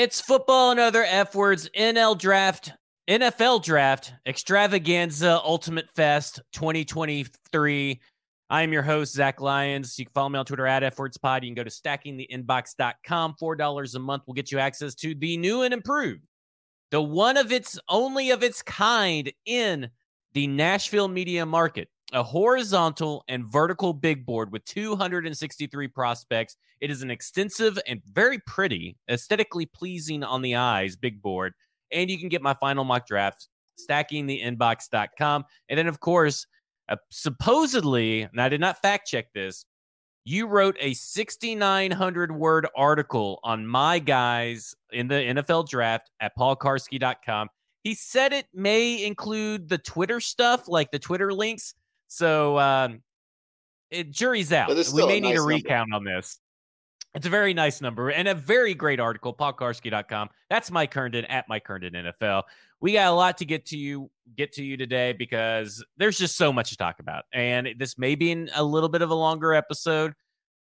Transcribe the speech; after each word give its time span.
It's 0.00 0.18
football 0.18 0.70
and 0.70 0.80
other 0.80 1.04
F 1.04 1.34
words. 1.34 1.68
NL 1.78 2.18
draft, 2.18 2.72
NFL 3.06 3.62
draft, 3.62 4.14
extravaganza, 4.24 5.38
ultimate 5.44 5.90
fest 5.90 6.40
2023. 6.54 8.00
I 8.48 8.62
am 8.62 8.72
your 8.72 8.80
host, 8.82 9.12
Zach 9.12 9.42
Lyons. 9.42 9.98
You 9.98 10.06
can 10.06 10.12
follow 10.14 10.30
me 10.30 10.38
on 10.38 10.46
Twitter 10.46 10.66
at 10.66 10.82
FWordsPod. 10.96 11.42
You 11.42 11.48
can 11.48 11.54
go 11.54 11.64
to 11.64 11.68
stackingtheinbox.com. 11.68 13.34
$4 13.38 13.94
a 13.94 13.98
month 13.98 14.22
will 14.26 14.32
get 14.32 14.50
you 14.50 14.58
access 14.58 14.94
to 14.94 15.14
the 15.14 15.36
new 15.36 15.60
and 15.60 15.74
improved, 15.74 16.22
the 16.90 17.02
one 17.02 17.36
of 17.36 17.52
its 17.52 17.78
only 17.90 18.30
of 18.30 18.42
its 18.42 18.62
kind 18.62 19.30
in 19.44 19.90
the 20.32 20.46
Nashville 20.46 21.08
media 21.08 21.44
market 21.44 21.90
a 22.12 22.22
horizontal 22.22 23.24
and 23.28 23.44
vertical 23.44 23.92
big 23.92 24.26
board 24.26 24.52
with 24.52 24.64
263 24.64 25.88
prospects. 25.88 26.56
It 26.80 26.90
is 26.90 27.02
an 27.02 27.10
extensive 27.10 27.78
and 27.86 28.02
very 28.04 28.38
pretty, 28.40 28.96
aesthetically 29.10 29.66
pleasing 29.66 30.24
on 30.24 30.42
the 30.42 30.56
eyes 30.56 30.96
big 30.96 31.22
board. 31.22 31.54
And 31.92 32.10
you 32.10 32.18
can 32.18 32.28
get 32.28 32.42
my 32.42 32.54
final 32.54 32.84
mock 32.84 33.06
draft 33.06 33.48
stackingtheinbox.com. 33.88 35.44
And 35.68 35.78
then, 35.78 35.86
of 35.86 36.00
course, 36.00 36.46
uh, 36.88 36.96
supposedly, 37.10 38.22
and 38.22 38.40
I 38.40 38.48
did 38.48 38.60
not 38.60 38.82
fact 38.82 39.08
check 39.08 39.32
this, 39.32 39.64
you 40.24 40.46
wrote 40.46 40.76
a 40.80 40.92
6,900 40.94 42.32
word 42.32 42.66
article 42.76 43.40
on 43.42 43.66
my 43.66 43.98
guys 43.98 44.74
in 44.92 45.08
the 45.08 45.14
NFL 45.14 45.68
draft 45.68 46.10
at 46.20 46.36
paulkuharsky.com. 46.36 47.48
He 47.82 47.94
said 47.94 48.32
it 48.34 48.46
may 48.52 49.04
include 49.04 49.68
the 49.68 49.78
Twitter 49.78 50.20
stuff, 50.20 50.68
like 50.68 50.90
the 50.90 50.98
Twitter 50.98 51.32
links. 51.32 51.74
So 52.10 52.58
um, 52.58 53.02
it, 53.90 54.10
jury's 54.10 54.52
out. 54.52 54.68
We 54.68 55.06
may 55.06 55.20
need 55.20 55.30
nice 55.30 55.38
a 55.38 55.42
recount 55.42 55.90
number. 55.90 56.10
on 56.10 56.16
this. 56.16 56.38
It's 57.14 57.26
a 57.26 57.30
very 57.30 57.54
nice 57.54 57.80
number 57.80 58.10
and 58.10 58.28
a 58.28 58.34
very 58.34 58.74
great 58.74 59.00
article, 59.00 59.32
paulkuharsky.com. 59.34 60.28
That's 60.48 60.70
Mike 60.70 60.92
Herndon 60.92 61.24
at 61.26 61.48
Mike 61.48 61.66
Herndon 61.66 61.92
NFL. 61.94 62.42
We 62.80 62.92
got 62.92 63.08
a 63.08 63.14
lot 63.14 63.38
to 63.38 63.44
get 63.44 63.66
to 63.66 63.78
you 63.78 64.10
get 64.36 64.52
to 64.54 64.64
you 64.64 64.76
today 64.76 65.12
because 65.12 65.84
there's 65.96 66.18
just 66.18 66.36
so 66.36 66.52
much 66.52 66.70
to 66.70 66.76
talk 66.76 66.98
about. 66.98 67.24
And 67.32 67.68
this 67.78 67.96
may 67.96 68.16
be 68.16 68.32
in 68.32 68.50
a 68.54 68.62
little 68.62 68.88
bit 68.88 69.02
of 69.02 69.10
a 69.10 69.14
longer 69.14 69.54
episode. 69.54 70.12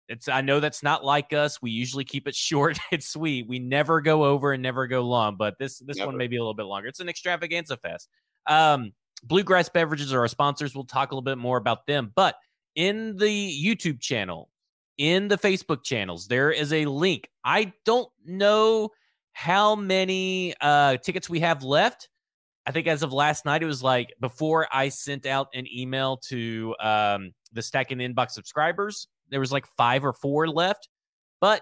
It's 0.09 0.27
I 0.27 0.41
know 0.41 0.59
that's 0.59 0.81
not 0.81 1.03
like 1.03 1.33
us. 1.33 1.61
We 1.61 1.69
usually 1.69 2.03
keep 2.03 2.27
it 2.27 2.35
short 2.49 2.79
and 2.91 3.03
sweet. 3.03 3.47
We 3.47 3.59
never 3.59 4.01
go 4.01 4.25
over 4.25 4.53
and 4.53 4.63
never 4.63 4.87
go 4.87 5.01
long, 5.01 5.37
but 5.37 5.55
this 5.59 5.79
this 5.79 5.97
never. 5.97 6.09
one 6.09 6.17
may 6.17 6.27
be 6.27 6.37
a 6.37 6.41
little 6.41 6.55
bit 6.55 6.65
longer. 6.65 6.87
It's 6.87 6.99
an 6.99 7.09
extravaganza 7.09 7.77
fest. 7.77 8.09
Um, 8.47 8.93
Bluegrass 9.23 9.69
Beverages 9.69 10.13
are 10.13 10.19
our 10.19 10.27
sponsors. 10.27 10.75
We'll 10.75 10.85
talk 10.85 11.11
a 11.11 11.15
little 11.15 11.23
bit 11.23 11.37
more 11.37 11.57
about 11.57 11.85
them. 11.87 12.11
But 12.15 12.35
in 12.75 13.17
the 13.17 13.27
YouTube 13.27 13.99
channel, 13.99 14.49
in 14.97 15.27
the 15.27 15.37
Facebook 15.37 15.83
channels, 15.83 16.27
there 16.27 16.51
is 16.51 16.73
a 16.73 16.85
link. 16.85 17.29
I 17.43 17.73
don't 17.85 18.09
know 18.25 18.89
how 19.33 19.75
many 19.75 20.53
uh, 20.61 20.97
tickets 20.97 21.29
we 21.29 21.39
have 21.41 21.63
left. 21.63 22.09
I 22.65 22.71
think 22.71 22.87
as 22.87 23.03
of 23.03 23.13
last 23.13 23.45
night, 23.45 23.63
it 23.63 23.67
was 23.67 23.81
like 23.81 24.13
before 24.19 24.67
I 24.71 24.89
sent 24.89 25.25
out 25.25 25.47
an 25.53 25.65
email 25.73 26.17
to 26.27 26.75
um, 26.79 27.31
the 27.53 27.61
Stacking 27.61 27.99
Inbox 27.99 28.31
subscribers, 28.31 29.07
there 29.29 29.39
was 29.39 29.51
like 29.51 29.65
five 29.77 30.03
or 30.03 30.13
four 30.13 30.47
left. 30.47 30.89
But 31.39 31.61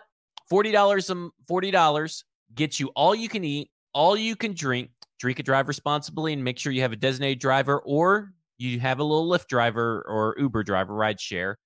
forty 0.49 0.71
dollars, 0.71 1.09
um, 1.09 1.31
forty 1.47 1.69
dollars 1.69 2.23
gets 2.55 2.79
you 2.79 2.87
all 2.95 3.13
you 3.13 3.29
can 3.29 3.43
eat, 3.43 3.69
all 3.93 4.17
you 4.17 4.35
can 4.35 4.53
drink, 4.53 4.89
drink 5.19 5.39
and 5.39 5.45
drive 5.45 5.67
responsibly 5.67 6.33
and 6.33 6.43
make 6.43 6.59
sure 6.59 6.71
you 6.71 6.81
have 6.81 6.91
a 6.91 6.97
designated 6.97 7.39
driver 7.39 7.79
or 7.79 8.33
you 8.57 8.79
have 8.79 8.99
a 8.99 9.03
little 9.03 9.27
Lyft 9.29 9.47
driver 9.47 10.03
or 10.07 10.35
Uber 10.39 10.63
driver 10.63 10.93
ride 10.93 11.19
share. 11.19 11.57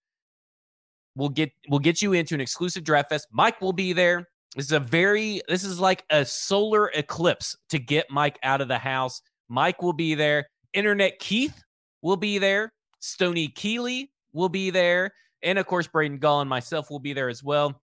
We'll 1.16 1.30
get 1.30 1.52
we'll 1.67 1.79
get 1.79 2.01
you 2.01 2.13
into 2.13 2.35
an 2.35 2.41
exclusive 2.41 2.84
draft 2.84 3.09
fest. 3.09 3.28
Mike 3.31 3.62
will 3.62 3.73
be 3.73 3.94
there. 3.94 4.28
This 4.56 4.66
is 4.66 4.72
a 4.72 4.79
very 4.79 5.41
this 5.47 5.63
is 5.63 5.79
like 5.79 6.03
a 6.09 6.25
solar 6.25 6.88
eclipse 6.90 7.56
to 7.69 7.79
get 7.79 8.09
Mike 8.09 8.40
out 8.44 8.62
of 8.62 8.68
the 8.68 8.78
house. 8.78 9.22
Mike 9.50 9.81
will 9.81 9.94
be 9.94 10.16
there. 10.16 10.47
Internet 10.73 11.19
Keith 11.19 11.63
will 12.02 12.18
be 12.18 12.38
there. 12.38 12.72
Stony 13.00 13.47
Keeley 13.47 14.12
will 14.34 14.50
be 14.50 14.69
there. 14.69 15.12
And 15.44 15.57
of 15.57 15.66
course, 15.66 15.88
Braden 15.88 16.19
Gall 16.19 16.41
and 16.41 16.50
myself 16.50 16.90
will 16.90 17.00
be 17.00 17.13
there 17.13 17.29
as 17.29 17.44
well. 17.44 17.81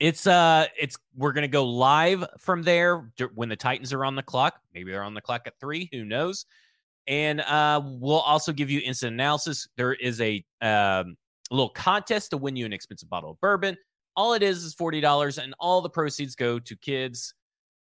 It's 0.00 0.26
uh, 0.26 0.66
it's 0.78 0.96
we're 1.14 1.32
gonna 1.32 1.46
go 1.46 1.66
live 1.66 2.26
from 2.38 2.62
there 2.62 3.12
when 3.34 3.50
the 3.50 3.56
Titans 3.56 3.92
are 3.92 4.04
on 4.04 4.16
the 4.16 4.22
clock. 4.22 4.54
Maybe 4.74 4.90
they're 4.90 5.02
on 5.02 5.14
the 5.14 5.20
clock 5.20 5.42
at 5.46 5.60
three. 5.60 5.88
Who 5.92 6.04
knows? 6.04 6.46
And 7.06 7.40
uh, 7.42 7.82
we'll 7.84 8.20
also 8.20 8.52
give 8.52 8.70
you 8.70 8.80
instant 8.84 9.12
analysis. 9.12 9.68
There 9.76 9.92
is 9.92 10.20
a 10.20 10.44
um, 10.62 11.16
a 11.50 11.54
little 11.54 11.70
contest 11.70 12.30
to 12.30 12.38
win 12.38 12.56
you 12.56 12.64
an 12.64 12.72
expensive 12.72 13.10
bottle 13.10 13.32
of 13.32 13.40
bourbon. 13.40 13.76
All 14.16 14.32
it 14.32 14.42
is 14.42 14.64
is 14.64 14.74
forty 14.74 15.00
dollars, 15.00 15.38
and 15.38 15.54
all 15.58 15.82
the 15.82 15.90
proceeds 15.90 16.34
go 16.34 16.58
to 16.58 16.76
kids. 16.76 17.34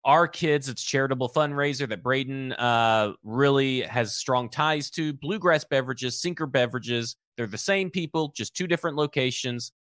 Our 0.05 0.29
kids, 0.29 0.69
it's 0.69 0.85
charitable 0.85 1.31
fundraiser 1.31 1.89
that 1.89 2.05
Braden 2.05 2.53
uh, 2.53 3.15
really 3.25 3.81
has 3.83 4.15
strong 4.15 4.49
ties 4.49 4.89
to. 4.91 5.13
Bluegrass 5.13 5.65
Beverages, 5.65 6.21
Sinker 6.21 6.47
Beverages, 6.47 7.17
they're 7.37 7.49
the 7.49 7.59
same 7.59 7.91
people, 7.91 8.33
just 8.37 8.55
two 8.55 8.69
different 8.69 8.97
locations. 8.97 9.73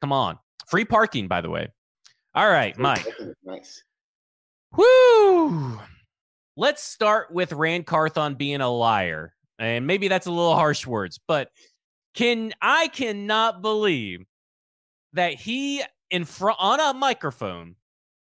Come 0.00 0.12
on, 0.12 0.38
Free 0.66 0.84
parking, 0.84 1.28
by 1.28 1.40
the 1.40 1.50
way. 1.50 1.68
All 2.34 2.48
right, 2.48 2.76
Mike. 2.78 3.06
Nice. 3.44 3.82
Woo! 4.76 5.78
Let's 6.56 6.82
start 6.82 7.32
with 7.32 7.52
Ran 7.52 7.84
Carthon 7.84 8.34
being 8.34 8.60
a 8.60 8.68
liar. 8.68 9.34
And 9.58 9.86
maybe 9.86 10.08
that's 10.08 10.26
a 10.26 10.32
little 10.32 10.54
harsh 10.54 10.86
words, 10.86 11.20
but 11.28 11.50
can 12.14 12.52
I 12.60 12.88
cannot 12.88 13.62
believe 13.62 14.24
that 15.12 15.34
he 15.34 15.82
in 16.10 16.24
front 16.24 16.58
on 16.60 16.80
a 16.80 16.92
microphone 16.92 17.76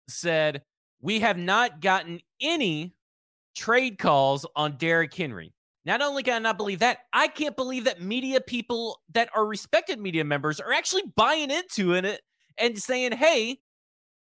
said, 0.08 0.62
We 1.00 1.20
have 1.20 1.38
not 1.38 1.80
gotten 1.80 2.20
any 2.40 2.94
trade 3.54 3.98
calls 3.98 4.46
on 4.56 4.76
Derrick 4.76 5.14
Henry. 5.14 5.52
Not 5.84 6.00
only 6.00 6.22
can 6.22 6.34
I 6.34 6.38
not 6.38 6.58
believe 6.58 6.78
that, 6.78 6.98
I 7.12 7.28
can't 7.28 7.56
believe 7.56 7.84
that 7.84 8.00
media 8.00 8.40
people 8.40 9.00
that 9.14 9.30
are 9.34 9.44
respected 9.44 9.98
media 9.98 10.24
members 10.24 10.60
are 10.60 10.72
actually 10.72 11.02
buying 11.16 11.50
into 11.50 11.92
it 11.94 12.20
and 12.58 12.78
saying, 12.78 13.12
hey, 13.12 13.60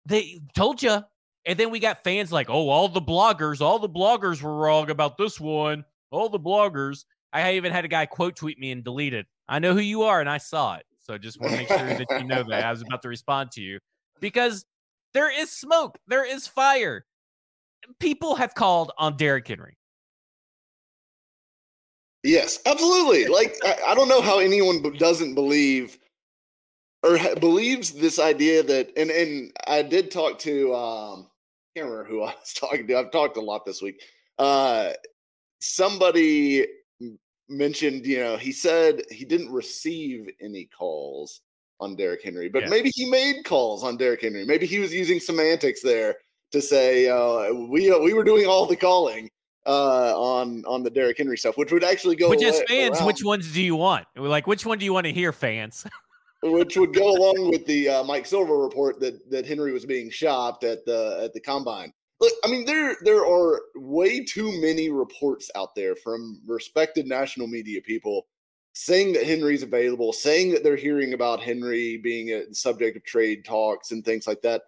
they 0.07 0.41
told 0.55 0.83
you. 0.83 1.03
And 1.47 1.59
then 1.59 1.71
we 1.71 1.79
got 1.79 2.05
fans 2.05 2.33
like, 2.33 2.51
oh, 2.51 2.69
all 2.69 2.89
the 2.89 3.01
bloggers, 3.01 3.61
all 3.61 3.79
the 3.79 3.89
bloggers 3.89 4.43
were 4.43 4.57
wrong 4.57 4.91
about 4.91 5.17
this 5.17 5.41
one. 5.41 5.85
All 6.11 6.29
the 6.29 6.41
bloggers. 6.41 7.05
I 7.33 7.55
even 7.55 7.73
had 7.73 7.85
a 7.85 7.89
guy 7.89 8.07
quote 8.07 8.37
tweet 8.37 8.59
me 8.59 8.73
and 8.73 8.85
delete 8.85 9.15
it. 9.15 9.27
I 9.49 9.59
know 9.59 9.73
who 9.73 9.81
you 9.81 10.03
are 10.03 10.21
and 10.21 10.29
I 10.29 10.39
saw 10.39 10.77
it. 10.77 10.85
So 10.99 11.17
just 11.17 11.41
want 11.41 11.53
to 11.53 11.59
make 11.59 11.69
sure 11.69 11.79
that 11.79 12.07
you 12.11 12.25
know 12.25 12.43
that. 12.49 12.65
I 12.65 12.71
was 12.71 12.83
about 12.83 13.03
to 13.03 13.09
respond 13.09 13.53
to 13.53 13.61
you 13.61 13.79
because 14.21 14.65
there 15.15 15.31
is 15.31 15.51
smoke, 15.51 15.99
there 16.07 16.25
is 16.25 16.47
fire. 16.47 17.05
People 17.99 18.35
have 18.37 18.55
called 18.55 18.93
on 18.99 19.17
Derrick 19.17 19.49
Henry. 19.49 19.77
Yes, 22.23 22.59
absolutely. 22.67 23.27
Like 23.27 23.57
I, 23.65 23.79
I, 23.89 23.95
don't 23.95 24.09
know 24.09 24.21
how 24.21 24.39
anyone 24.39 24.83
doesn't 24.99 25.35
believe 25.35 25.99
or 27.03 27.17
ha- 27.17 27.35
believes 27.35 27.93
this 27.93 28.19
idea 28.19 28.63
that 28.63 28.91
and 28.97 29.11
and 29.11 29.53
I 29.67 29.83
did 29.83 30.11
talk 30.11 30.39
to 30.41 30.75
um 30.75 31.27
I 31.77 31.81
can't 31.81 31.91
remember 31.91 32.09
who 32.09 32.23
I 32.25 32.35
was 32.35 32.53
talking 32.55 32.87
to. 32.87 32.99
I've 32.99 33.11
talked 33.11 33.37
a 33.37 33.41
lot 33.41 33.65
this 33.65 33.83
week. 33.83 34.03
Uh 34.39 34.93
somebody 35.61 36.67
mentioned, 37.49 38.07
you 38.07 38.19
know, 38.21 38.37
he 38.37 38.53
said 38.53 39.03
he 39.11 39.25
didn't 39.25 39.51
receive 39.51 40.31
any 40.41 40.67
calls 40.67 41.41
on 41.81 41.97
Derrick 41.97 42.23
Henry, 42.23 42.49
but 42.49 42.65
yeah. 42.65 42.69
maybe 42.69 42.91
he 42.95 43.09
made 43.11 43.45
calls 43.45 43.83
on 43.83 43.97
Derrick 43.97 44.23
Henry. 44.23 44.45
Maybe 44.45 44.67
he 44.67 44.79
was 44.79 44.93
using 44.95 45.19
semantics 45.19 45.83
there 45.83 46.17
to 46.53 46.61
say 46.61 47.09
uh, 47.09 47.53
we 47.53 47.91
uh, 47.91 47.99
we 47.99 48.13
were 48.13 48.25
doing 48.25 48.47
all 48.47 48.67
the 48.67 48.77
calling 48.77 49.31
uh, 49.67 50.15
on 50.17 50.65
on 50.67 50.83
the 50.83 50.91
Derrick 50.91 51.19
Henry 51.19 51.39
stuff, 51.39 51.57
which 51.57 51.73
would 51.73 51.85
actually 51.85 52.17
go. 52.17 52.31
Which 52.31 52.43
as 52.43 52.63
fans, 52.69 52.99
around. 52.99 53.07
which 53.07 53.25
ones 53.25 53.53
do 53.53 53.63
you 53.63 53.77
want? 53.77 54.07
Like, 54.17 54.47
which 54.47 54.67
one 54.67 54.79
do 54.79 54.85
you 54.85 54.93
want 54.93 55.07
to 55.07 55.13
hear, 55.13 55.33
fans? 55.33 55.87
which 56.43 56.77
would 56.77 56.95
go 56.95 57.11
along 57.11 57.51
with 57.51 57.67
the 57.67 57.89
uh, 57.89 58.05
Mike 58.05 58.27
Silver 58.27 58.59
report 58.59 59.01
that 59.01 59.31
that 59.31 59.47
Henry 59.47 59.73
was 59.73 59.85
being 59.85 60.11
shopped 60.11 60.65
at 60.65 60.85
the 60.85 61.21
at 61.23 61.33
the 61.33 61.41
combine. 61.41 61.93
Look, 62.21 62.33
I 62.45 62.49
mean 62.49 62.65
there 62.65 62.97
there 63.03 63.27
are 63.27 63.61
way 63.77 64.25
too 64.25 64.61
many 64.61 64.91
reports 64.91 65.51
out 65.55 65.75
there 65.75 65.95
from 65.97 66.41
respected 66.47 67.07
national 67.07 67.47
media 67.47 67.81
people 67.83 68.27
saying 68.73 69.13
that 69.13 69.25
Henry's 69.25 69.63
available, 69.63 70.13
saying 70.13 70.53
that 70.53 70.63
they're 70.63 70.77
hearing 70.77 71.13
about 71.13 71.41
Henry 71.41 71.97
being 71.99 72.31
a 72.31 72.55
subject 72.55 72.97
of 72.97 73.05
trade 73.05 73.45
talks 73.45 73.91
and 73.91 74.05
things 74.05 74.27
like 74.27 74.43
that. 74.43 74.63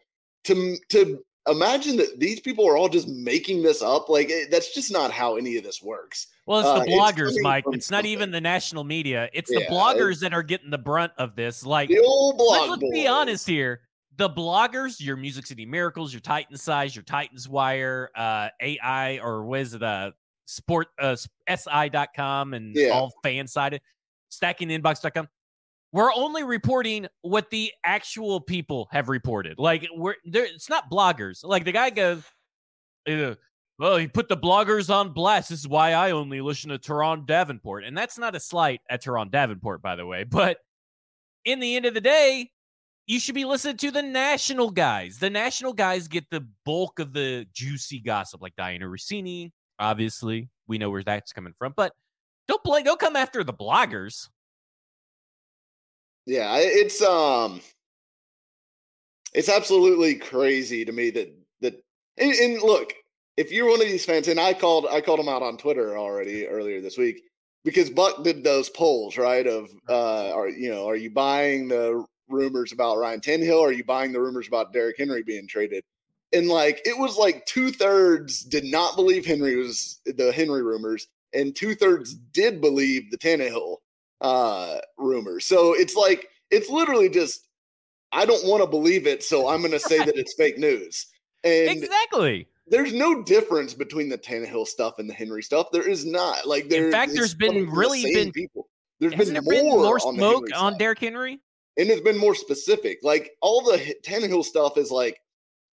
To 0.45 0.77
to 0.91 1.25
imagine 1.49 1.97
that 1.97 2.19
these 2.19 2.41
people 2.41 2.67
are 2.69 2.77
all 2.77 2.89
just 2.89 3.09
making 3.09 3.63
this 3.63 3.83
up, 3.83 4.09
like 4.09 4.31
it, 4.31 4.51
that's 4.51 4.75
just 4.75 4.93
not 4.93 5.11
how 5.11 5.37
any 5.37 5.57
of 5.57 5.65
this 5.65 5.83
works. 5.83 6.29
Well, 6.47 6.61
it's 6.61 6.87
the 6.87 6.93
uh, 6.93 6.97
bloggers, 6.97 7.31
it's 7.31 7.43
Mike. 7.43 7.65
It's 7.69 7.91
not 7.91 8.05
even 8.05 8.31
the 8.31 8.41
national 8.41 8.85
media. 8.85 9.29
It's 9.33 9.51
yeah, 9.51 9.61
the 9.61 9.65
bloggers 9.67 10.21
that 10.21 10.33
are 10.33 10.43
getting 10.43 10.71
the 10.71 10.79
brunt 10.79 11.13
of 11.19 11.37
this. 11.37 11.65
Like, 11.65 11.89
the 11.89 12.01
old 12.01 12.39
blog 12.39 12.71
let's, 12.71 12.83
let's 12.83 12.93
be 12.93 13.07
honest 13.07 13.47
here. 13.47 13.81
The 14.17 14.29
bloggers, 14.29 15.01
your 15.01 15.17
Music 15.17 15.47
City 15.47 15.65
Miracles, 15.65 16.13
your 16.13 16.21
Titan 16.21 16.57
Sized, 16.57 16.95
your 16.95 17.05
Titans 17.05 17.49
Wire, 17.49 18.11
uh, 18.15 18.49
AI, 18.61 19.19
or 19.19 19.45
what 19.45 19.61
is 19.61 19.75
it, 19.75 19.83
uh, 19.83 20.11
sport, 20.47 20.89
uh, 20.99 21.17
SI.com 21.49 22.55
and 22.55 22.77
yeah. 22.77 22.91
all 22.91 23.13
fan 23.23 23.47
sided, 23.47 23.81
stackinginbox.com. 24.31 25.29
we're 25.93 26.13
only 26.15 26.43
reporting 26.43 27.07
what 27.21 27.51
the 27.51 27.71
actual 27.85 28.41
people 28.41 28.89
have 28.91 29.09
reported. 29.09 29.59
Like 29.59 29.87
we're 29.95 30.15
there, 30.25 30.45
it's 30.45 30.71
not 30.71 30.91
bloggers. 30.91 31.45
Like 31.45 31.65
the 31.65 31.73
guy 31.73 31.91
goes, 31.91 32.23
well, 33.07 33.97
he 33.97 34.09
put 34.09 34.29
the 34.29 34.37
bloggers 34.37 34.95
on 34.95 35.13
blast. 35.13 35.51
This 35.51 35.61
is 35.61 35.69
why 35.69 35.93
I 35.93 36.13
only 36.13 36.41
listen 36.41 36.71
to 36.71 36.79
Turron 36.79 37.27
Davenport. 37.27 37.85
And 37.85 37.97
that's 37.97 38.19
not 38.19 38.35
a 38.35 38.41
slight 38.41 38.81
at 38.89 39.05
Turron 39.05 39.31
Davenport, 39.31 39.83
by 39.83 39.97
the 39.97 40.07
way. 40.07 40.25
But 40.25 40.59
in 41.45 41.61
the 41.61 41.77
end 41.77 41.85
of 41.85 41.95
the 41.95 42.01
day, 42.01 42.51
you 43.07 43.19
should 43.19 43.35
be 43.35 43.45
listening 43.45 43.77
to 43.79 43.91
the 43.91 44.03
national 44.03 44.71
guys. 44.71 45.19
The 45.19 45.31
national 45.31 45.73
guys 45.73 46.09
get 46.09 46.25
the 46.31 46.47
bulk 46.65 47.01
of 47.01 47.13
the 47.13 47.47
juicy 47.53 47.99
gossip, 47.99 48.41
like 48.41 48.55
Dianna 48.57 48.83
Russini. 48.83 49.51
Obviously, 49.79 50.49
we 50.69 50.79
know 50.79 50.89
where 50.89 51.03
that's 51.03 51.33
coming 51.33 51.53
from. 51.59 51.75
But 51.77 51.93
don't 52.47 52.63
play, 52.63 52.83
don't 52.83 53.01
come 53.01 53.17
after 53.17 53.43
the 53.45 53.53
bloggers. 53.53 54.29
Yeah, 56.27 56.57
it's 56.59 57.03
um 57.03 57.61
it's 59.35 59.49
absolutely 59.49 60.15
crazy 60.17 60.85
to 60.85 60.93
me 60.93 61.11
that 61.11 61.35
that 61.61 61.83
and, 62.19 62.33
and, 62.33 62.63
look, 62.63 62.93
if 63.37 63.51
you're 63.51 63.69
one 63.71 63.81
of 63.81 63.87
these 63.89 64.05
fans, 64.05 64.29
and 64.29 64.39
I 64.39 64.55
called 64.55 64.87
I 64.91 65.01
called 65.01 65.21
him 65.21 65.29
out 65.29 65.43
on 65.43 65.57
Twitter 65.57 65.97
already 65.99 66.47
earlier 66.47 66.81
this 66.81 66.99
week 66.99 67.23
because 67.65 67.91
Buck 67.91 68.23
did 68.25 68.45
those 68.45 68.69
polls, 68.71 69.17
right? 69.19 69.47
Of 69.47 69.71
uh 69.89 70.31
are 70.33 70.49
you 70.49 70.71
know, 70.71 70.89
are 70.89 70.97
you 70.97 71.11
buying 71.11 71.69
the 71.69 72.05
rumors 72.29 72.73
about 72.73 72.99
Ryan 72.99 73.21
Tannehill? 73.21 73.59
Or 73.59 73.69
are 73.69 73.73
you 73.73 73.85
buying 73.85 74.13
the 74.13 74.21
rumors 74.21 74.49
about 74.49 74.73
Derrick 74.73 74.97
Henry 74.99 75.23
being 75.23 75.49
traded? 75.49 75.85
And 76.33 76.49
like 76.49 76.83
it 76.85 76.99
was 76.99 77.17
like 77.17 77.45
two 77.47 77.73
thirds 77.73 78.43
did 78.43 78.65
not 78.65 78.97
believe 78.97 79.27
Henry 79.27 79.57
was 79.57 80.01
the 80.07 80.33
Henry 80.33 80.63
rumors, 80.63 81.09
and 81.35 81.55
two 81.55 81.75
thirds 81.75 82.15
did 82.15 82.61
believe 82.61 83.11
the 83.11 83.19
Tannehill 83.19 83.79
uh, 84.23 84.79
rumors. 84.97 85.45
So 85.45 85.75
it's 85.75 85.95
like 85.95 86.29
it's 86.51 86.71
literally 86.71 87.11
just 87.11 87.49
I 88.13 88.25
don't 88.25 88.47
want 88.47 88.63
to 88.63 88.69
believe 88.69 89.07
it, 89.07 89.23
so 89.23 89.49
I'm 89.49 89.61
going 89.61 89.73
to 89.73 89.81
say 89.81 89.99
that 89.99 90.17
it's 90.17 90.35
fake 90.35 90.59
news. 90.59 91.07
And 91.45 91.71
exactly. 91.71 92.49
There's 92.69 92.93
no 92.93 93.23
difference 93.23 93.75
between 93.75 94.09
the 94.09 94.17
Tannehill 94.17 94.67
stuff 94.67 94.99
and 94.99 95.11
the 95.11 95.15
Henry 95.15 95.43
stuff. 95.43 95.69
There 95.73 95.87
is 95.87 96.07
not. 96.07 96.47
Like 96.47 96.69
there. 96.69 96.87
In 96.87 96.93
fact, 96.93 97.13
there's 97.15 97.35
been 97.35 97.69
really 97.69 98.03
the 98.03 98.15
been 98.15 98.33
people. 98.33 98.69
There's 99.01 99.15
been 99.15 99.33
more, 99.33 99.53
been 99.53 99.69
more 99.69 99.97
on 99.97 100.15
smoke 100.15 100.47
on 100.57 100.79
Derrick 100.79 101.01
Henry, 101.01 101.41
and 101.77 101.91
it's 101.91 102.01
been 102.03 102.17
more 102.17 102.37
specific. 102.37 102.99
Like 103.03 103.33
all 103.41 103.63
the 103.63 103.97
Tannehill 104.05 104.45
stuff 104.45 104.79
is 104.79 104.93
like 104.93 105.19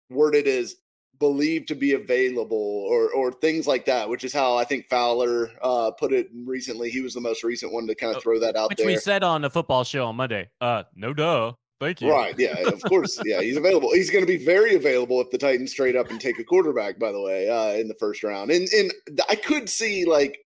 worded 0.10 0.48
as 0.48 0.76
believed 1.20 1.68
to 1.68 1.76
be 1.76 1.94
available 1.94 2.86
or 2.88 3.12
or 3.12 3.32
things 3.32 3.68
like 3.68 3.86
that, 3.86 4.10
which 4.10 4.24
is 4.24 4.34
how 4.34 4.56
I 4.56 4.64
think 4.64 4.88
Fowler 4.90 5.52
uh, 5.62 5.92
put 5.92 6.14
it 6.14 6.30
recently. 6.46 6.90
He 6.90 7.02
was 7.02 7.14
the 7.14 7.22
most 7.22 7.44
recent 7.44 7.74
one 7.74 7.88
to 7.88 7.96
kind 7.96 8.12
of 8.12 8.18
oh, 8.18 8.22
throw 8.22 8.40
that 8.40 8.56
out 8.56 8.70
which 8.70 8.78
there. 8.78 8.88
we 8.88 8.98
said 8.98 9.24
on 9.24 9.42
the 9.42 9.50
football 9.50 9.84
show 9.84 10.06
on 10.06 10.16
Monday. 10.16 10.50
Uh, 10.60 10.84
no 10.96 11.14
duh. 11.14 11.54
Thank 11.80 12.02
you. 12.02 12.12
Right. 12.12 12.38
Yeah. 12.38 12.58
Of 12.68 12.82
course. 12.84 13.22
yeah. 13.26 13.42
He's 13.42 13.56
available. 13.56 13.94
He's 13.94 14.10
going 14.10 14.26
to 14.26 14.28
be 14.28 14.44
very 14.44 14.76
available 14.76 15.22
if 15.22 15.30
the 15.32 15.38
Titans 15.38 15.74
trade 15.74 15.96
up 15.96 16.10
and 16.10 16.20
take 16.20 16.38
a 16.38 16.44
quarterback. 16.44 17.00
By 17.00 17.12
the 17.12 17.22
way, 17.22 17.50
uh, 17.50 17.80
in 17.80 17.88
the 17.88 17.96
first 17.96 18.24
round, 18.24 18.52
and 18.52 18.68
and 18.70 18.92
I 19.30 19.36
could 19.36 19.70
see 19.70 20.06
like 20.06 20.40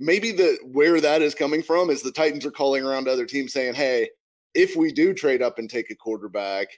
maybe 0.00 0.32
the 0.32 0.58
where 0.64 1.00
that 1.00 1.22
is 1.22 1.34
coming 1.34 1.62
from 1.62 1.90
is 1.90 2.02
the 2.02 2.12
Titans 2.12 2.44
are 2.44 2.50
calling 2.50 2.84
around 2.84 3.04
to 3.04 3.12
other 3.12 3.26
teams 3.26 3.52
saying, 3.52 3.74
"Hey, 3.74 4.10
if 4.54 4.74
we 4.74 4.92
do 4.92 5.14
trade 5.14 5.42
up 5.42 5.58
and 5.58 5.70
take 5.70 5.90
a 5.90 5.94
quarterback, 5.94 6.68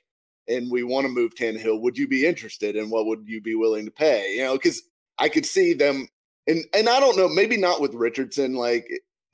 and 0.50 0.70
we 0.70 0.82
want 0.82 1.06
to 1.06 1.12
move 1.12 1.34
Tannehill, 1.34 1.80
would 1.80 1.96
you 1.96 2.08
be 2.08 2.26
interested 2.26 2.76
and 2.76 2.90
what 2.90 3.06
would 3.06 3.26
you 3.26 3.40
be 3.40 3.54
willing 3.54 3.84
to 3.84 3.90
pay? 3.90 4.34
You 4.34 4.44
know, 4.44 4.54
because 4.54 4.82
I 5.18 5.28
could 5.28 5.46
see 5.46 5.72
them 5.74 6.08
and 6.46 6.64
and 6.74 6.88
I 6.88 7.00
don't 7.00 7.16
know, 7.16 7.28
maybe 7.28 7.56
not 7.56 7.80
with 7.80 7.94
Richardson, 7.94 8.54
like 8.54 8.90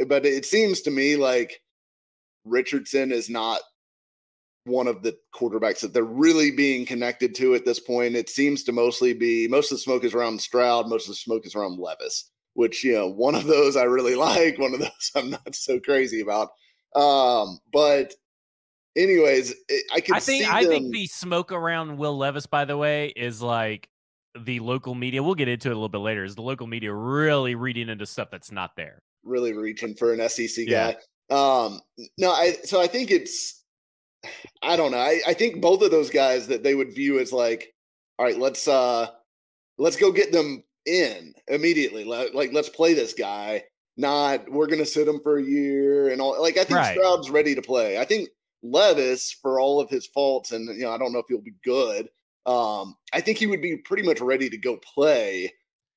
but 0.06 0.26
it 0.26 0.44
seems 0.44 0.82
to 0.82 0.90
me 0.90 1.16
like 1.16 1.60
Richardson 2.44 3.12
is 3.12 3.30
not 3.30 3.60
one 4.64 4.88
of 4.88 5.02
the 5.02 5.16
quarterbacks 5.34 5.80
that 5.80 5.94
they're 5.94 6.04
really 6.04 6.50
being 6.50 6.84
connected 6.84 7.34
to 7.36 7.54
at 7.54 7.64
this 7.64 7.78
point. 7.78 8.16
It 8.16 8.28
seems 8.28 8.64
to 8.64 8.72
mostly 8.72 9.14
be 9.14 9.48
most 9.48 9.70
of 9.70 9.78
the 9.78 9.82
smoke 9.82 10.04
is 10.04 10.14
around 10.14 10.40
Stroud, 10.40 10.88
most 10.88 11.04
of 11.04 11.12
the 11.12 11.16
smoke 11.16 11.46
is 11.46 11.54
around 11.54 11.78
Levis, 11.78 12.30
which 12.54 12.84
you 12.84 12.94
know, 12.94 13.08
one 13.08 13.34
of 13.34 13.46
those 13.46 13.76
I 13.76 13.84
really 13.84 14.14
like, 14.16 14.58
one 14.58 14.74
of 14.74 14.80
those 14.80 15.10
I'm 15.14 15.30
not 15.30 15.54
so 15.54 15.80
crazy 15.80 16.20
about. 16.20 16.50
Um, 16.94 17.60
but 17.72 18.14
anyways, 18.96 19.54
I 19.94 20.00
can. 20.00 20.14
I 20.14 20.20
think 20.20 20.52
I 20.52 20.64
think 20.64 20.93
the 20.93 21.06
smoke 21.06 21.52
around 21.52 21.96
Will 21.96 22.16
Levis, 22.16 22.46
by 22.46 22.64
the 22.64 22.76
way, 22.76 23.12
is 23.16 23.43
like 23.43 23.88
the 24.44 24.60
local 24.60 24.94
media. 24.94 25.22
We'll 25.22 25.34
get 25.34 25.48
into 25.48 25.69
it 25.69 25.72
a 25.72 25.75
little 25.75 25.88
bit 25.88 25.98
later. 25.98 26.25
Is 26.25 26.34
the 26.34 26.43
local 26.43 26.66
media 26.66 26.93
really 26.93 27.54
reading 27.54 27.88
into 27.88 28.06
stuff 28.06 28.28
that's 28.31 28.50
not 28.50 28.76
there? 28.76 28.98
Really 29.25 29.52
reaching 29.52 29.94
for 29.94 30.12
an 30.12 30.28
SEC 30.28 30.66
guy. 30.69 30.96
Um, 31.31 31.81
no, 32.19 32.32
I 32.32 32.52
so 32.64 32.81
I 32.81 32.87
think 32.87 33.10
it's. 33.10 33.62
I 34.62 34.76
don't 34.76 34.90
know. 34.90 34.99
I, 34.99 35.20
I 35.26 35.34
think 35.34 35.60
both 35.60 35.82
of 35.82 35.90
those 35.90 36.10
guys 36.10 36.49
that 36.49 36.64
they 36.64 36.75
would 36.75 36.92
view 36.92 37.20
as 37.20 37.32
like, 37.32 37.72
all 38.19 38.26
right, 38.26 38.38
let's 38.38 38.66
uh, 38.66 39.08
let's 39.78 39.96
go 39.96 40.10
get 40.10 40.32
them 40.32 40.64
in 40.84 41.34
immediately. 41.49 42.04
Like, 42.04 42.34
like 42.34 42.52
let's 42.52 42.69
play 42.69 42.94
this 42.94 43.12
guy. 43.12 43.64
Not 43.96 44.50
we're 44.50 44.66
gonna 44.66 44.84
sit 44.84 45.08
him 45.08 45.20
for 45.22 45.38
a 45.38 45.42
year 45.42 46.10
and 46.10 46.20
all. 46.20 46.40
Like 46.40 46.58
I 46.58 46.64
think 46.64 46.78
right. 46.78 46.96
Stroud's 46.96 47.31
ready 47.31 47.54
to 47.54 47.62
play. 47.62 47.99
I 47.99 48.04
think 48.04 48.28
Levis, 48.62 49.32
for 49.32 49.61
all 49.61 49.81
of 49.81 49.91
his 49.91 50.06
faults, 50.06 50.53
and 50.53 50.69
you 50.76 50.85
know, 50.85 50.93
I 50.93 50.99
don't 50.99 51.12
know 51.12 51.19
if 51.19 51.26
he'll 51.29 51.41
be 51.41 51.55
good. 51.64 52.08
Um, 52.47 52.97
I 53.12 53.20
think 53.20 53.38
he 53.38 53.47
would 53.47 53.62
be 53.62 53.76
pretty 53.76 54.03
much 54.03 54.20
ready 54.20 54.49
to 54.49 54.56
go 54.56 54.76
play 54.76 55.53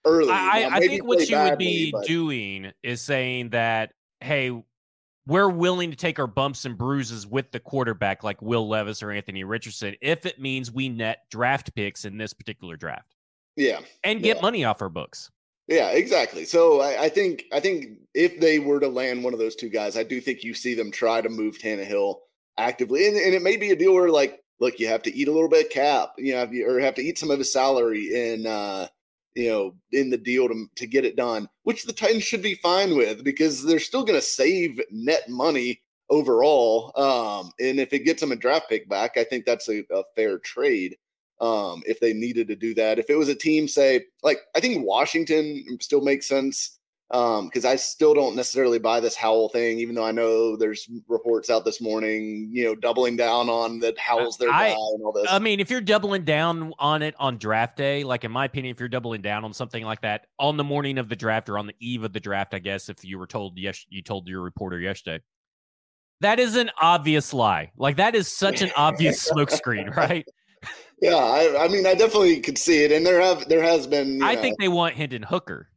early. 0.05 0.31
I, 0.31 0.69
I 0.71 0.79
think 0.79 1.05
what 1.05 1.19
you 1.29 1.35
badly, 1.35 1.49
would 1.49 1.59
be 1.59 1.91
but... 1.91 2.05
doing 2.05 2.71
is 2.83 3.01
saying 3.01 3.49
that, 3.49 3.93
hey, 4.19 4.63
we're 5.27 5.49
willing 5.49 5.91
to 5.91 5.97
take 5.97 6.17
our 6.17 6.27
bumps 6.27 6.65
and 6.65 6.75
bruises 6.77 7.27
with 7.27 7.51
the 7.51 7.59
quarterback 7.59 8.23
like 8.23 8.41
Will 8.41 8.67
Levis 8.67 9.03
or 9.03 9.11
Anthony 9.11 9.43
Richardson 9.43 9.95
if 10.01 10.25
it 10.25 10.39
means 10.39 10.71
we 10.71 10.89
net 10.89 11.19
draft 11.29 11.73
picks 11.75 12.03
in 12.03 12.17
this 12.17 12.33
particular 12.33 12.75
draft. 12.75 13.15
Yeah. 13.55 13.81
And 14.03 14.23
get 14.23 14.37
yeah. 14.37 14.41
money 14.41 14.63
off 14.63 14.81
our 14.81 14.89
books. 14.89 15.29
Yeah, 15.67 15.91
exactly. 15.91 16.45
So 16.45 16.81
I, 16.81 17.03
I, 17.03 17.09
think 17.09 17.43
I 17.53 17.59
think 17.59 17.99
if 18.15 18.39
they 18.39 18.57
were 18.57 18.79
to 18.79 18.87
land 18.87 19.23
one 19.23 19.33
of 19.33 19.39
those 19.39 19.55
two 19.55 19.69
guys, 19.69 19.97
I 19.97 20.03
do 20.03 20.19
think 20.19 20.43
you 20.43 20.55
see 20.55 20.73
them 20.73 20.89
try 20.89 21.21
to 21.21 21.29
move 21.29 21.59
Tannehill 21.59 22.15
actively. 22.59 23.07
And, 23.07 23.17
and 23.17 23.33
it 23.33 23.41
may 23.41 23.57
be 23.57 23.71
a 23.71 23.75
deal 23.75 23.93
where 23.93 24.09
like, 24.09 24.39
look, 24.59 24.79
you 24.79 24.87
have 24.87 25.03
to 25.03 25.15
eat 25.15 25.27
a 25.27 25.31
little 25.31 25.49
bit 25.49 25.67
of 25.67 25.71
cap, 25.71 26.13
you 26.17 26.33
know, 26.33 26.47
or 26.67 26.79
have 26.79 26.95
to 26.95 27.01
eat 27.01 27.17
some 27.17 27.31
of 27.31 27.39
his 27.39 27.51
salary 27.51 28.13
in, 28.13 28.45
uh, 28.45 28.87
you 29.35 29.49
know, 29.49 29.75
in 29.91 30.09
the 30.09 30.17
deal 30.17 30.47
to, 30.47 30.65
to 30.75 30.87
get 30.87 31.05
it 31.05 31.15
done, 31.15 31.47
which 31.63 31.85
the 31.85 31.93
Titans 31.93 32.23
should 32.23 32.41
be 32.41 32.55
fine 32.55 32.97
with 32.97 33.23
because 33.23 33.63
they're 33.63 33.79
still 33.79 34.03
going 34.03 34.19
to 34.19 34.25
save 34.25 34.81
net 34.91 35.29
money 35.29 35.81
overall. 36.09 36.91
Um, 36.95 37.51
and 37.59 37.79
if 37.79 37.93
it 37.93 38.05
gets 38.05 38.21
them 38.21 38.31
a 38.31 38.35
draft 38.35 38.69
pick 38.69 38.89
back, 38.89 39.17
I 39.17 39.23
think 39.23 39.45
that's 39.45 39.69
a, 39.69 39.83
a 39.91 40.03
fair 40.15 40.39
trade. 40.39 40.97
Um, 41.39 41.83
if 41.85 42.01
they 42.01 42.11
needed 42.11 42.49
to 42.49 42.55
do 42.57 42.73
that, 42.75 42.99
if 42.99 43.09
it 43.09 43.15
was 43.15 43.29
a 43.29 43.35
team, 43.35 43.69
say, 43.69 44.03
like 44.23 44.39
I 44.55 44.59
think 44.59 44.85
Washington 44.85 45.77
still 45.79 46.01
makes 46.01 46.27
sense 46.27 46.78
because 47.09 47.65
um, 47.65 47.71
I 47.71 47.75
still 47.75 48.13
don't 48.13 48.35
necessarily 48.35 48.77
buy 48.77 48.99
this 48.99 49.15
Howell 49.15 49.49
thing, 49.49 49.79
even 49.79 49.95
though 49.95 50.03
I 50.03 50.11
know 50.11 50.55
there's 50.55 50.87
reports 51.07 51.49
out 51.49 51.65
this 51.65 51.81
morning, 51.81 52.49
you 52.53 52.65
know, 52.65 52.75
doubling 52.75 53.15
down 53.15 53.49
on 53.49 53.79
that 53.79 53.97
Howell's 53.97 54.37
their 54.37 54.51
I, 54.51 54.69
guy 54.69 54.75
and 54.75 55.03
all 55.03 55.11
this. 55.11 55.25
I 55.27 55.39
mean, 55.39 55.59
if 55.59 55.71
you're 55.71 55.81
doubling 55.81 56.23
down 56.23 56.71
on 56.77 57.01
it 57.01 57.15
on 57.17 57.39
draft 57.39 57.77
day, 57.77 58.03
like 58.03 58.25
in 58.25 58.31
my 58.31 58.45
opinion, 58.45 58.71
if 58.71 58.79
you're 58.79 58.89
doubling 58.89 59.23
down 59.23 59.43
on 59.43 59.53
something 59.53 59.83
like 59.83 60.01
that 60.01 60.27
on 60.37 60.55
the 60.55 60.63
morning 60.63 60.99
of 60.99 61.09
the 61.09 61.15
draft 61.15 61.49
or 61.49 61.57
on 61.57 61.65
the 61.65 61.73
eve 61.79 62.03
of 62.03 62.13
the 62.13 62.19
draft, 62.19 62.53
I 62.53 62.59
guess 62.59 62.89
if 62.89 63.03
you 63.03 63.17
were 63.17 63.27
told 63.27 63.57
yes, 63.57 63.83
you 63.89 64.03
told 64.03 64.27
your 64.27 64.41
reporter 64.41 64.79
yesterday, 64.79 65.23
that 66.21 66.39
is 66.39 66.57
an 66.57 66.69
obvious 66.79 67.33
lie. 67.33 67.71
Like 67.75 67.97
that 67.97 68.13
is 68.13 68.31
such 68.31 68.61
an 68.61 68.69
obvious 68.75 69.27
smokescreen, 69.31 69.95
right? 69.95 70.27
Yeah, 71.01 71.15
I, 71.15 71.65
I, 71.65 71.67
mean, 71.69 71.87
I 71.87 71.95
definitely 71.95 72.39
could 72.41 72.57
see 72.57 72.83
it, 72.83 72.91
and 72.91 73.05
there 73.05 73.21
have 73.21 73.47
there 73.49 73.63
has 73.63 73.87
been. 73.87 74.21
I 74.21 74.35
know, 74.35 74.41
think 74.41 74.59
they 74.59 74.67
want 74.67 74.95
Hendon 74.95 75.23
Hooker. 75.23 75.69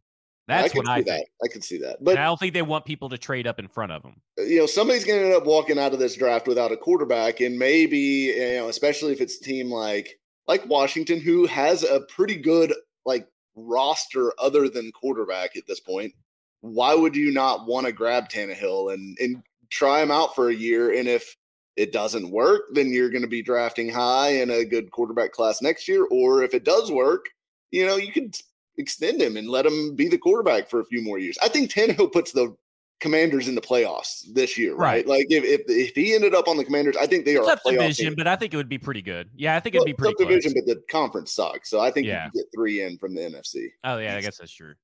That's 0.52 0.74
I 0.74 0.78
what 0.78 0.88
I 0.88 1.02
think. 1.02 1.06
That. 1.06 1.26
I 1.44 1.48
can 1.48 1.62
see 1.62 1.78
that, 1.78 2.02
but 2.02 2.18
I 2.18 2.24
don't 2.24 2.38
think 2.38 2.54
they 2.54 2.62
want 2.62 2.84
people 2.84 3.08
to 3.08 3.18
trade 3.18 3.46
up 3.46 3.58
in 3.58 3.68
front 3.68 3.92
of 3.92 4.02
them. 4.02 4.20
Uh, 4.38 4.42
you 4.42 4.58
know, 4.58 4.66
somebody's 4.66 5.04
going 5.04 5.20
to 5.20 5.26
end 5.26 5.34
up 5.34 5.46
walking 5.46 5.78
out 5.78 5.92
of 5.92 5.98
this 5.98 6.14
draft 6.16 6.46
without 6.46 6.72
a 6.72 6.76
quarterback, 6.76 7.40
and 7.40 7.58
maybe 7.58 7.98
you 7.98 8.54
know, 8.56 8.68
especially 8.68 9.12
if 9.12 9.20
it's 9.20 9.40
a 9.40 9.44
team 9.44 9.70
like 9.70 10.18
like 10.46 10.66
Washington, 10.66 11.20
who 11.20 11.46
has 11.46 11.84
a 11.84 12.00
pretty 12.08 12.36
good 12.36 12.72
like 13.04 13.26
roster 13.54 14.32
other 14.38 14.68
than 14.68 14.92
quarterback 14.92 15.56
at 15.56 15.66
this 15.66 15.80
point. 15.80 16.12
Why 16.60 16.94
would 16.94 17.16
you 17.16 17.32
not 17.32 17.66
want 17.66 17.86
to 17.86 17.92
grab 17.92 18.28
Tannehill 18.28 18.94
and 18.94 19.16
and 19.20 19.42
try 19.70 20.02
him 20.02 20.10
out 20.10 20.34
for 20.34 20.48
a 20.48 20.54
year? 20.54 20.94
And 20.94 21.08
if 21.08 21.36
it 21.76 21.92
doesn't 21.92 22.30
work, 22.30 22.62
then 22.72 22.92
you're 22.92 23.10
going 23.10 23.22
to 23.22 23.28
be 23.28 23.42
drafting 23.42 23.88
high 23.88 24.34
in 24.34 24.50
a 24.50 24.64
good 24.64 24.90
quarterback 24.90 25.32
class 25.32 25.62
next 25.62 25.88
year. 25.88 26.06
Or 26.10 26.42
if 26.42 26.54
it 26.54 26.64
does 26.64 26.90
work, 26.90 27.26
you 27.70 27.86
know, 27.86 27.96
you 27.96 28.12
could 28.12 28.36
extend 28.78 29.20
him 29.20 29.36
and 29.36 29.48
let 29.48 29.66
him 29.66 29.94
be 29.94 30.08
the 30.08 30.18
quarterback 30.18 30.68
for 30.68 30.80
a 30.80 30.84
few 30.84 31.02
more 31.02 31.18
years. 31.18 31.36
I 31.42 31.48
think 31.48 31.70
Tannehill 31.70 32.12
puts 32.12 32.32
the 32.32 32.56
Commanders 33.00 33.48
in 33.48 33.56
the 33.56 33.60
playoffs 33.60 34.22
this 34.32 34.56
year, 34.56 34.74
right? 34.76 35.06
right? 35.06 35.08
Like 35.08 35.26
if, 35.28 35.42
if 35.42 35.62
if 35.66 35.94
he 35.94 36.14
ended 36.14 36.34
up 36.34 36.46
on 36.46 36.56
the 36.56 36.64
Commanders, 36.64 36.96
I 37.00 37.06
think 37.06 37.24
they 37.24 37.36
are 37.36 37.44
tough 37.44 37.60
division, 37.66 38.06
team. 38.06 38.14
but 38.14 38.28
I 38.28 38.36
think 38.36 38.54
it 38.54 38.56
would 38.56 38.68
be 38.68 38.78
pretty 38.78 39.02
good. 39.02 39.28
Yeah, 39.34 39.56
I 39.56 39.60
think 39.60 39.74
it'd 39.74 39.84
be 39.84 39.92
pretty 39.92 40.14
tough 40.14 40.28
division, 40.28 40.52
but 40.54 40.66
the 40.66 40.80
conference 40.88 41.32
sucks, 41.32 41.68
so 41.68 41.80
I 41.80 41.90
think 41.90 42.06
yeah. 42.06 42.26
you 42.26 42.30
can 42.30 42.40
get 42.40 42.46
three 42.54 42.82
in 42.82 42.96
from 42.98 43.14
the 43.14 43.22
NFC. 43.22 43.70
Oh 43.82 43.98
yeah, 43.98 44.16
I 44.16 44.20
guess 44.20 44.38
that's 44.38 44.52
true. 44.52 44.74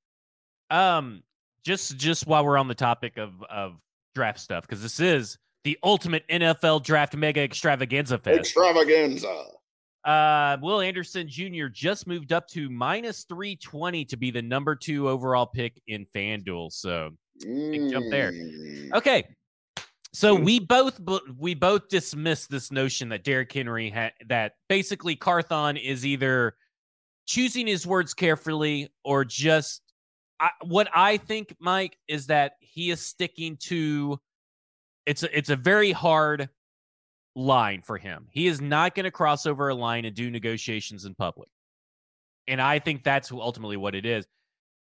Um, 0.68 1.22
just 1.64 1.96
just 1.96 2.26
while 2.26 2.44
we're 2.44 2.58
on 2.58 2.66
the 2.66 2.74
topic 2.74 3.18
of 3.18 3.40
of 3.44 3.76
draft 4.16 4.40
stuff, 4.40 4.66
because 4.66 4.82
this 4.82 4.98
is 4.98 5.38
the 5.62 5.78
ultimate 5.84 6.26
NFL 6.28 6.82
draft 6.82 7.16
mega 7.16 7.40
extravaganza 7.40 8.18
fest. 8.18 8.40
Extravaganza. 8.40 9.44
Uh, 10.08 10.56
Will 10.62 10.80
Anderson 10.80 11.28
Jr. 11.28 11.66
just 11.66 12.06
moved 12.06 12.32
up 12.32 12.48
to 12.48 12.70
minus 12.70 13.24
320 13.24 14.06
to 14.06 14.16
be 14.16 14.30
the 14.30 14.40
number 14.40 14.74
two 14.74 15.06
overall 15.06 15.44
pick 15.44 15.78
in 15.86 16.06
FanDuel. 16.14 16.72
So 16.72 17.10
big 17.40 17.90
jump 17.90 18.06
there. 18.10 18.32
Mm. 18.32 18.92
Okay. 18.94 19.28
So 20.14 20.36
Hmm. 20.36 20.44
we 20.44 20.60
both 20.60 20.98
we 21.36 21.54
both 21.54 21.88
dismiss 21.88 22.46
this 22.46 22.72
notion 22.72 23.10
that 23.10 23.22
Derrick 23.22 23.52
Henry 23.52 23.90
had 23.90 24.12
that 24.28 24.52
basically 24.68 25.14
Carthon 25.14 25.76
is 25.76 26.06
either 26.06 26.56
choosing 27.26 27.66
his 27.66 27.86
words 27.86 28.14
carefully 28.14 28.88
or 29.04 29.26
just 29.26 29.82
I, 30.40 30.50
what 30.64 30.88
I 30.94 31.18
think, 31.18 31.54
Mike, 31.60 31.98
is 32.08 32.28
that 32.28 32.52
he 32.60 32.90
is 32.90 33.04
sticking 33.04 33.58
to 33.64 34.18
it's 35.04 35.22
a, 35.22 35.36
it's 35.36 35.50
a 35.50 35.56
very 35.56 35.92
hard 35.92 36.48
line 37.38 37.82
for 37.82 37.96
him. 37.96 38.26
He 38.32 38.48
is 38.48 38.60
not 38.60 38.94
going 38.94 39.04
to 39.04 39.10
cross 39.10 39.46
over 39.46 39.68
a 39.68 39.74
line 39.74 40.04
and 40.04 40.14
do 40.14 40.30
negotiations 40.30 41.04
in 41.04 41.14
public. 41.14 41.48
And 42.48 42.60
I 42.60 42.78
think 42.80 43.04
that's 43.04 43.30
ultimately 43.30 43.76
what 43.76 43.94
it 43.94 44.04
is. 44.04 44.26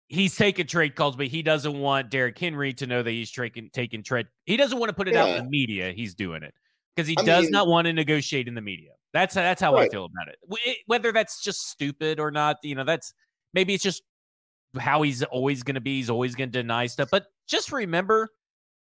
He's 0.08 0.36
taking 0.36 0.66
trade 0.66 0.94
calls, 0.94 1.16
but 1.16 1.26
he 1.26 1.42
doesn't 1.42 1.78
want 1.80 2.10
Derrick 2.10 2.38
Henry 2.38 2.72
to 2.74 2.86
know 2.86 3.02
that 3.02 3.10
he's 3.10 3.32
taking 3.32 3.70
taking 3.72 4.02
trade. 4.02 4.26
He 4.44 4.56
doesn't 4.56 4.78
want 4.78 4.90
to 4.90 4.94
put 4.94 5.08
it 5.08 5.16
out 5.16 5.30
in 5.30 5.44
the 5.44 5.50
media. 5.50 5.92
He's 5.92 6.14
doing 6.14 6.42
it 6.42 6.54
because 6.94 7.08
he 7.08 7.16
I 7.18 7.24
does 7.24 7.44
mean- 7.44 7.52
not 7.52 7.66
want 7.66 7.86
to 7.86 7.92
negotiate 7.92 8.46
in 8.46 8.54
the 8.54 8.60
media. 8.60 8.90
That's 9.14 9.34
that's 9.34 9.62
how 9.62 9.76
I 9.76 9.88
feel 9.88 10.04
about 10.04 10.28
it. 10.28 10.36
It- 10.66 10.78
Whether 10.86 11.10
that's 11.10 11.42
just 11.42 11.68
stupid 11.68 12.20
or 12.20 12.30
not, 12.30 12.58
you 12.62 12.74
know, 12.74 12.84
that's 12.84 13.14
maybe 13.54 13.72
it's 13.74 13.82
just 13.82 14.02
how 14.78 15.02
he's 15.02 15.22
always 15.24 15.62
going 15.62 15.76
to 15.76 15.80
be. 15.80 15.96
He's 15.96 16.10
always 16.10 16.34
going 16.34 16.50
to 16.52 16.62
deny 16.62 16.86
stuff. 16.86 17.08
But 17.10 17.26
just 17.48 17.72
remember, 17.72 18.28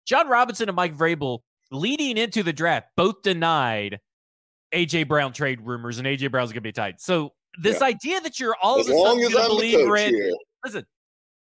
Jon 0.08 0.28
Robinson 0.28 0.70
and 0.70 0.76
Mike 0.76 0.98
Vrabel 0.98 1.40
leading 1.72 2.18
into 2.18 2.44
the 2.44 2.54
draft 2.54 2.88
both 2.98 3.22
denied 3.24 4.00
AJ 4.74 5.08
Brown 5.08 5.34
trade 5.34 5.62
rumors, 5.62 5.98
and 5.98 6.08
AJ 6.08 6.32
Brown's 6.32 6.50
going 6.52 6.56
to 6.56 6.62
be 6.62 6.72
tight. 6.72 7.02
So 7.02 7.34
this 7.60 7.80
Yeah. 7.82 7.88
idea 7.88 8.22
that 8.22 8.40
you're 8.40 8.56
all 8.62 8.80
As 8.80 8.88
of 8.88 8.94
a 8.94 8.98
sudden 8.98 9.20
going 9.22 9.32
to 9.32 9.48
believe 9.50 9.88
Ran, 9.88 10.14
here. 10.14 10.34
listen, 10.64 10.86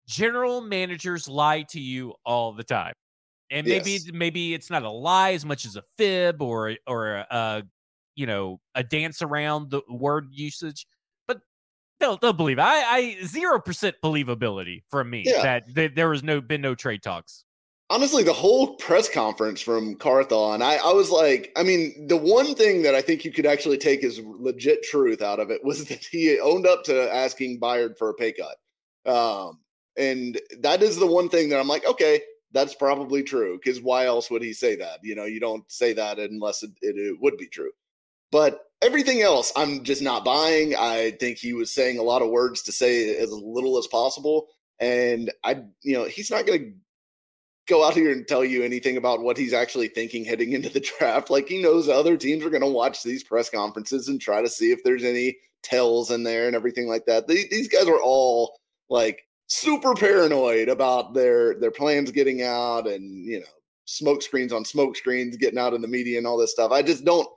general 0.06 0.60
managers 0.60 1.26
lie 1.28 1.62
to 1.70 1.80
you 1.80 2.14
all 2.24 2.52
the 2.52 2.62
time, 2.64 2.94
and 3.50 3.66
maybe 3.66 3.92
Yes. 3.92 4.10
maybe 4.12 4.54
it's 4.54 4.70
not 4.70 4.82
a 4.82 4.90
lie 4.90 5.32
as 5.32 5.44
much 5.44 5.64
as 5.64 5.76
a 5.76 5.82
fib 5.96 6.40
or 6.42 6.76
or 6.86 7.24
a, 7.30 7.62
you 8.14 8.26
know 8.26 8.60
a 8.74 8.82
dance 8.84 9.22
around 9.22 9.70
the 9.70 9.82
word 9.88 10.28
usage, 10.30 10.86
but 11.26 11.40
they'll 11.98 12.16
they'll 12.18 12.32
believe. 12.32 12.58
it. 12.58 12.62
I 12.62 12.96
I 12.96 13.24
zero 13.24 13.60
percent 13.60 13.96
believability 14.02 14.82
from 14.90 15.10
me 15.10 15.24
Yeah. 15.26 15.42
that 15.42 15.74
th- 15.74 15.94
there 15.96 16.08
was 16.08 16.22
no 16.22 16.40
been 16.40 16.60
no 16.60 16.74
trade 16.76 17.02
talks. 17.02 17.44
Honestly, 17.88 18.24
the 18.24 18.32
whole 18.32 18.74
press 18.76 19.08
conference 19.08 19.60
from 19.60 19.94
Carthon, 19.94 20.60
I, 20.60 20.76
I 20.76 20.92
was 20.92 21.10
like, 21.10 21.52
I 21.56 21.62
mean, 21.62 22.08
the 22.08 22.16
one 22.16 22.56
thing 22.56 22.82
that 22.82 22.96
I 22.96 23.00
think 23.00 23.24
you 23.24 23.30
could 23.30 23.46
actually 23.46 23.78
take 23.78 24.02
as 24.02 24.18
legit 24.20 24.82
truth 24.82 25.22
out 25.22 25.38
of 25.38 25.50
it 25.50 25.64
was 25.64 25.84
that 25.84 26.04
he 26.04 26.40
owned 26.40 26.66
up 26.66 26.82
to 26.84 27.14
asking 27.14 27.60
Byard 27.60 27.96
for 27.96 28.10
a 28.10 28.14
pay 28.14 28.32
cut. 28.32 28.56
Um, 29.12 29.60
and 29.96 30.40
that 30.60 30.82
is 30.82 30.96
the 30.96 31.06
one 31.06 31.28
thing 31.28 31.48
that 31.50 31.60
I'm 31.60 31.68
like, 31.68 31.86
okay, 31.86 32.20
that's 32.52 32.74
probably 32.74 33.22
true. 33.22 33.56
Because 33.62 33.80
why 33.80 34.06
else 34.06 34.30
would 34.30 34.42
he 34.42 34.52
say 34.52 34.74
that? 34.76 34.98
You 35.02 35.14
know, 35.14 35.24
you 35.24 35.38
don't 35.38 35.70
say 35.70 35.92
that 35.92 36.18
unless 36.18 36.64
it, 36.64 36.70
it, 36.82 36.96
it 36.96 37.16
would 37.20 37.36
be 37.36 37.46
true. 37.46 37.70
But 38.32 38.62
everything 38.82 39.22
else, 39.22 39.52
I'm 39.56 39.84
just 39.84 40.02
not 40.02 40.24
buying. 40.24 40.74
I 40.74 41.12
think 41.20 41.38
he 41.38 41.52
was 41.52 41.70
saying 41.70 41.98
a 41.98 42.02
lot 42.02 42.22
of 42.22 42.30
words 42.30 42.62
to 42.64 42.72
say 42.72 43.16
as 43.16 43.30
little 43.30 43.78
as 43.78 43.86
possible. 43.86 44.48
And 44.80 45.32
I, 45.44 45.62
you 45.82 45.96
know, 45.96 46.04
he's 46.04 46.30
not 46.30 46.46
going 46.46 46.58
to 46.58 46.72
go 47.66 47.84
out 47.84 47.94
here 47.94 48.12
and 48.12 48.26
tell 48.26 48.44
you 48.44 48.62
anything 48.62 48.96
about 48.96 49.22
what 49.22 49.36
he's 49.36 49.52
actually 49.52 49.88
thinking 49.88 50.24
heading 50.24 50.52
into 50.52 50.68
the 50.68 50.80
draft. 50.98 51.30
Like 51.30 51.48
he 51.48 51.60
knows 51.60 51.88
other 51.88 52.16
teams 52.16 52.44
are 52.44 52.50
going 52.50 52.62
to 52.62 52.68
watch 52.68 53.02
these 53.02 53.24
press 53.24 53.50
conferences 53.50 54.08
and 54.08 54.20
try 54.20 54.42
to 54.42 54.48
see 54.48 54.72
if 54.72 54.82
there's 54.84 55.04
any 55.04 55.36
tells 55.62 56.10
in 56.10 56.22
there 56.22 56.46
and 56.46 56.56
everything 56.56 56.86
like 56.88 57.06
that. 57.06 57.26
They, 57.26 57.44
these 57.50 57.68
guys 57.68 57.86
are 57.86 58.00
all 58.00 58.56
like 58.88 59.22
super 59.48 59.94
paranoid 59.94 60.68
about 60.68 61.14
their 61.14 61.54
their 61.54 61.70
plans 61.70 62.10
getting 62.10 62.42
out 62.42 62.86
and 62.86 63.24
you 63.24 63.40
know 63.40 63.46
smoke 63.84 64.22
screens 64.22 64.52
on 64.52 64.64
smoke 64.64 64.96
screens 64.96 65.36
getting 65.36 65.58
out 65.58 65.74
in 65.74 65.80
the 65.80 65.88
media 65.88 66.18
and 66.18 66.26
all 66.26 66.36
this 66.36 66.52
stuff. 66.52 66.72
I 66.72 66.82
just 66.82 67.04
don't. 67.04 67.28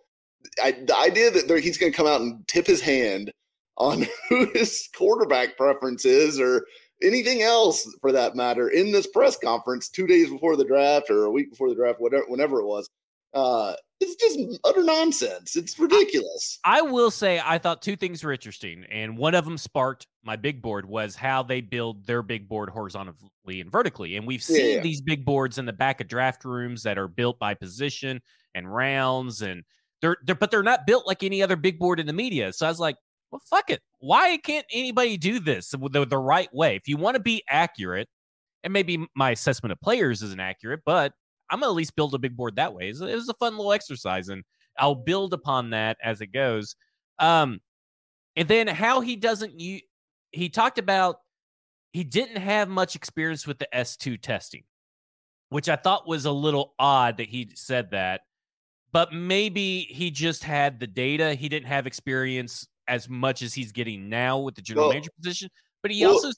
I, 0.63 0.71
the 0.71 0.97
idea 0.97 1.31
that 1.31 1.59
he's 1.59 1.77
going 1.77 1.91
to 1.91 1.97
come 1.97 2.07
out 2.07 2.21
and 2.21 2.47
tip 2.47 2.65
his 2.65 2.81
hand 2.81 3.31
on 3.77 4.05
who 4.29 4.49
his 4.53 4.87
quarterback 4.95 5.57
preference 5.57 6.05
is 6.05 6.39
or 6.39 6.65
anything 7.01 7.41
else 7.41 7.87
for 8.01 8.11
that 8.11 8.35
matter 8.35 8.69
in 8.69 8.91
this 8.91 9.07
press 9.07 9.37
conference 9.37 9.89
two 9.89 10.07
days 10.07 10.29
before 10.29 10.55
the 10.55 10.65
draft 10.65 11.09
or 11.09 11.25
a 11.25 11.31
week 11.31 11.49
before 11.49 11.69
the 11.69 11.75
draft, 11.75 11.99
whatever, 11.99 12.25
whenever 12.27 12.59
it 12.59 12.65
was. 12.65 12.89
Uh, 13.33 13.73
it's 13.99 14.15
just 14.15 14.59
utter 14.63 14.83
nonsense. 14.83 15.55
It's 15.55 15.77
ridiculous. 15.77 16.59
I 16.63 16.81
will 16.81 17.11
say 17.11 17.41
I 17.43 17.57
thought 17.57 17.81
two 17.81 17.95
things 17.95 18.23
were 18.23 18.31
interesting, 18.31 18.85
and 18.89 19.17
one 19.17 19.35
of 19.35 19.43
them 19.45 19.57
sparked 19.57 20.07
my 20.23 20.35
big 20.35 20.61
board 20.61 20.85
was 20.85 21.15
how 21.15 21.43
they 21.43 21.61
build 21.61 22.05
their 22.05 22.21
big 22.21 22.47
board 22.47 22.69
horizontally 22.69 23.61
and 23.61 23.71
vertically. 23.71 24.15
And 24.15 24.25
we've 24.25 24.43
seen 24.43 24.77
yeah. 24.77 24.81
these 24.81 25.01
big 25.01 25.25
boards 25.25 25.57
in 25.57 25.65
the 25.65 25.73
back 25.73 25.99
of 26.01 26.07
draft 26.07 26.45
rooms 26.45 26.83
that 26.83 26.97
are 26.97 27.07
built 27.07 27.39
by 27.39 27.53
position 27.53 28.21
and 28.55 28.73
rounds, 28.73 29.41
and 29.41 29.63
they're, 30.01 30.17
they're 30.23 30.35
but 30.35 30.49
they're 30.49 30.63
not 30.63 30.87
built 30.87 31.05
like 31.05 31.23
any 31.23 31.43
other 31.43 31.57
big 31.57 31.77
board 31.77 31.99
in 31.99 32.07
the 32.07 32.13
media. 32.13 32.53
So 32.53 32.65
I 32.65 32.69
was 32.69 32.79
like, 32.79 32.95
well, 33.31 33.41
fuck 33.49 33.69
it. 33.69 33.81
Why 33.99 34.37
can't 34.37 34.65
anybody 34.71 35.17
do 35.17 35.39
this 35.39 35.71
the, 35.71 36.05
the 36.05 36.17
right 36.17 36.53
way? 36.53 36.75
If 36.75 36.87
you 36.87 36.97
want 36.97 37.15
to 37.15 37.21
be 37.21 37.43
accurate, 37.49 38.07
and 38.63 38.73
maybe 38.73 39.05
my 39.15 39.31
assessment 39.31 39.71
of 39.71 39.79
players 39.81 40.21
isn't 40.21 40.39
accurate, 40.39 40.81
but 40.85 41.13
I'm 41.49 41.59
gonna 41.59 41.71
at 41.71 41.75
least 41.75 41.95
build 41.95 42.13
a 42.13 42.19
big 42.19 42.35
board 42.35 42.55
that 42.57 42.73
way. 42.73 42.89
It 42.89 42.99
was, 42.99 43.29
a 43.29 43.33
fun 43.35 43.57
little 43.57 43.73
exercise, 43.73 44.29
and 44.29 44.43
I'll 44.77 44.95
build 44.95 45.33
upon 45.33 45.71
that 45.71 45.97
as 46.03 46.21
it 46.21 46.27
goes. 46.27 46.75
Um, 47.19 47.59
and 48.35 48.47
then 48.47 48.67
how 48.67 49.01
he 49.01 49.15
doesn't 49.15 49.59
you 49.59 49.81
he 50.31 50.49
talked 50.49 50.77
about 50.77 51.17
he 51.91 52.03
didn't 52.03 52.37
have 52.37 52.69
much 52.69 52.95
experience 52.95 53.47
with 53.47 53.57
the 53.57 53.67
S2 53.73 54.21
testing, 54.21 54.63
which 55.49 55.69
I 55.69 55.75
thought 55.75 56.07
was 56.07 56.25
a 56.25 56.31
little 56.31 56.75
odd 56.77 57.17
that 57.17 57.27
he 57.27 57.49
said 57.55 57.91
that. 57.91 58.21
But 58.91 59.13
maybe 59.13 59.81
he 59.81 60.11
just 60.11 60.43
had 60.43 60.79
the 60.79 60.87
data. 60.87 61.33
He 61.33 61.49
didn't 61.49 61.67
have 61.67 61.87
experience 61.87 62.67
as 62.89 63.07
much 63.07 63.41
as 63.41 63.53
he's 63.53 63.71
getting 63.71 64.09
now 64.09 64.39
with 64.39 64.55
the 64.55 64.61
general 64.61 64.87
Well- 64.87 64.93
manager 64.93 65.11
position. 65.21 65.49
But 65.81 65.91
he 65.91 66.03
well- 66.05 66.15
also 66.15 66.31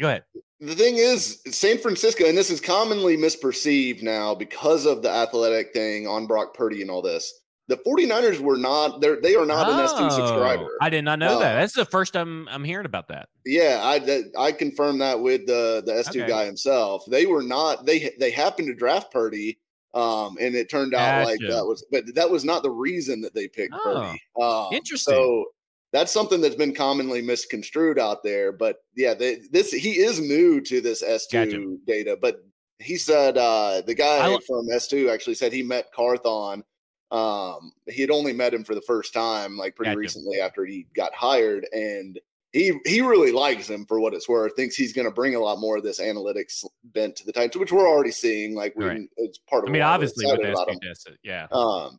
go 0.00 0.08
ahead. 0.08 0.24
The 0.60 0.74
thing 0.74 0.96
is, 0.96 1.40
San 1.50 1.78
Francisco, 1.78 2.26
and 2.26 2.36
this 2.36 2.50
is 2.50 2.60
commonly 2.60 3.16
misperceived 3.16 4.02
now 4.02 4.34
because 4.34 4.84
of 4.84 5.02
the 5.02 5.08
athletic 5.10 5.72
thing 5.72 6.06
on 6.06 6.26
Brock 6.26 6.54
Purdy 6.54 6.82
and 6.82 6.90
all 6.90 7.00
this. 7.02 7.32
The 7.68 7.76
49ers 7.78 8.40
were 8.40 8.56
not, 8.56 9.00
they 9.00 9.36
are 9.36 9.46
not 9.46 9.70
an 9.70 9.76
S2 9.86 10.06
Oh, 10.06 10.08
subscriber. 10.10 10.76
I 10.82 10.90
did 10.90 11.04
not 11.04 11.18
know 11.20 11.38
that. 11.38 11.56
Uh, 11.56 11.60
That's 11.60 11.72
the 11.74 11.84
first 11.84 12.12
time 12.12 12.48
I'm 12.50 12.64
hearing 12.64 12.84
about 12.84 13.06
that. 13.08 13.28
Yeah, 13.46 13.80
I 13.84 14.24
I 14.36 14.50
confirmed 14.52 15.00
that 15.02 15.20
with 15.20 15.46
the 15.46 15.82
the 15.86 15.94
S 15.94 16.10
two 16.12 16.20
Okay. 16.22 16.28
guy 16.28 16.46
himself. 16.46 17.04
They 17.08 17.26
were 17.26 17.44
not 17.44 17.86
they 17.86 18.10
they 18.18 18.30
happened 18.32 18.66
to 18.68 18.74
draft 18.74 19.12
Purdy, 19.12 19.60
um, 19.94 20.36
and 20.40 20.56
it 20.56 20.68
turned 20.68 20.94
out 20.94 21.24
like 21.26 21.38
that 21.48 21.64
was, 21.64 21.86
but 21.92 22.12
that 22.16 22.28
was 22.28 22.44
not 22.44 22.64
the 22.64 22.70
reason 22.72 23.20
that 23.20 23.34
they 23.34 23.46
picked 23.46 23.72
Oh, 23.72 23.80
Purdy. 23.84 24.22
Um, 24.42 24.72
interesting. 24.76 25.14
So 25.14 25.44
that's 25.92 26.12
something 26.12 26.40
that's 26.40 26.54
been 26.54 26.74
commonly 26.74 27.20
misconstrued 27.22 27.98
out 27.98 28.22
there. 28.22 28.52
But 28.52 28.76
yeah, 28.96 29.14
they, 29.14 29.40
this 29.50 29.72
he 29.72 29.98
is 29.98 30.20
new 30.20 30.60
to 30.62 30.80
this 30.80 31.02
S 31.02 31.26
two 31.26 31.44
Gotcha. 31.44 31.76
data, 31.86 32.18
but 32.20 32.44
he 32.78 32.96
said 32.96 33.36
uh, 33.36 33.82
the 33.86 33.94
guy 33.94 34.26
I 34.32 34.38
from 34.46 34.70
S 34.72 34.88
two 34.88 35.10
actually 35.10 35.34
said 35.34 35.52
he 35.52 35.62
met 35.62 35.92
Carthon. 35.94 36.64
Um, 37.10 37.72
he 37.88 38.00
had 38.02 38.10
only 38.10 38.32
met 38.32 38.54
him 38.54 38.62
for 38.62 38.74
the 38.76 38.80
first 38.82 39.12
time, 39.12 39.56
like 39.56 39.74
pretty 39.74 39.90
Gotcha. 39.90 39.98
recently 39.98 40.40
after 40.40 40.64
he 40.64 40.86
got 40.94 41.12
hired, 41.12 41.66
and 41.72 42.18
he 42.52 42.72
he 42.84 43.00
really 43.00 43.32
likes 43.32 43.68
him 43.68 43.84
for 43.86 43.98
what 44.00 44.14
it's 44.14 44.28
worth. 44.28 44.54
Thinks 44.54 44.76
he's 44.76 44.92
going 44.92 45.06
to 45.06 45.10
bring 45.10 45.34
a 45.34 45.40
lot 45.40 45.58
more 45.58 45.76
of 45.76 45.82
this 45.82 46.00
analytics 46.00 46.64
bent 46.84 47.16
to 47.16 47.26
the 47.26 47.32
Titans, 47.32 47.56
which 47.56 47.72
we're 47.72 47.88
already 47.88 48.12
seeing. 48.12 48.54
Like 48.54 48.74
we, 48.76 48.84
Right. 48.84 49.00
it's 49.16 49.38
part 49.38 49.64
of. 49.64 49.70
I 49.70 49.72
mean, 49.72 49.82
obviously 49.82 50.24
with 50.26 50.38
about 50.38 50.68
S2 50.68 50.72
him. 50.72 50.78
test, 50.80 51.10
yeah. 51.24 51.46
Um, 51.50 51.98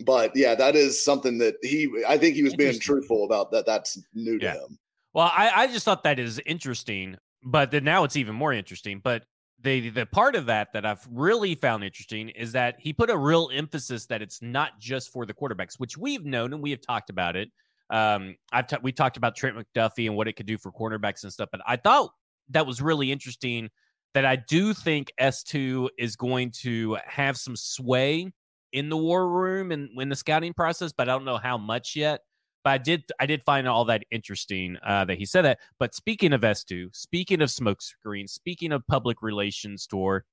but 0.00 0.32
yeah, 0.34 0.54
that 0.54 0.76
is 0.76 1.02
something 1.02 1.38
that 1.38 1.56
he. 1.62 1.88
I 2.06 2.18
think 2.18 2.34
he 2.36 2.42
was 2.42 2.54
being 2.54 2.78
truthful 2.78 3.24
about 3.24 3.50
that. 3.52 3.66
That's 3.66 4.00
new 4.14 4.38
to 4.38 4.44
Yeah. 4.44 4.54
him. 4.54 4.78
Well, 5.14 5.30
I, 5.34 5.50
I 5.54 5.66
just 5.66 5.84
thought 5.84 6.04
that 6.04 6.18
is 6.18 6.40
interesting, 6.46 7.16
but 7.42 7.70
then 7.70 7.84
now 7.84 8.04
it's 8.04 8.16
even 8.16 8.34
more 8.34 8.52
interesting. 8.52 9.00
But 9.02 9.24
the 9.60 9.90
the 9.90 10.06
part 10.06 10.36
of 10.36 10.46
that 10.46 10.72
that 10.72 10.86
I've 10.86 11.06
really 11.10 11.54
found 11.56 11.82
interesting 11.82 12.28
is 12.28 12.52
that 12.52 12.76
he 12.78 12.92
put 12.92 13.10
a 13.10 13.16
real 13.16 13.50
emphasis 13.52 14.06
that 14.06 14.22
it's 14.22 14.40
not 14.40 14.78
just 14.78 15.12
for 15.12 15.26
the 15.26 15.34
quarterbacks, 15.34 15.74
which 15.78 15.96
we've 15.96 16.24
known 16.24 16.52
and 16.52 16.62
we 16.62 16.70
have 16.70 16.80
talked 16.80 17.10
about 17.10 17.34
it. 17.34 17.50
Um, 17.90 18.36
I've 18.52 18.66
ta- 18.68 18.78
we 18.82 18.92
talked 18.92 19.16
about 19.16 19.34
Trent 19.34 19.56
McDuffie 19.56 20.06
and 20.06 20.14
what 20.14 20.28
it 20.28 20.34
could 20.34 20.46
do 20.46 20.58
for 20.58 20.70
cornerbacks 20.70 21.24
and 21.24 21.32
stuff, 21.32 21.48
but 21.50 21.62
I 21.66 21.76
thought 21.76 22.10
that 22.50 22.66
was 22.66 22.80
really 22.80 23.10
interesting. 23.10 23.70
That 24.14 24.24
I 24.24 24.36
do 24.36 24.72
think 24.72 25.12
S 25.18 25.42
two 25.42 25.90
is 25.98 26.16
going 26.16 26.52
to 26.62 26.96
have 27.06 27.36
some 27.36 27.54
sway 27.56 28.32
in 28.72 28.88
the 28.88 28.96
war 28.96 29.28
room 29.28 29.72
and 29.72 29.90
in 30.00 30.08
the 30.08 30.16
scouting 30.16 30.52
process, 30.52 30.92
but 30.92 31.08
I 31.08 31.12
don't 31.12 31.24
know 31.24 31.38
how 31.38 31.58
much 31.58 31.96
yet. 31.96 32.20
But 32.64 32.70
I 32.70 32.78
did 32.78 33.04
I 33.20 33.26
did 33.26 33.42
find 33.44 33.68
all 33.68 33.84
that 33.86 34.04
interesting 34.10 34.76
uh, 34.84 35.04
that 35.06 35.18
he 35.18 35.24
said 35.24 35.42
that. 35.42 35.60
But 35.78 35.94
speaking 35.94 36.32
of 36.32 36.40
S2, 36.42 36.94
speaking 36.94 37.40
of 37.40 37.50
smoke 37.50 37.80
screen, 37.80 38.26
speaking 38.26 38.72
of 38.72 38.86
public 38.86 39.22
relations 39.22 39.86
tour, 39.86 40.24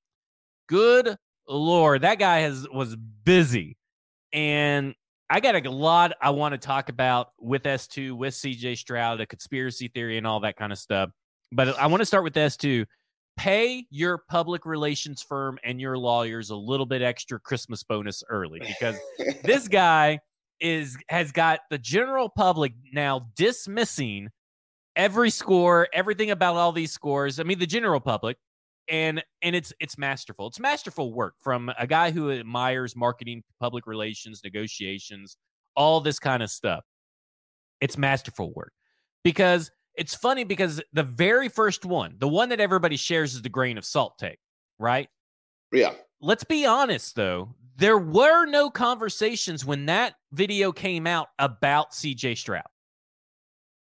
good 0.68 1.18
lord, 1.48 2.01
that 2.01 2.20
guy 2.20 2.39
has 2.39 2.68
was 2.74 2.96
busy, 2.96 3.77
and 4.34 4.96
I 5.30 5.39
got 5.39 5.56
a 5.56 5.70
lot 5.70 6.13
I 6.22 6.32
want 6.32 6.54
to 6.54 6.58
talk 6.58 6.89
about 6.89 7.30
with 7.39 7.63
S2, 7.63 8.18
with 8.18 8.34
CJ 8.34 8.77
Stroud, 8.77 9.22
a 9.22 9.25
conspiracy 9.25 9.88
theory, 9.88 10.18
and 10.18 10.27
all 10.27 10.39
that 10.42 10.56
kind 10.56 10.72
of 10.72 10.77
stuff. 10.77 11.12
But 11.51 11.77
I 11.80 11.88
want 11.88 12.01
to 12.01 12.06
start 12.06 12.24
with 12.24 12.34
S2. 12.34 12.86
Pay 13.38 13.86
your 13.89 14.20
public 14.30 14.65
relations 14.65 15.22
firm 15.22 15.60
and 15.63 15.80
your 15.80 15.98
lawyers 15.98 16.50
a 16.50 16.56
little 16.56 16.86
bit 16.86 17.01
extra 17.01 17.39
Christmas 17.39 17.84
bonus 17.84 18.24
early 18.30 18.60
because 18.60 18.96
this 19.44 19.68
guy 19.68 20.20
is 20.60 20.98
has 21.10 21.32
got 21.32 21.60
the 21.70 21.77
general 21.77 22.30
public 22.30 22.74
now 22.94 23.27
dismissing 23.36 24.30
every 24.96 25.30
score, 25.30 25.88
everything 25.94 26.32
about 26.32 26.56
all 26.56 26.72
these 26.72 26.92
scores. 26.92 27.39
I 27.39 27.44
mean, 27.44 27.60
the 27.60 27.68
general 27.68 28.00
public, 28.00 28.38
and 28.89 29.24
and 29.42 29.56
it's 29.56 29.74
it's 29.80 29.98
masterful. 29.98 30.48
It's 30.48 30.60
masterful 30.60 31.13
work 31.13 31.36
from 31.39 31.72
a 31.77 31.88
guy 31.88 32.12
who 32.12 32.32
admires 32.32 32.96
marketing, 32.96 33.44
public 33.60 33.86
relations, 33.88 34.42
negotiations, 34.44 35.38
all 35.75 36.01
this 36.01 36.20
kind 36.20 36.42
of 36.42 36.50
stuff. 36.50 36.84
It's 37.82 37.98
masterful 37.98 38.54
work 38.54 38.72
because 39.24 39.72
it's 39.98 40.16
funny 40.16 40.44
because 40.44 40.82
the 40.94 41.04
very 41.04 41.50
first 41.50 41.86
one, 41.86 42.16
the 42.18 42.28
one 42.28 42.50
that 42.50 42.60
everybody 42.60 42.98
shares 42.98 43.34
is 43.34 43.42
the 43.42 43.50
grain 43.50 43.78
of 43.78 43.86
salt 43.86 44.18
take, 44.18 44.40
right? 44.80 45.10
Yeah. 45.72 45.94
Let's 46.22 46.44
be 46.44 46.66
honest 46.66 47.16
though, 47.16 47.56
there 47.78 47.98
were 47.98 48.46
no 48.46 48.70
conversations 48.70 49.66
when 49.66 49.88
that 49.88 50.16
video 50.32 50.72
came 50.72 51.08
out 51.08 51.28
about 51.40 51.92
CJ 51.92 52.38
Stroud. 52.38 52.64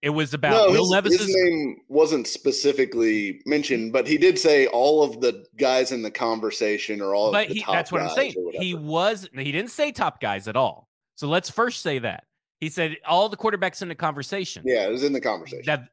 It 0.02 0.10
was 0.10 0.34
about 0.34 0.50
no, 0.50 0.66
Will 0.66 0.82
his, 0.82 0.90
Levis's 0.90 1.26
his 1.26 1.34
name 1.34 1.78
wasn't 1.88 2.26
specifically 2.26 3.40
mentioned, 3.46 3.94
but 3.94 4.06
he 4.06 4.18
did 4.18 4.38
say 4.38 4.66
all 4.66 5.02
of 5.02 5.22
the 5.22 5.46
guys 5.56 5.92
in 5.92 6.02
the 6.02 6.10
conversation 6.10 7.00
or 7.00 7.14
all 7.14 7.32
but 7.32 7.44
of 7.44 7.48
the 7.48 7.54
he, 7.54 7.60
top 7.62 7.74
that's 7.74 7.90
what 7.90 8.02
I'm 8.02 8.10
saying. 8.10 8.34
He 8.52 8.74
was 8.74 9.30
he 9.32 9.50
didn't 9.50 9.70
say 9.70 9.92
top 9.92 10.20
guys 10.20 10.46
at 10.46 10.56
all. 10.56 10.90
So 11.14 11.26
let's 11.26 11.48
first 11.48 11.80
say 11.80 12.00
that. 12.00 12.24
He 12.60 12.68
said 12.68 12.98
all 13.06 13.30
the 13.30 13.36
quarterbacks 13.36 13.80
in 13.80 13.88
the 13.88 13.94
conversation. 13.94 14.62
Yeah, 14.66 14.86
it 14.86 14.90
was 14.90 15.04
in 15.04 15.14
the 15.14 15.22
conversation. 15.22 15.64
That 15.64 15.88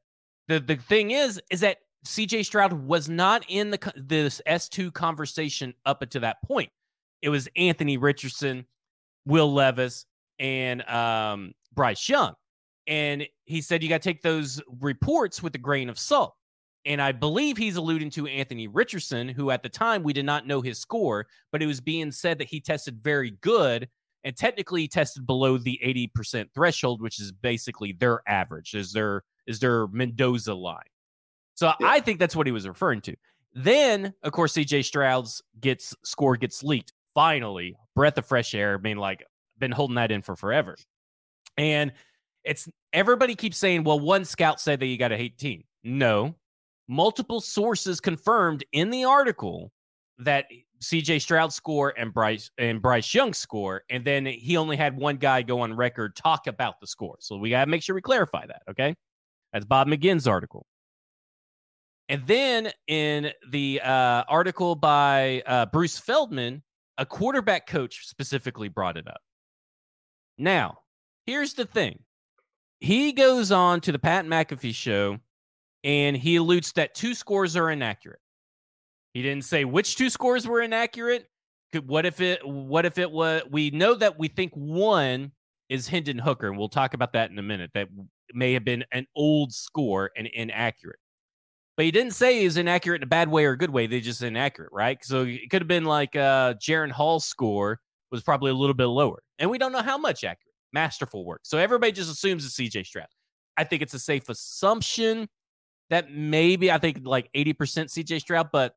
the 0.51 0.59
the 0.59 0.75
thing 0.75 1.11
is 1.11 1.41
is 1.49 1.61
that 1.61 1.77
CJ 2.05 2.45
Stroud 2.45 2.73
was 2.73 3.09
not 3.09 3.45
in 3.47 3.71
the 3.71 3.93
this 3.95 4.41
S2 4.47 4.93
conversation 4.93 5.73
up 5.85 6.01
until 6.01 6.21
that 6.21 6.41
point. 6.43 6.69
It 7.21 7.29
was 7.29 7.47
Anthony 7.55 7.97
Richardson, 7.97 8.65
Will 9.25 9.53
Levis, 9.53 10.05
and 10.39 10.87
um, 10.89 11.53
Bryce 11.73 12.09
Young. 12.09 12.33
And 12.87 13.27
he 13.45 13.61
said 13.61 13.83
you 13.83 13.89
got 13.89 14.01
to 14.01 14.09
take 14.09 14.23
those 14.23 14.61
reports 14.79 15.43
with 15.43 15.53
a 15.55 15.59
grain 15.59 15.89
of 15.89 15.99
salt. 15.99 16.35
And 16.83 16.99
I 16.99 17.11
believe 17.11 17.57
he's 17.57 17.75
alluding 17.75 18.09
to 18.11 18.25
Anthony 18.25 18.67
Richardson, 18.67 19.29
who 19.29 19.51
at 19.51 19.61
the 19.61 19.69
time 19.69 20.01
we 20.01 20.13
did 20.13 20.25
not 20.25 20.47
know 20.47 20.61
his 20.61 20.79
score, 20.79 21.27
but 21.51 21.61
it 21.61 21.67
was 21.67 21.79
being 21.79 22.11
said 22.11 22.39
that 22.39 22.47
he 22.49 22.59
tested 22.59 23.03
very 23.03 23.37
good 23.41 23.87
and 24.23 24.35
technically 24.35 24.87
tested 24.87 25.27
below 25.27 25.59
the 25.59 25.79
80% 25.83 26.47
threshold, 26.55 27.01
which 27.01 27.19
is 27.19 27.31
basically 27.31 27.91
their 27.91 28.21
average, 28.27 28.73
is 28.73 28.93
their 28.93 29.23
is 29.47 29.59
their 29.59 29.87
Mendoza 29.87 30.53
line. 30.53 30.79
So 31.55 31.67
Yeah. 31.79 31.87
I 31.87 31.99
think 31.99 32.19
that's 32.19 32.35
what 32.35 32.47
he 32.47 32.51
was 32.51 32.67
referring 32.67 33.01
to. 33.01 33.15
Then, 33.53 34.13
of 34.23 34.31
course, 34.31 34.53
CJ 34.53 34.85
Stroud's 34.85 35.41
gets 35.59 35.95
score 36.03 36.37
gets 36.37 36.63
leaked. 36.63 36.93
Finally, 37.13 37.75
breath 37.95 38.17
of 38.17 38.25
fresh 38.25 38.55
air. 38.55 38.75
I 38.75 38.81
mean, 38.81 38.97
like, 38.97 39.25
been 39.59 39.71
holding 39.71 39.95
that 39.95 40.11
in 40.11 40.21
for 40.21 40.35
forever. 40.35 40.77
And 41.57 41.91
it's 42.43 42.69
everybody 42.93 43.35
keeps 43.35 43.57
saying, 43.57 43.83
well, 43.83 43.99
one 43.99 44.25
scout 44.25 44.59
said 44.59 44.79
that 44.79 44.85
you 44.85 44.97
got 44.97 45.11
a 45.11 45.15
18. 45.15 45.63
No, 45.83 46.35
multiple 46.87 47.41
sources 47.41 47.99
confirmed 47.99 48.63
in 48.71 48.89
the 48.89 49.05
article 49.05 49.71
that 50.19 50.45
CJ 50.81 51.21
Stroud 51.21 51.53
score 51.53 51.93
and 51.97 52.13
Bryce 52.13 52.49
and 52.57 52.81
Bryce 52.81 53.13
Young 53.13 53.33
score, 53.33 53.83
and 53.89 54.03
then 54.03 54.25
he 54.25 54.57
only 54.57 54.77
had 54.77 54.97
one 54.97 55.17
guy 55.17 55.41
go 55.41 55.61
on 55.61 55.75
record 55.75 56.15
talk 56.15 56.47
about 56.47 56.79
the 56.79 56.87
score. 56.87 57.17
So 57.19 57.37
we 57.37 57.49
got 57.49 57.65
to 57.65 57.71
make 57.71 57.83
sure 57.83 57.93
we 57.95 58.01
clarify 58.01 58.45
that. 58.47 58.63
Okay, 58.69 58.95
that's 59.53 59.65
Bob 59.65 59.87
McGinn's 59.87 60.27
article. 60.27 60.65
And 62.09 62.27
then 62.27 62.71
in 62.87 63.31
the 63.49 63.81
uh, 63.81 64.23
article 64.27 64.75
by 64.75 65.43
uh, 65.45 65.65
Bruce 65.67 65.97
Feldman, 65.97 66.61
a 66.97 67.05
quarterback 67.05 67.67
coach 67.67 68.07
specifically 68.07 68.67
brought 68.67 68.97
it 68.97 69.07
up. 69.07 69.21
Now, 70.37 70.79
here's 71.25 71.53
the 71.53 71.65
thing. 71.65 71.99
He 72.79 73.13
goes 73.13 73.51
on 73.51 73.79
to 73.81 73.91
the 73.91 73.99
Pat 73.99 74.25
McAfee 74.25 74.75
show 74.75 75.19
and 75.83 76.17
he 76.17 76.35
alludes 76.35 76.73
that 76.73 76.95
two 76.95 77.13
scores 77.13 77.55
are 77.55 77.69
inaccurate. 77.71 78.19
He 79.13 79.21
didn't 79.21 79.45
say 79.45 79.65
which 79.65 79.95
two 79.95 80.09
scores 80.09 80.47
were 80.47 80.61
inaccurate. 80.61 81.27
What 81.85 82.05
if 82.05 82.19
it 82.19 82.45
what 82.45 82.85
if 82.85 82.97
it 82.97 83.09
was 83.09 83.43
we 83.49 83.69
know 83.69 83.95
that 83.95 84.19
we 84.19 84.27
think 84.27 84.51
one 84.53 85.31
is 85.69 85.87
Hendon 85.87 86.17
Hooker, 86.17 86.49
and 86.49 86.57
we'll 86.57 86.67
talk 86.67 86.93
about 86.93 87.13
that 87.13 87.31
in 87.31 87.39
a 87.39 87.43
minute. 87.43 87.71
That 87.73 87.87
may 88.35 88.53
have 88.53 88.65
been 88.65 88.83
an 88.91 89.07
old 89.15 89.53
score 89.53 90.11
and 90.17 90.27
inaccurate. 90.27 90.99
But 91.77 91.85
he 91.85 91.91
didn't 91.91 92.13
say 92.13 92.39
he 92.39 92.45
was 92.45 92.57
inaccurate 92.57 92.97
in 92.97 93.03
a 93.03 93.07
bad 93.07 93.29
way 93.29 93.45
or 93.45 93.51
a 93.51 93.57
good 93.57 93.69
way. 93.69 93.87
They 93.87 94.01
just 94.01 94.21
inaccurate, 94.21 94.71
right? 94.71 95.03
So 95.03 95.23
it 95.23 95.49
could 95.49 95.61
have 95.61 95.67
been 95.67 95.85
like 95.85 96.15
uh 96.15 96.55
Jaren 96.55 96.91
Hall's 96.91 97.25
score 97.25 97.79
was 98.11 98.21
probably 98.21 98.51
a 98.51 98.55
little 98.55 98.75
bit 98.75 98.85
lower. 98.85 99.23
And 99.39 99.49
we 99.49 99.57
don't 99.57 99.71
know 99.71 99.81
how 99.81 99.97
much 99.97 100.23
accurate. 100.23 100.53
Masterful 100.73 101.25
work. 101.25 101.41
So 101.43 101.57
everybody 101.57 101.91
just 101.91 102.11
assumes 102.11 102.45
it's 102.45 102.55
CJ 102.55 102.85
Stroud. 102.85 103.07
I 103.57 103.63
think 103.63 103.81
it's 103.81 103.93
a 103.93 103.99
safe 103.99 104.29
assumption 104.29 105.27
that 105.89 106.11
maybe 106.11 106.71
I 106.71 106.77
think 106.77 106.99
like 107.03 107.29
80% 107.35 107.55
CJ 107.55 108.21
Stroud, 108.21 108.49
but 108.51 108.75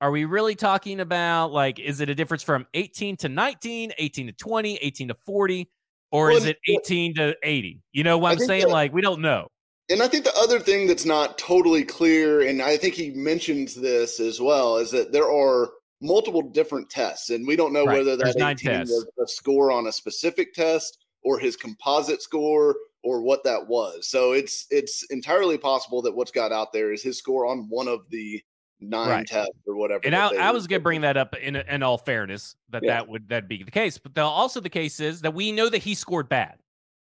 are 0.00 0.10
we 0.10 0.24
really 0.24 0.54
talking 0.54 1.00
about 1.00 1.52
like 1.52 1.78
is 1.78 2.00
it 2.00 2.08
a 2.08 2.14
difference 2.14 2.42
from 2.42 2.66
18 2.74 3.16
to 3.18 3.28
19, 3.28 3.92
18 3.98 4.26
to 4.28 4.32
20, 4.32 4.76
18 4.76 5.08
to 5.08 5.14
40, 5.14 5.70
or 6.12 6.28
Well, 6.28 6.36
is 6.36 6.44
it 6.46 6.58
18 6.68 7.14
to 7.14 7.36
80? 7.42 7.80
You 7.92 8.04
know 8.04 8.18
what 8.18 8.32
I'm 8.32 8.38
saying? 8.38 8.62
that- 8.62 8.70
like 8.70 8.92
we 8.92 9.00
don't 9.00 9.20
know. 9.20 9.48
And 9.88 10.02
I 10.02 10.06
think 10.08 10.24
the 10.24 10.36
other 10.36 10.60
thing 10.60 10.86
that's 10.86 11.04
not 11.04 11.36
totally 11.36 11.82
clear, 11.82 12.42
and 12.42 12.62
I 12.62 12.76
think 12.76 12.94
he 12.94 13.10
mentions 13.10 13.74
this 13.74 14.20
as 14.20 14.40
well, 14.40 14.76
is 14.76 14.92
that 14.92 15.10
there 15.10 15.28
are 15.30 15.72
multiple 16.00 16.42
different 16.42 16.88
tests, 16.88 17.30
and 17.30 17.44
we 17.46 17.56
don't 17.56 17.72
know 17.72 17.84
Right. 17.84 17.98
whether 17.98 18.16
that 18.16 18.38
nine 18.38 18.56
18 18.60 18.80
was 18.82 19.06
a 19.20 19.26
score 19.26 19.72
on 19.72 19.88
a 19.88 19.92
specific 19.92 20.54
test 20.54 20.98
or 21.22 21.38
his 21.40 21.56
composite 21.56 22.22
score 22.22 22.76
or 23.02 23.20
what 23.20 23.42
that 23.44 23.66
was. 23.66 24.06
So 24.08 24.32
it's 24.32 24.66
it's 24.70 25.02
entirely 25.10 25.58
possible 25.58 26.02
that 26.02 26.14
what's 26.14 26.30
got 26.30 26.52
out 26.52 26.72
there 26.72 26.92
is 26.92 27.02
his 27.02 27.18
score 27.18 27.46
on 27.46 27.66
one 27.68 27.88
of 27.88 28.08
the 28.10 28.40
nine 28.80 29.08
Right. 29.08 29.26
tests 29.26 29.52
or 29.66 29.74
whatever. 29.76 30.00
And 30.04 30.14
I, 30.14 30.28
I 30.48 30.50
was 30.50 30.66
going 30.66 30.80
to 30.80 30.82
bring 30.82 31.00
that 31.02 31.16
up 31.16 31.34
in 31.36 31.56
in 31.56 31.82
all 31.82 31.98
fairness 31.98 32.56
that 32.70 32.82
Yeah. 32.82 32.94
that 32.94 33.08
would 33.08 33.28
that 33.28 33.48
be 33.48 33.62
the 33.62 33.70
case. 33.70 33.98
But 33.98 34.14
the, 34.14 34.22
also 34.22 34.60
the 34.60 34.68
case 34.70 35.00
is 35.00 35.20
that 35.22 35.34
we 35.34 35.52
know 35.52 35.68
that 35.68 35.78
he 35.78 35.94
scored 35.94 36.28
bad. 36.28 36.56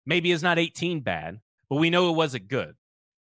Maybe 0.06 0.32
it's 0.32 0.42
not 0.42 0.58
18 0.58 1.00
bad, 1.00 1.40
but 1.70 1.76
we 1.76 1.90
know 1.90 2.10
it 2.10 2.16
wasn't 2.16 2.48
good. 2.48 2.74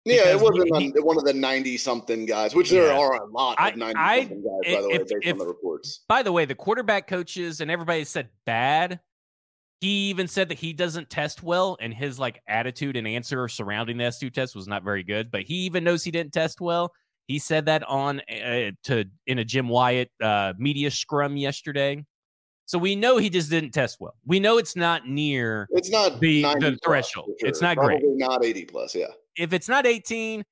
Yeah, 0.07 0.31
it 0.33 0.41
wasn't 0.41 0.75
he- 0.79 0.93
one 1.01 1.19
of 1.19 1.25
the 1.25 1.35
ninety-something 1.35 2.25
guys, 2.25 2.55
which 2.55 2.71
there 2.71 2.91
are 2.91 3.23
a 3.23 3.27
lot 3.27 3.59
of 3.61 3.77
ninety-something 3.77 4.43
guys, 4.43 4.75
by 4.75 4.81
the 4.81 4.89
way, 4.89 4.95
if- 4.95 5.01
based 5.09 5.15
if- 5.23 5.33
on 5.35 5.39
the 5.39 5.47
reports. 5.47 6.01
By 6.09 6.23
the 6.23 6.33
way, 6.33 6.47
the 6.47 6.55
quarterback 6.55 7.07
coaches 7.07 7.61
and 7.61 7.71
everybody 7.71 8.05
said 8.05 8.31
bad. 8.47 9.01
He 9.83 10.09
even 10.11 10.27
said 10.29 10.49
that 10.51 10.59
he 10.59 10.73
doesn't 10.75 11.09
test 11.11 11.43
well, 11.43 11.77
and 11.81 11.93
his 11.93 12.19
like 12.19 12.41
attitude 12.47 12.97
and 12.97 13.07
answer 13.07 13.47
surrounding 13.49 13.97
the 13.99 14.05
S2 14.05 14.31
test 14.33 14.55
was 14.55 14.67
not 14.69 14.83
very 14.85 15.03
good. 15.03 15.31
But 15.31 15.43
he 15.43 15.55
even 15.67 15.85
knows 15.85 16.03
he 16.05 16.11
didn't 16.11 16.33
test 16.33 16.61
well. 16.63 16.93
He 17.31 17.39
said 17.39 17.67
that 17.67 17.85
on 17.85 18.21
uh, 18.29 18.73
to 18.85 19.05
in 19.29 19.39
a 19.39 19.45
Jim 19.45 19.69
Wyatt 19.69 20.11
uh, 20.21 20.53
media 20.59 20.91
scrum 20.91 21.37
yesterday. 21.37 22.05
So 22.67 22.77
we 22.77 22.97
know 22.97 23.19
he 23.19 23.31
just 23.31 23.51
didn't 23.51 23.71
test 23.71 23.99
well. 24.01 24.17
We 24.27 24.41
know 24.41 24.59
it's 24.59 24.75
not 24.75 25.07
near. 25.07 25.69
It's 25.71 25.91
not 25.91 26.19
the- 26.19 26.43
the 26.43 26.77
threshold. 26.85 27.31
for 27.39 27.47
It's 27.47 27.61
sure. 27.61 27.69
not 27.69 27.77
great. 27.77 28.01
Not 28.03 28.45
eighty 28.45 28.65
plus. 28.65 28.97
Yeah. 28.97 29.07
If 29.39 29.53
it's 29.53 29.69
not 29.69 29.87
18, 29.87 30.45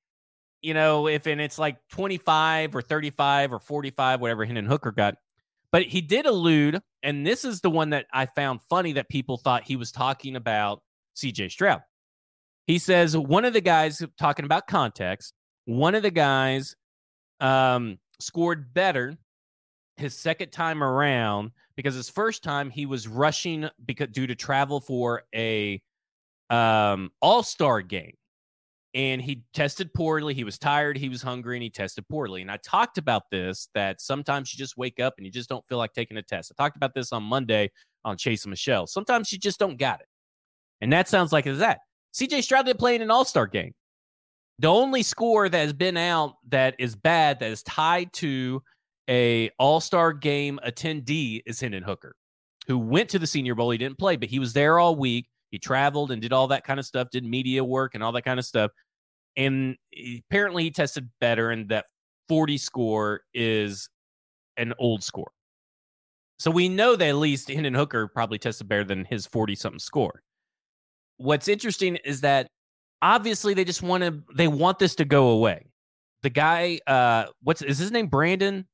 you 0.61 0.73
know, 0.73 1.07
if 1.07 1.27
and 1.27 1.41
it's 1.41 1.59
like 1.59 1.77
25 1.91 2.73
or 2.75 2.81
35 2.81 3.51
or 3.53 3.59
45, 3.59 4.21
whatever 4.21 4.45
Hendon 4.45 4.65
Hooker 4.65 4.91
got. 4.93 5.15
But 5.73 5.83
he 5.83 5.99
did 5.99 6.25
allude, 6.25 6.79
and 7.03 7.27
this 7.27 7.43
is 7.43 7.59
the 7.59 7.69
one 7.69 7.89
that 7.89 8.05
I 8.13 8.25
found 8.25 8.61
funny 8.69 8.93
that 8.93 9.09
people 9.09 9.35
thought 9.37 9.63
he 9.65 9.75
was 9.75 9.91
talking 9.91 10.37
about 10.37 10.81
CJ 11.17 11.51
Stroud. 11.51 11.81
He 12.67 12.79
says 12.79 13.17
one 13.17 13.43
of 13.43 13.51
the 13.53 13.61
guys 13.61 14.01
talking 14.17 14.45
about 14.45 14.65
context, 14.67 15.33
one 15.69 15.93
of 15.93 16.01
the 16.01 16.09
guys 16.09 16.75
um, 17.39 17.99
scored 18.19 18.73
better 18.73 19.15
his 19.97 20.15
second 20.15 20.51
time 20.51 20.81
around 20.81 21.51
because 21.75 21.93
his 21.93 22.09
first 22.09 22.43
time 22.43 22.71
he 22.71 22.87
was 22.87 23.07
rushing 23.07 23.69
because 23.85 24.07
due 24.07 24.25
to 24.25 24.33
travel 24.33 24.79
for 24.79 25.23
a 25.35 25.79
um, 26.49 27.11
all-star 27.21 27.83
game 27.83 28.13
and 28.95 29.21
he 29.21 29.43
tested 29.53 29.93
poorly. 29.93 30.33
He 30.33 30.43
was 30.43 30.57
tired, 30.57 30.97
he 30.97 31.07
was 31.07 31.21
hungry, 31.21 31.57
and 31.57 31.63
he 31.63 31.69
tested 31.69 32.07
poorly. 32.09 32.41
And 32.41 32.49
I 32.49 32.57
talked 32.57 32.97
about 32.97 33.29
this 33.29 33.69
that 33.75 34.01
sometimes 34.01 34.51
you 34.51 34.57
just 34.57 34.75
wake 34.75 34.99
up 34.99 35.13
and 35.17 35.25
you 35.25 35.31
just 35.31 35.49
don't 35.49 35.65
feel 35.67 35.77
like 35.77 35.93
taking 35.93 36.17
a 36.17 36.23
test. 36.23 36.51
I 36.51 36.63
talked 36.63 36.77
about 36.77 36.95
this 36.95 37.13
on 37.13 37.21
Monday 37.21 37.69
on 38.03 38.17
Chase 38.17 38.43
and 38.45 38.49
Michelle. 38.49 38.87
Sometimes 38.87 39.31
you 39.31 39.37
just 39.37 39.59
don't 39.59 39.77
got 39.77 39.99
it. 39.99 40.07
And 40.81 40.91
that 40.93 41.07
sounds 41.07 41.31
like 41.31 41.45
it's 41.45 41.59
that. 41.59 41.81
CJ 42.15 42.41
Stroud 42.41 42.65
did 42.65 42.79
play 42.79 42.95
in 42.95 43.03
an 43.03 43.11
all 43.11 43.25
star 43.25 43.45
game. 43.45 43.73
The 44.59 44.67
only 44.67 45.03
score 45.03 45.47
that 45.47 45.57
has 45.57 45.71
been 45.71 45.95
out 45.95 46.35
that 46.49 46.75
is 46.79 46.93
bad, 46.93 47.39
that 47.39 47.49
is 47.49 47.63
tied 47.63 48.11
to 48.13 48.61
a 49.09 49.49
All 49.57 49.79
Star 49.79 50.11
game 50.11 50.59
attendee 50.65 51.41
is 51.45 51.61
Hendon 51.61 51.81
Hooker, 51.83 52.13
who 52.67 52.77
went 52.77 53.09
to 53.11 53.19
the 53.19 53.27
Senior 53.27 53.55
Bowl. 53.55 53.71
He 53.71 53.77
didn't 53.77 53.97
play, 53.97 54.17
but 54.17 54.29
he 54.29 54.37
was 54.37 54.51
there 54.51 54.77
all 54.77 54.97
week. 54.97 55.27
He 55.49 55.59
traveled 55.59 56.11
and 56.11 56.21
did 56.21 56.33
all 56.33 56.47
that 56.49 56.65
kind 56.65 56.79
of 56.79 56.85
stuff, 56.85 57.09
did 57.09 57.23
media 57.23 57.63
work 57.63 57.95
and 57.95 58.03
all 58.03 58.11
that 58.11 58.23
kind 58.23 58.37
of 58.37 58.45
stuff. 58.45 58.71
And 59.37 59.77
apparently, 60.29 60.63
he 60.63 60.71
tested 60.71 61.09
better, 61.21 61.51
and 61.51 61.69
that 61.69 61.85
40 62.27 62.57
score 62.57 63.21
is 63.33 63.89
an 64.57 64.73
old 64.77 65.03
score. 65.03 65.31
So 66.37 66.51
we 66.51 66.67
know 66.67 66.97
that 66.97 67.07
at 67.07 67.15
least 67.15 67.49
Hendon 67.49 67.73
Hooker 67.73 68.09
probably 68.09 68.37
tested 68.37 68.67
better 68.67 68.83
than 68.83 69.05
his 69.05 69.25
40 69.25 69.55
something 69.55 69.79
score. 69.79 70.21
What's 71.17 71.47
interesting 71.47 71.95
is 71.97 72.21
that 72.21 72.49
obviously 73.01 73.53
they 73.53 73.65
just 73.65 73.81
want 73.81 74.03
to 74.03 74.21
they 74.35 74.47
want 74.47 74.79
this 74.79 74.95
to 74.95 75.05
go 75.05 75.29
away. 75.29 75.65
The 76.21 76.29
guy, 76.29 76.79
uh, 76.85 77.25
what's 77.43 77.61
is 77.61 77.77
his 77.77 77.91
name? 77.91 78.07
Brandon. 78.07 78.67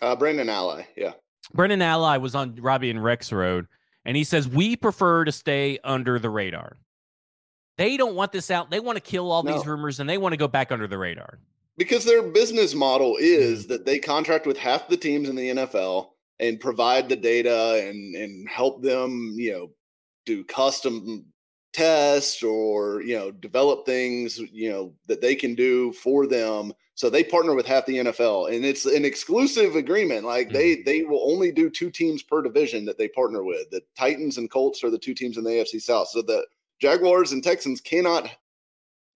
Uh, 0.00 0.16
Brandon 0.16 0.48
Ally, 0.48 0.84
yeah. 0.96 1.12
Brandon 1.52 1.82
Ally 1.82 2.16
was 2.16 2.34
on 2.34 2.54
Robbie 2.56 2.90
and 2.90 3.02
Rex 3.02 3.32
Road, 3.32 3.66
and 4.04 4.16
he 4.16 4.24
says 4.24 4.48
we 4.48 4.76
prefer 4.76 5.24
to 5.24 5.32
stay 5.32 5.78
under 5.84 6.18
the 6.18 6.30
radar. 6.30 6.78
They 7.76 7.96
don't 7.96 8.14
want 8.14 8.32
this 8.32 8.50
out. 8.50 8.70
They 8.70 8.80
want 8.80 8.96
to 8.96 9.02
kill 9.02 9.30
all 9.30 9.42
no. 9.42 9.52
these 9.52 9.66
rumors, 9.66 10.00
and 10.00 10.08
they 10.08 10.18
want 10.18 10.32
to 10.32 10.36
go 10.36 10.48
back 10.48 10.72
under 10.72 10.86
the 10.86 10.98
radar 10.98 11.38
because 11.80 12.04
their 12.04 12.22
business 12.22 12.74
model 12.74 13.16
is 13.18 13.66
that 13.68 13.86
they 13.86 13.98
contract 13.98 14.46
with 14.46 14.58
half 14.58 14.86
the 14.88 14.98
teams 14.98 15.30
in 15.30 15.34
the 15.34 15.48
NFL 15.48 16.08
and 16.38 16.60
provide 16.60 17.08
the 17.08 17.16
data 17.16 17.82
and 17.88 18.14
and 18.14 18.48
help 18.48 18.82
them, 18.82 19.34
you 19.36 19.52
know, 19.52 19.70
do 20.26 20.44
custom 20.44 21.24
test 21.72 22.42
or 22.42 23.00
you 23.02 23.16
know 23.16 23.30
develop 23.30 23.86
things 23.86 24.38
you 24.38 24.68
know 24.68 24.92
that 25.06 25.20
they 25.20 25.36
can 25.36 25.54
do 25.54 25.92
for 25.92 26.26
them 26.26 26.72
so 26.94 27.08
they 27.08 27.22
partner 27.22 27.54
with 27.54 27.66
half 27.66 27.86
the 27.86 27.98
NFL 27.98 28.52
and 28.52 28.64
it's 28.64 28.86
an 28.86 29.04
exclusive 29.04 29.76
agreement 29.76 30.24
like 30.24 30.48
mm-hmm. 30.48 30.56
they 30.56 30.82
they 30.82 31.02
will 31.02 31.30
only 31.30 31.52
do 31.52 31.70
two 31.70 31.90
teams 31.90 32.24
per 32.24 32.42
division 32.42 32.84
that 32.84 32.98
they 32.98 33.06
partner 33.08 33.44
with 33.44 33.70
the 33.70 33.80
Titans 33.96 34.36
and 34.36 34.50
Colts 34.50 34.82
are 34.82 34.90
the 34.90 34.98
two 34.98 35.14
teams 35.14 35.36
in 35.36 35.44
the 35.44 35.50
AFC 35.50 35.80
South 35.80 36.08
so 36.08 36.22
the 36.22 36.44
Jaguars 36.80 37.32
and 37.32 37.44
Texans 37.44 37.80
cannot 37.80 38.28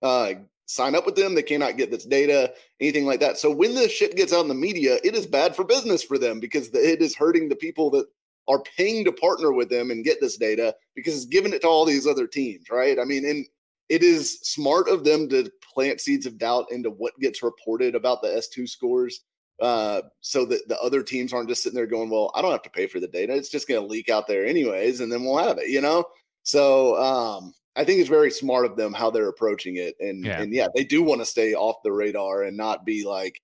uh, 0.02 0.34
sign 0.66 0.94
up 0.94 1.06
with 1.06 1.16
them 1.16 1.34
they 1.34 1.42
cannot 1.42 1.76
get 1.76 1.90
this 1.90 2.04
data 2.04 2.52
anything 2.80 3.04
like 3.04 3.18
that 3.18 3.36
so 3.36 3.50
when 3.50 3.74
this 3.74 3.90
shit 3.90 4.16
gets 4.16 4.32
out 4.32 4.42
in 4.42 4.48
the 4.48 4.54
media 4.54 4.98
it 5.02 5.16
is 5.16 5.26
bad 5.26 5.56
for 5.56 5.64
business 5.64 6.04
for 6.04 6.18
them 6.18 6.38
because 6.38 6.68
it 6.68 7.02
is 7.02 7.16
hurting 7.16 7.48
the 7.48 7.56
people 7.56 7.90
that 7.90 8.06
are 8.48 8.62
paying 8.76 9.04
to 9.04 9.12
partner 9.12 9.52
with 9.52 9.68
them 9.68 9.90
and 9.90 10.04
get 10.04 10.20
this 10.20 10.36
data 10.36 10.74
because 10.94 11.14
it's 11.16 11.24
giving 11.24 11.52
it 11.52 11.62
to 11.62 11.68
all 11.68 11.84
these 11.84 12.06
other 12.06 12.26
teams, 12.26 12.68
right? 12.70 12.98
I 12.98 13.04
mean, 13.04 13.24
and 13.24 13.46
it 13.88 14.02
is 14.02 14.40
smart 14.40 14.88
of 14.88 15.04
them 15.04 15.28
to 15.30 15.50
plant 15.72 16.00
seeds 16.00 16.26
of 16.26 16.38
doubt 16.38 16.66
into 16.70 16.90
what 16.90 17.18
gets 17.20 17.42
reported 17.42 17.94
about 17.94 18.22
the 18.22 18.28
S2 18.28 18.68
scores 18.68 19.22
uh, 19.60 20.02
so 20.20 20.44
that 20.46 20.66
the 20.68 20.80
other 20.80 21.02
teams 21.02 21.32
aren't 21.32 21.48
just 21.48 21.62
sitting 21.62 21.76
there 21.76 21.86
going, 21.86 22.10
well, 22.10 22.30
I 22.34 22.42
don't 22.42 22.52
have 22.52 22.62
to 22.62 22.70
pay 22.70 22.86
for 22.86 23.00
the 23.00 23.08
data. 23.08 23.34
It's 23.34 23.50
just 23.50 23.68
going 23.68 23.80
to 23.80 23.86
leak 23.86 24.08
out 24.08 24.26
there 24.26 24.46
anyways, 24.46 25.00
and 25.00 25.10
then 25.10 25.24
we'll 25.24 25.38
have 25.38 25.58
it, 25.58 25.68
you 25.68 25.80
know? 25.80 26.04
So 26.42 27.00
um, 27.02 27.54
I 27.76 27.84
think 27.84 28.00
it's 28.00 28.08
very 28.08 28.30
smart 28.30 28.66
of 28.66 28.76
them 28.76 28.92
how 28.92 29.10
they're 29.10 29.28
approaching 29.28 29.76
it. 29.76 29.94
And 30.00 30.24
yeah, 30.24 30.40
and 30.40 30.52
yeah 30.52 30.68
they 30.74 30.84
do 30.84 31.02
want 31.02 31.20
to 31.20 31.26
stay 31.26 31.54
off 31.54 31.76
the 31.82 31.92
radar 31.92 32.42
and 32.42 32.56
not 32.56 32.84
be 32.84 33.04
like, 33.04 33.40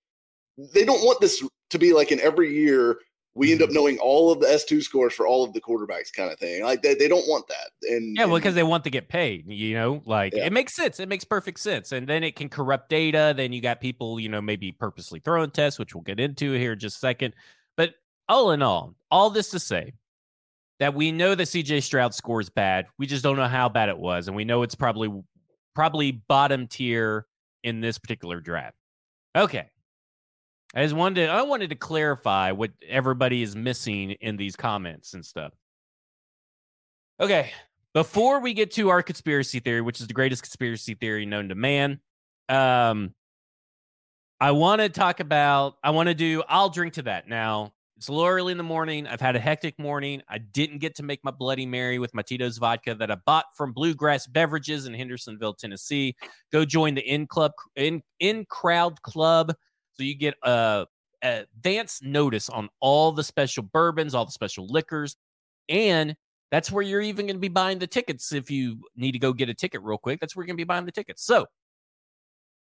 they 0.73 0.85
don't 0.85 1.03
want 1.03 1.19
this 1.21 1.43
to 1.69 1.79
be 1.79 1.93
like 1.93 2.11
in 2.11 2.19
every 2.19 2.53
year 2.53 2.99
we 3.33 3.51
end 3.51 3.61
up 3.61 3.69
knowing 3.71 3.97
all 3.99 4.31
of 4.31 4.41
the 4.41 4.47
S2 4.47 4.83
scores 4.83 5.13
for 5.13 5.25
all 5.25 5.43
of 5.43 5.53
the 5.53 5.61
quarterbacks 5.61 6.11
kind 6.13 6.31
of 6.31 6.37
thing. 6.37 6.63
Like 6.63 6.81
they, 6.81 6.95
they 6.95 7.07
don't 7.07 7.27
want 7.27 7.47
that. 7.47 7.71
And 7.89 8.15
yeah, 8.17 8.25
well, 8.25 8.35
because 8.35 8.55
they 8.55 8.63
want 8.63 8.83
to 8.83 8.89
get 8.89 9.07
paid, 9.07 9.47
you 9.47 9.73
know, 9.73 10.01
like 10.05 10.33
yeah. 10.33 10.45
it 10.45 10.53
makes 10.53 10.73
sense. 10.73 10.99
It 10.99 11.07
makes 11.07 11.23
perfect 11.23 11.59
sense. 11.59 11.93
And 11.93 12.07
then 12.07 12.23
it 12.23 12.35
can 12.35 12.49
corrupt 12.49 12.89
data. 12.89 13.33
Then 13.35 13.53
you 13.53 13.61
got 13.61 13.79
people, 13.79 14.19
you 14.19 14.27
know, 14.27 14.41
maybe 14.41 14.73
purposely 14.73 15.21
throwing 15.21 15.51
tests, 15.51 15.79
which 15.79 15.95
we'll 15.95 16.03
get 16.03 16.19
into 16.19 16.51
here 16.53 16.73
in 16.73 16.79
just 16.79 16.97
a 16.97 16.99
second. 16.99 17.33
But 17.77 17.93
all 18.27 18.51
in 18.51 18.61
all, 18.61 18.95
all 19.09 19.29
this 19.29 19.49
to 19.51 19.59
say 19.59 19.93
that 20.79 20.93
we 20.93 21.13
know 21.13 21.33
that 21.33 21.43
CJ 21.43 21.83
Stroud 21.83 22.13
scores 22.13 22.49
bad. 22.49 22.87
We 22.97 23.07
just 23.07 23.23
don't 23.23 23.37
know 23.37 23.47
how 23.47 23.69
bad 23.69 23.87
it 23.87 23.97
was. 23.97 24.27
And 24.27 24.35
we 24.35 24.43
know 24.43 24.63
it's 24.63 24.75
probably 24.75 25.09
probably 25.73 26.11
bottom 26.11 26.67
tier 26.67 27.25
in 27.63 27.79
this 27.79 27.97
particular 27.97 28.41
draft. 28.41 28.75
Okay. 29.37 29.69
I 30.73 30.83
just 30.83 30.95
wanted 30.95 31.25
to, 31.25 31.31
I 31.31 31.41
wanted 31.41 31.69
to 31.71 31.75
clarify 31.75 32.51
what 32.51 32.71
everybody 32.87 33.43
is 33.43 33.55
missing 33.55 34.11
in 34.11 34.37
these 34.37 34.55
comments 34.55 35.13
and 35.13 35.25
stuff. 35.25 35.53
Okay, 37.19 37.51
before 37.93 38.39
we 38.39 38.53
get 38.53 38.71
to 38.71 38.89
our 38.89 39.03
conspiracy 39.03 39.59
theory, 39.59 39.81
which 39.81 39.99
is 39.99 40.07
the 40.07 40.13
greatest 40.13 40.43
conspiracy 40.43 40.93
theory 40.93 41.25
known 41.25 41.49
to 41.49 41.55
man, 41.55 41.99
um, 42.47 43.13
I 44.39 44.51
want 44.51 44.81
to 44.81 44.89
talk 44.89 45.19
about. 45.19 45.75
I 45.83 45.91
want 45.91 46.07
to 46.07 46.15
do. 46.15 46.41
I'll 46.47 46.69
drink 46.69 46.93
to 46.93 47.03
that 47.03 47.27
now. 47.27 47.73
It's 47.97 48.07
a 48.07 48.11
little 48.11 48.27
early 48.27 48.51
in 48.51 48.57
the 48.57 48.63
morning. 48.63 49.05
I've 49.05 49.21
had 49.21 49.35
a 49.35 49.39
hectic 49.39 49.77
morning. 49.77 50.23
I 50.27 50.39
didn't 50.39 50.79
get 50.79 50.95
to 50.95 51.03
make 51.03 51.23
my 51.23 51.29
Bloody 51.29 51.67
Mary 51.67 51.99
with 51.99 52.15
my 52.15 52.23
Tito's 52.23 52.57
vodka 52.57 52.95
that 52.95 53.11
I 53.11 53.17
bought 53.27 53.45
from 53.55 53.73
Bluegrass 53.73 54.25
Beverages 54.25 54.87
in 54.87 54.95
Hendersonville, 54.95 55.53
Tennessee. 55.53 56.15
Go 56.51 56.65
join 56.65 56.95
the 56.95 57.01
in 57.01 57.27
club 57.27 57.51
in 57.75 58.01
in 58.19 58.45
crowd 58.45 58.99
club 59.03 59.53
so 59.93 60.03
you 60.03 60.15
get 60.15 60.35
a, 60.43 60.85
advance 61.21 62.01
notice 62.01 62.49
on 62.49 62.69
all 62.79 63.11
the 63.11 63.23
special 63.23 63.63
bourbons, 63.63 64.15
all 64.15 64.25
the 64.25 64.31
special 64.31 64.67
liquors, 64.67 65.15
and 65.69 66.15
that's 66.51 66.71
where 66.71 66.83
you're 66.83 67.01
even 67.01 67.27
going 67.27 67.35
to 67.35 67.41
be 67.41 67.47
buying 67.47 67.79
the 67.79 67.87
tickets 67.87 68.33
if 68.33 68.51
you 68.51 68.81
need 68.95 69.13
to 69.13 69.19
go 69.19 69.31
get 69.33 69.49
a 69.49 69.53
ticket 69.53 69.81
real 69.83 69.97
quick. 69.97 70.19
That's 70.19 70.35
where 70.35 70.43
you're 70.43 70.47
going 70.47 70.57
to 70.57 70.61
be 70.61 70.65
buying 70.65 70.85
the 70.85 70.91
tickets. 70.91 71.23
So, 71.23 71.45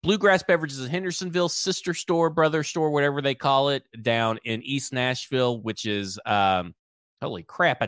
Bluegrass 0.03 0.43
Beverages 0.43 0.81
in 0.81 0.91
Hendersonville, 0.91 1.49
sister 1.49 1.95
store, 1.95 2.31
brother 2.31 2.63
store, 2.63 2.91
whatever 2.91 3.23
they 3.23 3.35
call 3.35 3.69
it, 3.71 3.85
down 4.03 4.39
in 4.45 4.63
East 4.63 4.93
Nashville, 4.93 5.61
which 5.61 5.87
is 5.87 6.19
um, 6.27 6.75
holy 7.21 7.45
crap, 7.45 7.83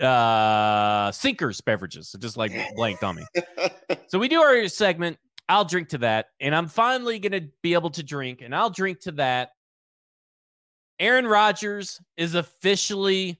uh, 0.00 1.10
Sinkers 1.12 1.60
Beverages. 1.60 2.14
It 2.14 2.20
just 2.20 2.36
like 2.36 2.52
blanked 2.76 3.02
on 3.02 3.16
me. 3.16 3.24
so 4.08 4.18
we 4.18 4.28
do 4.28 4.40
our 4.40 4.68
segment 4.68 5.18
I'll 5.52 5.66
drink 5.66 5.90
to 5.90 5.98
that. 5.98 6.28
And 6.40 6.54
I'm 6.54 6.66
finally 6.66 7.18
going 7.18 7.32
to 7.32 7.46
be 7.62 7.74
able 7.74 7.90
to 7.90 8.02
drink, 8.02 8.40
and 8.40 8.54
I'll 8.54 8.70
drink 8.70 9.00
to 9.00 9.12
that. 9.12 9.50
Aaron 10.98 11.26
Rodgers 11.26 12.00
is 12.16 12.34
officially 12.34 13.38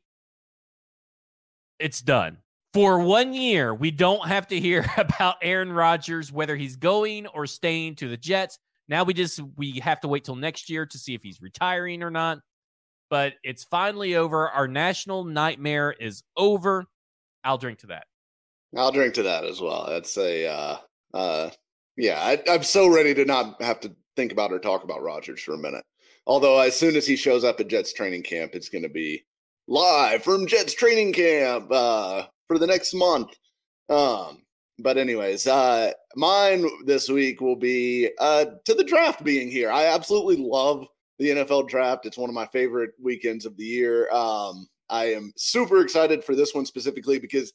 it's 1.78 2.02
done. 2.02 2.36
For 2.74 2.98
one 2.98 3.32
year, 3.32 3.74
we 3.74 3.90
don't 3.90 4.28
have 4.28 4.46
to 4.48 4.60
hear 4.60 4.84
about 4.98 5.36
Aaron 5.40 5.72
Rodgers 5.72 6.30
whether 6.30 6.54
he's 6.54 6.76
going 6.76 7.28
or 7.28 7.46
staying 7.46 7.96
to 7.96 8.08
the 8.08 8.18
Jets. 8.18 8.58
Now 8.88 9.04
we 9.04 9.14
just 9.14 9.40
we 9.56 9.80
have 9.80 10.00
to 10.02 10.08
wait 10.08 10.24
till 10.24 10.36
next 10.36 10.68
year 10.68 10.84
to 10.84 10.98
see 10.98 11.14
if 11.14 11.22
he's 11.22 11.40
retiring 11.40 12.02
or 12.02 12.10
not. 12.10 12.40
But 13.08 13.34
it's 13.42 13.64
finally 13.64 14.16
over. 14.16 14.50
Our 14.50 14.68
national 14.68 15.24
nightmare 15.24 15.92
is 15.98 16.22
over. 16.36 16.84
I'll 17.42 17.58
drink 17.58 17.78
to 17.80 17.86
that. 17.86 18.04
I'll 18.76 18.92
drink 18.92 19.14
to 19.14 19.22
that 19.22 19.46
as 19.46 19.62
well. 19.62 19.86
That's 19.88 20.18
a 20.18 20.46
uh 20.46 20.76
uh 21.14 21.50
yeah, 21.96 22.20
I, 22.20 22.42
I'm 22.50 22.62
so 22.62 22.88
ready 22.88 23.14
to 23.14 23.24
not 23.24 23.60
have 23.62 23.80
to 23.80 23.94
think 24.16 24.32
about 24.32 24.52
or 24.52 24.58
talk 24.58 24.84
about 24.84 25.02
Rodgers 25.02 25.40
for 25.40 25.54
a 25.54 25.58
minute. 25.58 25.84
Although, 26.26 26.60
as 26.60 26.78
soon 26.78 26.96
as 26.96 27.06
he 27.06 27.16
shows 27.16 27.44
up 27.44 27.60
at 27.60 27.68
Jets 27.68 27.92
training 27.92 28.22
camp, 28.22 28.54
it's 28.54 28.68
going 28.68 28.84
to 28.84 28.88
be 28.88 29.24
live 29.66 30.22
from 30.22 30.46
Jets 30.46 30.74
training 30.74 31.12
camp 31.12 31.70
uh, 31.70 32.24
for 32.46 32.58
the 32.58 32.66
next 32.66 32.94
month. 32.94 33.30
Um, 33.88 34.42
but 34.78 34.98
anyways, 34.98 35.46
uh, 35.46 35.92
mine 36.16 36.68
this 36.84 37.08
week 37.08 37.40
will 37.40 37.56
be 37.56 38.10
uh, 38.18 38.46
to 38.64 38.74
the 38.74 38.84
draft 38.84 39.22
being 39.24 39.50
here. 39.50 39.70
I 39.70 39.86
absolutely 39.86 40.36
love 40.36 40.86
the 41.18 41.30
NFL 41.30 41.68
draft. 41.68 42.06
It's 42.06 42.18
one 42.18 42.30
of 42.30 42.34
my 42.34 42.46
favorite 42.46 42.92
weekends 43.00 43.44
of 43.44 43.56
the 43.56 43.64
year. 43.64 44.10
Um, 44.10 44.66
I 44.88 45.12
am 45.12 45.32
super 45.36 45.80
excited 45.80 46.24
for 46.24 46.34
this 46.34 46.54
one 46.54 46.66
specifically 46.66 47.18
because 47.18 47.52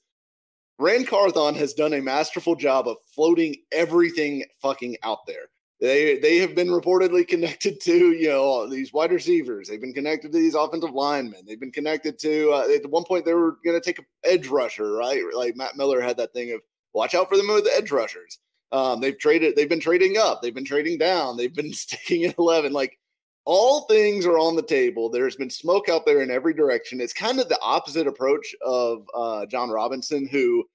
Ran 0.79 1.05
Carthon 1.05 1.55
has 1.55 1.73
done 1.73 1.93
a 1.93 2.01
masterful 2.01 2.55
job 2.55 2.87
of 2.87 2.97
floating 3.15 3.55
everything 3.71 4.43
fucking 4.61 4.97
out 5.03 5.25
there. 5.25 5.49
They 5.79 6.17
they 6.19 6.37
have 6.37 6.55
been 6.55 6.69
reportedly 6.69 7.27
connected 7.27 7.79
to 7.81 8.11
you 8.11 8.29
know 8.29 8.67
these 8.67 8.93
wide 8.93 9.11
receivers. 9.11 9.67
They've 9.67 9.81
been 9.81 9.93
connected 9.93 10.31
to 10.31 10.37
these 10.37 10.55
offensive 10.55 10.93
linemen. 10.93 11.41
They've 11.45 11.59
been 11.59 11.71
connected 11.71 12.17
to 12.19 12.51
uh, 12.51 12.67
at 12.73 12.89
one 12.89 13.03
point 13.03 13.25
they 13.25 13.33
were 13.33 13.57
going 13.63 13.79
to 13.79 13.81
take 13.81 13.99
an 13.99 14.05
edge 14.23 14.47
rusher, 14.47 14.93
right? 14.93 15.21
Like 15.35 15.55
Matt 15.55 15.77
Miller 15.77 16.01
had 16.01 16.17
that 16.17 16.33
thing 16.33 16.51
of 16.51 16.61
watch 16.93 17.13
out 17.13 17.29
for 17.29 17.37
them 17.37 17.47
with 17.47 17.65
the 17.65 17.75
edge 17.75 17.91
rushers. 17.91 18.39
Um, 18.71 18.99
they've 19.01 19.17
traded. 19.17 19.55
They've 19.55 19.69
been 19.69 19.79
trading 19.79 20.17
up. 20.17 20.41
They've 20.41 20.53
been 20.53 20.65
trading 20.65 20.97
down. 20.97 21.37
They've 21.37 21.53
been 21.53 21.73
sticking 21.73 22.25
at 22.25 22.37
eleven. 22.37 22.73
Like 22.73 22.97
all 23.47 23.85
things 23.85 24.25
are 24.25 24.37
on 24.37 24.57
the 24.57 24.61
table. 24.61 25.09
There's 25.09 25.37
been 25.37 25.49
smoke 25.49 25.87
out 25.87 26.05
there 26.05 26.21
in 26.21 26.29
every 26.29 26.53
direction. 26.53 26.99
It's 26.99 27.13
kind 27.13 27.39
of 27.39 27.47
the 27.47 27.57
opposite 27.61 28.05
approach 28.05 28.53
of 28.61 29.07
uh, 29.15 29.45
Jon 29.45 29.69
Robinson, 29.69 30.27
who 30.27 30.65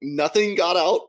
nothing 0.00 0.54
got 0.54 0.78
out. 0.78 1.02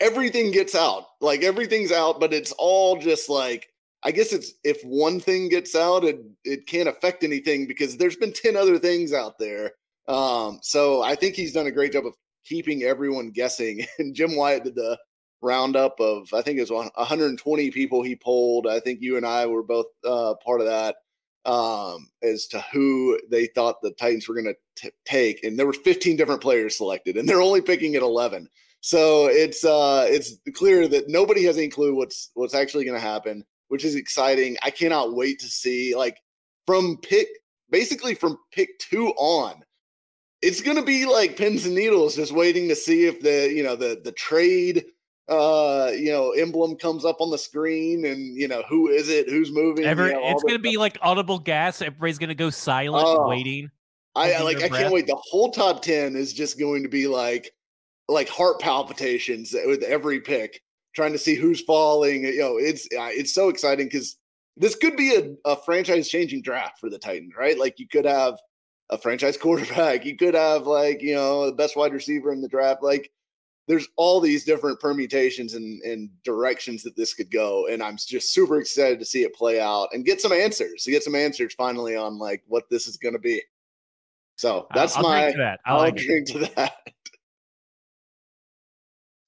Everything 0.00 0.50
gets 0.50 0.74
out. 0.74 1.04
Like 1.20 1.44
everything's 1.44 1.92
out, 1.92 2.18
but 2.18 2.34
it's 2.34 2.50
all 2.58 2.98
just 2.98 3.28
like 3.28 3.68
I 4.02 4.10
guess 4.10 4.32
it's 4.32 4.54
if 4.64 4.82
one 4.82 5.20
thing 5.20 5.48
gets 5.48 5.76
out, 5.76 6.02
it 6.02 6.20
it 6.44 6.66
can't 6.66 6.88
affect 6.88 7.22
anything 7.22 7.68
because 7.68 7.96
there's 7.96 8.16
been 8.16 8.32
10 8.32 8.56
other 8.56 8.80
things 8.80 9.12
out 9.12 9.38
there. 9.38 9.74
Um, 10.08 10.58
so 10.60 11.02
I 11.02 11.14
think 11.14 11.36
he's 11.36 11.52
done 11.52 11.68
a 11.68 11.70
great 11.70 11.92
job 11.92 12.04
of 12.04 12.14
keeping 12.44 12.82
everyone 12.82 13.30
guessing. 13.30 13.86
And 14.00 14.12
Jim 14.12 14.34
Wyatt 14.34 14.64
did 14.64 14.74
the 14.74 14.98
roundup 15.42 15.98
of 16.00 16.32
I 16.34 16.42
think 16.42 16.58
it 16.58 16.68
was 16.68 16.70
120 16.70 17.70
people 17.70 18.02
he 18.02 18.16
polled. 18.16 18.66
I 18.66 18.80
think 18.80 19.00
you 19.00 19.16
and 19.16 19.26
I 19.26 19.46
were 19.46 19.62
both 19.62 19.86
uh, 20.04 20.34
part 20.44 20.60
of 20.60 20.66
that 20.66 20.96
um, 21.44 22.08
as 22.22 22.46
to 22.48 22.60
who 22.72 23.18
they 23.30 23.46
thought 23.46 23.80
the 23.80 23.92
Titans 23.92 24.28
were 24.28 24.34
going 24.34 24.54
to 24.76 24.92
take, 25.04 25.42
and 25.44 25.58
there 25.58 25.66
were 25.66 25.72
15 25.72 26.16
different 26.16 26.42
players 26.42 26.76
selected, 26.76 27.16
and 27.16 27.28
they're 27.28 27.42
only 27.42 27.62
picking 27.62 27.94
at 27.94 28.02
11. 28.02 28.48
So 28.82 29.26
it's 29.26 29.64
uh, 29.64 30.06
it's 30.08 30.36
clear 30.54 30.88
that 30.88 31.08
nobody 31.08 31.44
has 31.44 31.58
any 31.58 31.68
clue 31.68 31.94
what's 31.94 32.30
what's 32.34 32.54
actually 32.54 32.84
going 32.84 32.98
to 32.98 33.06
happen, 33.06 33.44
which 33.68 33.84
is 33.84 33.94
exciting. 33.94 34.56
I 34.62 34.70
cannot 34.70 35.14
wait 35.14 35.38
to 35.40 35.46
see 35.46 35.94
like 35.94 36.18
from 36.66 36.96
pick 37.02 37.28
basically 37.70 38.14
from 38.14 38.38
pick 38.52 38.78
two 38.78 39.08
on. 39.16 39.62
It's 40.42 40.62
going 40.62 40.78
to 40.78 40.82
be 40.82 41.04
like 41.04 41.36
pins 41.36 41.66
and 41.66 41.74
needles, 41.74 42.16
just 42.16 42.32
waiting 42.32 42.68
to 42.68 42.74
see 42.74 43.04
if 43.04 43.20
the 43.20 43.52
you 43.54 43.62
know 43.62 43.76
the 43.76 44.00
the 44.02 44.12
trade 44.12 44.86
uh 45.30 45.90
you 45.94 46.10
know 46.10 46.32
emblem 46.32 46.76
comes 46.76 47.04
up 47.04 47.20
on 47.20 47.30
the 47.30 47.38
screen 47.38 48.04
and 48.04 48.36
you 48.36 48.48
know 48.48 48.62
who 48.68 48.88
is 48.88 49.08
it 49.08 49.28
who's 49.28 49.52
moving 49.52 49.84
Ever, 49.84 50.08
you 50.08 50.14
know, 50.14 50.20
it's 50.24 50.42
gonna 50.42 50.58
be 50.58 50.76
like 50.76 50.98
audible 51.02 51.38
gas 51.38 51.80
everybody's 51.80 52.18
gonna 52.18 52.34
go 52.34 52.50
silent 52.50 53.06
oh, 53.06 53.28
waiting 53.28 53.70
i 54.16 54.42
like 54.42 54.58
i 54.58 54.68
breath. 54.68 54.82
can't 54.82 54.92
wait. 54.92 55.06
The 55.06 55.16
whole 55.16 55.52
top 55.52 55.82
10 55.82 56.16
is 56.16 56.32
just 56.32 56.58
going 56.58 56.82
to 56.82 56.88
be 56.88 57.06
like 57.06 57.52
like 58.08 58.28
heart 58.28 58.60
palpitations 58.60 59.54
with 59.66 59.82
every 59.84 60.20
pick 60.20 60.60
trying 60.94 61.12
to 61.12 61.18
see 61.18 61.36
who's 61.36 61.60
falling 61.60 62.24
you 62.24 62.40
know 62.40 62.56
it's 62.56 62.88
it's 62.90 63.32
so 63.32 63.48
exciting 63.48 63.86
because 63.86 64.16
this 64.56 64.74
could 64.74 64.96
be 64.96 65.14
a, 65.14 65.50
a 65.50 65.56
franchise 65.56 66.08
changing 66.08 66.42
draft 66.42 66.78
for 66.78 66.90
the 66.90 66.98
titans 66.98 67.34
right? 67.38 67.58
Like 67.58 67.78
you 67.78 67.86
could 67.86 68.04
have 68.04 68.36
a 68.90 68.98
franchise 68.98 69.36
quarterback 69.40 70.04
you 70.04 70.16
could 70.16 70.34
have 70.34 70.66
like 70.66 71.00
you 71.00 71.14
know 71.14 71.46
the 71.46 71.52
best 71.52 71.76
wide 71.76 71.92
receiver 71.92 72.32
in 72.32 72.40
the 72.40 72.48
draft 72.48 72.82
like 72.82 73.10
there's 73.70 73.86
all 73.94 74.18
these 74.18 74.42
different 74.42 74.80
permutations 74.80 75.54
and, 75.54 75.80
and 75.82 76.10
directions 76.24 76.82
that 76.82 76.96
this 76.96 77.14
could 77.14 77.30
go. 77.30 77.68
And 77.68 77.80
I'm 77.84 77.96
just 77.96 78.34
super 78.34 78.58
excited 78.58 78.98
to 78.98 79.04
see 79.04 79.22
it 79.22 79.32
play 79.32 79.60
out 79.60 79.90
and 79.92 80.04
get 80.04 80.20
some 80.20 80.32
answers, 80.32 80.82
to 80.82 80.90
get 80.90 81.04
some 81.04 81.14
answers 81.14 81.54
finally 81.54 81.94
on 81.94 82.18
like 82.18 82.42
what 82.48 82.68
this 82.68 82.88
is 82.88 82.96
going 82.96 83.12
to 83.12 83.20
be. 83.20 83.40
So 84.34 84.66
that's 84.74 84.96
I'll 84.96 85.04
my, 85.04 85.20
drink 85.20 85.36
to 85.36 85.38
that. 85.38 85.60
I'll, 85.64 85.80
I'll 85.82 85.92
drink 85.92 86.26
to 86.30 86.38
that. 86.56 86.72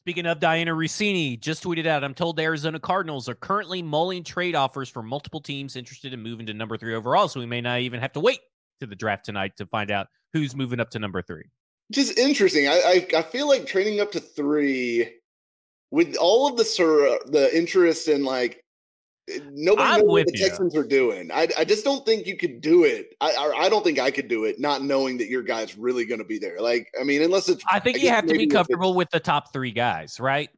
Speaking 0.00 0.26
of 0.26 0.40
Dianna 0.40 0.74
Russini, 0.74 1.38
just 1.38 1.62
tweeted 1.62 1.86
out, 1.86 2.02
I'm 2.02 2.12
told 2.12 2.34
the 2.34 2.42
Arizona 2.42 2.80
Cardinals 2.80 3.28
are 3.28 3.36
currently 3.36 3.80
mulling 3.80 4.24
trade 4.24 4.56
offers 4.56 4.88
for 4.88 5.04
multiple 5.04 5.40
teams 5.40 5.76
interested 5.76 6.12
in 6.12 6.20
moving 6.20 6.46
to 6.46 6.54
number 6.54 6.76
three 6.76 6.96
overall. 6.96 7.28
So 7.28 7.38
we 7.38 7.46
may 7.46 7.60
not 7.60 7.78
even 7.78 8.00
have 8.00 8.12
to 8.14 8.20
wait 8.20 8.40
to 8.80 8.88
the 8.88 8.96
draft 8.96 9.24
tonight 9.24 9.56
to 9.58 9.66
find 9.66 9.92
out 9.92 10.08
who's 10.32 10.56
moving 10.56 10.80
up 10.80 10.90
to 10.90 10.98
number 10.98 11.22
three 11.22 11.44
just 11.90 12.18
interesting. 12.18 12.68
I, 12.68 13.06
I, 13.14 13.18
I 13.18 13.22
feel 13.22 13.48
like 13.48 13.66
training 13.66 14.00
up 14.00 14.12
to 14.12 14.20
three 14.20 15.14
with 15.90 16.16
all 16.16 16.48
of 16.48 16.56
the 16.56 16.64
sur- 16.64 17.18
the 17.26 17.56
interest 17.56 18.08
in 18.08 18.24
like 18.24 18.62
eh, 19.30 19.38
nobody 19.52 19.88
I'm 19.88 20.00
knows 20.00 20.10
what 20.10 20.26
the 20.26 20.38
Texans 20.38 20.76
are 20.76 20.84
doing. 20.84 21.30
I, 21.32 21.48
I 21.58 21.64
just 21.64 21.84
don't 21.84 22.04
think 22.04 22.26
you 22.26 22.36
could 22.36 22.60
do 22.60 22.84
it. 22.84 23.14
I 23.20 23.52
I 23.56 23.68
don't 23.68 23.84
think 23.84 23.98
I 23.98 24.10
could 24.10 24.28
do 24.28 24.44
it, 24.44 24.58
not 24.58 24.82
knowing 24.82 25.18
that 25.18 25.28
your 25.28 25.42
guy's 25.42 25.76
really 25.76 26.04
going 26.04 26.20
to 26.20 26.24
be 26.24 26.38
there. 26.38 26.60
Like 26.60 26.88
I 27.00 27.04
mean, 27.04 27.22
unless 27.22 27.48
it's 27.48 27.62
I 27.70 27.78
think 27.78 27.98
I 27.98 28.00
you 28.00 28.08
have 28.10 28.26
to 28.26 28.36
be 28.36 28.46
comfortable 28.46 28.94
with 28.94 29.10
the 29.10 29.20
top 29.20 29.52
three 29.52 29.72
guys, 29.72 30.18
right? 30.18 30.50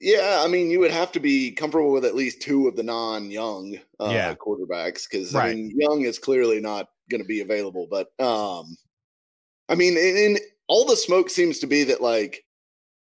Yeah, 0.00 0.42
I 0.44 0.48
mean, 0.48 0.70
you 0.70 0.80
would 0.80 0.90
have 0.90 1.12
to 1.12 1.20
be 1.20 1.52
comfortable 1.52 1.92
with 1.92 2.04
at 2.04 2.14
least 2.14 2.42
two 2.42 2.68
of 2.68 2.76
the 2.76 2.82
non-young 2.82 3.78
uh, 3.98 4.10
yeah. 4.12 4.34
quarterbacks 4.34 5.08
because 5.08 5.32
right. 5.32 5.52
I 5.52 5.54
mean, 5.54 5.72
Young 5.78 6.02
is 6.02 6.18
clearly 6.18 6.60
not 6.60 6.88
going 7.10 7.22
to 7.22 7.26
be 7.26 7.40
available. 7.40 7.86
But 7.88 8.08
um, 8.22 8.76
I 9.68 9.74
mean, 9.74 9.96
and, 9.96 10.38
all 10.66 10.86
the 10.86 10.96
smoke 10.96 11.28
seems 11.28 11.58
to 11.58 11.66
be 11.66 11.84
that 11.84 12.00
like 12.00 12.42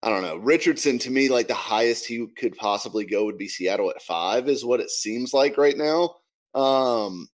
I 0.02 0.10
don't 0.10 0.22
know 0.22 0.36
Richardson 0.36 0.98
to 0.98 1.10
me 1.10 1.28
like 1.28 1.48
the 1.48 1.54
highest 1.54 2.06
he 2.06 2.26
could 2.36 2.56
possibly 2.56 3.06
go 3.06 3.24
would 3.24 3.38
be 3.38 3.48
Seattle 3.48 3.90
at 3.90 4.02
five 4.02 4.48
is 4.48 4.64
what 4.64 4.80
it 4.80 4.90
seems 4.90 5.32
like 5.32 5.56
right 5.56 5.76
now. 5.76 6.14
Um, 6.54 7.28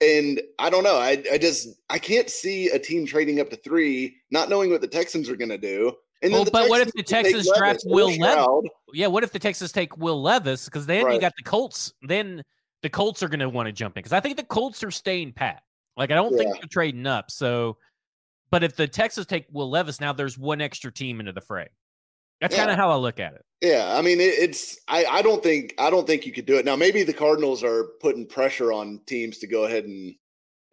and 0.00 0.40
I 0.58 0.70
don't 0.70 0.84
know. 0.84 0.96
I 0.96 1.22
I 1.30 1.38
just 1.38 1.68
I 1.90 1.98
can't 1.98 2.30
see 2.30 2.68
a 2.68 2.78
team 2.78 3.06
trading 3.06 3.40
up 3.40 3.50
to 3.50 3.56
three, 3.56 4.16
not 4.30 4.48
knowing 4.48 4.70
what 4.70 4.80
the 4.80 4.88
Texans 4.88 5.28
are 5.28 5.36
going 5.36 5.50
to 5.50 5.58
do. 5.58 5.92
And 6.22 6.32
well, 6.32 6.44
but 6.44 6.52
Texans 6.52 6.70
what 6.70 6.80
if 6.80 6.92
the 6.94 7.02
Texans 7.02 7.50
draft 7.56 7.82
Will 7.84 8.16
Levis? 8.16 8.70
Yeah, 8.92 9.06
what 9.06 9.22
if 9.22 9.32
the 9.32 9.38
Texans 9.38 9.70
take 9.70 9.96
Will 9.98 10.20
Levis? 10.20 10.64
Because 10.64 10.86
then 10.86 11.04
right. 11.04 11.14
you 11.14 11.20
got 11.20 11.34
the 11.36 11.44
Colts. 11.44 11.92
Then 12.02 12.42
the 12.82 12.90
Colts 12.90 13.22
are 13.22 13.28
going 13.28 13.40
to 13.40 13.48
want 13.48 13.66
to 13.66 13.72
jump 13.72 13.96
in 13.96 14.00
because 14.00 14.12
I 14.12 14.20
think 14.20 14.36
the 14.36 14.44
Colts 14.44 14.82
are 14.82 14.90
staying 14.90 15.32
pat. 15.32 15.62
Like 15.96 16.10
I 16.10 16.14
don't 16.14 16.32
yeah. 16.32 16.38
think 16.38 16.54
they're 16.54 16.68
trading 16.68 17.06
up. 17.06 17.30
So 17.30 17.76
but 18.50 18.64
if 18.64 18.76
the 18.76 18.88
Texas 18.88 19.26
take 19.26 19.46
Will 19.52 19.70
Levis, 19.70 20.00
now 20.00 20.12
there's 20.12 20.38
one 20.38 20.60
extra 20.60 20.92
team 20.92 21.20
into 21.20 21.32
the 21.32 21.40
fray. 21.40 21.68
That's 22.40 22.54
yeah. 22.54 22.60
kind 22.60 22.70
of 22.70 22.76
how 22.76 22.90
I 22.90 22.96
look 22.96 23.18
at 23.18 23.34
it. 23.34 23.44
Yeah, 23.60 23.96
I 23.96 24.02
mean, 24.02 24.20
it, 24.20 24.34
it's 24.38 24.78
I, 24.86 25.04
I 25.06 25.22
don't 25.22 25.42
think 25.42 25.74
I 25.78 25.90
don't 25.90 26.06
think 26.06 26.26
you 26.26 26.32
could 26.32 26.46
do 26.46 26.56
it 26.56 26.64
now. 26.64 26.76
Maybe 26.76 27.02
the 27.02 27.12
Cardinals 27.12 27.64
are 27.64 27.84
putting 28.00 28.26
pressure 28.26 28.72
on 28.72 29.00
teams 29.06 29.38
to 29.38 29.46
go 29.46 29.64
ahead 29.64 29.84
and 29.84 30.14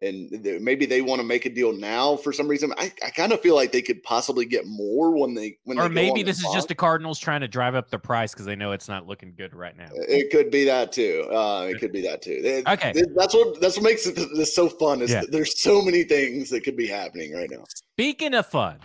and 0.06 0.64
maybe 0.64 0.86
they 0.86 1.02
want 1.02 1.20
to 1.20 1.28
make 1.28 1.46
a 1.46 1.50
deal 1.50 1.74
now 1.74 2.16
for 2.16 2.32
some 2.32 2.48
reason. 2.48 2.74
I, 2.78 2.92
I 3.04 3.10
kind 3.10 3.32
of 3.32 3.42
feel 3.42 3.56
like 3.56 3.72
they 3.72 3.82
could 3.82 4.02
possibly 4.04 4.46
get 4.46 4.66
more 4.66 5.12
when 5.18 5.34
they 5.34 5.58
when 5.64 5.80
or 5.80 5.90
they 5.90 5.96
maybe 5.96 6.24
this 6.24 6.38
is 6.38 6.54
just 6.54 6.68
the 6.68 6.76
Cardinals 6.76 7.20
trying 7.20 7.42
to 7.42 7.48
drive 7.48 7.76
up 7.76 7.90
the 7.90 8.00
price 8.00 8.34
because 8.34 8.46
they 8.46 8.56
know 8.56 8.72
it's 8.72 8.88
not 8.88 9.08
looking 9.08 9.34
good 9.36 9.54
right 9.54 9.76
now. 9.76 9.90
It 9.92 10.32
could 10.32 10.52
be 10.52 10.64
that 10.66 10.92
too. 10.92 11.28
Uh, 11.32 11.68
it 11.70 11.80
could 11.80 11.92
be 11.92 12.02
that 12.02 12.22
too. 12.22 12.40
It, 12.44 12.68
okay, 12.68 12.92
it, 12.96 13.10
that's 13.16 13.34
what 13.34 13.60
that's 13.60 13.78
what 13.78 13.84
makes 13.84 14.06
it 14.06 14.16
this 14.36 14.56
so 14.56 14.70
fun. 14.70 15.02
Is 15.02 15.12
yeah. 15.12 15.24
there's 15.30 15.62
so 15.62 15.82
many 15.82 16.04
things 16.04 16.50
that 16.52 16.64
could 16.64 16.78
be 16.78 16.88
happening 16.88 17.34
right 17.34 17.50
now. 17.50 17.64
Speaking 17.68 18.34
of 18.34 18.46
fun. 18.46 18.78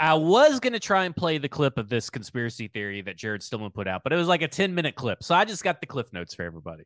I 0.00 0.14
was 0.14 0.60
going 0.60 0.74
to 0.74 0.78
try 0.78 1.06
and 1.06 1.16
play 1.16 1.38
the 1.38 1.48
clip 1.48 1.76
of 1.76 1.88
this 1.88 2.08
conspiracy 2.08 2.68
theory 2.68 3.02
that 3.02 3.16
Jared 3.16 3.42
Stillman 3.42 3.72
put 3.72 3.88
out, 3.88 4.02
but 4.04 4.12
it 4.12 4.16
was 4.16 4.28
like 4.28 4.42
a 4.42 4.46
10 4.46 4.72
minute 4.72 4.94
clip. 4.94 5.24
So 5.24 5.34
I 5.34 5.44
just 5.44 5.64
got 5.64 5.80
the 5.80 5.88
cliff 5.88 6.12
notes 6.12 6.34
for 6.34 6.44
everybody. 6.44 6.84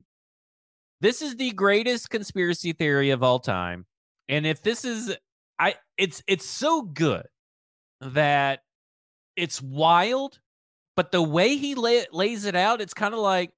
This 1.03 1.21
is 1.21 1.35
the 1.35 1.51
greatest 1.51 2.11
conspiracy 2.11 2.73
theory 2.73 3.11
of 3.11 3.25
all 3.25 3.41
time. 3.41 3.87
And 4.29 4.47
if 4.47 4.63
this 4.63 4.85
is 4.85 5.15
I 5.59 5.75
it's 5.99 6.23
it's 6.29 6.47
so 6.47 6.83
good 6.83 7.27
that 8.01 8.61
it's 9.35 9.61
wild, 9.61 10.39
but 10.95 11.11
the 11.11 11.21
way 11.21 11.57
he 11.57 11.75
lay, 11.75 12.07
lays 12.13 12.45
it 12.45 12.55
out, 12.55 12.81
it's 12.81 12.95
kind 12.95 13.15
of 13.15 13.21
like 13.21 13.51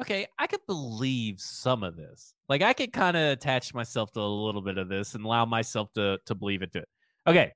okay, 0.00 0.26
I 0.38 0.46
could 0.46 0.64
believe 0.66 1.38
some 1.38 1.82
of 1.82 1.96
this. 1.96 2.32
Like 2.48 2.62
I 2.62 2.72
could 2.72 2.94
kind 2.94 3.18
of 3.18 3.24
attach 3.32 3.74
myself 3.74 4.10
to 4.12 4.20
a 4.20 4.22
little 4.22 4.62
bit 4.62 4.78
of 4.78 4.88
this 4.88 5.14
and 5.14 5.26
allow 5.26 5.44
myself 5.44 5.92
to 5.96 6.18
to 6.24 6.34
believe 6.34 6.62
it 6.62 6.72
to 6.72 6.78
it. 6.78 6.88
Okay. 7.26 7.52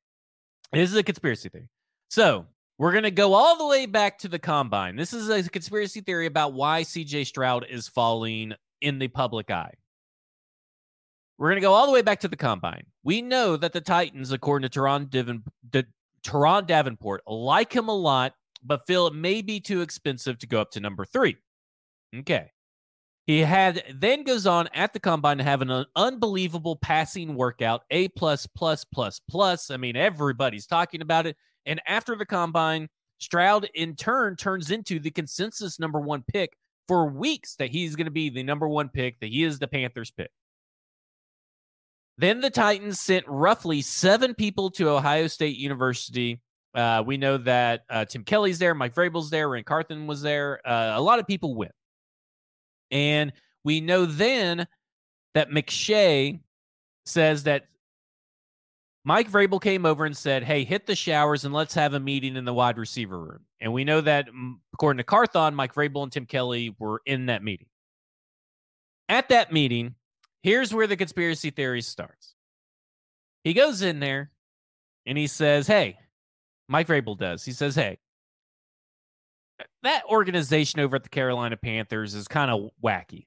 This 0.70 0.90
is 0.90 0.96
a 0.96 1.02
conspiracy 1.02 1.48
theory. 1.48 1.68
So, 2.08 2.46
we're 2.78 2.92
going 2.92 3.04
to 3.04 3.10
go 3.10 3.34
all 3.34 3.56
the 3.56 3.66
way 3.66 3.84
back 3.86 4.18
to 4.18 4.28
the 4.28 4.38
combine. 4.38 4.96
This 4.96 5.12
is 5.12 5.28
a 5.28 5.48
conspiracy 5.48 6.00
theory 6.00 6.26
about 6.26 6.54
why 6.54 6.82
CJ 6.82 7.26
Stroud 7.26 7.66
is 7.68 7.88
falling 7.88 8.54
in 8.82 8.98
the 8.98 9.08
public 9.08 9.50
eye. 9.50 9.72
We're 11.38 11.48
going 11.48 11.60
to 11.60 11.66
go 11.66 11.72
all 11.72 11.86
the 11.86 11.92
way 11.92 12.02
back 12.02 12.20
to 12.20 12.28
the 12.28 12.36
combine. 12.36 12.84
We 13.02 13.22
know 13.22 13.56
that 13.56 13.72
the 13.72 13.80
Titans, 13.80 14.32
according 14.32 14.68
to 14.68 14.80
Teron, 14.80 15.08
Diven, 15.08 15.42
the, 15.70 15.86
Turron 16.22 16.66
Davenport, 16.66 17.22
like 17.26 17.72
him 17.72 17.88
a 17.88 17.96
lot, 17.96 18.34
but 18.62 18.86
feel 18.86 19.06
it 19.06 19.14
may 19.14 19.42
be 19.42 19.58
too 19.58 19.80
expensive 19.80 20.38
to 20.38 20.46
go 20.46 20.60
up 20.60 20.70
to 20.72 20.80
number 20.80 21.04
three. 21.04 21.36
Okay. 22.16 22.50
He 23.26 23.40
had 23.40 23.82
then 23.94 24.24
goes 24.24 24.46
on 24.46 24.68
at 24.74 24.92
the 24.92 25.00
combine 25.00 25.38
to 25.38 25.44
have 25.44 25.62
an 25.62 25.84
unbelievable 25.94 26.76
passing 26.76 27.34
workout, 27.34 27.82
A 27.90 28.08
plus 28.08 28.46
plus 28.46 28.84
plus 28.84 29.20
plus. 29.30 29.70
I 29.70 29.76
mean, 29.76 29.96
everybody's 29.96 30.66
talking 30.66 31.02
about 31.02 31.26
it. 31.26 31.36
And 31.64 31.80
after 31.86 32.16
the 32.16 32.26
combine, 32.26 32.88
Stroud 33.18 33.68
in 33.74 33.94
turn 33.94 34.34
turns 34.34 34.72
into 34.72 34.98
the 34.98 35.12
consensus 35.12 35.78
number 35.78 36.00
one 36.00 36.24
pick 36.26 36.56
for 36.92 37.06
weeks 37.06 37.54
that 37.54 37.70
he's 37.70 37.96
going 37.96 38.04
to 38.04 38.10
be 38.10 38.28
the 38.28 38.42
number 38.42 38.68
one 38.68 38.90
pick, 38.90 39.18
that 39.20 39.30
he 39.30 39.44
is 39.44 39.58
the 39.58 39.66
Panthers 39.66 40.10
pick. 40.10 40.30
Then 42.18 42.42
the 42.42 42.50
Titans 42.50 43.00
sent 43.00 43.24
roughly 43.26 43.80
seven 43.80 44.34
people 44.34 44.68
to 44.72 44.90
Ohio 44.90 45.26
State 45.26 45.56
University. 45.56 46.42
Uh, 46.74 47.02
we 47.06 47.16
know 47.16 47.38
that 47.38 47.84
uh, 47.88 48.04
Tim 48.04 48.24
Kelly's 48.24 48.58
there, 48.58 48.74
Mike 48.74 48.94
Vrabel's 48.94 49.30
there, 49.30 49.48
Ran 49.48 49.64
Carthon 49.64 50.06
was 50.06 50.20
there. 50.20 50.60
Uh, 50.68 50.92
a 50.94 51.00
lot 51.00 51.18
of 51.18 51.26
people 51.26 51.54
went. 51.54 51.72
And 52.90 53.32
we 53.64 53.80
know 53.80 54.04
then 54.04 54.66
that 55.32 55.48
McShay 55.48 56.40
says 57.06 57.44
that 57.44 57.68
Mike 59.04 59.30
Vrabel 59.30 59.60
came 59.60 59.84
over 59.84 60.04
and 60.04 60.16
said, 60.16 60.44
Hey, 60.44 60.64
hit 60.64 60.86
the 60.86 60.94
showers 60.94 61.44
and 61.44 61.52
let's 61.52 61.74
have 61.74 61.94
a 61.94 62.00
meeting 62.00 62.36
in 62.36 62.44
the 62.44 62.54
wide 62.54 62.78
receiver 62.78 63.18
room. 63.18 63.40
And 63.60 63.72
we 63.72 63.84
know 63.84 64.00
that, 64.00 64.28
mm, 64.28 64.54
according 64.74 64.98
to 64.98 65.04
Carthon, 65.04 65.54
Mike 65.54 65.74
Vrabel 65.74 66.04
and 66.04 66.12
Tim 66.12 66.26
Kelly 66.26 66.74
were 66.78 67.02
in 67.04 67.26
that 67.26 67.42
meeting. 67.42 67.66
At 69.08 69.28
that 69.30 69.52
meeting, 69.52 69.96
here's 70.42 70.72
where 70.72 70.86
the 70.86 70.96
conspiracy 70.96 71.50
theory 71.50 71.82
starts. 71.82 72.34
He 73.44 73.54
goes 73.54 73.82
in 73.82 73.98
there 73.98 74.30
and 75.04 75.18
he 75.18 75.26
says, 75.26 75.66
Hey, 75.66 75.98
Mike 76.68 76.86
Vrabel 76.86 77.18
does. 77.18 77.44
He 77.44 77.52
says, 77.52 77.74
Hey, 77.74 77.98
that 79.82 80.04
organization 80.08 80.80
over 80.80 80.96
at 80.96 81.02
the 81.02 81.08
Carolina 81.08 81.56
Panthers 81.56 82.14
is 82.14 82.28
kind 82.28 82.50
of 82.50 82.70
wacky. 82.82 83.26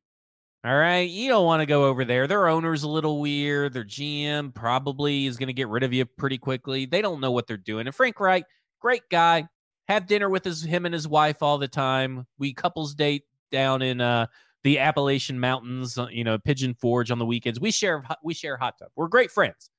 All 0.65 0.75
right. 0.75 1.07
You 1.07 1.29
don't 1.29 1.45
want 1.45 1.61
to 1.61 1.67
go 1.67 1.85
over 1.85 2.03
there. 2.03 2.25
Their 2.25 2.47
owner's 2.47 2.81
a 2.81 2.89
little 2.89 3.21
weird. 3.21 3.73
Their 3.73 3.83
GM 3.83 4.51
probably 4.51 5.27
is 5.27 5.37
going 5.37 5.45
to 5.47 5.53
get 5.53 5.67
rid 5.67 5.83
of 5.83 5.93
you 5.93 6.05
pretty 6.05 6.39
quickly. 6.39 6.87
They 6.87 7.03
don't 7.03 7.21
know 7.21 7.29
what 7.29 7.45
they're 7.45 7.55
doing. 7.55 7.85
And 7.85 7.95
Frank 7.95 8.19
Reich, 8.19 8.45
great 8.79 9.03
guy. 9.11 9.47
have 9.87 10.07
dinner 10.07 10.27
with 10.27 10.43
his 10.43 10.63
him 10.63 10.85
and 10.85 10.93
his 10.93 11.07
wife 11.07 11.43
all 11.43 11.59
the 11.59 11.67
time. 11.67 12.25
We 12.39 12.51
couples 12.51 12.95
date 12.95 13.25
down 13.51 13.83
in 13.83 14.01
uh 14.01 14.25
the 14.63 14.79
Appalachian 14.79 15.39
Mountains, 15.39 15.99
uh, 15.99 16.07
you 16.09 16.23
know, 16.23 16.39
Pigeon 16.39 16.73
Forge 16.73 17.11
on 17.11 17.19
the 17.19 17.25
weekends. 17.27 17.59
We 17.59 17.69
share 17.69 18.03
we 18.23 18.33
share 18.33 18.57
hot 18.57 18.79
tub. 18.79 18.89
We're 18.95 19.07
great 19.07 19.29
friends. 19.29 19.69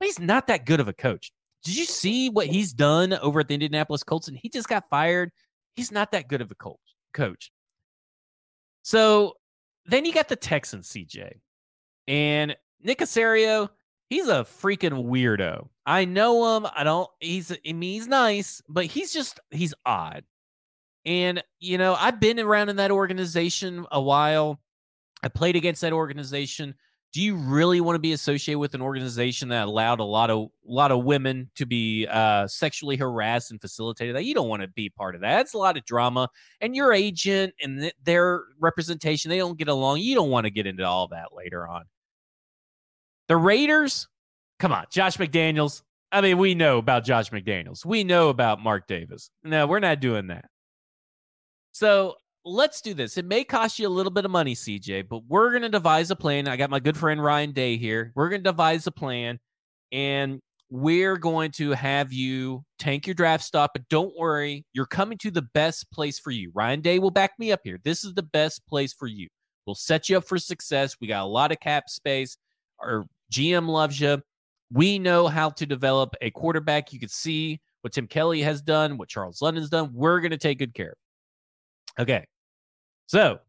But 0.00 0.06
he's 0.06 0.18
not 0.18 0.48
that 0.48 0.66
good 0.66 0.80
of 0.80 0.88
a 0.88 0.92
coach. 0.92 1.30
Did 1.62 1.76
you 1.76 1.84
see 1.84 2.28
what 2.28 2.48
he's 2.48 2.72
done 2.72 3.12
over 3.12 3.38
at 3.38 3.46
the 3.46 3.54
Indianapolis 3.54 4.02
Colts? 4.02 4.26
And 4.26 4.36
he 4.36 4.48
just 4.48 4.66
got 4.66 4.88
fired. 4.90 5.30
He's 5.76 5.92
not 5.92 6.10
that 6.10 6.26
good 6.26 6.40
of 6.40 6.50
a 6.50 6.56
coach. 6.56 6.80
Coach. 7.12 7.52
So 8.82 9.34
then 9.86 10.04
you 10.04 10.12
got 10.12 10.28
the 10.28 10.36
Texans, 10.36 10.88
CJ, 10.90 11.40
and 12.08 12.56
Nick 12.82 12.98
Caserio. 12.98 13.68
He's 14.10 14.28
a 14.28 14.44
freaking 14.44 15.06
weirdo. 15.06 15.68
I 15.86 16.04
know 16.04 16.56
him. 16.56 16.66
I 16.74 16.84
don't. 16.84 17.08
He's. 17.20 17.50
I 17.52 17.72
mean, 17.72 17.94
he's 17.94 18.06
nice, 18.06 18.62
but 18.68 18.86
he's 18.86 19.12
just. 19.12 19.40
He's 19.50 19.74
odd. 19.84 20.24
And, 21.06 21.42
you 21.60 21.76
know, 21.78 21.94
I've 21.94 22.18
been 22.18 22.40
around 22.40 22.70
in 22.70 22.76
that 22.76 22.90
organization 22.90 23.86
a 23.92 24.00
while. 24.00 24.60
I 25.22 25.28
played 25.28 25.56
against 25.56 25.82
that 25.82 25.92
organization. 25.92 26.74
Do 27.14 27.22
you 27.22 27.36
really 27.36 27.80
want 27.80 27.94
to 27.94 28.00
be 28.00 28.12
associated 28.12 28.58
with 28.58 28.74
an 28.74 28.82
organization 28.82 29.48
that 29.50 29.68
allowed 29.68 30.00
a 30.00 30.04
lot 30.04 30.30
of 30.30 30.48
a 30.68 30.72
lot 30.72 30.90
of 30.90 31.04
women 31.04 31.48
to 31.54 31.64
be 31.64 32.08
uh, 32.08 32.48
sexually 32.48 32.96
harassed 32.96 33.52
and 33.52 33.60
facilitated 33.60 34.16
that? 34.16 34.24
You 34.24 34.34
don't 34.34 34.48
want 34.48 34.62
to 34.62 34.68
be 34.68 34.90
part 34.90 35.14
of 35.14 35.20
that. 35.20 35.42
It's 35.42 35.54
a 35.54 35.58
lot 35.58 35.76
of 35.76 35.84
drama, 35.84 36.28
and 36.60 36.74
your 36.74 36.92
agent 36.92 37.54
and 37.62 37.82
th- 37.82 37.94
their 38.02 38.42
representation 38.58 39.28
they 39.28 39.38
don't 39.38 39.56
get 39.56 39.68
along. 39.68 40.00
You 40.00 40.16
don't 40.16 40.28
want 40.28 40.46
to 40.46 40.50
get 40.50 40.66
into 40.66 40.84
all 40.84 41.06
that 41.08 41.28
later 41.32 41.68
on. 41.68 41.84
The 43.28 43.36
Raiders, 43.36 44.08
come 44.58 44.72
on, 44.72 44.86
Josh 44.90 45.16
McDaniels. 45.16 45.82
I 46.10 46.20
mean, 46.20 46.36
we 46.36 46.56
know 46.56 46.78
about 46.78 47.04
Josh 47.04 47.30
McDaniels. 47.30 47.84
We 47.84 48.02
know 48.02 48.28
about 48.28 48.60
Mark 48.60 48.88
Davis. 48.88 49.30
No, 49.44 49.68
we're 49.68 49.78
not 49.78 50.00
doing 50.00 50.26
that. 50.26 50.46
So 51.70 52.16
let's 52.44 52.80
do 52.80 52.94
this. 52.94 53.16
It 53.16 53.24
may 53.24 53.44
cost 53.44 53.78
you 53.78 53.88
a 53.88 53.90
little 53.90 54.12
bit 54.12 54.24
of 54.24 54.30
money, 54.30 54.54
CJ, 54.54 55.08
but 55.08 55.22
we're 55.26 55.50
going 55.50 55.62
to 55.62 55.68
devise 55.68 56.10
a 56.10 56.16
plan. 56.16 56.46
I 56.46 56.56
got 56.56 56.70
my 56.70 56.80
good 56.80 56.96
friend 56.96 57.22
Ryan 57.22 57.52
Day 57.52 57.76
here. 57.76 58.12
We're 58.14 58.28
going 58.28 58.42
to 58.42 58.50
devise 58.50 58.86
a 58.86 58.92
plan 58.92 59.38
and 59.92 60.40
we're 60.70 61.16
going 61.16 61.52
to 61.52 61.70
have 61.72 62.12
you 62.12 62.64
tank 62.78 63.06
your 63.06 63.14
draft 63.14 63.44
stock, 63.44 63.70
but 63.74 63.88
don't 63.88 64.16
worry, 64.18 64.64
you're 64.72 64.86
coming 64.86 65.18
to 65.18 65.30
the 65.30 65.42
best 65.54 65.90
place 65.90 66.18
for 66.18 66.30
you. 66.30 66.50
Ryan 66.54 66.80
Day 66.80 66.98
will 66.98 67.10
back 67.10 67.32
me 67.38 67.52
up 67.52 67.60
here. 67.64 67.78
This 67.84 68.04
is 68.04 68.14
the 68.14 68.22
best 68.22 68.66
place 68.66 68.92
for 68.92 69.06
you. 69.06 69.28
We'll 69.66 69.74
set 69.74 70.08
you 70.08 70.18
up 70.18 70.24
for 70.24 70.38
success. 70.38 70.96
We 71.00 71.06
got 71.06 71.22
a 71.22 71.26
lot 71.26 71.52
of 71.52 71.60
cap 71.60 71.88
space. 71.88 72.36
Our 72.80 73.04
GM 73.32 73.68
loves 73.68 74.00
you. 74.00 74.20
We 74.72 74.98
know 74.98 75.28
how 75.28 75.50
to 75.50 75.66
develop 75.66 76.14
a 76.20 76.30
quarterback. 76.30 76.92
You 76.92 76.98
can 76.98 77.08
see 77.08 77.60
what 77.82 77.92
Tim 77.92 78.06
Kelly 78.06 78.42
has 78.42 78.60
done, 78.60 78.98
what 78.98 79.08
Charles 79.08 79.40
London's 79.40 79.70
done. 79.70 79.90
We're 79.94 80.20
going 80.20 80.32
to 80.32 80.38
take 80.38 80.58
good 80.58 80.74
care 80.74 80.90
of. 80.90 82.02
Okay. 82.02 82.24
So 83.06 83.40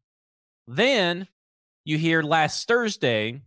then 0.67 1.27
you 1.83 1.97
hear 1.97 2.21
last 2.21 2.67
Thursday, 2.67 3.41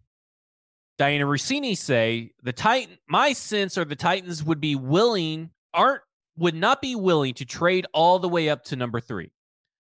Dianna 0.99 1.23
Russini 1.23 1.77
say 1.77 2.33
the 2.43 2.53
Titan, 2.53 2.99
my 3.09 3.33
sense 3.33 3.79
are 3.79 3.85
the 3.85 3.97
Titans 3.97 4.43
would 4.43 4.61
be 4.61 4.75
willing, 4.75 5.51
aren't, 5.73 6.03
would 6.37 6.55
not 6.55 6.81
be 6.81 6.95
willing 6.95 7.35
to 7.35 7.45
trade 7.45 7.87
all 7.93 8.19
the 8.19 8.29
way 8.29 8.49
up 8.49 8.65
to 8.65 8.77
number 8.77 9.01
three. 9.01 9.33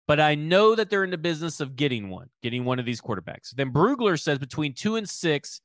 But 0.07 0.21
I 0.21 0.35
know 0.35 0.75
that 0.75 0.89
they're 0.89 1.05
in 1.05 1.11
the 1.11 1.19
business 1.19 1.61
of 1.61 1.77
getting 1.77 2.09
one, 2.09 2.31
getting 2.43 2.65
one 2.65 2.79
of 2.79 2.87
these 2.87 3.01
quarterbacks. 3.01 3.51
Then 3.55 3.73
Brugler 3.73 4.19
says 4.19 4.39
between 4.39 4.73
two 4.73 4.97
and 4.97 5.09
six, 5.09 5.61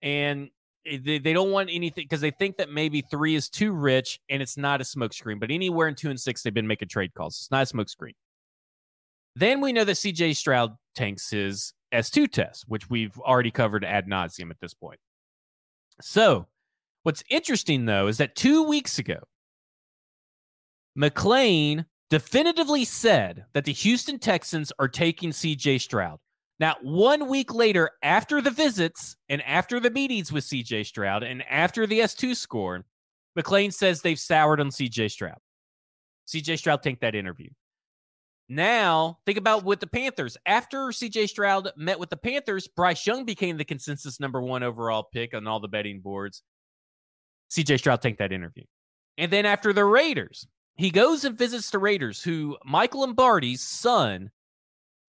and 0.00 0.48
eh, 0.86 0.98
they, 1.04 1.18
they 1.18 1.34
don't 1.34 1.50
want 1.50 1.68
anything 1.70 2.04
because 2.04 2.22
they 2.22 2.30
think 2.30 2.56
that 2.56 2.70
maybe 2.70 3.02
three 3.02 3.34
is 3.34 3.50
too 3.50 3.72
rich 3.72 4.18
and 4.30 4.40
it's 4.40 4.56
not 4.56 4.80
a 4.80 4.84
smokescreen. 4.84 5.38
But 5.38 5.50
anywhere 5.50 5.88
in 5.88 5.94
two 5.94 6.08
and 6.08 6.18
six, 6.18 6.42
they've 6.42 6.54
been 6.54 6.66
making 6.66 6.88
trade 6.88 7.12
calls. 7.12 7.36
It's 7.36 7.50
not 7.50 7.70
a 7.70 7.76
smokescreen. 7.76 8.14
Then 9.36 9.60
we 9.60 9.74
know 9.74 9.84
that 9.84 9.96
CJ 9.96 10.34
Stroud 10.34 10.76
tanks 10.94 11.28
his 11.28 11.74
S2 11.92 12.32
test, 12.32 12.64
which 12.68 12.88
we've 12.88 13.16
already 13.18 13.50
covered 13.50 13.84
ad 13.84 14.06
nauseum 14.06 14.50
at 14.50 14.58
this 14.60 14.72
point. 14.72 14.98
So, 16.00 16.46
what's 17.02 17.22
interesting 17.28 17.84
though 17.84 18.06
is 18.06 18.16
that 18.16 18.34
two 18.34 18.64
weeks 18.64 18.98
ago, 18.98 19.18
McClain 20.98 21.84
definitively 22.08 22.86
said 22.86 23.44
that 23.52 23.66
the 23.66 23.72
Houston 23.72 24.18
Texans 24.18 24.72
are 24.78 24.88
taking 24.88 25.30
CJ 25.32 25.82
Stroud. 25.82 26.18
Now, 26.58 26.76
one 26.80 27.28
week 27.28 27.52
later, 27.52 27.90
after 28.02 28.40
the 28.40 28.50
visits 28.50 29.16
and 29.28 29.42
after 29.42 29.78
the 29.78 29.90
meetings 29.90 30.32
with 30.32 30.44
CJ 30.44 30.86
Stroud 30.86 31.22
and 31.22 31.42
after 31.50 31.86
the 31.86 32.00
S2 32.00 32.34
score, 32.34 32.86
McClain 33.38 33.70
says 33.70 34.00
they've 34.00 34.18
soured 34.18 34.60
on 34.60 34.70
CJ 34.70 35.10
Stroud. 35.10 35.36
CJ 36.26 36.56
Stroud 36.56 36.82
tanked 36.82 37.02
that 37.02 37.14
interview. 37.14 37.50
Now, 38.48 39.18
think 39.26 39.38
about 39.38 39.64
with 39.64 39.80
the 39.80 39.88
Panthers. 39.88 40.36
After 40.46 40.88
CJ 40.88 41.28
Stroud 41.28 41.70
met 41.76 41.98
with 41.98 42.10
the 42.10 42.16
Panthers, 42.16 42.68
Bryce 42.68 43.06
Young 43.06 43.24
became 43.24 43.56
the 43.56 43.64
consensus 43.64 44.20
number 44.20 44.40
one 44.40 44.62
overall 44.62 45.02
pick 45.02 45.34
on 45.34 45.46
all 45.46 45.58
the 45.58 45.68
betting 45.68 46.00
boards. 46.00 46.42
CJ 47.50 47.78
Stroud 47.78 48.02
tanked 48.02 48.20
that 48.20 48.32
interview. 48.32 48.64
And 49.18 49.32
then 49.32 49.46
after 49.46 49.72
the 49.72 49.84
Raiders, 49.84 50.46
he 50.76 50.90
goes 50.90 51.24
and 51.24 51.36
visits 51.36 51.70
the 51.70 51.78
Raiders, 51.78 52.22
who 52.22 52.56
Michael 52.64 53.00
Lombardi's 53.00 53.62
son, 53.62 54.30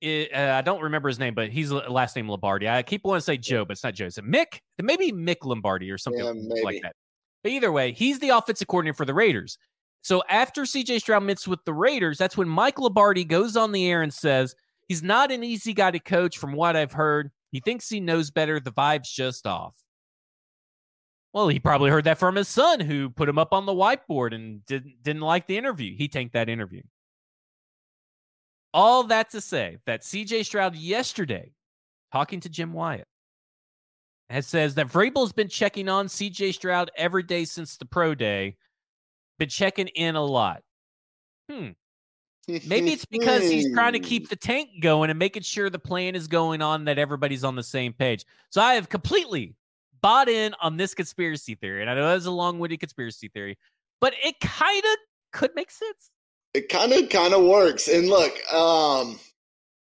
uh, 0.03 0.25
I 0.33 0.61
don't 0.61 0.81
remember 0.81 1.09
his 1.09 1.19
name, 1.19 1.35
but 1.35 1.49
he's 1.49 1.71
last 1.71 2.15
name 2.15 2.29
Lombardi. 2.29 2.67
I 2.67 2.81
keep 2.83 3.03
wanting 3.03 3.19
to 3.19 3.25
say 3.25 3.37
Joe, 3.37 3.65
but 3.65 3.73
it's 3.73 3.83
not 3.83 3.93
Joe. 3.93 4.05
It's 4.05 4.17
Mick, 4.19 4.59
maybe 4.81 5.11
Mick 5.11 5.43
Lombardi 5.43 5.91
or 5.91 5.97
something 5.97 6.23
yeah, 6.23 6.63
like 6.63 6.81
that. 6.81 6.95
But 7.43 7.51
either 7.51 7.71
way, 7.71 7.91
he's 7.91 8.19
the 8.19 8.29
offensive 8.29 8.67
coordinator 8.67 8.95
for 8.95 9.05
the 9.05 9.13
Raiders. 9.13 9.57
So 10.01 10.23
after 10.29 10.63
CJ 10.63 11.01
Stroud 11.01 11.23
meets 11.23 11.47
with 11.47 11.63
the 11.65 11.73
Raiders, 11.73 12.17
that's 12.17 12.37
when 12.37 12.47
Mike 12.47 12.79
Lombardi 12.79 13.25
goes 13.25 13.57
on 13.57 13.71
the 13.71 13.89
air 13.89 14.01
and 14.01 14.13
says 14.13 14.55
he's 14.87 15.03
not 15.03 15.31
an 15.31 15.43
easy 15.43 15.73
guy 15.73 15.91
to 15.91 15.99
coach 15.99 16.37
from 16.37 16.53
what 16.53 16.75
I've 16.75 16.93
heard. 16.93 17.31
He 17.51 17.59
thinks 17.59 17.89
he 17.89 17.99
knows 17.99 18.31
better. 18.31 18.59
The 18.59 18.71
vibe's 18.71 19.11
just 19.11 19.45
off. 19.45 19.75
Well, 21.33 21.49
he 21.49 21.59
probably 21.59 21.91
heard 21.91 22.05
that 22.05 22.17
from 22.17 22.35
his 22.35 22.47
son 22.47 22.79
who 22.79 23.09
put 23.09 23.29
him 23.29 23.37
up 23.37 23.53
on 23.53 23.65
the 23.65 23.73
whiteboard 23.73 24.33
and 24.33 24.65
didn't 24.65 25.03
didn't 25.03 25.21
like 25.21 25.45
the 25.45 25.57
interview. 25.57 25.95
He 25.95 26.07
tanked 26.07 26.33
that 26.33 26.49
interview. 26.49 26.81
All 28.73 29.03
that 29.03 29.31
to 29.31 29.41
say 29.41 29.77
that 29.85 30.01
CJ 30.01 30.45
Stroud 30.45 30.75
yesterday, 30.75 31.51
talking 32.11 32.39
to 32.41 32.49
Jim 32.49 32.73
Wyatt, 32.73 33.07
has 34.29 34.47
says 34.47 34.75
that 34.75 34.87
Vrabel's 34.87 35.31
been 35.31 35.47
checking 35.47 35.89
on 35.89 36.07
CJ 36.07 36.53
Stroud 36.53 36.91
every 36.97 37.23
day 37.23 37.45
since 37.45 37.77
the 37.77 37.85
pro 37.85 38.15
day 38.15 38.55
been 39.37 39.49
checking 39.49 39.87
in 39.87 40.15
a 40.15 40.23
lot. 40.23 40.63
Hmm. 41.49 41.69
Maybe 42.47 42.93
it's 42.93 43.05
because 43.05 43.49
he's 43.49 43.73
trying 43.73 43.93
to 43.93 43.99
keep 43.99 44.29
the 44.29 44.35
tank 44.35 44.69
going 44.81 45.09
and 45.09 45.19
making 45.19 45.43
sure 45.43 45.69
the 45.69 45.79
plan 45.79 46.15
is 46.15 46.27
going 46.27 46.61
on 46.61 46.85
that 46.85 46.97
everybody's 46.97 47.43
on 47.43 47.55
the 47.55 47.63
same 47.63 47.91
page. 47.91 48.25
So 48.51 48.61
I 48.61 48.75
have 48.75 48.87
completely 48.87 49.55
bought 50.01 50.29
in 50.29 50.55
on 50.61 50.77
this 50.77 50.93
conspiracy 50.93 51.55
theory. 51.55 51.81
And 51.81 51.89
I 51.89 51.95
know 51.95 52.07
that's 52.07 52.25
a 52.25 52.31
long 52.31 52.59
winded 52.59 52.79
conspiracy 52.79 53.27
theory, 53.27 53.57
but 53.99 54.13
it 54.23 54.39
kind 54.39 54.83
of 54.83 54.97
could 55.33 55.51
make 55.55 55.71
sense. 55.71 56.11
It 56.53 56.69
kind 56.69 56.93
of 56.93 57.09
kind 57.09 57.33
of 57.33 57.43
works. 57.43 57.89
And 57.89 58.07
look, 58.07 58.33
um, 58.53 59.19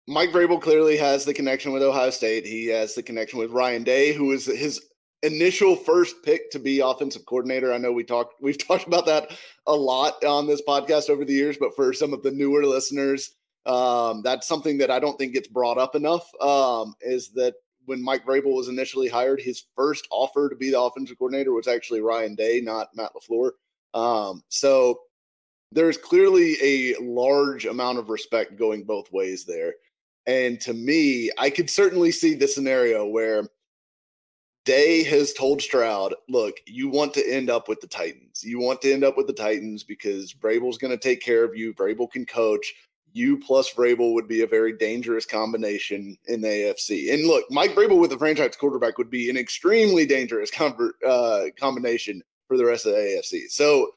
Mike 0.08 0.30
Vrabel 0.30 0.60
clearly 0.60 0.96
has 0.96 1.24
the 1.24 1.34
connection 1.34 1.72
with 1.72 1.82
Ohio 1.82 2.10
State. 2.10 2.46
He 2.46 2.66
has 2.66 2.94
the 2.94 3.02
connection 3.02 3.38
with 3.38 3.50
Ryan 3.50 3.84
Day, 3.84 4.12
who 4.12 4.32
is 4.32 4.46
his 4.46 4.80
initial 5.22 5.76
first 5.76 6.22
pick 6.22 6.50
to 6.50 6.58
be 6.58 6.80
offensive 6.80 7.26
coordinator. 7.26 7.72
I 7.72 7.78
know 7.78 7.92
we 7.92 8.04
talked 8.04 8.34
we've 8.40 8.58
talked 8.66 8.86
about 8.86 9.06
that 9.06 9.32
a 9.66 9.74
lot 9.74 10.22
on 10.24 10.46
this 10.46 10.62
podcast 10.66 11.10
over 11.10 11.24
the 11.24 11.34
years, 11.34 11.56
but 11.58 11.74
for 11.74 11.92
some 11.92 12.12
of 12.12 12.22
the 12.22 12.30
newer 12.30 12.64
listeners, 12.64 13.32
um, 13.66 14.22
that's 14.22 14.46
something 14.46 14.78
that 14.78 14.90
I 14.90 15.00
don't 15.00 15.18
think 15.18 15.34
gets 15.34 15.48
brought 15.48 15.78
up 15.78 15.94
enough. 15.94 16.28
Um, 16.40 16.94
is 17.00 17.30
that 17.30 17.54
when 17.86 18.02
Mike 18.02 18.24
Vrabel 18.24 18.54
was 18.54 18.68
initially 18.68 19.08
hired, 19.08 19.40
his 19.40 19.64
first 19.74 20.06
offer 20.10 20.48
to 20.48 20.56
be 20.56 20.70
the 20.70 20.80
offensive 20.80 21.18
coordinator 21.18 21.52
was 21.52 21.68
actually 21.68 22.00
Ryan 22.00 22.34
Day, 22.34 22.60
not 22.60 22.88
Matt 22.94 23.12
LaFleur. 23.14 23.52
Um, 23.94 24.42
so 24.48 25.00
there's 25.72 25.96
clearly 25.96 26.56
a 26.62 26.96
large 27.00 27.66
amount 27.66 27.98
of 27.98 28.10
respect 28.10 28.56
going 28.56 28.84
both 28.84 29.12
ways 29.12 29.44
there. 29.44 29.74
And 30.26 30.60
to 30.62 30.74
me, 30.74 31.30
I 31.38 31.50
could 31.50 31.70
certainly 31.70 32.10
see 32.10 32.34
the 32.34 32.48
scenario 32.48 33.06
where 33.06 33.48
Day 34.66 35.04
has 35.04 35.32
told 35.32 35.62
Stroud, 35.62 36.12
look, 36.28 36.56
you 36.66 36.88
want 36.88 37.14
to 37.14 37.32
end 37.32 37.48
up 37.48 37.68
with 37.68 37.80
the 37.80 37.86
Titans. 37.86 38.42
You 38.44 38.58
want 38.58 38.82
to 38.82 38.92
end 38.92 39.04
up 39.04 39.16
with 39.16 39.28
the 39.28 39.32
Titans 39.32 39.84
because 39.84 40.34
Vrabel's 40.34 40.76
going 40.76 40.90
to 40.90 40.98
take 40.98 41.22
care 41.22 41.44
of 41.44 41.54
you. 41.56 41.72
Vrabel 41.72 42.10
can 42.10 42.26
coach. 42.26 42.74
You 43.12 43.38
plus 43.38 43.72
Vrabel 43.72 44.12
would 44.12 44.26
be 44.26 44.42
a 44.42 44.46
very 44.46 44.76
dangerous 44.76 45.24
combination 45.24 46.18
in 46.26 46.40
the 46.40 46.48
AFC. 46.48 47.14
And 47.14 47.26
look, 47.28 47.44
Mike 47.48 47.76
Vrabel 47.76 48.00
with 48.00 48.10
the 48.10 48.18
franchise 48.18 48.56
quarterback 48.56 48.98
would 48.98 49.08
be 49.08 49.30
an 49.30 49.36
extremely 49.36 50.04
dangerous 50.04 50.50
com- 50.50 50.92
uh, 51.06 51.44
combination 51.58 52.22
for 52.48 52.56
the 52.56 52.64
rest 52.64 52.86
of 52.86 52.92
the 52.92 52.98
AFC. 52.98 53.48
So 53.48 53.92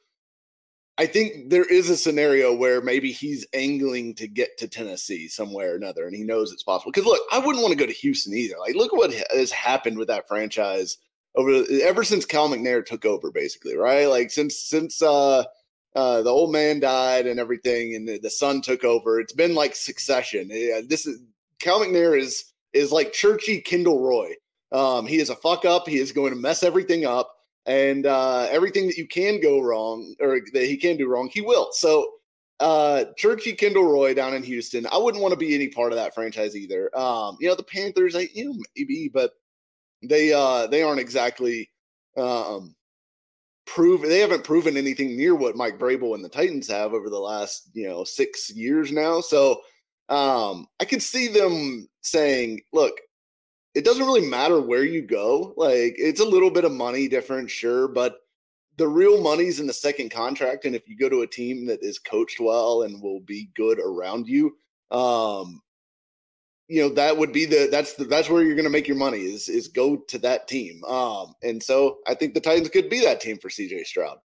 I 1.00 1.06
think 1.06 1.50
there 1.50 1.64
is 1.64 1.90
a 1.90 1.96
scenario 1.96 2.54
where 2.54 2.82
maybe 2.82 3.14
he's 3.14 3.48
angling 3.54 4.16
to 4.16 4.28
get 4.28 4.58
to 4.58 4.68
Tennessee 4.68 5.30
somewhere 5.30 5.72
or 5.72 5.76
another, 5.78 6.06
and 6.06 6.14
he 6.14 6.26
knows 6.26 6.52
it's 6.52 6.62
possible. 6.62 6.92
Because 6.92 7.08
look, 7.08 7.22
I 7.32 7.40
wouldn't 7.40 7.64
want 7.64 7.72
to 7.72 7.80
go 7.80 7.86
to 7.86 7.94
Houston 7.94 8.34
either. 8.34 8.56
Like, 8.60 8.76
look 8.76 8.92
what 8.92 9.14
has 9.32 9.50
happened 9.50 9.98
with 9.98 10.10
that 10.10 10.28
franchise 10.28 10.98
over 11.36 11.64
ever 11.84 12.04
since 12.04 12.26
Cal 12.26 12.50
McNair 12.50 12.86
took 12.86 13.06
over, 13.06 13.32
basically, 13.32 13.78
right? 13.78 14.08
Like 14.08 14.30
since 14.30 14.60
since 14.60 15.02
uh 15.02 15.46
uh, 15.96 16.22
the 16.22 16.30
old 16.30 16.52
man 16.52 16.80
died 16.80 17.26
and 17.26 17.40
everything, 17.40 17.96
and 17.96 18.08
the, 18.08 18.20
the 18.20 18.30
son 18.30 18.62
took 18.62 18.84
over. 18.84 19.20
It's 19.20 19.34
been 19.34 19.56
like 19.56 19.76
succession. 19.76 20.50
Yeah, 20.52 20.82
this 20.88 21.08
is 21.08 21.20
Cal 21.60 21.80
McNair 21.80 22.20
is 22.20 22.44
is 22.74 22.92
like 22.92 23.14
churchy 23.14 23.62
Kendall 23.62 24.02
Roy. 24.02 24.34
Um, 24.72 25.08
he 25.08 25.18
is 25.18 25.30
a 25.30 25.36
fuck 25.36 25.66
up. 25.66 25.88
He 25.88 25.98
is 25.98 26.12
going 26.12 26.32
to 26.32 26.40
mess 26.40 26.62
everything 26.62 27.06
up, 27.06 27.32
and 27.70 28.08
uh, 28.08 28.48
everything 28.50 28.88
that 28.88 28.98
you 28.98 29.08
can 29.08 29.40
go 29.40 29.62
wrong 29.62 30.16
or 30.20 30.40
that 30.54 30.66
he 30.66 30.76
can 30.76 30.98
do 30.98 31.08
wrong, 31.08 31.30
he 31.32 31.42
will. 31.42 31.70
So, 31.72 32.14
uh, 32.60 33.06
Churchy 33.16 33.54
Kendall 33.54 33.86
Roy 33.86 34.16
down 34.16 34.34
in 34.34 34.42
Houston, 34.42 34.88
I 34.92 34.98
wouldn't 34.98 35.22
want 35.22 35.34
to 35.34 35.38
be 35.38 35.54
any 35.54 35.68
part 35.70 35.92
of 35.92 35.98
that 35.98 36.16
franchise 36.16 36.58
either. 36.58 36.90
Um, 36.98 37.38
you 37.40 37.48
know, 37.48 37.54
the 37.54 37.64
Panthers, 37.64 38.16
I, 38.16 38.28
you 38.34 38.46
know, 38.46 38.56
maybe, 38.76 39.08
but 39.14 39.34
they 40.02 40.34
uh, 40.34 40.66
they 40.66 40.82
aren't 40.82 41.00
exactly 41.00 41.70
um, 42.18 42.76
prove 43.68 44.02
they 44.02 44.20
haven't 44.20 44.44
proven 44.44 44.76
anything 44.76 45.16
near 45.16 45.36
what 45.36 45.56
Mike 45.56 45.78
Vrabel 45.78 46.16
and 46.16 46.26
the 46.26 46.30
Titans 46.30 46.68
have 46.70 46.94
over 46.94 47.10
the 47.10 47.20
last 47.20 47.70
you 47.74 47.88
know 47.88 48.04
six 48.04 48.50
years 48.50 48.92
now. 48.92 49.22
So 49.22 49.62
um, 50.10 50.66
I 50.80 50.86
could 50.86 51.04
see 51.04 51.28
them 51.28 51.88
saying, 52.02 52.62
"Look, 52.74 53.00
it 53.76 53.86
doesn't 53.86 54.06
really 54.06 54.28
matter 54.28 54.60
where 54.60 54.84
you 54.84 55.02
go. 55.02 55.54
Like 55.58 55.96
it's 55.98 56.22
a 56.22 56.26
little 56.26 56.52
bit 56.52 56.66
of 56.66 56.72
money 56.72 57.08
difference, 57.08 57.52
sure, 57.52 57.88
but 57.88 58.18
the 58.78 58.88
real 58.88 59.22
money's 59.22 59.60
in 59.60 59.68
the 59.68 59.74
second 59.74 60.10
contract. 60.10 60.66
And 60.66 60.76
if 60.76 60.88
you 60.88 60.98
go 60.98 61.10
to 61.10 61.22
a 61.22 61.28
team 61.28 61.66
that 61.68 61.84
is 61.84 62.00
coached 62.00 62.40
well 62.40 62.84
and 62.84 63.02
will 63.02 63.20
be 63.20 63.50
good 63.56 63.80
around 63.80 64.28
you, 64.28 64.58
um, 64.90 65.62
you 66.68 66.82
know 66.82 66.90
that 66.90 67.18
would 67.18 67.34
be 67.34 67.46
the 67.46 67.68
that's 67.72 67.96
the 67.96 68.06
that's 68.06 68.30
where 68.30 68.44
you're 68.44 68.56
going 68.56 68.64
to 68.64 68.70
make 68.70 68.88
your 68.88 68.98
money 68.98 69.22
is 69.22 69.50
is 69.50 69.68
go 69.68 69.98
to 69.98 70.18
that 70.20 70.48
team. 70.48 70.84
Um, 70.86 71.34
and 71.42 71.62
so 71.62 71.98
I 72.08 72.14
think 72.14 72.36
the 72.36 72.40
Titans 72.40 72.70
could 72.70 72.90
be 72.90 73.02
that 73.02 73.22
team 73.22 73.40
for 73.40 73.50
CJ 73.50 73.86
Stroud. 73.86 74.18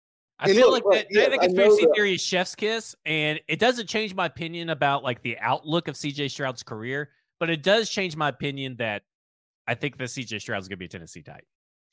I 0.40 0.46
and 0.46 0.56
feel 0.56 0.72
look, 0.72 0.84
like 0.84 1.04
that, 1.04 1.06
yes, 1.10 1.30
the 1.30 1.38
conspiracy 1.38 1.86
theory 1.94 2.14
is 2.14 2.20
chef's 2.20 2.56
kiss, 2.56 2.96
and 3.06 3.40
it 3.46 3.60
doesn't 3.60 3.88
change 3.88 4.12
my 4.14 4.26
opinion 4.26 4.70
about 4.70 5.04
like 5.04 5.22
the 5.22 5.38
outlook 5.38 5.86
of 5.86 5.94
CJ 5.94 6.32
Stroud's 6.32 6.64
career, 6.64 7.10
but 7.38 7.48
it 7.48 7.62
does 7.62 7.88
change 7.88 8.16
my 8.16 8.28
opinion 8.28 8.74
that 8.78 9.02
I 9.66 9.74
think 9.74 9.98
the 9.98 10.04
CJ 10.04 10.40
Stroud's 10.40 10.68
going 10.68 10.76
to 10.76 10.80
be 10.80 10.86
a 10.86 10.88
Tennessee 10.88 11.22
Titan. 11.22 11.46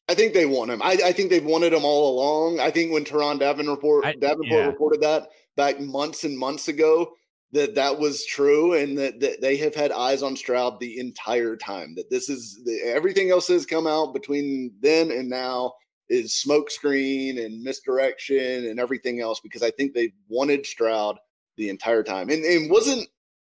I 0.08 0.16
think 0.16 0.34
they 0.34 0.48
want 0.48 0.72
him. 0.72 0.82
I, 0.82 0.98
I, 1.06 1.12
think 1.12 1.30
they've 1.30 1.46
wanted 1.46 1.72
him 1.72 1.86
all 1.86 2.18
along. 2.18 2.60
I 2.60 2.72
think 2.72 2.92
when 2.92 3.06
Turron 3.06 3.40
Davenport, 3.40 4.06
I, 4.06 4.14
Davenport 4.14 4.50
yeah. 4.50 4.66
reported 4.66 5.02
that 5.02 5.28
back 5.56 5.80
months 5.80 6.24
and 6.24 6.38
months 6.38 6.68
ago, 6.68 7.12
that 7.52 7.76
that 7.76 8.00
was 8.00 8.26
true, 8.26 8.74
and 8.74 8.98
that, 8.98 9.20
that 9.20 9.42
they 9.42 9.58
have 9.58 9.76
had 9.76 9.92
eyes 9.92 10.24
on 10.24 10.36
Stroud 10.36 10.80
the 10.80 11.00
entire 11.00 11.56
time. 11.56 11.94
That 11.96 12.10
this 12.10 12.28
is 12.28 12.60
the, 12.66 12.82
everything 12.86 13.30
else 13.30 13.48
has 13.50 13.68
come 13.68 13.86
out 13.86 14.14
between 14.14 14.72
then 14.82 15.12
and 15.12 15.30
now 15.30 15.74
is 16.10 16.44
smokescreen 16.44 17.44
and 17.44 17.62
misdirection 17.62 18.66
and 18.66 18.80
everything 18.80 19.22
else 19.22 19.40
because 19.40 19.62
I 19.62 19.70
think 19.72 19.94
they 19.94 20.12
wanted 20.28 20.66
Stroud 20.66 21.20
the 21.58 21.70
entire 21.70 22.04
time. 22.04 22.30
And 22.30 22.44
and 22.44 22.72
wasn't 22.72 23.08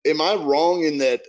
am 0.05 0.21
I 0.21 0.35
wrong 0.35 0.83
in 0.83 0.97
that 0.99 1.21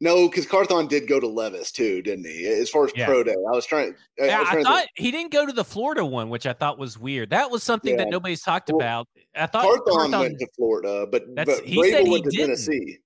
no, 0.00 0.28
because 0.28 0.46
Carthon 0.46 0.86
did 0.88 1.08
go 1.08 1.20
to 1.20 1.26
Levis 1.26 1.70
too, 1.70 2.02
didn't 2.02 2.26
he? 2.26 2.46
As 2.46 2.68
far 2.68 2.84
as 2.84 2.92
yeah. 2.96 3.06
pro 3.06 3.22
day, 3.22 3.32
I 3.32 3.54
was 3.54 3.64
trying. 3.64 3.94
Yeah, 4.18 4.40
I, 4.40 4.44
trying 4.44 4.66
I 4.66 4.68
thought 4.68 4.86
he 4.96 5.10
didn't 5.10 5.32
go 5.32 5.46
to 5.46 5.52
the 5.52 5.64
Florida 5.64 6.04
one, 6.04 6.28
which 6.30 6.46
I 6.46 6.52
thought 6.52 6.78
was 6.78 6.98
weird. 6.98 7.30
That 7.30 7.50
was 7.50 7.62
something 7.62 7.92
yeah. 7.92 8.04
that 8.04 8.10
nobody's 8.10 8.42
talked 8.42 8.70
well, 8.70 8.78
about. 8.78 9.08
I 9.36 9.46
thought 9.46 9.62
Carthon, 9.62 9.84
Carthon, 9.86 10.20
went 10.20 10.38
to 10.40 10.48
Florida, 10.56 11.06
but, 11.10 11.34
but 11.34 11.48
he 11.64 11.90
said 11.90 12.04
he 12.04 12.10
went 12.10 12.24
to 12.24 12.30
didn't. 12.30 12.46
Tennessee. 12.46 12.98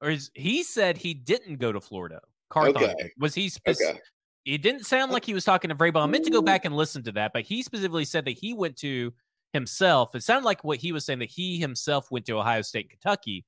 Or 0.00 0.10
is, 0.10 0.30
he 0.34 0.62
said 0.62 0.96
he 0.96 1.14
didn't 1.14 1.58
go 1.58 1.70
to 1.70 1.80
Florida. 1.80 2.20
Carthon 2.50 2.76
okay. 2.76 3.12
Was 3.18 3.34
he? 3.34 3.50
okay. 3.66 3.98
It 4.44 4.62
didn't 4.62 4.84
sound 4.84 5.10
uh, 5.10 5.14
like 5.14 5.24
he 5.24 5.34
was 5.34 5.44
talking 5.44 5.68
to 5.68 5.74
Vrabel. 5.74 6.02
I 6.02 6.06
meant 6.06 6.24
to 6.24 6.30
go 6.30 6.42
mm. 6.42 6.46
back 6.46 6.64
and 6.64 6.74
listen 6.74 7.02
to 7.04 7.12
that, 7.12 7.32
but 7.32 7.42
he 7.42 7.62
specifically 7.62 8.04
said 8.04 8.24
that 8.24 8.32
he 8.32 8.54
went 8.54 8.76
to 8.78 9.12
himself. 9.52 10.14
It 10.14 10.22
sounded 10.22 10.44
like 10.44 10.64
what 10.64 10.78
he 10.78 10.92
was 10.92 11.04
saying 11.04 11.20
that 11.20 11.30
he 11.30 11.58
himself 11.58 12.10
went 12.10 12.26
to 12.26 12.38
Ohio 12.38 12.62
State, 12.62 12.90
Kentucky, 12.90 13.44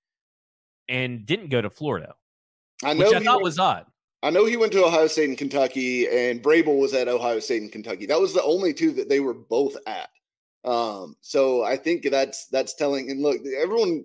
and 0.89 1.27
didn't 1.27 1.49
go 1.49 1.61
to 1.61 1.71
Florida. 1.71 2.15
I 2.85 2.95
know 2.95 3.07
which 3.07 3.15
I 3.15 3.21
thought 3.21 3.37
went, 3.37 3.45
was 3.45 3.59
odd. 3.59 3.87
I 4.23 4.31
know 4.31 4.47
he 4.47 4.57
went 4.57 4.73
to 4.73 4.85
Ohio 4.85 5.07
State 5.07 5.29
and 5.29 5.39
Kentucky, 5.39 6.07
and 6.07 6.43
Vrabel 6.43 6.79
was 6.79 6.95
at 6.95 7.09
Ohio 7.09 7.41
State 7.41 7.63
and 7.63 7.73
Kentucky. 7.73 8.07
That 8.07 8.21
was 8.21 8.33
the 8.33 8.43
only 8.43 8.73
two 8.73 8.93
that 8.93 9.09
they 9.09 9.21
were 9.21 9.35
both 9.35 9.77
at. 9.87 10.09
Um, 10.65 11.17
so 11.21 11.63
I 11.63 11.77
think 11.77 12.09
that's 12.11 12.47
that's 12.47 12.75
telling. 12.75 13.11
And 13.11 13.21
look, 13.21 13.39
everyone 13.61 14.05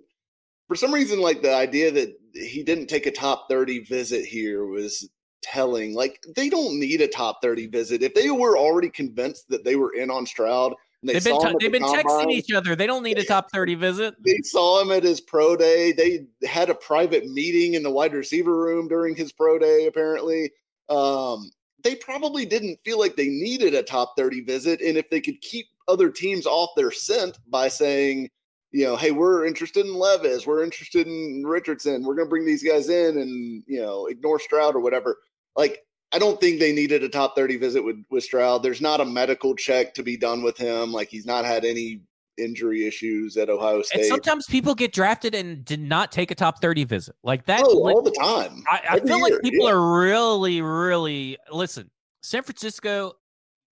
for 0.68 0.76
some 0.76 0.92
reason, 0.92 1.20
like 1.20 1.42
the 1.42 1.54
idea 1.54 1.90
that 1.90 2.14
he 2.34 2.62
didn't 2.62 2.86
take 2.86 3.06
a 3.06 3.10
top 3.10 3.46
30 3.48 3.80
visit 3.84 4.24
here 4.24 4.66
was 4.66 5.08
telling. 5.42 5.94
Like 5.94 6.22
they 6.36 6.48
don't 6.48 6.78
need 6.78 7.00
a 7.00 7.08
top 7.08 7.40
30 7.42 7.66
visit. 7.68 8.02
If 8.02 8.14
they 8.14 8.30
were 8.30 8.56
already 8.56 8.90
convinced 8.90 9.48
that 9.48 9.64
they 9.64 9.76
were 9.76 9.94
in 9.94 10.10
on 10.10 10.26
Stroud 10.26 10.74
they 11.02 11.14
have 11.14 11.24
been, 11.24 11.40
t- 11.40 11.56
they've 11.60 11.72
the 11.72 11.78
been 11.78 11.82
texting 11.82 12.30
each 12.30 12.52
other. 12.52 12.76
They 12.76 12.86
don't 12.86 13.02
need 13.02 13.18
a 13.18 13.24
top 13.24 13.50
30 13.50 13.74
visit. 13.76 14.14
They 14.24 14.38
saw 14.42 14.82
him 14.82 14.92
at 14.92 15.02
his 15.02 15.20
pro 15.20 15.56
day. 15.56 15.92
They 15.92 16.26
had 16.46 16.68
a 16.68 16.74
private 16.74 17.26
meeting 17.26 17.74
in 17.74 17.82
the 17.82 17.90
wide 17.90 18.12
receiver 18.12 18.54
room 18.54 18.86
during 18.86 19.16
his 19.16 19.32
pro 19.32 19.58
day, 19.58 19.86
apparently. 19.86 20.50
Um, 20.90 21.50
they 21.82 21.94
probably 21.94 22.44
didn't 22.44 22.80
feel 22.84 22.98
like 22.98 23.16
they 23.16 23.28
needed 23.28 23.74
a 23.74 23.82
top 23.82 24.14
30 24.18 24.42
visit. 24.42 24.82
And 24.82 24.98
if 24.98 25.08
they 25.08 25.20
could 25.20 25.40
keep 25.40 25.66
other 25.88 26.10
teams 26.10 26.46
off 26.46 26.70
their 26.76 26.90
scent 26.90 27.38
by 27.48 27.68
saying, 27.68 28.28
you 28.72 28.84
know, 28.84 28.96
hey, 28.96 29.10
we're 29.10 29.46
interested 29.46 29.86
in 29.86 29.94
Levis, 29.94 30.46
we're 30.46 30.62
interested 30.62 31.06
in 31.06 31.42
Richardson, 31.44 32.04
we're 32.04 32.14
going 32.14 32.26
to 32.26 32.30
bring 32.30 32.46
these 32.46 32.62
guys 32.62 32.88
in 32.88 33.18
and, 33.18 33.62
you 33.66 33.80
know, 33.80 34.06
ignore 34.06 34.38
Stroud 34.38 34.76
or 34.76 34.80
whatever. 34.80 35.16
Like, 35.56 35.82
I 36.12 36.18
don't 36.18 36.40
think 36.40 36.58
they 36.58 36.72
needed 36.72 37.04
a 37.04 37.08
top 37.08 37.36
30 37.36 37.56
visit 37.56 37.84
with, 37.84 38.04
with 38.10 38.24
Stroud. 38.24 38.62
There's 38.62 38.80
not 38.80 39.00
a 39.00 39.04
medical 39.04 39.54
check 39.54 39.94
to 39.94 40.02
be 40.02 40.16
done 40.16 40.42
with 40.42 40.56
him. 40.56 40.92
Like 40.92 41.08
he's 41.08 41.26
not 41.26 41.44
had 41.44 41.64
any 41.64 42.00
injury 42.36 42.86
issues 42.86 43.36
at 43.36 43.48
Ohio 43.48 43.82
State. 43.82 44.00
And 44.00 44.08
sometimes 44.08 44.46
people 44.46 44.74
get 44.74 44.92
drafted 44.92 45.34
and 45.34 45.64
did 45.64 45.80
not 45.80 46.10
take 46.10 46.30
a 46.30 46.34
top 46.34 46.60
30 46.60 46.84
visit. 46.84 47.14
Like 47.22 47.46
that 47.46 47.62
oh, 47.64 47.88
all 47.88 48.02
the 48.02 48.10
time. 48.12 48.64
I, 48.68 48.80
I 48.90 49.00
feel 49.00 49.18
year. 49.18 49.30
like 49.30 49.42
people 49.42 49.66
yeah. 49.66 49.72
are 49.72 50.00
really, 50.00 50.62
really 50.62 51.38
listen, 51.52 51.90
San 52.22 52.42
Francisco 52.42 53.12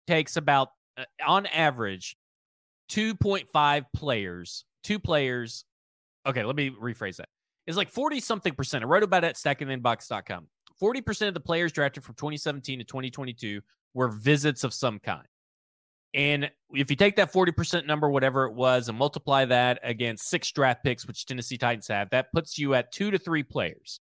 takes 0.07 0.37
about 0.37 0.69
uh, 0.97 1.03
on 1.27 1.45
average 1.47 2.15
2.5 2.89 3.85
players, 3.93 4.65
two 4.83 4.99
players. 4.99 5.65
Okay, 6.25 6.43
let 6.43 6.55
me 6.55 6.69
rephrase 6.69 7.17
that. 7.17 7.29
It's 7.67 7.77
like 7.77 7.89
40 7.89 8.19
something 8.19 8.53
percent. 8.53 8.83
I 8.83 8.87
wrote 8.87 9.03
about 9.03 9.23
it 9.23 9.27
at 9.27 9.35
stackinginbox.com. 9.35 10.47
40% 10.81 11.27
of 11.27 11.33
the 11.33 11.39
players 11.39 11.71
drafted 11.71 12.03
from 12.03 12.15
2017 12.15 12.79
to 12.79 12.85
2022 12.85 13.61
were 13.93 14.09
visits 14.09 14.63
of 14.63 14.73
some 14.73 14.99
kind. 14.99 15.27
And 16.13 16.51
if 16.71 16.89
you 16.89 16.97
take 16.97 17.15
that 17.15 17.31
40% 17.31 17.85
number, 17.85 18.09
whatever 18.09 18.45
it 18.45 18.53
was, 18.53 18.89
and 18.89 18.97
multiply 18.97 19.45
that 19.45 19.79
against 19.83 20.29
six 20.29 20.51
draft 20.51 20.83
picks, 20.83 21.07
which 21.07 21.25
Tennessee 21.25 21.57
Titans 21.57 21.87
have, 21.87 22.09
that 22.09 22.31
puts 22.33 22.57
you 22.57 22.73
at 22.73 22.91
two 22.91 23.11
to 23.11 23.17
three 23.17 23.43
players. 23.43 24.01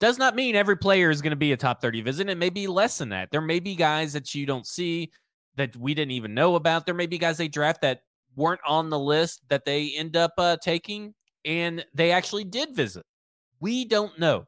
Does 0.00 0.18
not 0.18 0.34
mean 0.34 0.56
every 0.56 0.76
player 0.76 1.10
is 1.10 1.22
going 1.22 1.30
to 1.30 1.36
be 1.36 1.52
a 1.52 1.56
top 1.56 1.80
30 1.80 2.02
visit. 2.02 2.28
It 2.28 2.38
may 2.38 2.50
be 2.50 2.66
less 2.66 2.98
than 2.98 3.08
that. 3.10 3.30
There 3.30 3.40
may 3.40 3.60
be 3.60 3.74
guys 3.74 4.12
that 4.12 4.34
you 4.34 4.46
don't 4.46 4.66
see 4.66 5.10
that 5.56 5.76
we 5.76 5.94
didn't 5.94 6.12
even 6.12 6.34
know 6.34 6.54
about. 6.54 6.86
There 6.86 6.94
may 6.94 7.06
be 7.06 7.18
guys 7.18 7.36
they 7.36 7.48
draft 7.48 7.82
that 7.82 8.00
weren't 8.36 8.60
on 8.66 8.90
the 8.90 8.98
list 8.98 9.42
that 9.48 9.64
they 9.64 9.92
end 9.96 10.16
up 10.16 10.32
uh, 10.38 10.56
taking 10.62 11.14
and 11.44 11.84
they 11.94 12.12
actually 12.12 12.44
did 12.44 12.74
visit. 12.74 13.04
We 13.60 13.84
don't 13.84 14.16
know 14.18 14.46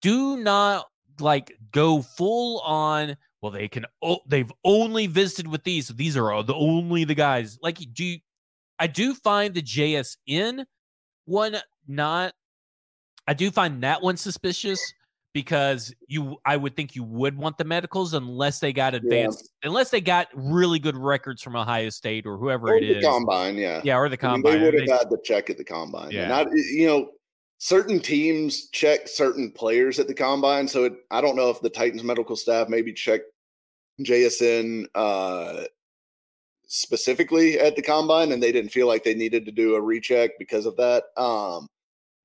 do 0.00 0.36
not 0.36 0.86
like 1.20 1.56
go 1.72 2.02
full 2.02 2.60
on 2.60 3.16
well 3.40 3.52
they 3.52 3.68
can 3.68 3.84
oh, 4.02 4.18
they've 4.26 4.52
only 4.64 5.06
visited 5.06 5.48
with 5.48 5.62
these 5.64 5.88
so 5.88 5.94
these 5.94 6.16
are 6.16 6.42
the 6.42 6.54
only 6.54 7.04
the 7.04 7.14
guys. 7.14 7.58
Like 7.62 7.78
do 7.92 8.04
you, 8.04 8.18
i 8.78 8.86
do 8.86 9.14
find 9.14 9.54
the 9.54 9.62
jsn 9.62 10.64
one 11.26 11.56
not 11.86 12.32
i 13.26 13.34
do 13.34 13.50
find 13.50 13.82
that 13.82 14.02
one 14.02 14.16
suspicious 14.16 14.80
because 15.32 15.94
you 16.08 16.36
i 16.44 16.56
would 16.56 16.74
think 16.74 16.96
you 16.96 17.04
would 17.04 17.36
want 17.36 17.56
the 17.58 17.64
medicals 17.64 18.14
unless 18.14 18.58
they 18.58 18.72
got 18.72 18.94
advanced 18.94 19.50
yeah. 19.62 19.68
unless 19.68 19.90
they 19.90 20.00
got 20.00 20.28
really 20.34 20.78
good 20.78 20.96
records 20.96 21.42
from 21.42 21.54
ohio 21.54 21.88
state 21.88 22.26
or 22.26 22.36
whoever 22.36 22.68
or 22.68 22.76
it 22.76 22.84
is. 22.84 23.04
combine 23.04 23.56
yeah. 23.56 23.80
Yeah 23.84 23.98
or 23.98 24.08
the 24.08 24.16
combine 24.16 24.52
I 24.52 24.54
mean, 24.56 24.64
they 24.64 24.70
would 24.70 24.88
have 24.88 25.00
had 25.00 25.10
the 25.10 25.18
check 25.22 25.50
at 25.50 25.56
the 25.56 25.64
combine 25.64 26.10
yeah. 26.10 26.26
Not 26.26 26.48
you 26.52 26.86
know 26.86 27.10
certain 27.60 28.00
teams 28.00 28.68
check 28.70 29.06
certain 29.06 29.52
players 29.52 29.98
at 29.98 30.08
the 30.08 30.14
combine. 30.14 30.66
So 30.66 30.84
it, 30.84 30.94
I 31.10 31.20
don't 31.20 31.36
know 31.36 31.50
if 31.50 31.60
the 31.60 31.68
Titans 31.68 32.02
medical 32.02 32.34
staff 32.34 32.68
maybe 32.70 32.92
checked 32.92 33.26
JSN 34.00 34.86
uh, 34.94 35.64
specifically 36.66 37.60
at 37.60 37.76
the 37.76 37.82
combine, 37.82 38.32
and 38.32 38.42
they 38.42 38.50
didn't 38.50 38.72
feel 38.72 38.88
like 38.88 39.04
they 39.04 39.14
needed 39.14 39.44
to 39.44 39.52
do 39.52 39.74
a 39.74 39.80
recheck 39.80 40.30
because 40.38 40.64
of 40.64 40.74
that. 40.76 41.04
Um, 41.18 41.68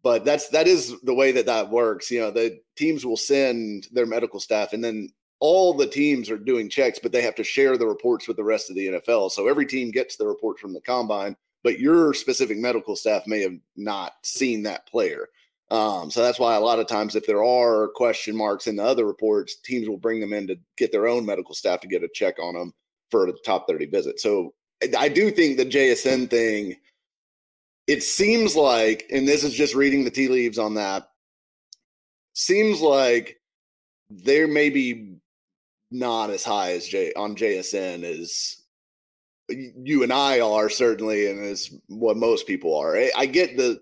but 0.04 0.24
that's 0.24 0.48
that 0.50 0.68
is 0.68 0.96
the 1.02 1.14
way 1.14 1.34
that 1.34 1.48
that 1.48 1.70
works. 1.70 2.10
You 2.10 2.22
know, 2.22 2.32
the 2.32 2.60
teams 2.78 3.06
will 3.06 3.18
send 3.18 3.88
their 3.92 4.06
medical 4.06 4.40
staff, 4.40 4.72
and 4.72 4.84
then 4.84 5.10
all 5.42 5.74
the 5.74 5.88
teams 5.88 6.30
are 6.30 6.38
doing 6.38 6.70
checks, 6.70 6.98
but 6.98 7.12
they 7.12 7.22
have 7.22 7.36
to 7.36 7.44
share 7.44 7.78
the 7.78 7.86
reports 7.86 8.26
with 8.26 8.38
the 8.38 8.44
rest 8.44 8.70
of 8.70 8.78
the 8.78 8.88
NFL. 8.88 9.32
So 9.32 9.50
every 9.50 9.66
team 9.66 9.92
gets 9.92 10.16
the 10.16 10.28
reports 10.28 10.62
from 10.62 10.74
the 10.74 10.82
combine, 10.82 11.36
but 11.66 11.80
your 11.80 12.14
specific 12.14 12.60
medical 12.60 12.96
staff 12.96 13.24
may 13.26 13.42
have 13.42 13.58
not 13.76 14.14
seen 14.22 14.62
that 14.62 14.86
player. 14.86 15.30
Um, 15.72 16.12
so 16.12 16.22
that's 16.22 16.38
why 16.38 16.54
a 16.54 16.60
lot 16.60 16.78
of 16.78 16.86
times, 16.86 17.16
if 17.16 17.26
there 17.26 17.44
are 17.44 17.88
question 17.96 18.36
marks 18.36 18.68
in 18.68 18.76
the 18.76 18.84
other 18.84 19.04
reports, 19.04 19.56
teams 19.56 19.90
will 19.90 19.98
bring 19.98 20.22
them 20.22 20.32
in 20.32 20.46
to 20.46 20.60
get 20.78 20.92
their 20.92 21.08
own 21.08 21.26
medical 21.26 21.56
staff 21.56 21.80
to 21.80 21.88
get 21.88 22.04
a 22.04 22.08
check 22.14 22.36
on 22.40 22.54
them 22.54 22.72
for 23.10 23.28
a 23.28 23.34
top 23.44 23.68
30 23.68 23.88
visit. 23.88 24.20
So 24.20 24.54
I 24.96 25.10
do 25.10 25.32
think 25.32 25.58
the 25.58 25.66
JSN 25.66 26.30
thing. 26.30 26.76
It 27.88 28.04
seems 28.04 28.56
like, 28.56 29.08
and 29.12 29.28
this 29.28 29.44
is 29.44 29.54
just 29.54 29.74
reading 29.74 30.04
the 30.04 30.12
tea 30.12 30.28
leaves 30.28 30.60
on 30.60 30.76
that. 30.76 31.10
Seems 32.34 32.80
like 32.80 33.40
they're 34.12 34.48
maybe 34.48 35.18
not 35.90 36.30
as 36.30 36.44
high 36.44 36.74
as 36.74 36.88
J 36.88 37.12
on 37.14 37.36
JSN 37.36 38.04
as 38.04 38.65
you 39.50 40.04
and 40.04 40.12
I 40.12 40.40
are 40.40 40.70
certainly, 40.70 41.30
and 41.30 41.44
as 41.44 41.74
what 41.88 42.18
most 42.18 42.48
people 42.48 42.76
are. 42.78 42.98
I, 43.16 43.26
get 43.26 43.58
the 43.58 43.82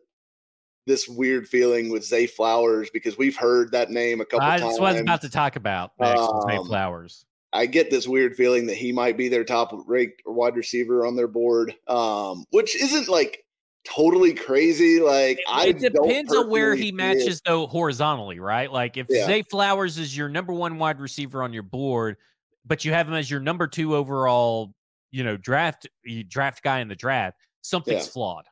this 0.86 1.08
weird 1.08 1.48
feeling 1.48 1.90
with 1.90 2.04
Zay 2.04 2.28
Flowers 2.28 2.90
because 2.90 3.18
we've 3.18 3.38
heard 3.38 3.72
that 3.72 3.90
name 3.90 4.22
a 4.22 4.26
couple 4.26 4.46
uh, 4.46 4.58
times. 4.58 4.62
That's 4.64 4.80
what 4.80 4.90
I 4.90 4.92
was 4.94 5.02
about 5.02 5.22
to 5.22 5.30
talk 5.30 5.56
about 5.56 5.92
next. 6.00 6.20
Um, 6.20 6.42
Zay 6.48 6.58
Flowers. 6.58 7.26
I 7.54 7.68
get 7.68 7.92
this 7.92 8.08
weird 8.08 8.36
feeling 8.36 8.66
that 8.68 8.76
he 8.76 8.92
might 8.92 9.16
be 9.16 9.30
their 9.30 9.44
top 9.44 9.72
ranked 9.86 10.22
wide 10.26 10.56
receiver 10.56 11.06
on 11.06 11.16
their 11.16 11.28
board, 11.28 11.74
um, 11.88 12.46
which 12.50 12.76
isn't 12.76 13.08
like 13.08 13.46
totally 13.86 14.34
crazy. 14.34 15.00
Like 15.00 15.38
it, 15.38 15.46
I 15.48 15.68
it 15.68 15.80
depends 15.80 16.34
on 16.34 16.50
where 16.50 16.74
he 16.76 16.92
matches 16.92 17.42
though 17.46 17.68
horizontally, 17.68 18.40
right? 18.40 18.72
Like 18.72 18.98
if 18.98 19.08
yeah. 19.10 19.28
Zay 19.28 19.44
Flowers 19.44 19.98
is 19.98 20.18
your 20.18 20.30
number 20.30 20.52
one 20.52 20.80
wide 20.80 21.00
receiver 21.00 21.44
on 21.44 21.54
your 21.54 21.64
board, 21.64 22.18
but 22.66 22.86
you 22.86 22.92
have 22.92 23.08
him 23.08 23.14
as 23.14 23.30
your 23.30 23.40
number 23.40 23.68
two 23.68 23.96
overall, 23.96 24.74
you 25.14 25.24
know, 25.24 25.38
draft 25.38 25.88
draft 26.28 26.64
guy 26.64 26.80
in 26.80 26.88
the 26.90 26.96
draft, 26.96 27.38
something's 27.62 28.08
yeah. 28.08 28.12
flawed. 28.12 28.46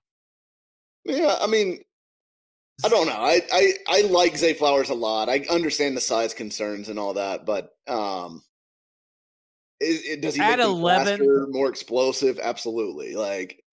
Yeah, 1.04 1.36
I 1.42 1.48
mean, 1.48 1.82
I 2.86 2.90
don't 2.90 3.08
know. 3.08 3.14
I, 3.14 3.42
I 3.52 3.74
I 3.88 4.02
like 4.04 4.38
Zay 4.38 4.54
Flowers 4.54 4.92
a 4.92 4.94
lot. 4.94 5.28
I 5.28 5.44
understand 5.50 5.98
the 5.98 6.02
size 6.02 6.36
concerns 6.36 6.88
and 6.88 7.00
all 7.00 7.16
that, 7.16 7.48
but 7.48 7.72
um, 7.88 8.44
it, 9.80 10.22
does 10.22 10.36
he 10.36 10.42
at 10.42 10.60
eleven 10.60 11.18
faster, 11.18 11.48
more 11.50 11.68
explosive? 11.68 12.40
Absolutely. 12.40 13.16
Like, 13.16 13.64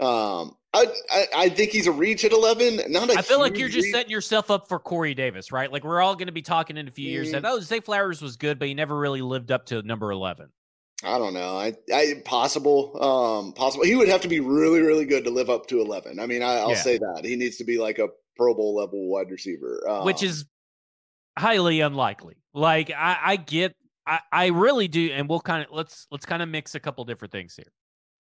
um, 0.00 0.56
I, 0.72 0.86
I, 1.12 1.26
I 1.36 1.48
think 1.50 1.70
he's 1.70 1.86
a 1.86 1.92
reach 1.92 2.24
at 2.24 2.32
eleven. 2.32 2.80
Not 2.90 3.10
I 3.10 3.20
feel 3.20 3.40
like 3.40 3.58
you're 3.58 3.68
just 3.68 3.84
reach. 3.84 3.94
setting 3.94 4.10
yourself 4.10 4.50
up 4.50 4.68
for 4.68 4.78
Corey 4.78 5.14
Davis, 5.14 5.52
right? 5.52 5.70
Like 5.70 5.84
we're 5.84 6.00
all 6.00 6.14
going 6.14 6.28
to 6.28 6.32
be 6.32 6.40
talking 6.40 6.78
in 6.78 6.88
a 6.88 6.90
few 6.90 7.10
years 7.10 7.28
mm. 7.28 7.32
that 7.32 7.44
oh 7.44 7.60
Zay 7.60 7.80
Flowers 7.80 8.22
was 8.22 8.36
good, 8.38 8.58
but 8.58 8.68
he 8.68 8.74
never 8.74 8.96
really 8.96 9.20
lived 9.20 9.52
up 9.52 9.66
to 9.66 9.82
number 9.82 10.10
eleven. 10.10 10.48
I 11.04 11.18
don't 11.18 11.34
know. 11.34 11.56
I, 11.56 11.74
I 11.92 12.22
possible, 12.24 12.96
um, 13.02 13.52
possible. 13.54 13.84
He 13.84 13.96
would 13.96 14.08
have 14.08 14.20
to 14.22 14.28
be 14.28 14.40
really, 14.40 14.80
really 14.80 15.04
good 15.04 15.24
to 15.24 15.30
live 15.30 15.50
up 15.50 15.66
to 15.68 15.80
eleven. 15.80 16.20
I 16.20 16.26
mean, 16.26 16.42
I, 16.42 16.64
will 16.64 16.72
yeah. 16.72 16.82
say 16.82 16.98
that 16.98 17.24
he 17.24 17.36
needs 17.36 17.56
to 17.56 17.64
be 17.64 17.78
like 17.78 17.98
a 17.98 18.08
Pro 18.36 18.54
Bowl 18.54 18.76
level 18.76 19.08
wide 19.08 19.30
receiver, 19.30 19.82
um, 19.88 20.04
which 20.04 20.22
is 20.22 20.46
highly 21.38 21.80
unlikely. 21.80 22.36
Like 22.54 22.90
I, 22.90 23.18
I 23.22 23.36
get 23.36 23.74
I, 24.06 24.20
I 24.30 24.46
really 24.46 24.88
do, 24.88 25.10
and 25.12 25.28
we'll 25.28 25.40
kind 25.40 25.64
of 25.64 25.72
let's 25.72 26.06
let's 26.10 26.26
kind 26.26 26.42
of 26.42 26.48
mix 26.48 26.74
a 26.74 26.80
couple 26.80 27.04
different 27.04 27.32
things 27.32 27.54
here. 27.54 27.72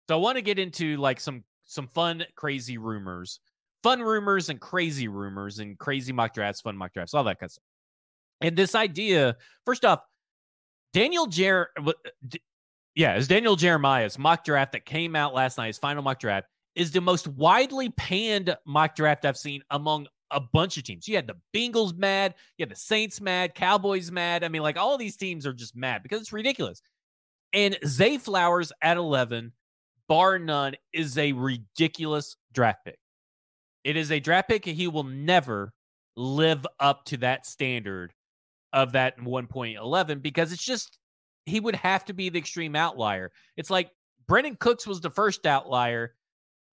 So 0.07 0.17
I 0.17 0.19
want 0.19 0.37
to 0.37 0.41
get 0.41 0.59
into 0.59 0.97
like 0.97 1.19
some 1.19 1.43
some 1.65 1.87
fun, 1.87 2.23
crazy 2.35 2.77
rumors, 2.77 3.39
fun 3.83 4.01
rumors 4.01 4.49
and 4.49 4.59
crazy 4.59 5.07
rumors 5.07 5.59
and 5.59 5.77
crazy 5.77 6.13
mock 6.13 6.33
drafts, 6.33 6.61
fun 6.61 6.77
mock 6.77 6.93
drafts, 6.93 7.13
all 7.13 7.23
that 7.25 7.39
kind 7.39 7.47
of 7.47 7.51
stuff. 7.51 7.63
And 8.41 8.55
this 8.55 8.75
idea, 8.75 9.35
first 9.65 9.83
off, 9.83 9.99
Daniel 10.93 11.27
Jer, 11.27 11.69
uh, 11.77 11.91
yeah, 12.97 13.13
it's 13.13 13.27
Daniel 13.27 13.55
Jeremiah's 13.55 14.17
mock 14.17 14.43
draft 14.43 14.71
that 14.71 14.83
came 14.83 15.15
out 15.15 15.35
last 15.35 15.59
night. 15.59 15.67
His 15.67 15.77
final 15.77 16.01
mock 16.01 16.19
draft 16.19 16.47
is 16.73 16.89
the 16.89 16.99
most 16.99 17.27
widely 17.27 17.89
panned 17.91 18.57
mock 18.65 18.95
draft 18.95 19.23
I've 19.23 19.37
seen 19.37 19.61
among 19.69 20.07
a 20.31 20.39
bunch 20.41 20.77
of 20.77 20.83
teams. 20.83 21.07
You 21.07 21.15
had 21.15 21.27
the 21.27 21.35
Bengals 21.55 21.95
mad, 21.95 22.33
you 22.57 22.63
had 22.63 22.71
the 22.71 22.75
Saints 22.75 23.21
mad, 23.21 23.53
Cowboys 23.53 24.11
mad. 24.11 24.43
I 24.43 24.47
mean, 24.47 24.63
like 24.63 24.77
all 24.77 24.97
these 24.97 25.15
teams 25.15 25.45
are 25.45 25.53
just 25.53 25.75
mad 25.75 26.01
because 26.01 26.21
it's 26.21 26.33
ridiculous. 26.33 26.81
And 27.53 27.77
Zay 27.85 28.17
Flowers 28.17 28.71
at 28.81 28.97
11, 28.97 29.53
bar 30.09 30.39
none, 30.39 30.73
is 30.91 31.19
a 31.19 31.33
ridiculous 31.33 32.35
draft 32.51 32.83
pick. 32.83 32.97
It 33.83 33.95
is 33.95 34.11
a 34.11 34.19
draft 34.19 34.49
pick. 34.49 34.65
and 34.65 34.75
He 34.75 34.87
will 34.87 35.03
never 35.03 35.71
live 36.15 36.65
up 36.79 37.05
to 37.05 37.17
that 37.17 37.45
standard 37.45 38.11
of 38.73 38.93
that 38.93 39.19
1.11 39.19 40.23
because 40.23 40.51
it's 40.51 40.65
just, 40.65 40.97
he 41.47 41.59
would 41.59 41.75
have 41.75 42.05
to 42.05 42.13
be 42.13 42.29
the 42.29 42.39
extreme 42.39 42.75
outlier. 42.75 43.31
It's 43.55 43.69
like 43.69 43.89
Brandin 44.29 44.59
Cooks 44.59 44.85
was 44.85 45.01
the 45.01 45.09
first 45.09 45.45
outlier 45.45 46.13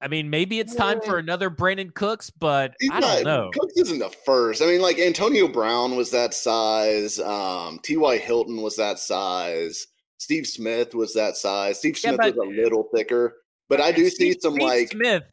I 0.04 0.08
mean, 0.08 0.28
maybe 0.28 0.58
it's 0.58 0.74
time 0.74 1.00
for 1.00 1.16
another 1.16 1.48
Brandin 1.48 1.94
Cooks, 1.94 2.28
but 2.28 2.74
He's 2.78 2.90
I 2.92 3.00
don't 3.00 3.24
know. 3.24 3.50
Cooks 3.54 3.72
isn't 3.78 4.00
the 4.00 4.10
first. 4.26 4.60
I 4.60 4.66
mean, 4.66 4.82
like 4.82 4.98
Antonio 4.98 5.48
Brown 5.48 5.96
was 5.96 6.10
that 6.10 6.34
size. 6.34 7.18
Um, 7.20 7.80
T.Y. 7.82 8.18
Hilton 8.18 8.60
was 8.60 8.76
that 8.76 8.98
size. 8.98 9.86
Steve 10.18 10.46
Smith 10.46 10.94
was 10.94 11.14
that 11.14 11.38
size. 11.38 11.78
Steve 11.78 11.96
Smith 11.96 12.18
yeah, 12.20 12.30
but, 12.32 12.36
was 12.36 12.46
a 12.46 12.62
little 12.62 12.88
thicker, 12.94 13.36
but 13.70 13.80
I 13.80 13.92
do 13.92 14.10
Steve, 14.10 14.34
see 14.34 14.40
some 14.40 14.54
Steve 14.54 14.62
like 14.62 14.88
Smith 14.90 15.24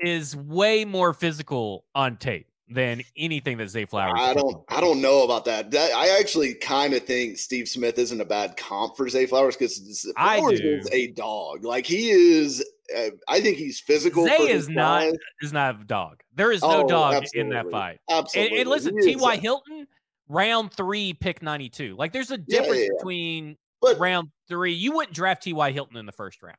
is 0.00 0.34
way 0.34 0.86
more 0.86 1.12
physical 1.12 1.84
on 1.94 2.16
tape 2.16 2.46
than 2.68 3.02
anything 3.16 3.58
that 3.58 3.68
Zay 3.68 3.84
Flowers. 3.84 4.14
I 4.16 4.34
don't. 4.34 4.64
I 4.68 4.80
don't 4.80 5.00
know 5.00 5.22
about 5.22 5.44
that. 5.44 5.70
that 5.72 5.92
I 5.92 6.18
actually 6.18 6.54
kind 6.54 6.94
of 6.94 7.02
think 7.04 7.36
Steve 7.38 7.68
Smith 7.68 7.98
isn't 7.98 8.20
a 8.20 8.24
bad 8.24 8.56
comp 8.56 8.96
for 8.96 9.08
Zay 9.08 9.26
Flowers 9.26 9.56
because 9.56 10.10
Flowers 10.16 10.60
is 10.60 10.88
a 10.92 11.08
dog. 11.08 11.64
Like 11.64 11.86
he 11.86 12.10
is. 12.10 12.64
Uh, 12.94 13.10
I 13.28 13.40
think 13.40 13.56
he's 13.56 13.80
physical. 13.80 14.24
Zay 14.24 14.50
is 14.50 14.68
not 14.68 15.12
is 15.42 15.52
not 15.52 15.80
a 15.80 15.84
dog. 15.84 16.22
There 16.34 16.52
is 16.52 16.62
no 16.62 16.84
oh, 16.84 16.88
dog 16.88 17.14
absolutely. 17.14 17.40
in 17.40 17.48
that 17.50 17.70
fight. 17.70 18.00
Absolutely. 18.10 18.58
And, 18.58 18.60
and 18.62 18.70
listen, 18.70 19.00
T.Y. 19.00 19.36
Hilton, 19.36 19.86
round 20.28 20.72
three, 20.72 21.12
pick 21.12 21.42
ninety 21.42 21.68
two. 21.68 21.96
Like 21.96 22.12
there's 22.12 22.30
a 22.30 22.38
difference 22.38 22.78
yeah, 22.78 22.82
yeah, 22.84 22.98
between 22.98 23.56
but, 23.80 23.98
round 23.98 24.28
three. 24.48 24.72
You 24.72 24.92
wouldn't 24.92 25.14
draft 25.14 25.42
T.Y. 25.42 25.72
Hilton 25.72 25.96
in 25.96 26.06
the 26.06 26.12
first 26.12 26.42
round. 26.42 26.58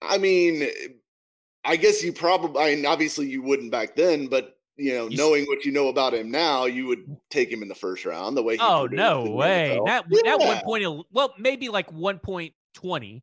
I 0.00 0.18
mean, 0.18 0.66
I 1.64 1.76
guess 1.76 2.02
you 2.02 2.12
probably. 2.12 2.60
I 2.60 2.74
mean, 2.74 2.86
obviously 2.86 3.28
you 3.28 3.42
wouldn't 3.42 3.70
back 3.70 3.94
then, 3.94 4.26
but 4.26 4.56
you 4.76 4.94
know, 4.94 5.08
you 5.08 5.16
knowing 5.16 5.44
what 5.44 5.64
you 5.64 5.72
know 5.72 5.88
about 5.88 6.14
him 6.14 6.30
now, 6.30 6.64
you 6.66 6.86
would 6.86 7.16
take 7.30 7.50
him 7.50 7.62
in 7.62 7.68
the 7.68 7.74
first 7.74 8.04
round. 8.04 8.36
The 8.36 8.42
way, 8.42 8.56
oh 8.60 8.88
no 8.90 9.30
way, 9.30 9.80
that 9.86 10.04
yeah. 10.10 10.36
that 10.36 10.38
one 10.40 10.60
point, 10.60 11.06
well, 11.12 11.34
maybe 11.38 11.68
like 11.68 11.92
one 11.92 12.18
point 12.18 12.54
twenty, 12.74 13.22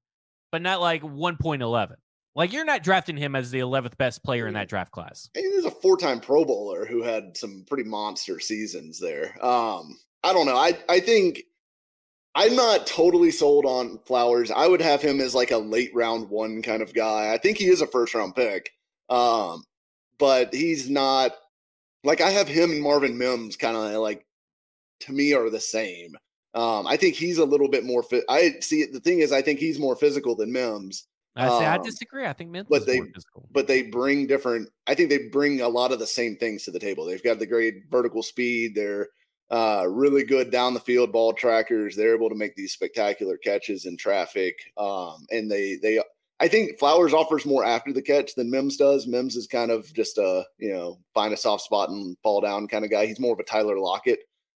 but 0.52 0.62
not 0.62 0.82
like 0.82 1.02
one 1.02 1.38
point 1.38 1.62
eleven. 1.62 1.98
Like 2.36 2.54
you're 2.54 2.66
not 2.66 2.84
drafting 2.84 3.18
him 3.18 3.36
as 3.36 3.52
the 3.52 3.60
eleventh 3.60 3.98
best 3.98 4.24
player 4.24 4.48
in 4.48 4.54
that 4.54 4.70
draft 4.70 4.92
class. 4.92 5.30
He's 5.34 5.66
a 5.66 5.72
four-time 5.72 6.20
Pro 6.20 6.46
Bowler 6.46 6.86
who 6.86 7.02
had 7.02 7.36
some 7.36 7.66
pretty 7.68 7.84
monster 7.84 8.40
seasons 8.40 9.00
there. 9.00 9.34
Um, 9.44 9.98
I 10.24 10.34
don't 10.34 10.46
know. 10.46 10.56
I 10.56 10.78
I 10.88 11.00
think 11.00 11.42
I'm 12.36 12.56
not 12.56 12.86
totally 12.86 13.32
sold 13.32 13.66
on 13.66 14.00
Flowers. 14.06 14.52
I 14.52 14.68
would 14.68 14.82
have 14.82 15.02
him 15.02 15.20
as 15.20 15.34
like 15.34 15.52
a 15.52 15.58
late 15.58 15.92
round 15.94 16.30
one 16.30 16.62
kind 16.62 16.82
of 16.82 16.94
guy. 16.94 17.34
I 17.34 17.38
think 17.38 17.58
he 17.58 17.68
is 17.68 17.82
a 17.82 17.88
first 17.88 18.14
round 18.14 18.36
pick. 18.36 18.72
Um, 19.10 19.64
but 20.20 20.54
he's 20.54 20.90
not 20.90 21.32
like 22.04 22.22
I 22.22 22.30
have 22.30 22.48
him 22.48 22.72
and 22.72 22.82
Marvin 22.82 23.18
Mims 23.18 23.56
kind 23.56 23.76
of 23.76 24.02
like 24.02 24.26
to 25.02 25.14
me 25.14 25.34
are 25.34 25.50
the 25.50 25.60
same. 25.60 26.16
Um, 26.54 26.88
I 26.88 26.98
think 26.98 27.16
he's 27.16 27.38
a 27.38 27.46
little 27.46 27.70
bit 27.70 27.86
more 27.86 28.04
fit. 28.04 28.24
I 28.30 28.56
see 28.62 28.86
the 28.86 29.00
thing 29.00 29.20
is 29.20 29.32
I 29.32 29.42
think 29.42 29.60
he's 29.60 29.80
more 29.80 29.96
physical 29.96 30.36
than 30.36 30.52
Mims. 30.52 31.06
I 31.36 31.48
say 31.48 31.66
um, 31.66 31.80
I 31.80 31.84
disagree. 31.84 32.26
I 32.26 32.34
think 32.34 32.50
Mims 32.50 32.68
but 32.70 32.86
they, 32.86 33.00
physical. 33.00 33.48
But 33.52 33.68
they 33.68 33.84
bring 33.84 34.28
different. 34.28 34.70
I 34.88 34.96
think 34.96 35.10
they 35.10 35.30
bring 35.30 35.62
a 35.62 35.70
lot 35.70 35.92
of 35.92 36.00
the 36.00 36.08
same 36.08 36.36
things 36.36 36.64
to 36.64 36.72
the 36.72 36.80
table. 36.80 37.06
They've 37.06 37.24
got 37.24 37.40
the 37.40 37.46
great 37.46 37.84
vertical 37.90 38.24
speed. 38.24 38.74
They're 38.76 39.08
uh, 39.52 39.86
really 39.88 40.24
good 40.24 40.52
down 40.52 40.74
the 40.74 40.80
field 40.80 41.12
ball 41.12 41.34
trackers. 41.34 41.96
They're 41.96 42.16
able 42.16 42.30
to 42.30 42.36
make 42.36 42.56
these 42.56 42.74
spectacular 42.74 43.38
catches 43.38 43.86
in 43.86 43.96
traffic. 43.96 44.56
Um, 44.78 45.26
and 45.32 45.50
they 45.50 45.76
they 45.76 46.02
I 46.42 46.48
think 46.48 46.80
Flowers 46.80 47.14
offers 47.14 47.46
more 47.46 47.66
after 47.66 47.92
the 47.92 48.02
catch 48.02 48.34
than 48.36 48.50
Mims 48.50 48.78
does. 48.78 49.08
Mims 49.08 49.36
is 49.36 49.46
kind 49.46 49.72
of 49.72 49.94
just 49.94 50.18
a, 50.18 50.46
you 50.58 50.72
know, 50.72 51.00
find 51.14 51.34
a 51.34 51.38
soft 51.38 51.64
spot 51.64 51.90
and 51.90 52.16
fall 52.24 52.40
down 52.40 52.68
kind 52.68 52.86
of 52.86 52.92
guy. 52.92 53.06
He's 53.06 53.20
more 53.20 53.34
of 53.34 53.40
a 53.40 53.44
Tyler 53.44 53.78
Lockett. 53.78 54.20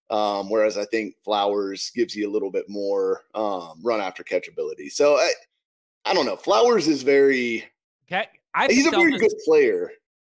Um, 0.10 0.50
whereas 0.50 0.78
I 0.78 0.86
think 0.86 1.16
Flowers 1.24 1.92
gives 1.96 2.16
you 2.16 2.28
a 2.28 2.32
little 2.32 2.50
bit 2.50 2.66
more 2.68 3.22
um, 3.36 3.80
run 3.84 4.02
after 4.02 4.24
catch 4.24 4.48
ability. 4.48 4.90
So 4.90 5.16
I, 5.16 5.32
I 6.06 6.14
don't 6.14 6.26
know. 6.26 6.36
Flowers 6.36 6.88
is 6.88 7.04
very. 7.04 7.64
Okay. 8.12 8.28
I 8.54 8.68
he's 8.68 8.88
a 8.88 8.92
very 8.92 9.12
this, 9.12 9.22
good 9.22 9.34
player. 9.46 9.92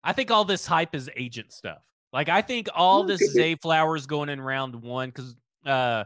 I 0.03 0.13
think 0.13 0.29
all 0.29 0.45
this 0.45 0.65
hype 0.65 0.93
is 0.93 1.09
agent 1.15 1.53
stuff. 1.53 1.81
Like 2.11 2.27
I 2.27 2.41
think 2.41 2.67
all 2.75 3.03
this 3.03 3.21
Zay 3.31 3.55
Flowers 3.55 4.05
going 4.05 4.29
in 4.29 4.41
round 4.41 4.75
one 4.75 5.09
because 5.09 5.35
uh 5.65 6.03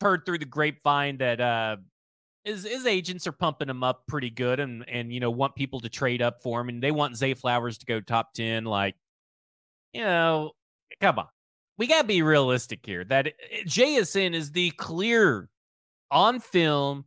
heard 0.00 0.24
through 0.26 0.38
the 0.38 0.46
grapevine 0.46 1.18
that 1.18 1.40
uh 1.40 1.76
his 2.44 2.64
his 2.64 2.86
agents 2.86 3.26
are 3.26 3.32
pumping 3.32 3.68
him 3.68 3.82
up 3.82 4.06
pretty 4.06 4.30
good 4.30 4.60
and 4.60 4.88
and 4.88 5.12
you 5.12 5.20
know 5.20 5.30
want 5.30 5.54
people 5.54 5.80
to 5.80 5.88
trade 5.88 6.22
up 6.22 6.42
for 6.42 6.60
him 6.60 6.68
and 6.68 6.82
they 6.82 6.90
want 6.90 7.16
Zay 7.16 7.34
Flowers 7.34 7.78
to 7.78 7.86
go 7.86 8.00
top 8.00 8.32
10 8.34 8.64
like 8.64 8.96
you 9.92 10.02
know 10.02 10.52
come 11.00 11.18
on. 11.18 11.28
We 11.78 11.86
got 11.86 12.02
to 12.02 12.06
be 12.06 12.22
realistic 12.22 12.80
here 12.84 13.04
that 13.04 13.28
eh, 13.28 13.30
JSN 13.64 14.34
is 14.34 14.52
the 14.52 14.70
clear 14.72 15.48
on 16.10 16.40
film 16.40 17.04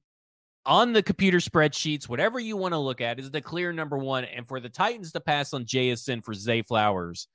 on 0.66 0.94
the 0.94 1.04
computer 1.04 1.40
spreadsheets 1.40 2.08
whatever 2.08 2.40
you 2.40 2.56
want 2.56 2.74
to 2.74 2.78
look 2.78 3.02
at 3.02 3.20
is 3.20 3.30
the 3.30 3.42
clear 3.42 3.74
number 3.74 3.98
1 3.98 4.24
and 4.26 4.48
for 4.48 4.60
the 4.60 4.70
Titans 4.70 5.12
to 5.12 5.20
pass 5.20 5.54
on 5.54 5.66
JSN 5.66 6.24
for 6.24 6.34
Zay 6.34 6.62
Flowers 6.62 7.28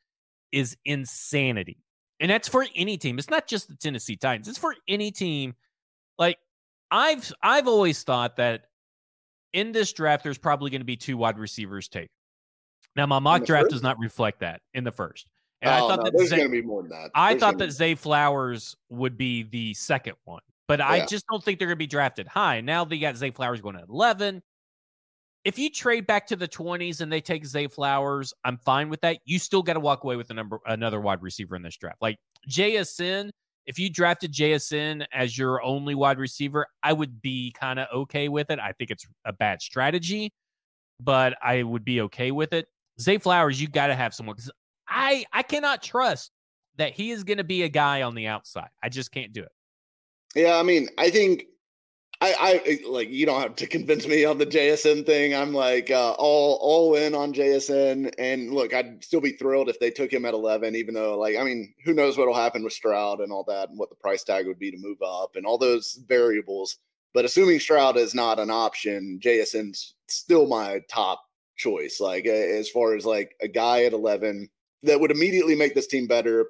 is 0.53 0.77
insanity. 0.85 1.79
And 2.21 2.31
that's 2.31 2.49
for 2.49 2.67
any 2.75 2.97
team. 2.97 3.19
It's 3.19 3.31
not 3.31 3.47
just 3.47 3.69
the 3.69 3.77
Tennessee 3.77 4.17
Titans. 4.17 4.49
It's 4.49 4.59
for 4.59 4.75
any 4.89 5.11
team 5.11 5.55
like 6.19 6.39
I've 6.91 7.33
I've 7.43 7.69
always 7.69 8.03
thought 8.03 8.37
that 8.37 8.65
in 9.53 9.73
this 9.73 9.93
draft, 9.93 10.25
there's 10.25 10.39
probably 10.39 10.71
going 10.71 10.81
to 10.81 10.87
be 10.87 10.97
two 10.97 11.17
wide 11.17 11.39
receivers 11.39 11.89
taken. 11.89 12.09
Now, 12.97 13.07
my 13.07 13.19
mock 13.19 13.45
draft 13.45 13.65
first? 13.65 13.73
does 13.73 13.83
not 13.83 13.99
reflect 13.99 14.41
that 14.41 14.61
in 14.75 14.85
the 14.85 14.93
first. 14.93 15.29
And 15.63 15.71
oh, 15.71 15.75
I 15.75 15.79
thought 15.81 15.99
no, 15.99 16.05
that 16.05 16.13
there's 16.17 16.31
Zay, 16.31 16.37
going 16.37 16.49
to 16.49 16.53
be 16.53 16.63
more 16.63 16.83
than 16.83 16.91
that. 16.91 17.11
I 17.15 17.33
There's 17.33 17.41
thought 17.41 17.59
that 17.59 17.73
Zay 17.73 17.95
Flowers 17.95 18.77
would 18.91 19.17
be 19.17 19.45
the 19.45 19.75
second 19.75 20.15
one, 20.25 20.43
but 20.69 20.81
I 20.81 21.05
just 21.07 21.27
don't 21.31 21.43
think 21.43 21.59
they're 21.59 21.69
going 21.69 21.77
to 21.77 21.79
be 21.79 21.87
drafted 21.87 22.29
high. 22.29 22.61
Now 22.61 22.85
they 22.85 22.99
got 22.99 23.17
Zay 23.17 23.31
Flowers 23.31 23.61
going 23.61 23.77
at 23.77 23.89
11. 23.89 24.43
If 25.45 25.59
you 25.59 25.71
trade 25.71 26.07
back 26.07 26.27
to 26.29 26.37
the 26.37 26.49
20s 26.49 27.01
and 27.01 27.11
they 27.11 27.21
take 27.21 27.47
Zay 27.47 27.69
Flowers, 27.69 28.35
I'm 28.45 28.59
fine 28.59 28.89
with 28.89 29.01
that. 29.01 29.19
You 29.25 29.39
still 29.39 29.63
got 29.63 29.75
to 29.75 29.81
walk 29.81 30.05
away 30.05 30.17
with 30.17 30.31
a 30.31 30.35
number 30.35 30.61
another 30.67 31.01
wide 31.01 31.23
receiver 31.23 31.57
in 31.57 31.63
this 31.63 31.77
draft. 31.77 31.99
Like 32.01 32.19
JSN, 32.49 33.31
if 33.69 33.79
you 33.79 33.91
drafted 33.91 34.33
JSN 34.33 35.05
as 35.13 35.37
your 35.37 35.63
only 35.63 35.95
wide 35.95 36.19
receiver, 36.19 36.67
I 36.83 36.95
would 36.95 37.21
be 37.21 37.53
kind 37.53 37.79
of 37.79 37.87
okay 37.95 38.29
with 38.31 38.51
it. 38.51 38.59
I 38.59 38.73
think 38.73 38.91
it's 38.91 39.07
a 39.27 39.33
bad 39.33 39.61
strategy, 39.61 40.33
but 40.99 41.37
I 41.43 41.63
would 41.63 41.85
be 41.85 42.01
okay 42.01 42.31
with 42.31 42.55
it. 42.55 42.67
Zay 42.99 43.19
Flowers, 43.19 43.61
you 43.61 43.69
got 43.69 43.89
to 43.89 43.95
have 43.95 44.15
someone 44.15 44.37
because 44.37 44.51
I 44.89 45.27
I 45.35 45.43
cannot 45.43 45.83
trust 45.83 46.33
that 46.79 46.95
he 46.95 47.11
is 47.11 47.25
going 47.25 47.37
to 47.37 47.45
be 47.45 47.63
a 47.65 47.69
guy 47.69 48.03
on 48.03 48.15
the 48.15 48.27
outside. 48.27 48.71
I 48.83 48.89
just 48.89 49.13
can't 49.13 49.35
do 49.35 49.43
it. 49.43 49.53
Yeah, 50.35 50.57
I 50.57 50.63
mean, 50.63 50.89
I 50.97 51.11
think 51.11 51.45
I, 52.21 52.35
I 52.85 52.89
like 52.89 53.11
you 53.11 53.27
don't 53.27 53.41
have 53.41 53.55
to 53.57 53.67
convince 53.69 54.07
me 54.09 54.25
on 54.25 54.39
the 54.39 54.47
JSN 54.47 55.07
thing. 55.07 55.37
I'm 55.37 55.55
like 55.55 55.91
uh, 55.91 56.13
all 56.19 56.59
all 56.61 56.97
in 56.97 57.15
on 57.15 57.33
JSN, 57.33 58.13
and 58.19 58.53
look, 58.53 58.75
I'd 58.75 59.05
still 59.05 59.21
be 59.21 59.33
thrilled 59.33 59.69
if 59.69 59.79
they 59.79 59.91
took 59.91 60.13
him 60.13 60.25
at 60.25 60.35
11. 60.35 60.75
Even 60.75 60.95
though, 60.95 61.17
like, 61.17 61.37
I 61.37 61.45
mean, 61.45 61.73
who 61.85 61.95
knows 61.95 62.19
what'll 62.19 62.35
happen 62.35 62.65
with 62.65 62.73
Stroud 62.73 63.21
and 63.21 63.31
all 63.31 63.45
that, 63.45 63.69
and 63.69 63.79
what 63.79 63.89
the 63.89 63.97
price 63.97 64.25
tag 64.25 64.49
would 64.49 64.59
be 64.59 64.73
to 64.73 64.79
move 64.79 65.01
up, 65.01 65.37
and 65.37 65.47
all 65.47 65.59
those 65.59 66.01
variables. 66.09 66.79
But 67.15 67.25
assuming 67.25 67.61
Stroud 67.61 67.97
is 67.97 68.15
not 68.15 68.41
an 68.41 68.51
option, 68.51 69.21
JSN's 69.23 69.95
still 70.09 70.49
my 70.49 70.81
top 70.91 71.23
choice. 71.57 72.01
Like 72.01 72.27
as 72.27 72.69
far 72.69 72.97
as 72.97 73.07
like 73.07 73.37
a 73.41 73.49
guy 73.49 73.85
at 73.85 73.93
11 73.93 74.49
that 74.83 75.01
would 75.01 75.11
immediately 75.11 75.55
make 75.55 75.75
this 75.75 75.87
team 75.87 76.07
better, 76.07 76.49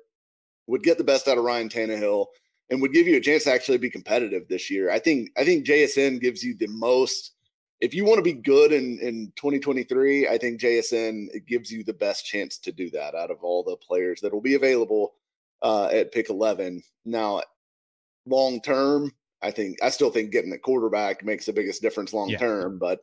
would 0.67 0.83
get 0.83 0.99
the 0.99 1.05
best 1.05 1.29
out 1.29 1.39
of 1.39 1.45
Ryan 1.45 1.69
Tannehill 1.69 2.27
and 2.71 2.81
would 2.83 2.93
give 2.93 3.07
you 3.07 3.17
a 3.17 3.21
chance 3.21 3.45
to 3.45 3.53
actually 3.53 3.79
be 3.79 3.91
competitive 3.91 4.47
this 4.49 4.71
year. 4.71 4.91
I 4.91 4.99
think 4.99 5.31
I 5.37 5.45
think 5.45 5.67
JSN 5.67 6.21
gives 6.21 6.43
you 6.43 6.57
the 6.57 6.69
most 6.69 7.33
if 7.81 7.95
you 7.95 8.05
want 8.05 8.19
to 8.19 8.23
be 8.23 8.33
good 8.33 8.73
in 8.73 8.99
in 9.01 9.33
2023, 9.37 10.29
I 10.29 10.39
think 10.39 10.61
JSN 10.61 11.29
it 11.33 11.47
gives 11.47 11.71
you 11.71 11.85
the 11.85 11.93
best 11.93 12.27
chance 12.27 12.59
to 12.59 12.73
do 12.73 12.91
that 12.91 13.15
out 13.15 13.31
of 13.31 13.39
all 13.43 13.63
the 13.63 13.77
players 13.77 14.21
that 14.21 14.33
will 14.33 14.41
be 14.41 14.55
available 14.55 15.15
uh, 15.63 15.87
at 15.93 16.13
pick 16.13 16.29
11. 16.31 16.83
Now, 17.05 17.43
long 18.27 18.61
term, 18.61 19.13
I 19.43 19.51
think 19.51 19.83
I 19.83 19.91
still 19.91 20.11
think 20.11 20.33
getting 20.33 20.51
the 20.51 20.59
quarterback 20.59 21.25
makes 21.25 21.47
the 21.47 21.53
biggest 21.53 21.83
difference 21.83 22.13
long 22.13 22.31
Yeah. 22.31 22.39
term, 22.39 22.79
but 22.79 23.01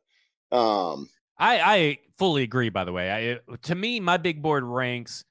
um 0.51 1.09
I 1.37 1.59
I 1.59 1.97
fully 2.17 2.43
agree. 2.43 2.69
By 2.69 2.83
the 2.83 2.91
way, 2.91 3.39
I 3.49 3.55
to 3.63 3.75
me 3.75 3.99
my 3.99 4.17
big 4.17 4.41
board 4.41 4.63
ranks 4.63 5.23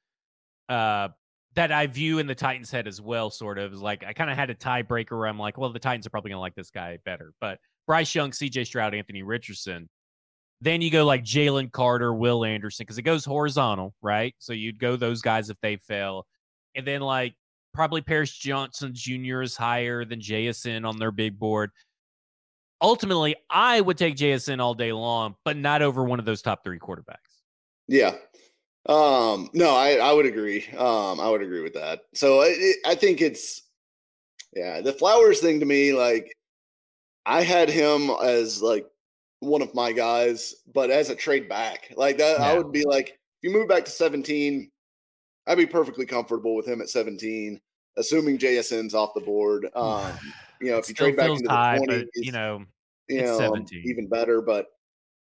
uh 0.69 1.09
that 1.55 1.73
I 1.73 1.87
view 1.87 2.19
in 2.19 2.27
the 2.27 2.35
Titans 2.35 2.71
head 2.71 2.87
as 2.87 3.01
well. 3.01 3.31
Sort 3.31 3.59
of 3.59 3.75
like 3.75 4.05
I 4.07 4.13
kind 4.13 4.31
of 4.31 4.37
had 4.37 4.51
a 4.51 4.55
tiebreaker 4.55 5.13
where 5.13 5.27
I'm 5.27 5.39
like, 5.39 5.59
well, 5.59 5.73
the 5.73 5.79
Titans 5.79 6.07
are 6.07 6.11
probably 6.11 6.31
going 6.31 6.39
to 6.39 6.43
like 6.43 6.55
this 6.55 6.71
guy 6.71 6.99
better, 7.05 7.33
but 7.41 7.59
Bryce 7.87 8.15
Young, 8.15 8.33
C.J. 8.33 8.65
Stroud, 8.65 8.95
Anthony 8.95 9.23
Richardson. 9.23 9.89
Then 10.61 10.81
you 10.81 10.91
go 10.91 11.05
like 11.05 11.25
Jalen 11.25 11.73
Carter, 11.73 12.15
Will 12.15 12.45
Anderson, 12.45 12.85
because 12.85 12.97
it 12.97 13.03
goes 13.03 13.25
horizontal, 13.25 13.93
right? 14.01 14.35
So 14.39 14.53
you'd 14.53 14.79
go 14.79 14.97
those 14.97 15.21
guys 15.21 15.51
if 15.51 15.59
they 15.61 15.77
fail, 15.77 16.27
and 16.75 16.87
then 16.87 17.01
like 17.01 17.35
probably 17.75 18.01
Paris 18.01 18.33
Johnson 18.33 18.93
Jr. 18.95 19.43
is 19.43 19.57
higher 19.57 20.05
than 20.05 20.21
JSN 20.21 20.89
on 20.89 20.99
their 20.99 21.11
big 21.11 21.39
board 21.39 21.71
ultimately, 22.85 23.35
I 23.51 23.81
would 23.81 23.99
take 23.99 24.17
JSN 24.17 24.61
all 24.61 24.75
day 24.75 24.93
long, 24.93 25.35
but 25.45 25.57
not 25.57 25.83
over 25.83 26.05
one 26.05 26.19
of 26.19 26.25
those 26.25 26.43
top 26.43 26.63
three 26.63 26.79
quarterbacks. 26.79 27.17
Yeah. 27.89 28.15
Um, 28.87 29.49
no, 29.55 29.75
I, 29.75 29.95
I 29.95 30.13
would 30.13 30.27
agree. 30.27 30.67
Um, 30.77 31.21
I 31.21 31.29
would 31.31 31.43
agree 31.43 31.63
with 31.63 31.75
that. 31.75 32.03
So 32.13 32.43
I, 32.43 32.47
it, 32.49 32.77
I 32.87 32.95
think 32.95 33.21
it's, 33.21 33.63
yeah, 34.55 34.81
the 34.81 34.93
flowers 34.93 35.41
thing 35.41 35.61
to 35.61 35.67
me, 35.67 35.93
like 35.93 36.37
I 37.27 37.43
had 37.43 37.71
him 37.71 38.11
as 38.23 38.63
like 38.63 38.87
one 39.41 39.63
of 39.63 39.75
my 39.75 39.93
guys, 39.93 40.55
but 40.73 40.91
as 40.91 41.11
a 41.11 41.17
trade 41.17 41.49
back, 41.49 41.93
like 41.97 42.19
that, 42.19 42.41
I 42.41 42.57
would 42.57 42.73
be 42.73 42.85
like, 42.85 43.09
if 43.09 43.17
you 43.43 43.51
move 43.51 43.69
back 43.69 43.85
to 43.87 43.91
17, 43.91 44.71
I'd 45.47 45.59
be 45.59 45.67
perfectly 45.67 46.07
comfortable 46.07 46.55
with 46.55 46.67
him 46.67 46.81
at 46.81 46.89
17, 46.89 47.61
assuming 47.97 48.39
JSN's 48.39 48.95
off 48.95 49.15
the 49.15 49.21
board. 49.21 49.69
Um, 49.77 50.13
you 50.61 50.71
know, 50.71 50.79
if 50.79 50.89
you 50.89 50.95
trade 50.95 51.17
back 51.17 51.31
into 51.31 51.51
high, 51.51 51.79
the 51.79 51.87
20s, 51.87 52.05
but 52.15 52.25
you 52.25 52.33
know, 52.33 52.65
you 53.09 53.23
know, 53.23 53.37
17. 53.37 53.83
even 53.85 54.09
better, 54.09 54.41
but 54.41 54.69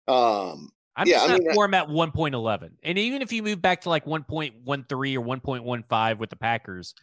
um, 0.07 0.71
I'm 0.95 1.07
Yeah, 1.07 1.15
just 1.15 1.29
I 1.29 1.37
mean, 1.39 1.49
I- 1.49 1.53
for 1.55 1.65
him 1.65 1.73
at 1.73 1.87
1.11. 1.89 2.71
And 2.83 2.97
even 2.97 3.21
if 3.21 3.31
you 3.31 3.41
move 3.43 3.61
back 3.61 3.81
to 3.81 3.89
like 3.89 4.05
1.13 4.05 5.15
or 5.15 5.21
1.15 5.21 6.17
with 6.19 6.29
the 6.29 6.35
Packers, 6.35 6.93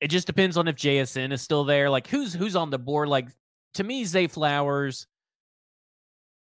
it 0.00 0.08
just 0.08 0.26
depends 0.26 0.56
on 0.56 0.68
if 0.68 0.76
JSN 0.76 1.32
is 1.32 1.42
still 1.42 1.64
there. 1.64 1.88
Like 1.90 2.06
who's 2.06 2.32
who's 2.34 2.56
on 2.56 2.70
the 2.70 2.78
board. 2.78 3.08
Like 3.08 3.28
to 3.74 3.84
me, 3.84 4.04
Zay 4.04 4.26
Flowers, 4.26 5.06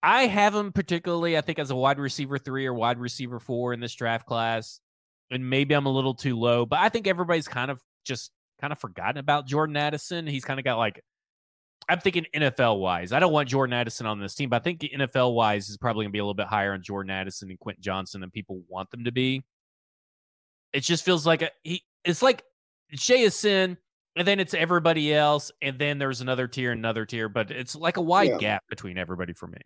I 0.02 0.26
have 0.26 0.54
him 0.54 0.72
particularly, 0.72 1.36
I 1.36 1.40
think, 1.40 1.58
as 1.58 1.70
a 1.70 1.76
wide 1.76 1.98
receiver 1.98 2.38
three 2.38 2.66
or 2.66 2.74
wide 2.74 2.98
receiver 2.98 3.38
four 3.40 3.72
in 3.72 3.80
this 3.80 3.94
draft 3.94 4.26
class. 4.26 4.80
And 5.30 5.48
maybe 5.50 5.74
I'm 5.74 5.86
a 5.86 5.90
little 5.92 6.14
too 6.14 6.38
low, 6.38 6.64
but 6.66 6.78
I 6.78 6.88
think 6.88 7.06
everybody's 7.06 7.48
kind 7.48 7.70
of 7.70 7.80
just 8.04 8.30
kind 8.60 8.72
of 8.72 8.78
forgotten 8.78 9.18
about 9.18 9.46
Jordan 9.46 9.76
Addison. 9.76 10.26
He's 10.26 10.44
kind 10.44 10.58
of 10.58 10.64
got 10.64 10.78
like 10.78 11.02
I'm 11.88 12.00
thinking 12.00 12.26
NFL 12.34 12.78
wise. 12.80 13.12
I 13.12 13.18
don't 13.18 13.32
want 13.32 13.48
Jordan 13.48 13.72
Addison 13.72 14.06
on 14.06 14.20
this 14.20 14.34
team, 14.34 14.50
but 14.50 14.56
I 14.56 14.58
think 14.64 14.80
NFL 14.80 15.34
wise 15.34 15.68
is 15.70 15.76
probably 15.78 16.04
going 16.04 16.10
to 16.10 16.12
be 16.12 16.18
a 16.18 16.22
little 16.24 16.34
bit 16.34 16.46
higher 16.46 16.74
on 16.74 16.82
Jordan 16.82 17.10
Addison 17.10 17.48
and 17.48 17.58
Quentin 17.58 17.82
Johnston 17.82 18.20
than 18.20 18.30
people 18.30 18.60
want 18.68 18.90
them 18.90 19.04
to 19.04 19.12
be. 19.12 19.42
It 20.72 20.80
just 20.80 21.04
feels 21.04 21.26
like 21.26 21.42
a, 21.42 21.50
he. 21.62 21.82
It's 22.04 22.20
like 22.20 22.44
JSN, 22.94 23.76
and 24.16 24.28
then 24.28 24.38
it's 24.40 24.54
everybody 24.54 25.14
else, 25.14 25.50
and 25.62 25.78
then 25.78 25.98
there's 25.98 26.20
another 26.20 26.46
tier, 26.46 26.72
and 26.72 26.78
another 26.78 27.06
tier, 27.06 27.28
but 27.28 27.50
it's 27.50 27.74
like 27.74 27.96
a 27.96 28.02
wide 28.02 28.28
Yeah. 28.30 28.38
gap 28.38 28.64
between 28.68 28.98
everybody 28.98 29.32
for 29.32 29.46
me. 29.46 29.58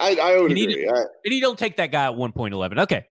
I, 0.00 0.16
I 0.20 0.40
would 0.40 0.52
need 0.52 0.70
agree. 0.70 0.88
I, 0.88 1.04
And 1.24 1.34
you 1.34 1.40
don't 1.42 1.58
take 1.58 1.76
that 1.76 1.92
guy 1.92 2.06
at 2.06 2.12
1.11. 2.14 2.80
Okay. 2.80 3.04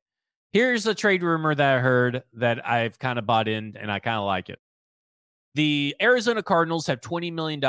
Here's 0.51 0.87
a 0.87 0.95
trade 0.95 1.21
rumor 1.21 1.53
that 1.53 1.77
I 1.77 1.79
heard 1.79 2.23
that 2.33 2.67
I've 2.67 2.97
kind 2.97 3.19
of 3.19 3.25
bought 3.27 3.47
in 3.47 3.77
and 3.79 3.91
I 3.91 3.99
kind 3.99 4.17
of 4.17 4.25
like 4.25 4.49
it. 4.49 4.59
The 5.55 5.95
Arizona 6.01 6.41
Cardinals 6.41 6.87
have 6.87 7.01
$20 7.01 7.33
million 7.33 7.61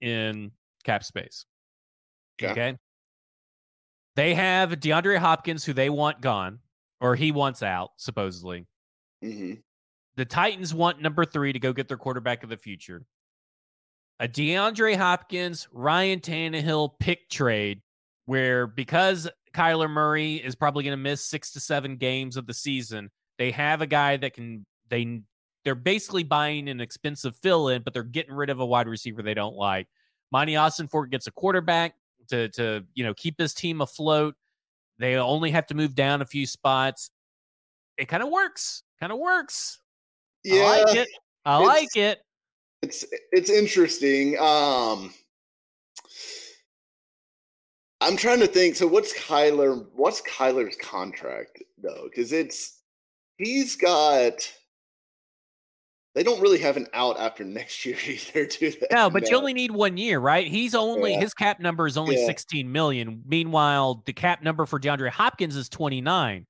in 0.00 0.52
cap 0.84 1.04
space. 1.04 1.46
Okay. 2.42 2.52
Okay. 2.52 2.76
They 4.16 4.34
have 4.34 4.70
DeAndre 4.72 5.18
Hopkins, 5.18 5.64
who 5.64 5.72
they 5.72 5.90
want 5.90 6.20
gone, 6.20 6.60
or 7.00 7.16
he 7.16 7.32
wants 7.32 7.62
out, 7.62 7.90
supposedly. 7.96 8.66
mhm. 9.22 9.60
The 10.16 10.24
Titans 10.24 10.72
want 10.72 11.02
number 11.02 11.24
three 11.24 11.52
to 11.52 11.58
go 11.58 11.72
get 11.72 11.88
their 11.88 11.96
quarterback 11.96 12.44
of 12.44 12.48
the 12.48 12.56
future. 12.56 13.04
A 14.20 14.28
DeAndre 14.28 14.96
Hopkins, 14.96 15.66
Ryan 15.72 16.20
Tannehill 16.20 16.90
pick 17.00 17.28
trade, 17.28 17.82
where 18.26 18.68
because 18.68 19.28
Kyler 19.52 19.90
Murray 19.90 20.36
is 20.36 20.54
probably 20.54 20.84
going 20.84 20.96
to 20.96 21.02
miss 21.02 21.24
six 21.24 21.50
to 21.52 21.60
seven 21.60 21.96
games 21.96 22.36
of 22.36 22.46
the 22.46 22.54
season, 22.54 23.10
they 23.38 23.50
have 23.50 23.82
a 23.82 23.88
guy 23.88 24.16
that 24.16 24.34
can 24.34 24.64
they 24.88 25.22
they're 25.64 25.74
basically 25.74 26.22
buying 26.22 26.68
an 26.68 26.80
expensive 26.80 27.36
fill 27.36 27.68
in, 27.68 27.82
but 27.82 27.94
they're 27.94 28.02
getting 28.02 28.34
rid 28.34 28.50
of 28.50 28.60
a 28.60 28.66
wide 28.66 28.86
receiver 28.88 29.22
they 29.22 29.34
don't 29.34 29.56
like. 29.56 29.88
Monti 30.30 30.54
Ossenfort 30.54 31.10
gets 31.10 31.26
a 31.26 31.30
quarterback 31.30 31.94
to 32.28 32.48
to 32.50 32.84
you 32.94 33.04
know 33.04 33.14
keep 33.14 33.38
his 33.38 33.54
team 33.54 33.80
afloat. 33.80 34.34
They 34.98 35.16
only 35.16 35.50
have 35.50 35.66
to 35.68 35.74
move 35.74 35.94
down 35.94 36.22
a 36.22 36.26
few 36.26 36.46
spots. 36.46 37.10
It 37.96 38.06
kind 38.06 38.22
of 38.22 38.28
works. 38.30 38.82
Kind 39.00 39.12
of 39.12 39.18
works. 39.18 39.80
Yeah, 40.44 40.62
I 40.62 40.82
like 40.82 40.96
it. 40.96 41.08
I 41.44 41.60
it's- 41.60 41.66
like 41.68 41.96
it. 41.96 42.18
it's 42.82 43.04
it's 43.32 43.50
interesting. 43.50 44.38
Um, 44.38 45.12
I'm 48.00 48.16
trying 48.16 48.40
to 48.40 48.46
think. 48.46 48.76
So, 48.76 48.86
what's 48.86 49.18
Kyler? 49.18 49.86
What's 49.94 50.20
Kyler's 50.22 50.76
contract 50.76 51.62
though? 51.78 52.04
Because 52.04 52.32
it's 52.32 52.80
he's 53.38 53.76
got. 53.76 54.50
They 56.14 56.22
don't 56.22 56.40
really 56.40 56.58
have 56.58 56.76
an 56.76 56.86
out 56.94 57.18
after 57.18 57.44
next 57.44 57.84
year 57.84 57.96
either, 58.06 58.46
do 58.46 58.70
they? 58.70 58.86
No, 58.92 59.10
but 59.10 59.28
you 59.28 59.36
only 59.36 59.52
need 59.52 59.72
one 59.72 59.96
year, 59.96 60.20
right? 60.20 60.46
He's 60.46 60.74
only 60.74 61.12
Yeah. 61.12 61.20
his 61.20 61.34
cap 61.34 61.58
number 61.60 61.86
is 61.86 61.96
only 61.96 62.16
Yeah. 62.16 62.26
16 62.26 62.70
million. 62.70 63.22
Meanwhile, 63.26 64.02
the 64.06 64.12
cap 64.12 64.42
number 64.42 64.64
for 64.64 64.78
DeAndre 64.78 65.10
Hopkins 65.10 65.56
is 65.56 65.68
29. 65.68 66.46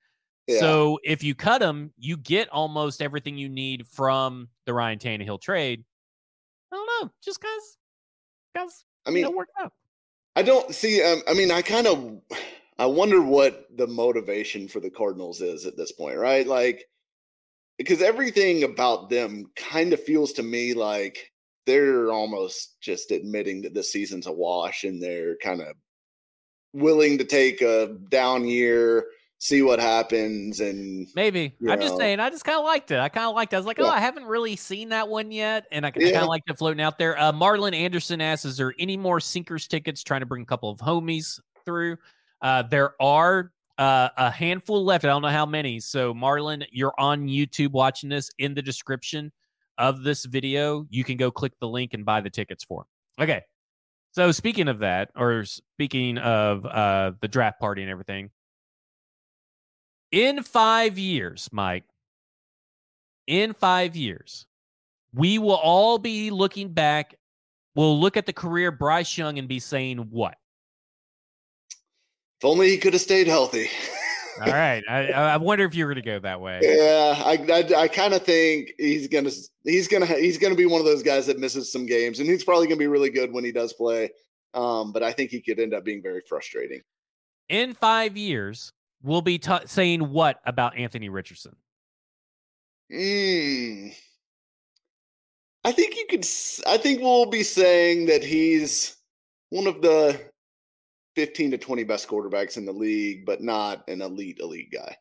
Yeah. 0.47 0.61
So 0.61 0.99
if 1.03 1.23
you 1.23 1.35
cut 1.35 1.63
him, 1.63 1.93
you 1.97 2.19
get 2.19 2.51
almost 2.51 3.01
everything 3.01 3.39
you 3.39 3.49
need 3.49 3.87
from 3.87 4.49
the 4.67 4.75
Ryan 4.75 4.99
Tannehill 4.99 5.41
trade. 5.41 5.83
I 6.71 6.77
don't 6.77 6.87
know, 7.03 7.11
just 7.25 7.41
cause, 7.41 7.79
cause 8.57 8.85
I 9.07 9.11
mean, 9.11 9.23
know, 9.23 9.31
work 9.31 9.49
out. 9.59 9.73
I 10.37 10.43
don't 10.43 10.75
see. 10.75 11.03
Um, 11.03 11.23
I 11.29 11.33
mean, 11.33 11.51
I 11.51 11.63
kind 11.63 11.87
of, 11.87 12.21
I 12.79 12.85
wonder 12.87 13.23
what 13.23 13.69
the 13.77 13.87
motivation 13.87 14.67
for 14.69 14.81
the 14.81 14.91
Cardinals 14.91 15.41
is 15.41 15.65
at 15.65 15.77
this 15.77 15.93
point, 15.93 16.19
right? 16.19 16.47
Like, 16.47 16.85
because 17.79 18.03
everything 18.03 18.65
about 18.65 19.11
them 19.11 19.51
kind 19.57 19.93
of 19.93 20.03
feels 20.03 20.33
to 20.35 20.43
me 20.43 20.75
like 20.75 21.33
they're 21.67 22.13
almost 22.13 22.81
just 22.81 23.11
admitting 23.11 23.63
that 23.63 23.75
this 23.75 23.91
season's 23.91 24.27
a 24.27 24.33
wash, 24.33 24.85
and 24.85 25.03
they're 25.03 25.37
kind 25.37 25.61
of 25.61 25.75
willing 26.73 27.19
to 27.19 27.25
take 27.25 27.63
a 27.63 27.97
down 28.11 28.47
year, 28.47 29.07
see 29.39 29.63
what 29.63 29.81
happens, 29.81 30.61
and 30.61 31.09
maybe. 31.17 31.57
I'm 31.61 31.67
know. 31.67 31.77
just 31.79 31.97
saying. 31.97 32.21
I 32.21 32.31
just 32.31 32.45
kind 32.45 32.59
of 32.59 32.65
liked 32.65 32.91
it. 32.91 32.99
I 32.99 33.09
kind 33.09 33.27
of 33.27 33.35
liked 33.35 33.53
it. 33.53 33.57
I 33.57 33.59
was 33.59 33.67
like, 33.67 33.81
oh, 33.81 33.85
yeah. 33.85 33.91
oh, 33.91 33.95
I 33.95 34.01
haven't 34.01 34.25
really 34.25 34.57
seen 34.57 34.91
that 34.91 35.09
one 35.09 35.33
yet, 35.33 35.67
and 35.73 35.87
I, 35.87 35.93
yeah. 35.97 36.11
kind 36.13 36.23
of 36.23 36.29
liked 36.29 36.51
it 36.51 36.59
floating 36.59 36.83
out 36.83 36.99
there. 36.99 37.19
Uh, 37.19 37.33
Marlon 37.33 37.75
Anderson 37.75 38.21
asks, 38.21 38.45
"Is 38.45 38.57
there 38.57 38.75
any 38.79 38.97
more 38.97 39.21
sinkers 39.21 39.67
tickets? 39.67 40.03
Trying 40.03 40.21
to 40.21 40.27
bring 40.27 40.43
a 40.43 40.47
couple 40.47 40.71
of 40.71 40.79
homies 40.79 41.41
through." 41.65 41.97
Uh, 42.43 42.63
there 42.63 43.01
are 43.01 43.53
uh, 43.79 44.09
a 44.17 44.31
handful 44.31 44.85
left. 44.85 45.05
I 45.05 45.09
don't 45.09 45.23
know 45.23 45.29
how 45.29 45.47
many. 45.47 45.81
So, 45.81 46.15
Marlon, 46.15 46.65
you're 46.71 46.95
on 46.99 47.27
YouTube 47.27 47.73
watching 47.73 48.09
this. 48.09 48.31
In 48.39 48.55
the 48.55 48.63
description 48.63 49.33
of 49.79 50.03
this 50.03 50.25
video, 50.25 50.87
you 50.91 51.05
can 51.05 51.17
go 51.17 51.31
click 51.31 51.53
the 51.61 51.69
link 51.69 51.95
and 51.95 52.05
buy 52.05 52.21
the 52.21 52.31
tickets 52.31 52.65
for. 52.65 52.87
Okay. 53.21 53.43
So, 54.13 54.31
speaking 54.31 54.69
of 54.69 54.79
that, 54.81 55.11
or 55.17 55.45
speaking 55.45 56.19
of 56.19 56.65
uh, 56.65 57.13
the 57.21 57.29
draft 57.29 57.59
party 57.59 57.83
and 57.83 57.91
everything, 57.91 58.31
in 60.13 60.45
five 60.45 60.97
years, 60.97 61.49
Mike, 61.51 61.85
in 63.27 63.55
five 63.55 63.97
years, 63.97 64.47
we 65.13 65.39
will 65.39 65.57
all 65.57 65.99
be 65.99 66.31
looking 66.31 66.73
back. 66.73 67.17
We'll 67.75 67.99
look 67.99 68.17
at 68.17 68.27
the 68.27 68.33
career 68.33 68.71
Bryce 68.71 69.19
Young 69.19 69.39
and 69.39 69.49
be 69.49 69.59
saying 69.59 69.99
what? 70.11 70.37
If 72.45 72.49
only 72.49 72.69
he 72.69 72.77
could 72.77 72.93
have 72.93 73.01
stayed 73.01 73.27
healthy. 73.27 73.71
All 74.39 74.53
right, 74.53 74.85
I, 74.87 75.13
I 75.13 75.37
wonder 75.39 75.65
if 75.65 75.75
you 75.75 75.87
were 75.87 75.95
going 75.95 76.05
to 76.05 76.11
go 76.11 76.19
that 76.19 76.43
way. 76.43 76.61
Yeah, 76.61 77.15
I 77.25 77.39
I, 77.51 77.83
I 77.85 77.89
kind 77.89 78.13
of 78.13 78.23
think 78.23 78.73
he's 78.77 79.09
gonna 79.09 79.31
he's 79.63 79.89
gonna 79.89 80.05
he's 80.05 80.37
gonna 80.37 80.55
be 80.55 80.67
one 80.67 80.79
of 80.79 80.85
those 80.85 81.03
guys 81.03 81.27
that 81.29 81.39
misses 81.39 81.73
some 81.73 81.87
games, 81.87 82.21
and 82.21 82.29
he's 82.29 82.45
probably 82.45 82.67
gonna 82.67 82.77
be 82.77 82.87
really 82.87 83.09
good 83.09 83.33
when 83.33 83.47
he 83.47 83.51
does 83.51 83.73
play. 83.73 84.11
Um, 84.53 84.93
but 84.93 85.03
I 85.03 85.11
think 85.11 85.31
he 85.31 85.41
could 85.41 85.59
end 85.59 85.73
up 85.73 85.87
being 85.87 86.03
very 86.03 86.21
frustrating. 86.29 86.83
In 87.49 87.73
five 87.73 88.15
years, 88.15 88.75
we'll 89.03 89.23
be 89.23 89.39
t- 89.39 89.57
saying 89.65 90.03
what 90.11 90.41
about 90.45 90.77
Anthony 90.77 91.09
Richardson? 91.09 91.57
Mm. 92.93 93.95
I 95.65 95.73
think 95.73 95.97
you 95.97 96.05
could. 96.11 96.27
I 96.67 96.77
think 96.77 97.01
we'll 97.01 97.25
be 97.25 97.43
saying 97.43 98.05
that 98.05 98.23
he's 98.23 98.97
one 99.49 99.67
of 99.67 99.81
the 99.81 100.21
15 101.15 101.53
to 101.53 101.59
20 101.59 101.85
best 101.85 102.09
quarterbacks 102.09 102.57
in 102.57 102.65
the 102.65 102.73
league, 102.73 103.25
but 103.25 103.43
not 103.43 103.89
an 103.89 104.03
elite 104.03 104.39
elite 104.41 104.73
guy. 104.73 104.97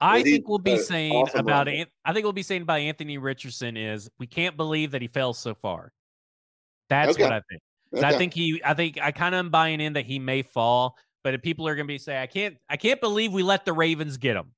I 0.00 0.22
think 0.22 0.48
we'll 0.48 0.58
be 0.58 0.76
saying 0.76 1.12
awesome 1.12 1.40
about 1.40 1.68
An- 1.68 1.86
I 2.04 2.12
think 2.12 2.24
we'll 2.24 2.32
be 2.32 2.42
saying 2.42 2.62
about 2.62 2.80
Anthony 2.80 3.16
Richardson 3.16 3.76
is 3.76 4.10
we 4.18 4.26
can't 4.26 4.56
believe 4.56 4.90
that 4.90 5.00
he 5.00 5.08
fell 5.08 5.32
so 5.32 5.54
far. 5.54 5.92
That's 6.90 7.12
okay. 7.12 7.22
what 7.22 7.32
I 7.32 7.40
think. 7.48 7.62
Okay. 7.96 8.06
I 8.06 8.18
think 8.18 8.34
he 8.34 8.60
I 8.64 8.74
think 8.74 8.98
I 9.00 9.12
kind 9.12 9.34
of 9.34 9.38
am 9.38 9.50
buying 9.50 9.80
in 9.80 9.94
that 9.94 10.04
he 10.04 10.18
may 10.18 10.42
fall, 10.42 10.96
but 11.22 11.40
people 11.42 11.66
are 11.68 11.74
going 11.74 11.86
to 11.86 11.92
be 11.92 11.98
saying 11.98 12.20
I 12.20 12.26
can't 12.26 12.56
I 12.68 12.76
can't 12.76 13.00
believe 13.00 13.32
we 13.32 13.42
let 13.42 13.64
the 13.64 13.72
Ravens 13.72 14.16
get 14.16 14.36
him. 14.36 14.52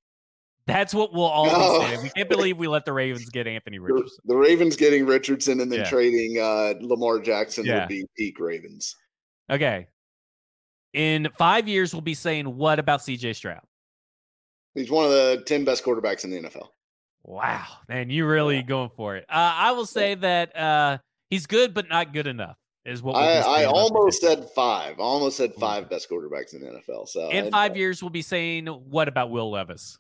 That's 0.67 0.93
what 0.93 1.13
we'll 1.13 1.25
all 1.25 1.47
no. 1.47 1.81
be 1.81 1.87
saying. 1.87 2.03
We 2.03 2.09
can't 2.11 2.29
believe 2.29 2.57
we 2.57 2.67
let 2.67 2.85
the 2.85 2.93
Ravens 2.93 3.29
get 3.29 3.47
Anthony 3.47 3.79
Richardson. 3.79 4.19
The, 4.25 4.35
the 4.35 4.39
Ravens 4.39 4.75
getting 4.75 5.07
Richardson 5.07 5.61
and 5.61 5.71
then 5.71 5.81
yeah. 5.81 5.89
trading 5.89 6.41
uh, 6.41 6.75
Lamar 6.81 7.21
Jackson 7.21 7.65
yeah. 7.65 7.81
would 7.81 7.89
be 7.89 8.05
peak 8.17 8.41
Ravens. 8.41 8.97
Okay, 9.49 9.87
in 10.97 11.29
five 11.37 11.69
years, 11.69 11.93
we'll 11.93 12.01
be 12.01 12.15
saying 12.15 12.57
what 12.57 12.79
about 12.79 13.01
CJ 13.01 13.37
Stroud? 13.37 13.61
He's 14.75 14.91
one 14.91 15.05
of 15.05 15.11
the 15.11 15.43
10 15.47 15.65
best 15.65 15.85
quarterbacks 15.85 16.25
in 16.25 16.31
the 16.31 16.39
NFL. 16.39 16.69
Wow, 17.23 17.67
man, 17.89 18.09
you 18.09 18.27
really 18.27 18.57
yeah. 18.57 18.63
going 18.63 18.91
for 18.97 19.17
it. 19.17 19.25
Uh, 19.29 19.53
I 19.55 19.73
will 19.73 19.87
say 19.87 20.15
that 20.15 20.57
uh, 20.57 20.99
he's 21.29 21.47
good, 21.47 21.75
but 21.75 21.89
not 21.89 22.13
good 22.13 22.27
enough. 22.27 22.57
Is 22.85 23.03
what 23.03 23.17
I, 23.17 23.39
I 23.41 23.65
almost 23.65 24.21
said 24.21 24.49
five. 24.55 25.01
I 25.01 25.03
almost 25.03 25.37
said 25.37 25.55
five 25.55 25.91
best 25.91 26.09
quarterbacks 26.09 26.55
in 26.55 26.61
the 26.61 26.69
NFL. 26.69 27.09
So 27.09 27.29
in 27.31 27.51
five 27.51 27.77
years, 27.77 28.01
we'll 28.01 28.11
be 28.11 28.23
saying 28.23 28.67
what 28.69 29.09
about 29.09 29.29
Will 29.31 29.51
Levis? 29.51 29.99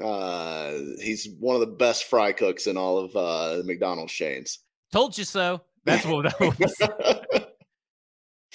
Uh, 0.00 0.74
he's 1.02 1.28
one 1.40 1.56
of 1.56 1.60
the 1.60 1.66
best 1.66 2.04
fry 2.04 2.30
cooks 2.30 2.68
in 2.68 2.76
all 2.76 2.98
of 2.98 3.16
uh, 3.16 3.62
McDonald's 3.64 4.12
chains. 4.12 4.60
Told 4.92 5.18
you 5.18 5.24
so. 5.24 5.62
That's 5.84 6.06
what 6.06 6.38
that 6.38 6.40
was. 6.40 7.42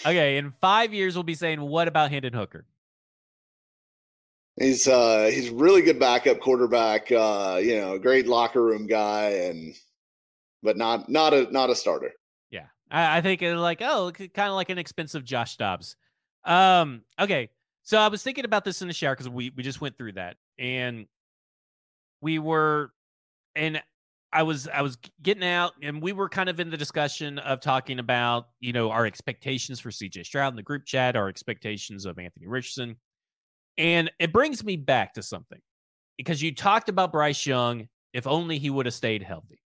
Okay, 0.03 0.37
in 0.37 0.51
five 0.61 0.93
years, 0.93 1.15
we'll 1.15 1.23
be 1.23 1.35
saying, 1.35 1.61
what 1.61 1.87
about 1.87 2.11
Hendon 2.11 2.33
Hooker? 2.33 2.65
He's 4.59 4.87
uh 4.87 5.29
he's 5.33 5.49
really 5.49 5.81
good 5.81 5.99
backup 5.99 6.39
quarterback, 6.39 7.11
uh, 7.11 7.59
you 7.61 7.75
know, 7.75 7.99
great 7.99 8.25
locker 8.25 8.63
room 8.63 8.87
guy, 8.87 9.31
and 9.31 9.75
but 10.63 10.77
not 10.77 11.09
not 11.09 11.33
a 11.33 11.51
not 11.51 11.69
a 11.69 11.75
starter. 11.75 12.13
Yeah, 12.49 12.67
I, 12.89 13.17
I 13.17 13.21
think 13.21 13.41
it's 13.41 13.59
like 13.59 13.81
oh, 13.81 14.11
kind 14.13 14.49
of 14.49 14.55
like 14.55 14.69
an 14.69 14.77
expensive 14.77 15.25
Josh 15.25 15.57
Dobbs. 15.57 15.97
Um, 16.45 17.01
okay, 17.19 17.49
so 17.83 17.97
I 17.97 18.07
was 18.07 18.23
thinking 18.23 18.45
about 18.45 18.63
this 18.63 18.81
in 18.81 18.87
the 18.87 18.93
shower 18.93 19.13
because 19.13 19.27
we 19.27 19.51
we 19.55 19.61
just 19.61 19.81
went 19.81 19.97
through 19.97 20.13
that, 20.13 20.37
and 20.57 21.05
we 22.21 22.39
were, 22.39 22.93
and 23.55 23.83
I 24.35 24.43
was 24.43 24.67
I 24.67 24.81
was 24.81 24.97
getting 25.21 25.45
out, 25.45 25.71
and 25.81 26.01
we 26.01 26.11
were 26.11 26.27
kind 26.27 26.49
of 26.49 26.59
in 26.59 26.69
the 26.69 26.75
discussion 26.75 27.39
of 27.39 27.61
talking 27.61 27.99
about 27.99 28.49
you 28.59 28.73
know 28.73 28.91
our 28.91 29.05
expectations 29.05 29.79
for 29.79 29.91
CJ 29.91 30.25
Stroud 30.25 30.51
in 30.51 30.57
the 30.57 30.61
group 30.61 30.85
chat, 30.85 31.15
our 31.15 31.29
expectations 31.29 32.05
of 32.05 32.19
Anthony 32.19 32.45
Richardson, 32.45 32.97
and 33.77 34.11
it 34.19 34.33
brings 34.33 34.61
me 34.61 34.75
back 34.75 35.13
to 35.13 35.23
something 35.23 35.61
because 36.17 36.41
you 36.41 36.53
talked 36.53 36.89
about 36.89 37.13
Bryce 37.13 37.45
Young. 37.45 37.87
If 38.13 38.27
only 38.27 38.59
he 38.59 38.69
would 38.69 38.85
have 38.85 38.93
stayed 38.93 39.23
healthy. 39.23 39.59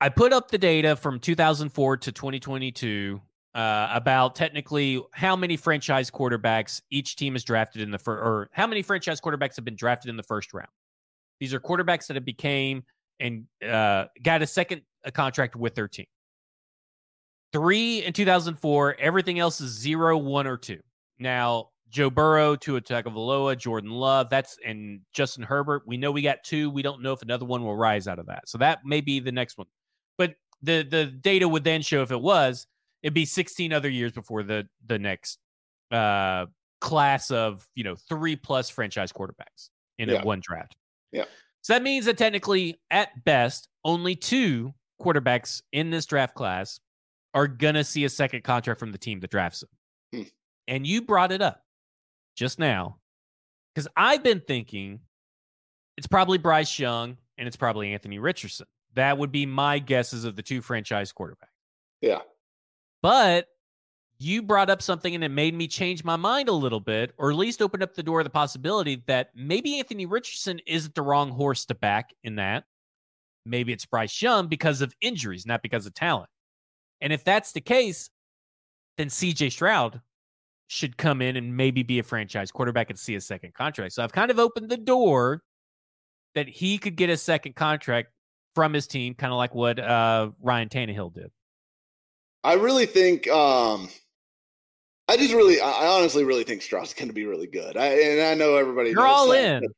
I 0.00 0.08
put 0.08 0.32
up 0.32 0.50
the 0.50 0.58
data 0.58 0.94
from 0.94 1.20
2004 1.20 1.96
to 1.96 2.12
2022 2.12 3.20
uh, 3.54 3.88
about 3.92 4.34
technically 4.34 5.02
how 5.12 5.34
many 5.36 5.56
franchise 5.56 6.10
quarterbacks 6.10 6.82
each 6.90 7.16
team 7.16 7.34
has 7.34 7.44
drafted 7.44 7.82
in 7.82 7.90
the 7.90 7.98
first, 7.98 8.22
or 8.22 8.48
how 8.52 8.66
many 8.66 8.82
franchise 8.82 9.20
quarterbacks 9.20 9.56
have 9.56 9.64
been 9.64 9.76
drafted 9.76 10.10
in 10.10 10.16
the 10.16 10.22
first 10.22 10.52
round. 10.52 10.68
These 11.40 11.54
are 11.54 11.60
quarterbacks 11.60 12.06
that 12.06 12.16
have 12.16 12.24
became 12.24 12.84
and 13.20 13.44
uh, 13.66 14.06
got 14.22 14.42
a 14.42 14.46
second 14.46 14.82
a 15.04 15.12
contract 15.12 15.56
with 15.56 15.74
their 15.74 15.88
team. 15.88 16.06
Three 17.52 18.04
in 18.04 18.12
2004. 18.12 18.96
Everything 18.98 19.38
else 19.38 19.60
is 19.60 19.70
zero, 19.70 20.18
one, 20.18 20.46
or 20.46 20.56
two. 20.56 20.80
Now, 21.18 21.70
Joe 21.88 22.10
Burrow, 22.10 22.56
Tua 22.56 22.80
Tagovailoa, 22.80 23.56
Jordan 23.56 23.90
Love, 23.90 24.28
that's 24.28 24.58
and 24.64 25.00
Justin 25.12 25.44
Herbert. 25.44 25.84
We 25.86 25.96
know 25.96 26.10
we 26.10 26.22
got 26.22 26.42
two. 26.44 26.68
We 26.68 26.82
don't 26.82 27.02
know 27.02 27.12
if 27.12 27.22
another 27.22 27.44
one 27.46 27.64
will 27.64 27.76
rise 27.76 28.08
out 28.08 28.18
of 28.18 28.26
that. 28.26 28.48
So 28.48 28.58
that 28.58 28.80
may 28.84 29.00
be 29.00 29.20
the 29.20 29.32
next 29.32 29.56
one. 29.56 29.68
But 30.18 30.34
the 30.62 30.82
the 30.82 31.06
data 31.06 31.48
would 31.48 31.64
then 31.64 31.82
show 31.82 32.02
if 32.02 32.10
it 32.10 32.20
was, 32.20 32.66
it'd 33.02 33.14
be 33.14 33.24
16 33.24 33.72
other 33.72 33.88
years 33.88 34.12
before 34.12 34.42
the 34.42 34.68
the 34.86 34.98
next 34.98 35.38
uh 35.90 36.46
class 36.80 37.30
of 37.30 37.66
you 37.74 37.84
know 37.84 37.94
three 38.08 38.36
plus 38.36 38.68
franchise 38.68 39.12
quarterbacks 39.12 39.70
in 39.98 40.08
yeah. 40.08 40.22
one 40.22 40.40
draft. 40.42 40.76
Yeah. 41.12 41.24
So 41.62 41.72
that 41.72 41.82
means 41.82 42.06
that 42.06 42.16
technically, 42.16 42.80
at 42.90 43.24
best, 43.24 43.68
only 43.84 44.14
two 44.14 44.74
quarterbacks 45.00 45.62
in 45.72 45.90
this 45.90 46.06
draft 46.06 46.34
class 46.34 46.80
are 47.34 47.48
gonna 47.48 47.84
see 47.84 48.04
a 48.04 48.08
second 48.08 48.44
contract 48.44 48.80
from 48.80 48.92
the 48.92 48.98
team 48.98 49.20
that 49.20 49.30
drafts 49.30 49.60
them. 49.60 49.70
Hmm. 50.14 50.28
And 50.68 50.86
you 50.86 51.02
brought 51.02 51.32
it 51.32 51.42
up 51.42 51.62
just 52.36 52.58
now 52.58 52.98
because 53.74 53.88
I've 53.96 54.22
been 54.22 54.40
thinking 54.40 55.00
it's 55.96 56.06
probably 56.06 56.38
Bryce 56.38 56.78
Young 56.78 57.16
and 57.38 57.46
it's 57.46 57.56
probably 57.56 57.92
Anthony 57.92 58.18
Richardson. 58.18 58.66
That 58.94 59.18
would 59.18 59.32
be 59.32 59.44
my 59.44 59.78
guesses 59.78 60.24
of 60.24 60.36
the 60.36 60.42
two 60.42 60.62
franchise 60.62 61.12
quarterbacks. 61.12 61.48
Yeah. 62.00 62.20
But 63.02 63.46
you 64.18 64.42
brought 64.42 64.70
up 64.70 64.80
something 64.80 65.14
and 65.14 65.22
it 65.22 65.30
made 65.30 65.54
me 65.54 65.68
change 65.68 66.04
my 66.04 66.16
mind 66.16 66.48
a 66.48 66.52
little 66.52 66.80
bit, 66.80 67.12
or 67.18 67.30
at 67.30 67.36
least 67.36 67.60
opened 67.60 67.82
up 67.82 67.94
the 67.94 68.02
door 68.02 68.20
of 68.20 68.24
the 68.24 68.30
possibility 68.30 69.02
that 69.06 69.30
maybe 69.34 69.78
Anthony 69.78 70.06
Richardson 70.06 70.60
isn't 70.66 70.94
the 70.94 71.02
wrong 71.02 71.30
horse 71.30 71.66
to 71.66 71.74
back 71.74 72.10
in 72.24 72.36
that. 72.36 72.64
Maybe 73.44 73.72
it's 73.72 73.86
Bryce 73.86 74.20
Young 74.22 74.48
because 74.48 74.80
of 74.80 74.94
injuries, 75.00 75.46
not 75.46 75.62
because 75.62 75.86
of 75.86 75.94
talent. 75.94 76.30
And 77.00 77.12
if 77.12 77.24
that's 77.24 77.52
the 77.52 77.60
case, 77.60 78.10
then 78.96 79.08
CJ 79.08 79.52
Stroud 79.52 80.00
should 80.68 80.96
come 80.96 81.22
in 81.22 81.36
and 81.36 81.56
maybe 81.56 81.82
be 81.82 81.98
a 81.98 82.02
franchise 82.02 82.50
quarterback 82.50 82.90
and 82.90 82.98
see 82.98 83.14
a 83.14 83.20
second 83.20 83.54
contract. 83.54 83.92
So 83.92 84.02
I've 84.02 84.12
kind 84.12 84.30
of 84.30 84.38
opened 84.38 84.68
the 84.68 84.76
door 84.76 85.42
that 86.34 86.48
he 86.48 86.78
could 86.78 86.96
get 86.96 87.10
a 87.10 87.16
second 87.16 87.54
contract 87.54 88.08
from 88.54 88.72
his 88.72 88.86
team, 88.86 89.14
kind 89.14 89.32
of 89.32 89.36
like 89.36 89.54
what 89.54 89.78
uh, 89.78 90.30
Ryan 90.40 90.68
Tannehill 90.68 91.14
did. 91.14 91.30
I 92.42 92.54
really 92.54 92.86
think 92.86 93.28
um, 93.28 93.88
I 95.08 95.16
just 95.16 95.34
really, 95.34 95.60
I 95.60 95.86
honestly 95.86 96.24
really 96.24 96.44
think 96.44 96.62
Stroud's 96.62 96.94
going 96.94 97.08
to 97.08 97.14
be 97.14 97.26
really 97.26 97.46
good. 97.46 97.76
I, 97.76 97.86
and 97.86 98.22
I 98.22 98.34
know 98.34 98.56
everybody. 98.56 98.90
You're 98.90 99.06
all 99.06 99.28
that, 99.30 99.62
in. 99.62 99.68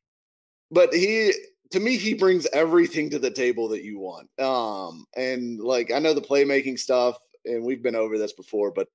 But, 0.71 0.91
but, 0.91 0.95
he, 0.95 1.33
to 1.73 1.81
me, 1.81 1.97
he 1.99 2.15
brings 2.15 2.47
everything 2.53 3.11
to 3.11 3.19
the 3.19 3.31
table 3.31 3.69
that 3.69 3.85
you 3.85 3.99
want. 3.99 4.29
Um, 4.41 5.05
and 5.17 5.61
like 5.61 5.93
I 5.93 5.99
know 5.99 6.15
the 6.15 6.23
playmaking 6.23 6.79
stuff, 6.79 7.17
and 7.45 7.63
we've 7.63 7.83
been 7.83 7.97
over 7.97 8.17
this 8.17 8.33
before, 8.33 8.71
but 8.71 8.89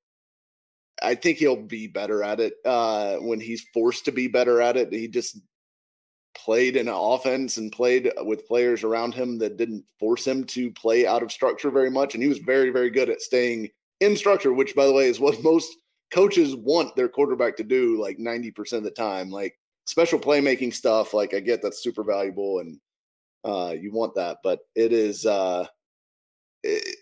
I 1.02 1.16
think 1.16 1.38
he'll 1.38 1.56
be 1.56 1.88
better 1.88 2.24
at 2.24 2.40
it 2.40 2.54
uh, 2.66 3.18
when 3.18 3.40
he's 3.40 3.66
forced 3.74 4.06
to 4.06 4.12
be 4.12 4.28
better 4.28 4.62
at 4.62 4.78
it. 4.78 4.92
He 4.92 5.08
just 5.08 5.40
played 6.36 6.76
in 6.76 6.88
an 6.88 6.94
offense 6.96 7.58
and 7.58 7.72
played 7.72 8.12
with 8.24 8.48
players 8.48 8.84
around 8.84 9.14
him 9.14 9.38
that 9.38 9.58
didn't 9.58 9.86
force 10.00 10.26
him 10.26 10.44
to 10.46 10.72
play 10.72 11.06
out 11.06 11.22
of 11.22 11.32
structure 11.32 11.70
very 11.70 11.92
much, 11.92 12.16
and 12.16 12.24
he 12.24 12.30
was 12.30 12.40
very, 12.40 12.72
very 12.72 12.90
good 12.90 13.10
at 13.10 13.22
staying 13.22 13.70
in 14.00 14.16
structure. 14.16 14.52
Which, 14.52 14.76
by 14.76 14.88
the 14.88 14.94
way, 14.94 15.08
is 15.08 15.20
what 15.20 15.44
most 15.44 15.76
coaches 16.14 16.56
want 16.56 16.96
their 16.96 17.10
quarterback 17.10 17.58
to 17.58 17.64
do 17.64 18.00
like 18.00 18.18
90% 18.18 18.74
of 18.74 18.84
the 18.84 18.92
time. 18.92 19.32
Like 19.32 19.58
special 19.86 20.20
playmaking 20.20 20.74
stuff, 20.74 21.14
like 21.14 21.34
I 21.34 21.40
get 21.40 21.62
that's 21.62 21.82
super 21.82 22.04
valuable 22.04 22.60
and 22.60 22.80
uh, 23.44 23.76
you 23.78 23.92
want 23.92 24.16
that, 24.16 24.38
but 24.44 24.60
it 24.76 24.94
is. 24.94 25.26
Uh, 25.26 25.66
it, 26.64 26.98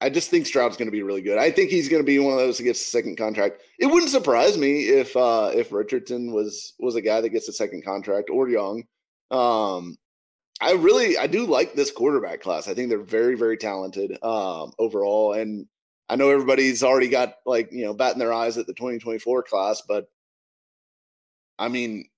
I 0.00 0.10
just 0.10 0.30
think 0.30 0.46
Stroud's 0.46 0.76
going 0.76 0.88
to 0.88 0.92
be 0.92 1.02
really 1.02 1.22
good. 1.22 1.38
I 1.38 1.50
think 1.50 1.70
he's 1.70 1.88
going 1.88 2.02
to 2.02 2.06
be 2.06 2.18
one 2.18 2.32
of 2.32 2.38
those 2.38 2.58
that 2.58 2.64
gets 2.64 2.80
a 2.80 2.88
second 2.88 3.16
contract. 3.16 3.62
It 3.78 3.86
wouldn't 3.86 4.10
surprise 4.10 4.58
me 4.58 4.82
if 4.82 5.16
uh, 5.16 5.50
if 5.54 5.72
Richardson 5.72 6.32
was 6.32 6.74
was 6.78 6.94
a 6.94 7.02
guy 7.02 7.20
that 7.20 7.30
gets 7.30 7.48
a 7.48 7.52
second 7.52 7.84
contract 7.84 8.30
or 8.30 8.48
Young. 8.48 8.84
Um, 9.30 9.96
I 10.60 10.72
really 10.72 11.18
I 11.18 11.26
do 11.26 11.46
like 11.46 11.74
this 11.74 11.90
quarterback 11.90 12.40
class. 12.40 12.68
I 12.68 12.74
think 12.74 12.88
they're 12.88 12.98
very 12.98 13.34
very 13.34 13.56
talented 13.56 14.12
um, 14.22 14.72
overall, 14.78 15.34
and 15.34 15.66
I 16.08 16.16
know 16.16 16.28
everybody's 16.28 16.82
already 16.82 17.08
got 17.08 17.34
like 17.46 17.70
you 17.72 17.84
know 17.84 17.94
batting 17.94 18.18
their 18.18 18.32
eyes 18.32 18.58
at 18.58 18.66
the 18.66 18.74
2024 18.74 19.42
class, 19.44 19.82
but 19.86 20.06
I 21.58 21.68
mean 21.68 22.08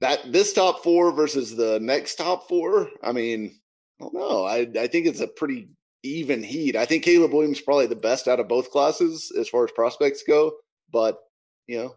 that 0.00 0.32
this 0.32 0.52
top 0.52 0.82
four 0.82 1.12
versus 1.12 1.56
the 1.56 1.78
next 1.80 2.16
top 2.16 2.48
four. 2.48 2.88
I 3.02 3.12
mean, 3.12 3.58
I 4.00 4.04
don't 4.04 4.14
know. 4.14 4.44
I 4.44 4.68
I 4.78 4.86
think 4.88 5.06
it's 5.06 5.20
a 5.20 5.28
pretty 5.28 5.68
even 6.02 6.42
heat. 6.42 6.76
I 6.76 6.84
think 6.84 7.04
Caleb 7.04 7.32
Williams 7.32 7.60
probably 7.60 7.86
the 7.86 7.96
best 7.96 8.28
out 8.28 8.40
of 8.40 8.48
both 8.48 8.70
classes 8.70 9.32
as 9.38 9.48
far 9.48 9.64
as 9.64 9.72
prospects 9.72 10.22
go. 10.26 10.52
But 10.92 11.18
you 11.66 11.78
know, 11.78 11.96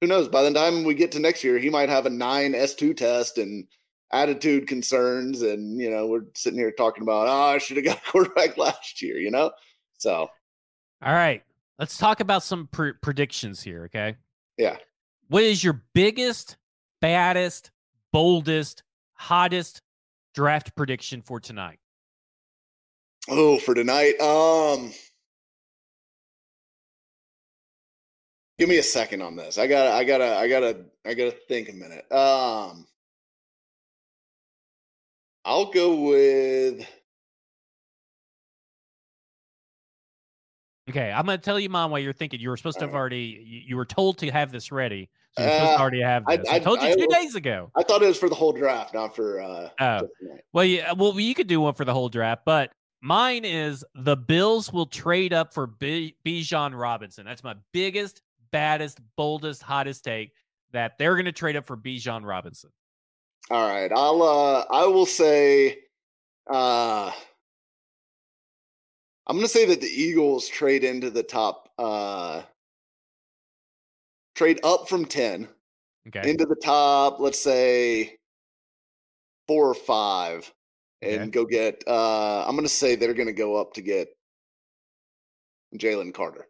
who 0.00 0.06
knows? 0.06 0.28
By 0.28 0.42
the 0.42 0.52
time 0.52 0.84
we 0.84 0.94
get 0.94 1.12
to 1.12 1.20
next 1.20 1.44
year, 1.44 1.58
he 1.58 1.70
might 1.70 1.88
have 1.88 2.06
a 2.06 2.10
nine 2.10 2.54
S 2.54 2.74
two 2.74 2.94
test 2.94 3.38
and 3.38 3.66
attitude 4.12 4.68
concerns, 4.68 5.42
and 5.42 5.78
you 5.80 5.90
know, 5.90 6.06
we're 6.06 6.24
sitting 6.34 6.58
here 6.58 6.72
talking 6.72 7.02
about, 7.02 7.28
oh, 7.28 7.54
I 7.54 7.58
should 7.58 7.76
have 7.76 7.86
got 7.86 7.98
a 7.98 8.00
quarterback 8.10 8.56
last 8.56 9.02
year. 9.02 9.18
You 9.18 9.30
know, 9.30 9.52
so. 9.98 10.28
All 11.04 11.12
right, 11.12 11.42
let's 11.78 11.98
talk 11.98 12.20
about 12.20 12.44
some 12.44 12.68
pr- 12.68 12.90
predictions 13.00 13.62
here. 13.62 13.84
Okay. 13.84 14.16
Yeah. 14.56 14.76
What 15.28 15.42
is 15.42 15.64
your 15.64 15.82
biggest, 15.94 16.56
baddest, 17.00 17.70
boldest, 18.12 18.84
hottest 19.14 19.82
draft 20.34 20.76
prediction 20.76 21.22
for 21.22 21.40
tonight? 21.40 21.78
Oh, 23.28 23.58
for 23.58 23.74
tonight. 23.74 24.18
Um 24.20 24.92
Give 28.58 28.68
me 28.68 28.78
a 28.78 28.82
second 28.82 29.22
on 29.22 29.34
this. 29.34 29.58
I 29.58 29.66
got 29.66 29.84
to 29.84 29.90
I 29.92 30.04
got 30.04 30.18
to 30.18 30.36
I 30.36 30.48
got 30.48 30.60
to 30.60 30.84
I 31.04 31.14
got 31.14 31.24
to 31.24 31.36
think 31.48 31.68
a 31.68 31.72
minute. 31.72 32.12
Um 32.12 32.86
I'll 35.44 35.72
go 35.72 35.96
with 35.96 36.86
Okay, 40.90 41.12
I'm 41.12 41.26
going 41.26 41.38
to 41.38 41.44
tell 41.44 41.60
you, 41.60 41.68
Mom, 41.68 41.90
while 41.90 42.00
you're 42.00 42.12
thinking. 42.12 42.40
You 42.40 42.50
were 42.50 42.56
supposed 42.56 42.78
to 42.80 42.86
have 42.86 42.94
already. 42.94 43.42
You, 43.44 43.60
you 43.66 43.76
were 43.76 43.84
told 43.84 44.18
to 44.18 44.30
have 44.30 44.50
this 44.50 44.72
ready. 44.72 45.08
So 45.32 45.42
you're 45.42 45.52
supposed 45.52 45.70
to 45.70 45.76
uh, 45.76 45.80
already 45.80 46.02
have 46.02 46.26
this. 46.26 46.48
I, 46.48 46.54
I, 46.54 46.56
I 46.56 46.58
told 46.58 46.82
you 46.82 46.88
I, 46.88 46.94
two 46.94 47.06
days 47.06 47.34
ago. 47.36 47.70
I 47.76 47.82
thought 47.82 48.02
it 48.02 48.06
was 48.06 48.18
for 48.18 48.28
the 48.28 48.34
whole 48.34 48.52
draft, 48.52 48.92
not 48.92 49.14
for. 49.14 49.40
uh 49.40 49.68
Oh, 49.80 50.08
well, 50.52 50.64
yeah. 50.64 50.92
Well, 50.92 51.18
you 51.18 51.34
could 51.34 51.46
do 51.46 51.60
one 51.60 51.74
for 51.74 51.84
the 51.84 51.94
whole 51.94 52.08
draft, 52.08 52.42
but 52.44 52.72
Mine 53.04 53.44
is 53.44 53.84
the 53.96 54.16
Bills 54.16 54.72
will 54.72 54.86
trade 54.86 55.32
up 55.32 55.52
for 55.52 55.66
B- 55.66 56.14
Bijan 56.24 56.78
Robinson. 56.78 57.24
That's 57.24 57.42
my 57.42 57.56
biggest, 57.72 58.22
baddest, 58.52 59.00
boldest, 59.16 59.60
hottest 59.60 60.04
take 60.04 60.32
that 60.72 60.98
they're 60.98 61.14
going 61.14 61.24
to 61.24 61.32
trade 61.32 61.56
up 61.56 61.66
for 61.66 61.76
Bijan 61.76 62.24
Robinson. 62.24 62.70
All 63.50 63.68
right, 63.68 63.90
I'll 63.92 64.22
uh 64.22 64.64
I 64.70 64.86
will 64.86 65.04
say 65.04 65.78
uh 66.48 67.10
I'm 69.32 69.38
going 69.38 69.46
to 69.46 69.52
say 69.52 69.64
that 69.64 69.80
the 69.80 69.88
Eagles 69.88 70.46
trade 70.46 70.84
into 70.84 71.08
the 71.08 71.22
top 71.22 71.70
uh 71.78 72.42
trade 74.34 74.60
up 74.62 74.90
from 74.90 75.06
10 75.06 75.48
okay. 76.08 76.28
into 76.28 76.44
the 76.44 76.56
top, 76.62 77.18
let's 77.18 77.40
say 77.40 78.18
4 79.48 79.70
or 79.70 79.72
5 79.72 80.52
and 81.00 81.20
okay. 81.22 81.30
go 81.30 81.46
get. 81.46 81.82
Uh, 81.86 82.44
I'm 82.46 82.54
going 82.56 82.66
to 82.66 82.68
say 82.68 82.94
they're 82.94 83.14
going 83.14 83.26
to 83.26 83.32
go 83.32 83.56
up 83.56 83.72
to 83.72 83.80
get 83.80 84.08
Jalen 85.78 86.12
Carter. 86.12 86.46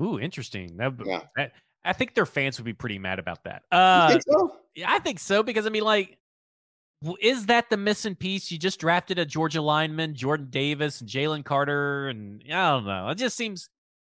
Ooh, 0.00 0.18
interesting. 0.18 0.78
That, 0.78 0.94
yeah. 1.04 1.24
I, 1.36 1.50
I, 1.84 1.92
think 1.92 2.14
their 2.14 2.24
fans 2.24 2.58
would 2.58 2.64
be 2.64 2.72
pretty 2.72 2.98
mad 2.98 3.18
about 3.18 3.44
that. 3.44 3.64
Uh, 3.70 4.18
so? 4.26 4.56
Yeah, 4.74 4.90
I 4.90 5.00
think 5.00 5.18
so 5.18 5.42
because 5.42 5.66
I 5.66 5.68
mean, 5.68 5.84
like, 5.84 6.16
is 7.20 7.46
that 7.46 7.70
the 7.70 7.76
missing 7.76 8.14
piece? 8.14 8.50
You 8.50 8.58
just 8.58 8.80
drafted 8.80 9.18
a 9.18 9.24
Georgia 9.24 9.62
lineman, 9.62 10.14
Jordan 10.14 10.48
Davis, 10.50 11.00
and 11.00 11.08
Jalen 11.08 11.44
Carter, 11.44 12.08
and 12.08 12.42
I 12.46 12.70
don't 12.70 12.84
know. 12.84 13.08
It 13.08 13.16
just 13.16 13.36
seems 13.36 13.68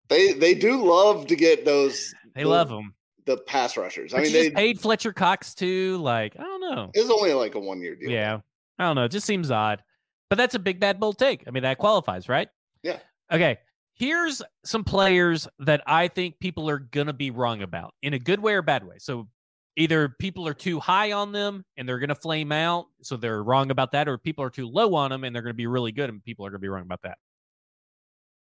they 0.10 0.34
they 0.34 0.54
do 0.54 0.84
love 0.84 1.28
to 1.28 1.36
get 1.36 1.66
those. 1.66 2.14
They 2.36 2.44
love 2.44 2.70
them. 2.70 2.94
The 3.26 3.38
pass 3.38 3.78
rushers. 3.78 4.12
But 4.12 4.20
I 4.20 4.24
mean, 4.24 4.34
they 4.34 4.50
paid 4.50 4.80
Fletcher 4.80 5.14
Cox 5.14 5.54
too. 5.54 5.98
Like, 5.98 6.36
I 6.38 6.44
don't 6.44 6.62
know. 6.62 6.92
It's 6.94 7.10
only 7.10 7.34
like 7.34 7.56
a 7.56 7.60
one 7.60 7.82
year 7.82 7.96
deal. 7.96 8.10
Yeah, 8.10 8.40
I 8.78 8.84
don't 8.84 8.96
know. 8.96 9.06
It 9.06 9.12
just 9.12 9.26
seems 9.26 9.50
odd. 9.50 9.82
But 10.30 10.38
that's 10.38 10.56
a 10.56 10.60
big 10.60 10.80
bad 10.80 11.00
bold 11.00 11.20
take. 11.20 11.44
I 11.48 11.52
mean, 11.52 11.64
that 11.64 11.78
qualifies, 11.78 12.28
right? 12.28 12.50
Yeah. 12.82 12.98
Okay. 13.32 13.60
Here's 13.94 14.42
some 14.66 14.84
players 14.84 15.48
that 15.60 15.84
I 15.86 16.08
think 16.08 16.40
people 16.40 16.68
are 16.70 16.80
going 16.80 17.06
to 17.08 17.14
be 17.14 17.30
wrong 17.30 17.62
about 17.62 17.94
in 18.02 18.16
a 18.16 18.20
good 18.20 18.40
way 18.40 18.54
or 18.54 18.64
bad 18.64 18.84
way. 18.84 18.96
So 18.98 19.28
either 19.76 20.10
people 20.20 20.48
are 20.48 20.54
too 20.54 20.80
high 20.80 21.12
on 21.12 21.32
them 21.32 21.66
and 21.78 21.88
they're 21.88 22.00
going 22.00 22.10
to 22.10 22.16
flame 22.16 22.52
out. 22.52 22.86
So 23.02 23.18
they're 23.18 23.44
wrong 23.44 23.72
about 23.72 23.92
that, 23.94 24.08
or 24.08 24.18
people 24.18 24.44
are 24.44 24.50
too 24.50 24.68
low 24.68 24.96
on 24.96 25.12
them 25.12 25.24
and 25.24 25.36
they're 25.36 25.42
going 25.42 25.54
to 25.54 25.58
be 25.58 25.68
really 25.68 25.92
good 25.92 26.10
and 26.10 26.24
people 26.24 26.46
are 26.46 26.50
going 26.50 26.60
to 26.60 26.64
be 26.64 26.70
wrong 26.70 26.84
about 26.84 27.02
that. 27.04 27.18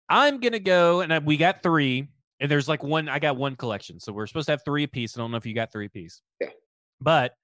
I'm 0.08 0.40
going 0.40 0.52
to 0.52 0.60
go, 0.60 1.00
and 1.02 1.26
we 1.26 1.36
got 1.36 1.62
three, 1.62 2.08
and 2.40 2.50
there's 2.50 2.68
like 2.68 2.82
one, 2.82 3.08
I 3.08 3.18
got 3.18 3.36
one 3.36 3.56
collection. 3.56 4.00
So 4.00 4.12
we're 4.12 4.26
supposed 4.26 4.46
to 4.46 4.52
have 4.52 4.64
three 4.64 4.84
apiece. 4.84 5.16
I 5.16 5.20
don't 5.20 5.30
know 5.30 5.36
if 5.36 5.44
you 5.44 5.54
got 5.54 5.70
three 5.70 5.86
apiece. 5.86 6.22
Yeah. 6.40 6.48
But 7.00 7.34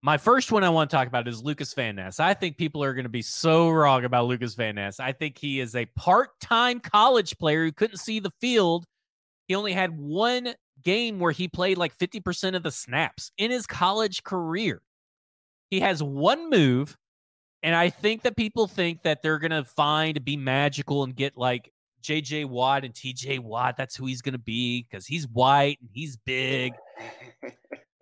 my 0.00 0.16
first 0.16 0.52
one 0.52 0.64
I 0.64 0.70
want 0.70 0.90
to 0.90 0.96
talk 0.96 1.08
about 1.08 1.26
is 1.28 1.42
Lucas 1.42 1.74
Van 1.74 1.96
Ness. 1.96 2.20
I 2.20 2.32
think 2.32 2.56
people 2.56 2.82
are 2.84 2.94
going 2.94 3.04
to 3.04 3.10
be 3.10 3.22
so 3.22 3.68
wrong 3.68 4.04
about 4.04 4.26
Lucas 4.26 4.54
Van 4.54 4.76
Ness. 4.76 5.00
I 5.00 5.12
think 5.12 5.36
he 5.36 5.60
is 5.60 5.74
a 5.74 5.86
part 5.96 6.30
time 6.40 6.80
college 6.80 7.36
player 7.36 7.64
who 7.64 7.72
couldn't 7.72 7.98
see 7.98 8.20
the 8.20 8.30
field. 8.40 8.86
He 9.48 9.54
only 9.54 9.72
had 9.72 9.98
one 9.98 10.54
game 10.84 11.18
where 11.18 11.32
he 11.32 11.48
played 11.48 11.78
like 11.78 11.96
50% 11.98 12.54
of 12.54 12.62
the 12.62 12.70
snaps 12.70 13.32
in 13.36 13.50
his 13.50 13.66
college 13.66 14.22
career. 14.22 14.80
He 15.70 15.80
has 15.80 16.02
one 16.02 16.48
move, 16.48 16.96
and 17.62 17.74
I 17.74 17.90
think 17.90 18.22
that 18.22 18.36
people 18.36 18.68
think 18.68 19.02
that 19.02 19.22
they're 19.22 19.38
going 19.38 19.50
to 19.50 19.64
find, 19.64 20.24
be 20.24 20.36
magical, 20.36 21.02
and 21.02 21.14
get 21.14 21.36
like 21.36 21.72
JJ 22.02 22.46
Watt 22.46 22.84
and 22.84 22.94
TJ 22.94 23.40
Watt. 23.40 23.76
That's 23.76 23.96
who 23.96 24.06
he's 24.06 24.22
going 24.22 24.34
to 24.34 24.38
be 24.38 24.86
because 24.88 25.06
he's 25.06 25.26
white 25.28 25.78
and 25.80 25.90
he's 25.92 26.16
big. 26.16 26.74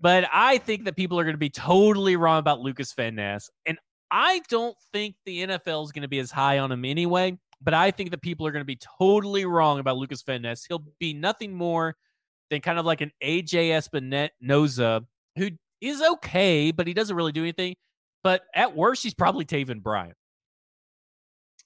But 0.01 0.28
I 0.32 0.59
think 0.59 0.84
that 0.84 0.97
people 0.97 1.18
are 1.18 1.24
going 1.24 1.34
to 1.34 1.38
be 1.38 1.51
totally 1.51 2.16
wrong 2.16 2.38
about 2.38 2.61
Lucas 2.61 2.92
Van 2.92 3.14
Ness. 3.14 3.51
And 3.64 3.78
I 4.11 4.42
don't 4.49 4.76
think 4.92 5.16
the 5.24 5.47
NFL 5.47 5.84
is 5.84 5.92
going 5.92 6.03
to 6.03 6.09
be 6.09 6.18
as 6.18 6.30
high 6.30 6.59
on 6.59 6.70
him 6.70 6.84
anyway. 6.84 7.38
But 7.61 7.74
I 7.74 7.90
think 7.90 8.11
that 8.11 8.22
people 8.22 8.46
are 8.46 8.52
going 8.52 8.61
to 8.61 8.66
be 8.66 8.78
totally 8.98 9.46
wrong 9.46 9.78
about 9.78 9.96
Lucas 9.96 10.22
Van. 10.22 10.44
He'll 10.68 10.84
be 10.98 11.14
nothing 11.14 11.54
more 11.54 11.96
than 12.50 12.61
kind 12.61 12.78
of 12.78 12.84
like 12.84 13.00
an 13.00 13.12
AJ 13.22 13.70
Epenesa 13.70 15.07
who 15.36 15.50
is 15.80 16.02
okay, 16.02 16.70
but 16.70 16.86
he 16.86 16.94
doesn't 16.94 17.16
really 17.16 17.32
do 17.32 17.42
anything. 17.42 17.74
But 18.22 18.42
at 18.54 18.76
worst, 18.76 19.02
he's 19.02 19.14
probably 19.14 19.44
Taven 19.44 19.82
Bryan. 19.82 20.14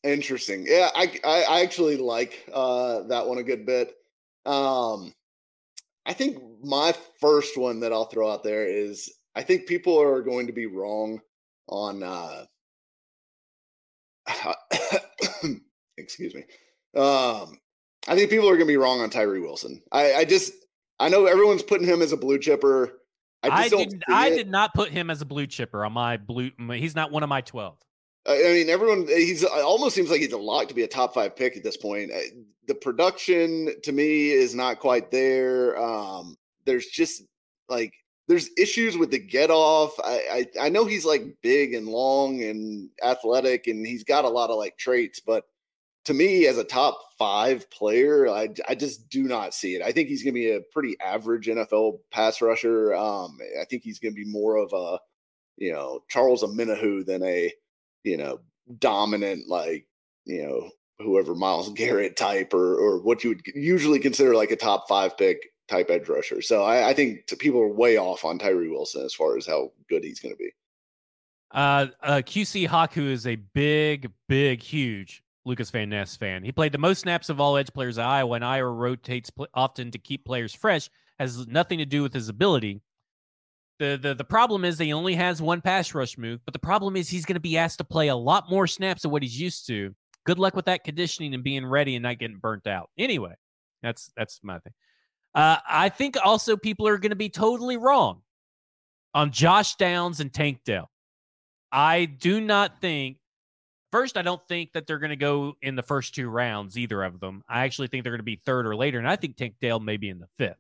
Interesting. 0.03 0.65
Yeah, 0.67 0.89
I 0.95 1.19
I 1.25 1.63
actually 1.63 1.97
like 1.97 2.49
uh, 2.53 3.03
that 3.09 3.27
one 3.27 3.39
a 3.39 3.43
good 3.43 3.67
bit. 3.67 3.95
Um, 4.47 5.13
I 6.07 6.15
think 6.15 6.43
my 6.63 6.95
first 7.21 7.57
one 7.57 7.81
that 7.81 7.93
I'll 7.93 8.07
throw 8.07 8.31
out 8.31 8.43
there 8.43 8.67
is 8.67 9.13
I 9.35 9.43
think 9.43 9.67
people 9.67 10.01
are 10.01 10.23
going 10.23 10.47
to 10.47 10.53
be 10.53 10.67
wrong 10.67 11.21
on 11.69 12.03
uh 12.03 12.45
excuse 16.01 16.35
me. 16.35 16.45
Um 16.95 17.59
I 18.09 18.15
think 18.15 18.31
people 18.31 18.49
are 18.49 18.55
gonna 18.55 18.67
be 18.67 18.77
wrong 18.77 19.01
on 19.01 19.11
Tyree 19.11 19.41
Wilson. 19.41 19.83
I, 19.93 20.15
I 20.15 20.25
just 20.25 20.53
I 20.99 21.09
know 21.09 21.27
everyone's 21.27 21.63
putting 21.63 21.87
him 21.87 22.03
as 22.03 22.13
a 22.13 22.17
blue 22.17 22.39
chipper. 22.39 23.01
I, 23.43 23.49
I 23.49 23.69
did 23.69 24.03
I 24.09 24.31
did 24.31 24.51
not 24.51 24.75
put 24.75 24.91
him 24.91 25.11
as 25.11 25.23
a 25.23 25.27
blue 25.27 25.47
chipper 25.47 25.85
on 25.85 25.93
my 25.93 26.17
blue 26.17 26.51
he's 26.73 26.95
not 26.95 27.11
one 27.11 27.23
of 27.23 27.29
my 27.29 27.41
12. 27.41 27.77
I 28.27 28.37
mean, 28.37 28.69
everyone, 28.69 29.07
he's 29.07 29.45
almost 29.45 29.95
seems 29.95 30.11
like 30.11 30.21
he's 30.21 30.33
a 30.33 30.39
lock 30.39 30.69
to 30.69 30.75
be 30.75 30.83
a 30.83 30.89
top 30.89 31.15
five 31.15 31.35
pick 31.35 31.57
at 31.57 31.63
this 31.63 31.77
point. 31.77 32.11
The 32.67 32.75
production 32.75 33.71
to 33.83 33.93
me 33.93 34.31
is 34.31 34.55
not 34.55 34.79
quite 34.79 35.11
there. 35.11 35.81
Um, 35.81 36.37
there's 36.67 36.87
just 36.87 37.23
like, 37.69 37.93
there's 38.29 38.51
issues 38.59 38.97
with 38.97 39.11
the 39.11 39.19
get 39.19 39.51
off. 39.51 39.99
I, 40.05 40.47
I, 40.61 40.67
I 40.67 40.69
know 40.69 40.85
he's 40.85 41.05
like 41.05 41.35
big 41.43 41.75
and 41.75 41.89
long 41.89 42.43
and 42.43 42.91
athletic 43.03 43.67
and 43.67 43.85
he's 43.85 44.05
got 44.05 44.25
a 44.25 44.29
lot 44.29 44.51
of 44.51 44.59
like 44.59 44.77
traits, 44.77 45.19
but 45.19 45.45
to 46.05 46.15
me, 46.15 46.47
as 46.47 46.59
a 46.59 46.65
top 46.65 46.99
five 47.19 47.71
player, 47.71 48.29
I, 48.29 48.49
I 48.69 48.75
just 48.75 49.09
do 49.11 49.25
not 49.25 49.55
see 49.55 49.75
it. 49.75 49.83
I 49.83 49.93
think 49.93 50.09
he's 50.09 50.23
going 50.23 50.35
to 50.35 50.41
be 50.41 50.51
a 50.53 50.61
pretty 50.73 50.97
average 51.01 51.47
NFL 51.47 51.99
pass 52.11 52.41
rusher. 52.41 52.95
Um, 52.95 53.39
I 53.61 53.65
think 53.65 53.83
he's 53.83 53.99
going 53.99 54.15
to 54.15 54.25
be 54.25 54.31
more 54.31 54.57
of 54.57 54.73
a, 54.73 54.99
you 55.57 55.73
know, 55.73 56.01
Charles 56.09 56.43
Omenihu 56.43 57.05
than 57.05 57.23
a, 57.23 57.53
you 58.05 58.17
know, 58.17 58.41
dominant, 58.79 59.49
like, 59.49 59.87
you 60.25 60.43
know, 60.43 60.71
whoever 60.99 61.35
Miles 61.35 61.71
Garrett 61.75 62.17
type 62.17 62.55
or 62.55 62.77
or 62.77 63.03
what 63.03 63.23
you 63.23 63.31
would 63.31 63.43
usually 63.55 63.99
consider 63.99 64.35
like 64.35 64.51
a 64.51 64.57
top 64.57 64.89
five 64.89 65.19
pick 65.19 65.51
type 65.69 65.91
edge 65.91 66.09
rusher. 66.09 66.41
So 66.41 66.65
I, 66.65 66.89
I 66.89 66.95
think 66.95 67.27
people 67.39 67.61
are 67.61 67.73
way 67.73 67.99
off 67.99 68.25
on 68.25 68.39
Tyree 68.39 68.71
Wilson 68.71 69.05
as 69.05 69.15
far 69.15 69.37
as 69.37 69.47
how 69.47 69.71
good 69.89 70.03
he's 70.03 70.21
going 70.21 70.35
to 70.35 70.39
be. 70.39 70.51
Uh, 71.53 71.87
uh, 72.03 72.23
QC 72.25 72.69
Haku 72.69 73.11
is 73.11 73.27
a 73.27 73.37
big, 73.37 74.11
big, 74.29 74.63
huge 74.63 75.23
Lucas 75.45 75.71
Van 75.71 75.89
Ness 75.89 76.17
fan. 76.17 76.45
He 76.45 76.53
played 76.53 76.73
the 76.73 76.79
most 76.79 77.01
snaps 77.01 77.29
of 77.29 77.41
all 77.41 77.57
edge 77.57 77.73
players 77.73 77.99
at 77.99 78.07
Iowa, 78.07 78.35
and 78.35 78.45
Iowa 78.45 78.71
rotates 78.71 79.31
pl- 79.31 79.49
often 79.55 79.91
to 79.91 79.99
keep 79.99 80.25
players 80.25 80.55
fresh. 80.55 80.91
Has 81.19 81.47
nothing 81.47 81.79
to 81.79 81.87
do 81.87 82.03
with 82.03 82.13
his 82.13 82.29
ability. 82.29 82.81
The, 83.79 83.99
the 84.01 84.15
the 84.15 84.25
problem 84.25 84.65
is 84.65 84.79
he 84.79 84.93
only 84.93 85.15
has 85.15 85.41
one 85.41 85.61
pass 85.61 85.95
rush 85.95 86.19
move, 86.19 86.41
but 86.45 86.53
the 86.53 86.59
problem 86.59 86.97
is 86.97 87.09
he's 87.09 87.25
going 87.25 87.35
to 87.35 87.41
be 87.41 87.57
asked 87.57 87.79
to 87.79 87.85
play 87.85 88.09
a 88.09 88.17
lot 88.17 88.51
more 88.51 88.67
snaps 88.67 89.05
of 89.05 89.11
what 89.11 89.23
he's 89.23 89.41
used 89.41 89.67
to. 89.69 89.95
Good 90.27 90.39
luck 90.39 90.55
with 90.55 90.67
that 90.67 90.85
conditioning 90.85 91.33
and 91.35 91.43
being 91.43 91.65
ready 91.65 91.97
and 91.97 92.03
not 92.03 92.19
getting 92.19 92.39
burnt 92.39 92.67
out. 92.67 92.91
Anyway, 92.99 93.35
that's 93.83 94.13
that's 94.17 94.41
my 94.43 94.59
thing. 94.59 94.75
Uh, 95.35 95.57
I 95.67 95.89
think 95.89 96.17
also 96.23 96.57
people 96.57 96.89
are 96.89 96.99
going 96.99 97.11
to 97.11 97.17
be 97.17 97.31
totally 97.31 97.77
wrong 97.77 98.21
on 99.15 99.31
Josh 99.31 99.77
Downs 99.77 100.21
and 100.21 100.33
Tank. 100.33 100.61
I 101.73 102.05
do 102.05 102.41
not 102.41 102.81
think. 102.81 103.19
First, 103.93 104.17
I 104.17 104.23
don't 104.23 104.43
think 104.47 104.73
that 104.73 104.87
they're 104.87 104.99
going 104.99 105.11
to 105.11 105.17
go 105.17 105.57
in 105.63 105.75
the 105.75 105.83
first 105.83 106.15
two 106.15 106.29
rounds, 106.29 106.79
either 106.79 107.03
of 107.03 107.19
them. 107.19 107.43
I 107.49 107.65
actually 107.65 107.89
think 107.89 108.05
they're 108.05 108.13
going 108.13 108.21
to 108.21 108.25
be 108.25 108.41
third 108.45 108.67
or 108.67 108.77
later, 108.77 108.99
and 108.99 109.09
I 109.09 109.17
think 109.17 109.37
Tank 109.37 109.57
Dell 109.61 109.81
may 109.81 109.97
be 109.97 110.09
in 110.09 110.21
the 110.21 110.29
fifth. 110.39 110.59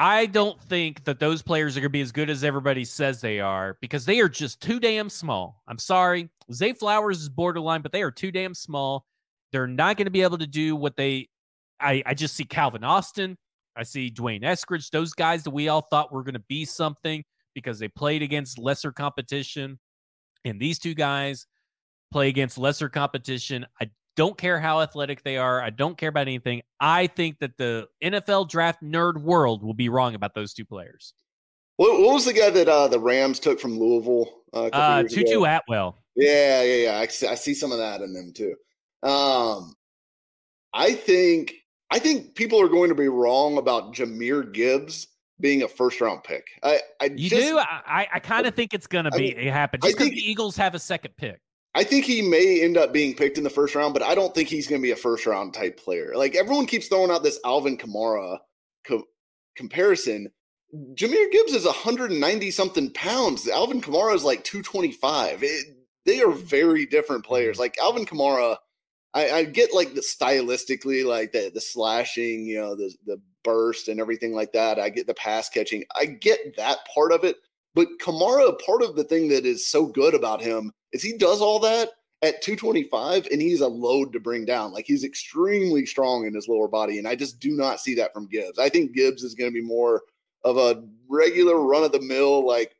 I 0.00 0.26
don't 0.26 0.60
think 0.62 1.02
that 1.04 1.18
those 1.18 1.42
players 1.42 1.76
are 1.76 1.80
going 1.80 1.90
to 1.90 1.92
be 1.92 2.00
as 2.00 2.12
good 2.12 2.30
as 2.30 2.44
everybody 2.44 2.84
says 2.84 3.20
they 3.20 3.40
are 3.40 3.76
because 3.80 4.04
they 4.04 4.20
are 4.20 4.28
just 4.28 4.62
too 4.62 4.78
damn 4.78 5.10
small. 5.10 5.60
I'm 5.66 5.78
sorry. 5.78 6.28
Zay 6.52 6.72
Flowers 6.72 7.20
is 7.20 7.28
borderline, 7.28 7.82
but 7.82 7.90
they 7.90 8.02
are 8.02 8.12
too 8.12 8.30
damn 8.30 8.54
small. 8.54 9.06
They're 9.50 9.66
not 9.66 9.96
going 9.96 10.06
to 10.06 10.12
be 10.12 10.22
able 10.22 10.38
to 10.38 10.46
do 10.46 10.76
what 10.76 10.96
they. 10.96 11.28
I, 11.80 12.04
I 12.06 12.14
just 12.14 12.36
see 12.36 12.44
Calvin 12.44 12.84
Austin. 12.84 13.36
I 13.74 13.82
see 13.82 14.10
D'Wayne 14.10 14.42
Eskridge, 14.42 14.90
those 14.90 15.14
guys 15.14 15.42
that 15.44 15.50
we 15.50 15.68
all 15.68 15.82
thought 15.82 16.12
were 16.12 16.22
going 16.22 16.34
to 16.34 16.44
be 16.48 16.64
something 16.64 17.24
because 17.54 17.78
they 17.78 17.88
played 17.88 18.22
against 18.22 18.58
lesser 18.58 18.92
competition. 18.92 19.78
And 20.48 20.60
these 20.60 20.78
two 20.78 20.94
guys 20.94 21.46
play 22.12 22.28
against 22.28 22.58
lesser 22.58 22.88
competition. 22.88 23.66
I 23.80 23.90
don't 24.16 24.36
care 24.36 24.58
how 24.58 24.80
athletic 24.80 25.22
they 25.22 25.36
are. 25.36 25.62
I 25.62 25.70
don't 25.70 25.96
care 25.96 26.08
about 26.08 26.22
anything. 26.22 26.62
I 26.80 27.06
think 27.06 27.38
that 27.38 27.56
the 27.56 27.86
NFL 28.02 28.48
draft 28.48 28.82
nerd 28.82 29.18
world 29.18 29.62
will 29.62 29.74
be 29.74 29.88
wrong 29.88 30.14
about 30.14 30.34
those 30.34 30.52
two 30.52 30.64
players. 30.64 31.14
What, 31.76 32.00
what 32.00 32.14
was 32.14 32.24
the 32.24 32.32
guy 32.32 32.50
that 32.50 32.68
uh, 32.68 32.88
the 32.88 32.98
Rams 32.98 33.38
took 33.38 33.60
from 33.60 33.78
Louisville? 33.78 34.42
Uh, 34.52 34.66
uh 34.72 35.02
Tutu 35.04 35.44
ago? 35.44 35.44
Atwell. 35.44 36.02
Yeah, 36.16 36.62
yeah, 36.62 36.74
yeah. 36.74 36.98
I 36.98 37.06
see, 37.06 37.26
I 37.28 37.36
see 37.36 37.54
some 37.54 37.70
of 37.70 37.78
that 37.78 38.00
in 38.00 38.12
them 38.12 38.32
too. 38.34 38.54
Um, 39.04 39.74
I 40.72 40.94
think 40.94 41.54
I 41.90 41.98
think 41.98 42.34
people 42.34 42.60
are 42.60 42.68
going 42.68 42.88
to 42.88 42.94
be 42.94 43.08
wrong 43.08 43.56
about 43.56 43.94
Jahmyr 43.94 44.52
Gibbs 44.52 45.06
being 45.40 45.62
a 45.62 45.68
first 45.68 46.00
round 46.00 46.24
pick. 46.24 46.46
I, 46.62 46.80
I 47.00 47.06
you 47.06 47.30
just, 47.30 47.48
do. 47.48 47.58
I, 47.58 48.06
I 48.12 48.18
kind 48.18 48.46
of 48.46 48.54
think 48.54 48.74
it's 48.74 48.86
going 48.86 49.04
to 49.04 49.10
be 49.12 49.36
I 49.36 49.40
mean, 49.40 49.52
happen 49.52 49.80
just 49.82 49.96
because 49.96 50.10
the 50.10 50.18
Eagles 50.18 50.56
have 50.56 50.74
a 50.74 50.78
second 50.78 51.16
pick. 51.16 51.40
I 51.74 51.84
think 51.84 52.04
he 52.04 52.22
may 52.22 52.62
end 52.62 52.76
up 52.76 52.92
being 52.92 53.14
picked 53.14 53.38
in 53.38 53.44
the 53.44 53.50
first 53.50 53.74
round, 53.74 53.94
but 53.94 54.02
I 54.02 54.14
don't 54.14 54.34
think 54.34 54.48
he's 54.48 54.66
going 54.66 54.80
to 54.80 54.82
be 54.82 54.90
a 54.90 54.96
first 54.96 55.26
round 55.26 55.54
type 55.54 55.78
player. 55.78 56.12
Like 56.16 56.34
everyone 56.34 56.66
keeps 56.66 56.88
throwing 56.88 57.10
out 57.10 57.22
this 57.22 57.38
Alvin 57.44 57.76
Kamara 57.76 58.38
co- 58.86 59.04
comparison. 59.54 60.28
Jahmyr 60.94 61.30
Gibbs 61.30 61.52
is 61.52 61.64
190 61.64 62.50
something 62.50 62.92
pounds. 62.92 63.48
Alvin 63.48 63.80
Kamara 63.80 64.14
is 64.14 64.24
like 64.24 64.44
225. 64.44 65.42
It, 65.42 65.66
they 66.04 66.22
are 66.22 66.32
very 66.32 66.86
different 66.86 67.24
players. 67.24 67.56
Mm-hmm. 67.56 67.62
Like 67.62 67.78
Alvin 67.80 68.06
Kamara, 68.06 68.56
I, 69.14 69.30
I, 69.30 69.44
get 69.44 69.72
like 69.72 69.94
the 69.94 70.00
stylistically, 70.00 71.04
like 71.04 71.32
the 71.32 71.50
the 71.52 71.60
slashing, 71.60 72.44
you 72.44 72.58
know, 72.58 72.74
the 72.74 72.92
the 73.06 73.20
burst 73.44 73.88
and 73.88 74.00
everything 74.00 74.34
like 74.34 74.52
that. 74.52 74.78
I 74.78 74.88
get 74.88 75.06
the 75.06 75.14
pass 75.14 75.48
catching. 75.48 75.84
I 75.96 76.06
get 76.06 76.56
that 76.56 76.78
part 76.92 77.12
of 77.12 77.24
it. 77.24 77.36
But 77.74 77.88
Kamara, 78.00 78.58
part 78.64 78.82
of 78.82 78.96
the 78.96 79.04
thing 79.04 79.28
that 79.28 79.46
is 79.46 79.66
so 79.66 79.86
good 79.86 80.14
about 80.14 80.40
him 80.40 80.72
is 80.92 81.02
he 81.02 81.16
does 81.16 81.40
all 81.40 81.60
that 81.60 81.90
at 82.22 82.42
225 82.42 83.28
and 83.30 83.40
he's 83.40 83.60
a 83.60 83.68
load 83.68 84.12
to 84.12 84.20
bring 84.20 84.44
down. 84.44 84.72
Like 84.72 84.86
he's 84.86 85.04
extremely 85.04 85.86
strong 85.86 86.26
in 86.26 86.34
his 86.34 86.48
lower 86.48 86.68
body. 86.68 86.98
And 86.98 87.06
I 87.06 87.14
just 87.14 87.38
do 87.38 87.50
not 87.50 87.80
see 87.80 87.94
that 87.96 88.12
from 88.12 88.26
Gibbs. 88.26 88.58
I 88.58 88.68
think 88.68 88.94
Gibbs 88.94 89.22
is 89.22 89.34
going 89.34 89.50
to 89.50 89.54
be 89.54 89.64
more 89.64 90.02
of 90.44 90.56
a 90.56 90.82
regular 91.08 91.60
run 91.60 91.84
of 91.84 91.92
the 91.92 92.00
mill, 92.00 92.46
like 92.46 92.74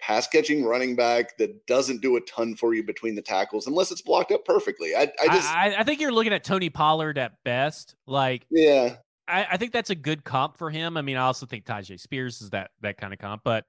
pass 0.00 0.26
catching 0.26 0.64
running 0.64 0.96
back 0.96 1.36
that 1.38 1.66
doesn't 1.66 2.02
do 2.02 2.16
a 2.16 2.20
ton 2.22 2.54
for 2.54 2.74
you 2.74 2.82
between 2.82 3.14
the 3.14 3.22
tackles 3.22 3.66
unless 3.66 3.90
it's 3.90 4.02
blocked 4.02 4.32
up 4.32 4.44
perfectly. 4.44 4.94
I, 4.94 5.10
I 5.22 5.26
just 5.28 5.50
I, 5.50 5.76
I 5.78 5.82
think 5.82 6.00
you're 6.00 6.12
looking 6.12 6.32
at 6.32 6.44
Tony 6.44 6.70
Pollard 6.70 7.16
at 7.18 7.42
best. 7.44 7.94
Like 8.06 8.46
yeah. 8.50 8.96
I, 9.26 9.46
I 9.52 9.56
think 9.56 9.72
that's 9.72 9.90
a 9.90 9.94
good 9.94 10.24
comp 10.24 10.56
for 10.56 10.70
him. 10.70 10.96
I 10.96 11.02
mean, 11.02 11.16
I 11.16 11.22
also 11.22 11.46
think 11.46 11.64
Tyjae 11.64 11.98
Spears 11.98 12.42
is 12.42 12.50
that 12.50 12.70
that 12.82 12.98
kind 12.98 13.12
of 13.12 13.18
comp, 13.18 13.42
but 13.44 13.64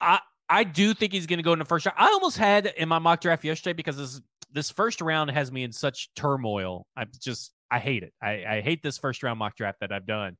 I 0.00 0.20
I 0.48 0.64
do 0.64 0.94
think 0.94 1.12
he's 1.12 1.26
going 1.26 1.38
to 1.38 1.42
go 1.42 1.52
in 1.52 1.58
the 1.58 1.64
first 1.64 1.86
round. 1.86 1.96
I 1.98 2.06
almost 2.06 2.38
had 2.38 2.66
in 2.66 2.88
my 2.88 2.98
mock 2.98 3.20
draft 3.20 3.44
yesterday 3.44 3.74
because 3.74 3.96
this 3.96 4.20
this 4.52 4.70
first 4.70 5.00
round 5.00 5.30
has 5.30 5.52
me 5.52 5.62
in 5.62 5.72
such 5.72 6.12
turmoil. 6.14 6.86
I 6.96 7.06
just 7.20 7.52
I 7.70 7.78
hate 7.78 8.02
it. 8.02 8.14
I, 8.22 8.44
I 8.46 8.60
hate 8.60 8.82
this 8.82 8.98
first 8.98 9.22
round 9.22 9.38
mock 9.38 9.56
draft 9.56 9.80
that 9.80 9.92
I've 9.92 10.06
done. 10.06 10.36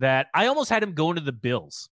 That 0.00 0.26
I 0.34 0.46
almost 0.46 0.68
had 0.68 0.82
him 0.82 0.92
going 0.92 1.16
to 1.16 1.22
the 1.22 1.32
Bills. 1.32 1.88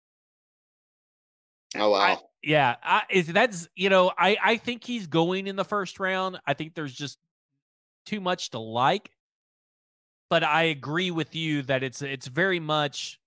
Oh 1.77 1.91
wow! 1.91 1.99
I, 1.99 2.19
yeah, 2.43 2.77
I, 2.83 3.03
is 3.11 3.27
that's 3.29 3.67
you 3.75 3.89
know 3.89 4.13
I 4.17 4.37
I 4.43 4.57
think 4.59 4.85
he's 4.85 5.07
going 5.07 5.47
in 5.47 5.57
the 5.57 5.65
first 5.65 5.99
round. 5.99 6.39
I 6.47 6.55
think 6.55 6.75
there's 6.75 6.95
just 6.95 7.19
too 8.05 8.21
much 8.21 8.51
to 8.51 8.59
like, 8.59 9.11
but 10.31 10.45
I 10.45 10.65
agree 10.65 11.11
with 11.11 11.35
you 11.35 11.63
that 11.63 11.83
it's 11.83 12.03
it's 12.03 12.27
very 12.27 12.61
much. 12.61 13.19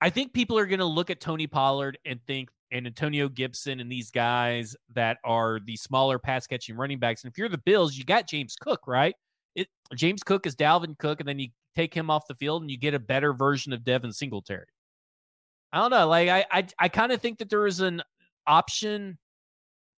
I 0.00 0.10
think 0.10 0.32
people 0.32 0.58
are 0.58 0.66
going 0.66 0.78
to 0.78 0.84
look 0.84 1.10
at 1.10 1.20
Tony 1.20 1.46
Pollard 1.46 1.98
and 2.04 2.20
think 2.26 2.50
and 2.70 2.86
Antonio 2.86 3.28
Gibson 3.28 3.80
and 3.80 3.90
these 3.90 4.10
guys 4.10 4.76
that 4.94 5.18
are 5.24 5.58
the 5.64 5.76
smaller 5.76 6.18
pass 6.18 6.46
catching 6.46 6.76
running 6.76 6.98
backs. 6.98 7.24
And 7.24 7.32
if 7.32 7.38
you're 7.38 7.48
the 7.48 7.58
Bills, 7.58 7.96
you 7.96 8.04
got 8.04 8.28
James 8.28 8.56
Cook, 8.60 8.86
right? 8.86 9.14
It, 9.54 9.68
James 9.94 10.22
Cook 10.22 10.46
is 10.46 10.54
Dalvin 10.54 10.96
Cook, 10.98 11.20
and 11.20 11.28
then 11.28 11.38
you 11.38 11.48
take 11.74 11.94
him 11.94 12.10
off 12.10 12.26
the 12.28 12.34
field 12.34 12.62
and 12.62 12.70
you 12.70 12.78
get 12.78 12.94
a 12.94 12.98
better 12.98 13.32
version 13.32 13.72
of 13.72 13.84
Devin 13.84 14.12
Singletary. 14.12 14.66
I 15.72 15.78
don't 15.78 15.90
know. 15.90 16.08
Like 16.08 16.28
I 16.28 16.44
I, 16.50 16.66
I 16.78 16.88
kind 16.88 17.12
of 17.12 17.20
think 17.20 17.38
that 17.38 17.50
there 17.50 17.66
is 17.66 17.80
an 17.80 18.02
option 18.46 19.18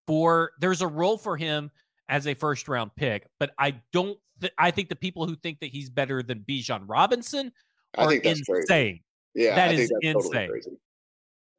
for 0.07 0.53
there's 0.61 0.82
a 0.82 0.86
role 0.88 1.16
for 1.16 1.36
him 1.36 1.70
as 2.11 2.27
a 2.27 2.35
first 2.35 2.69
round 2.69 2.91
pick, 2.97 3.27
but 3.39 3.53
I 3.59 3.81
don't. 3.93 4.19
Th- 4.41 4.53
I 4.59 4.71
think 4.71 4.89
the 4.89 4.97
people 4.97 5.27
who 5.27 5.37
think 5.37 5.61
that 5.61 5.71
he's 5.71 5.89
better 5.89 6.23
than 6.23 6.41
Bijan 6.41 6.83
Robinson 6.87 7.53
are 7.97 8.07
I 8.07 8.09
think 8.09 8.25
that's 8.25 8.41
insane. 8.41 8.67
Crazy. 8.67 9.05
Yeah, 9.35 9.55
that 9.55 9.73
is 9.73 9.93
insane. 10.03 10.15
Totally 10.15 10.61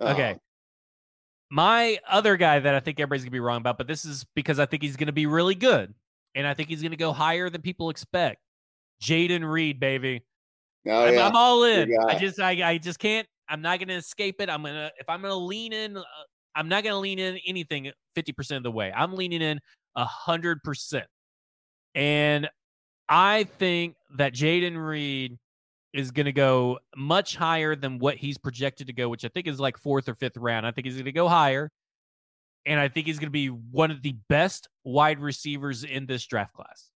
okay. 0.02 0.32
Um, 0.32 0.39
my 1.49 1.99
other 2.08 2.38
guy 2.38 2.60
that 2.60 2.76
I 2.76 2.80
think 2.82 2.99
everybody's 2.99 3.24
gonna 3.24 3.32
be 3.32 3.39
wrong 3.39 3.58
about, 3.58 3.78
but 3.78 3.88
this 3.88 4.06
is 4.06 4.26
because 4.36 4.60
I 4.60 4.66
think 4.66 4.84
he's 4.84 4.97
gonna 4.97 5.12
be 5.14 5.26
really 5.26 5.56
good, 5.56 5.93
and 6.36 6.45
I 6.45 6.54
think 6.54 6.70
he's 6.70 6.84
gonna 6.84 6.97
go 6.97 7.14
higher 7.14 7.49
than 7.49 7.62
people 7.62 7.89
expect. 7.89 8.41
Jayden 9.02 9.49
Reed, 9.49 9.80
baby. 9.80 10.22
Oh, 10.88 11.06
I'm, 11.06 11.14
yeah. 11.14 11.28
I'm, 11.28 11.36
all 11.36 11.64
in. 11.64 11.95
I 12.08 12.18
just, 12.18 12.39
I, 12.39 12.72
I 12.72 12.78
just 12.78 12.99
can't. 12.99 13.28
I'm 13.47 13.62
not 13.62 13.80
gonna 13.80 13.93
escape 13.93 14.41
it. 14.41 14.49
I'm 14.49 14.64
gonna, 14.64 14.91
if 14.99 15.10
I'm 15.10 15.22
gonna 15.22 15.36
lean 15.36 15.74
in, 15.74 15.97
uh, 15.97 16.04
I'm 16.56 16.68
not 16.68 16.84
gonna 16.84 16.99
lean 16.99 17.20
in 17.20 17.39
anything 17.45 17.91
50 18.16 18.34
percent 18.34 18.58
of 18.58 18.64
the 18.64 18.72
way. 18.72 18.91
I'm 18.95 19.14
leaning 19.14 19.41
in 19.41 19.60
hundred 19.96 20.64
percent, 20.64 21.08
and 21.96 22.50
I 23.10 23.44
think 23.44 23.96
that 24.18 24.34
Jayden 24.34 24.78
Reed 24.78 25.38
is 25.94 26.12
going 26.12 26.26
to 26.26 26.32
go 26.32 26.80
much 26.96 27.36
higher 27.36 27.76
than 27.76 28.00
what 28.00 28.16
he's 28.16 28.38
projected 28.38 28.88
to 28.88 28.94
go, 28.94 29.10
which 29.10 29.26
I 29.26 29.28
think 29.28 29.48
is 29.48 29.60
like 29.60 29.78
fourth 29.78 30.08
or 30.08 30.16
fifth 30.16 30.38
round. 30.38 30.66
I 30.66 30.72
think 30.72 30.86
he's 30.86 30.96
going 30.96 31.06
to 31.06 31.12
go 31.12 31.28
higher. 31.28 31.70
And 32.66 32.80
I 32.80 32.88
think 32.88 33.08
he's 33.08 33.18
going 33.18 33.28
to 33.28 33.32
be 33.32 33.48
one 33.48 33.92
of 33.92 34.02
the 34.02 34.16
best 34.30 34.70
wide 34.84 35.20
receivers 35.20 35.84
in 35.84 36.06
this 36.06 36.26
draft 36.26 36.54
class. 36.54 36.89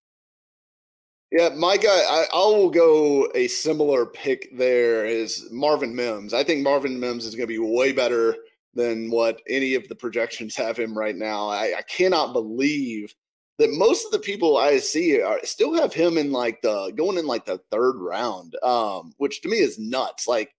Yeah, 1.32 1.50
my 1.50 1.76
guy, 1.76 1.88
I, 1.90 2.26
I 2.32 2.36
will 2.36 2.70
go 2.70 3.28
a 3.34 3.48
similar 3.48 4.06
pick 4.06 4.56
there 4.56 5.04
is 5.04 5.48
Marvin 5.50 5.94
Mims. 5.94 6.32
I 6.32 6.44
think 6.44 6.62
Marvin 6.62 7.00
Mims 7.00 7.26
is 7.26 7.34
going 7.34 7.48
to 7.48 7.52
be 7.52 7.58
way 7.58 7.90
better 7.90 8.36
than 8.76 9.10
what 9.10 9.40
any 9.48 9.74
of 9.74 9.88
the 9.88 9.94
projections 9.94 10.54
have 10.56 10.78
him 10.78 10.96
right 10.96 11.16
now. 11.16 11.48
I, 11.48 11.78
I 11.78 11.82
cannot 11.82 12.32
believe 12.32 13.14
that 13.58 13.70
most 13.70 14.04
of 14.04 14.12
the 14.12 14.18
people 14.18 14.58
I 14.58 14.78
see 14.78 15.20
are 15.20 15.40
still 15.44 15.74
have 15.74 15.94
him 15.94 16.18
in 16.18 16.30
like 16.30 16.60
the 16.62 16.92
going 16.94 17.18
in 17.18 17.26
like 17.26 17.46
the 17.46 17.60
third 17.70 17.96
round, 17.96 18.54
um, 18.62 19.12
which 19.16 19.40
to 19.42 19.48
me 19.48 19.58
is 19.58 19.78
nuts. 19.78 20.28
Like 20.28 20.54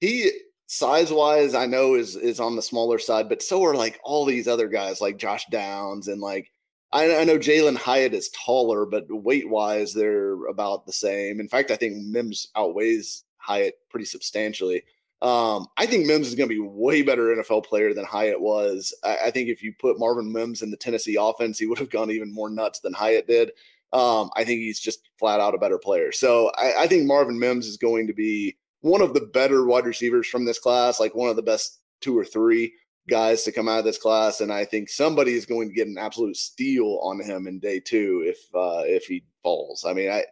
he 0.00 0.30
size 0.66 1.10
wise, 1.10 1.54
I 1.54 1.66
know 1.66 1.94
is 1.94 2.16
is 2.16 2.40
on 2.40 2.56
the 2.56 2.62
smaller 2.62 2.98
side, 2.98 3.28
but 3.28 3.42
so 3.42 3.64
are 3.64 3.74
like 3.74 3.98
all 4.04 4.24
these 4.24 4.46
other 4.46 4.68
guys 4.68 5.00
like 5.00 5.16
Josh 5.18 5.46
Downs 5.50 6.08
and 6.08 6.20
like 6.20 6.50
I, 6.92 7.16
I 7.16 7.24
know 7.24 7.38
Jalin 7.38 7.76
Hyatt 7.76 8.14
is 8.14 8.30
taller, 8.30 8.86
but 8.86 9.04
weight 9.08 9.48
wise 9.48 9.92
they're 9.92 10.46
about 10.46 10.86
the 10.86 10.92
same. 10.92 11.40
In 11.40 11.48
fact, 11.48 11.70
I 11.70 11.76
think 11.76 11.96
Mims 11.96 12.48
outweighs 12.56 13.24
Hyatt 13.38 13.74
pretty 13.90 14.06
substantially. 14.06 14.84
Um, 15.24 15.68
I 15.78 15.86
think 15.86 16.04
Mims 16.04 16.28
is 16.28 16.34
going 16.34 16.50
to 16.50 16.54
be 16.54 16.60
way 16.60 17.00
better 17.00 17.34
NFL 17.34 17.64
player 17.64 17.94
than 17.94 18.04
Hyatt 18.04 18.38
was. 18.38 18.94
I, 19.02 19.16
I, 19.24 19.30
think 19.30 19.48
if 19.48 19.62
you 19.62 19.72
put 19.72 19.98
Marvin 19.98 20.30
Mims 20.30 20.60
in 20.60 20.70
the 20.70 20.76
Tennessee 20.76 21.16
offense, 21.18 21.58
he 21.58 21.64
would 21.64 21.78
have 21.78 21.88
gone 21.88 22.10
even 22.10 22.30
more 22.30 22.50
nuts 22.50 22.80
than 22.80 22.92
Hyatt 22.92 23.26
did. 23.26 23.52
Um, 23.94 24.28
I 24.36 24.44
think 24.44 24.60
he's 24.60 24.78
just 24.78 25.08
flat 25.18 25.40
out 25.40 25.54
a 25.54 25.58
better 25.58 25.78
player. 25.78 26.12
So 26.12 26.50
I, 26.58 26.82
I 26.82 26.86
think 26.88 27.06
Marvin 27.06 27.38
Mims 27.38 27.66
is 27.66 27.78
going 27.78 28.06
to 28.06 28.12
be 28.12 28.54
one 28.82 29.00
of 29.00 29.14
the 29.14 29.22
better 29.32 29.64
wide 29.64 29.86
receivers 29.86 30.26
from 30.26 30.44
this 30.44 30.58
class, 30.58 31.00
like 31.00 31.14
one 31.14 31.30
of 31.30 31.36
the 31.36 31.42
best 31.42 31.80
two 32.02 32.18
or 32.18 32.24
three 32.26 32.74
guys 33.08 33.44
to 33.44 33.52
come 33.52 33.68
out 33.68 33.78
of 33.78 33.84
this 33.84 33.98
class, 33.98 34.40
and 34.40 34.52
I 34.52 34.64
think 34.64 34.88
somebody 34.88 35.32
is 35.32 35.46
going 35.46 35.68
to 35.68 35.74
get 35.74 35.88
an 35.88 35.98
absolute 35.98 36.36
steal 36.36 37.00
on 37.02 37.20
him 37.20 37.46
in 37.46 37.58
day 37.58 37.80
two 37.80 38.24
if 38.26 38.38
uh, 38.54 38.82
if 38.84 39.06
he 39.06 39.24
falls. 39.42 39.84
I 39.86 39.94
mean, 39.94 40.10
I 40.10 40.24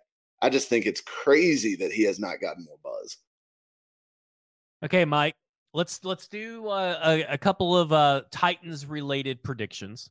I 0.42 0.50
just 0.50 0.68
think 0.68 0.84
it's 0.86 1.00
crazy 1.00 1.76
that 1.76 1.92
he 1.92 2.04
has 2.04 2.18
not 2.18 2.40
gotten 2.40 2.64
more 2.64 2.78
buzz. 2.82 3.16
Okay, 4.84 5.04
Mike, 5.04 5.34
let's 5.74 6.04
let's 6.04 6.26
do 6.28 6.68
uh, 6.68 6.98
a, 7.04 7.22
a 7.34 7.38
couple 7.38 7.76
of 7.76 7.92
uh, 7.92 8.22
Titans 8.30 8.86
related 8.86 9.42
predictions. 9.42 10.10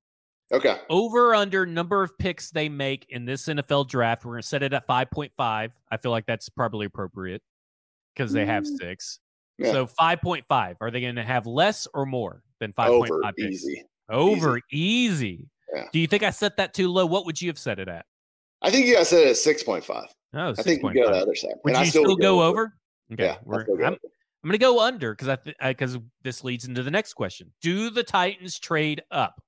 Okay. 0.53 0.77
Over 0.89 1.33
under 1.33 1.65
number 1.65 2.03
of 2.03 2.17
picks 2.17 2.51
they 2.51 2.67
make 2.67 3.05
in 3.09 3.25
this 3.25 3.45
NFL 3.45 3.87
draft. 3.87 4.25
We're 4.25 4.33
gonna 4.33 4.43
set 4.43 4.63
it 4.63 4.73
at 4.73 4.85
five 4.85 5.09
point 5.11 5.31
five. 5.37 5.73
I 5.91 5.97
feel 5.97 6.11
like 6.11 6.25
that's 6.25 6.49
probably 6.49 6.85
appropriate 6.85 7.41
because 8.15 8.33
they 8.33 8.45
have 8.45 8.63
Mm. 8.63 8.77
six. 8.79 9.19
Yeah. 9.57 9.71
So 9.71 9.85
five 9.87 10.21
point 10.21 10.45
five. 10.47 10.77
Are 10.81 10.91
they 10.91 11.01
gonna 11.01 11.23
have 11.23 11.45
less 11.47 11.87
or 11.93 12.05
more 12.05 12.43
than 12.59 12.73
five 12.73 12.89
point 12.89 13.09
five? 13.09 13.09
point 13.09 13.23
Over 13.23 13.33
picks? 13.37 13.63
easy. 13.63 13.83
Over 14.09 14.59
easy. 14.71 15.47
Yeah. 15.73 15.85
Do 15.93 15.99
you 15.99 16.07
think 16.07 16.23
I 16.23 16.31
set 16.31 16.57
that 16.57 16.73
too 16.73 16.89
low? 16.89 17.05
What 17.05 17.25
would 17.25 17.41
you 17.41 17.47
have 17.49 17.57
set 17.59 17.79
it 17.79 17.87
at? 17.87 18.05
I 18.61 18.69
think 18.69 18.85
you 18.87 18.95
guys 18.95 19.07
said 19.09 19.25
it 19.25 19.29
at 19.29 19.37
six 19.37 19.63
point 19.63 19.85
five. 19.85 20.07
Oh, 20.33 20.49
I 20.49 20.53
think 20.53 20.83
you 20.83 20.93
go 20.93 21.11
the 21.11 21.17
other 21.17 21.35
side. 21.35 21.53
Would 21.63 21.71
And 21.71 21.77
I 21.77 21.83
you 21.83 21.89
still, 21.89 22.03
would 22.07 22.21
go, 22.21 22.41
over? 22.43 22.73
Okay, 23.11 23.23
Yeah, 23.25 23.37
we're, 23.43 23.63
still 23.63 23.77
go 23.77 23.83
I'm, 23.85 23.93
over. 23.93 23.99
I'm 24.43 24.49
going 24.49 24.59
to 24.59 24.65
go 24.65 24.79
under 24.79 25.13
because 25.13 25.37
I 25.59 25.69
because 25.73 25.97
this 26.23 26.43
leads 26.43 26.65
into 26.65 26.81
the 26.83 26.91
next 26.91 27.13
question. 27.13 27.51
Do 27.61 27.89
the 27.89 28.03
Titans 28.03 28.57
trade 28.57 29.03
up? 29.11 29.41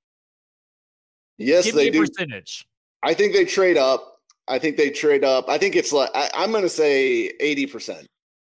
Yes, 1.36 1.64
Give 1.64 1.74
they 1.74 1.90
do. 1.90 2.00
percentage. 2.06 2.66
I 3.02 3.12
think 3.14 3.32
they 3.32 3.44
trade 3.44 3.76
up. 3.76 4.18
I 4.46 4.58
think 4.58 4.76
they 4.76 4.90
trade 4.90 5.24
up. 5.24 5.48
I 5.48 5.58
think 5.58 5.74
it's 5.74 5.92
like 5.92 6.10
I, 6.14 6.30
I'm 6.34 6.50
going 6.52 6.62
to 6.62 6.68
say 6.68 7.32
eighty 7.40 7.66
percent. 7.66 8.06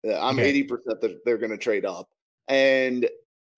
Uh, 0.07 0.19
I'm 0.21 0.39
Okay. 0.39 0.49
eighty 0.49 0.63
percent 0.63 1.01
that 1.01 1.25
they're 1.25 1.39
going 1.39 1.53
to 1.53 1.57
trade 1.59 1.87
up, 1.87 2.09
and 2.49 3.09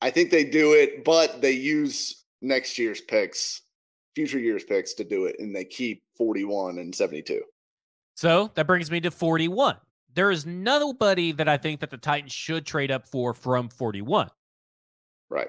I 0.01 0.11
think 0.11 0.31
they 0.31 0.45
do 0.45 0.75
it, 0.75 1.05
but 1.05 1.41
they 1.43 1.51
use 1.53 2.25
next 2.43 2.79
year's 2.79 3.01
picks, 3.01 3.63
future 4.15 4.39
years 4.39 4.63
picks 4.63 4.95
to 4.95 5.05
do 5.05 5.25
it, 5.25 5.35
and 5.41 5.55
they 5.55 5.65
keep 5.65 6.05
41 6.17 6.79
and 6.79 6.95
72. 6.95 7.43
So 8.15 8.53
that 8.55 8.69
brings 8.69 8.93
me 8.93 9.01
to 9.01 9.11
41. 9.11 9.77
There 10.19 10.33
is 10.33 10.45
nobody 10.45 11.31
that 11.31 11.49
I 11.49 11.59
think 11.59 11.79
that 11.79 11.91
the 11.91 11.97
Titans 11.97 12.33
should 12.33 12.67
trade 12.67 12.91
up 12.91 13.07
for 13.07 13.33
from 13.33 13.69
41. 13.69 14.29
Right. 15.31 15.47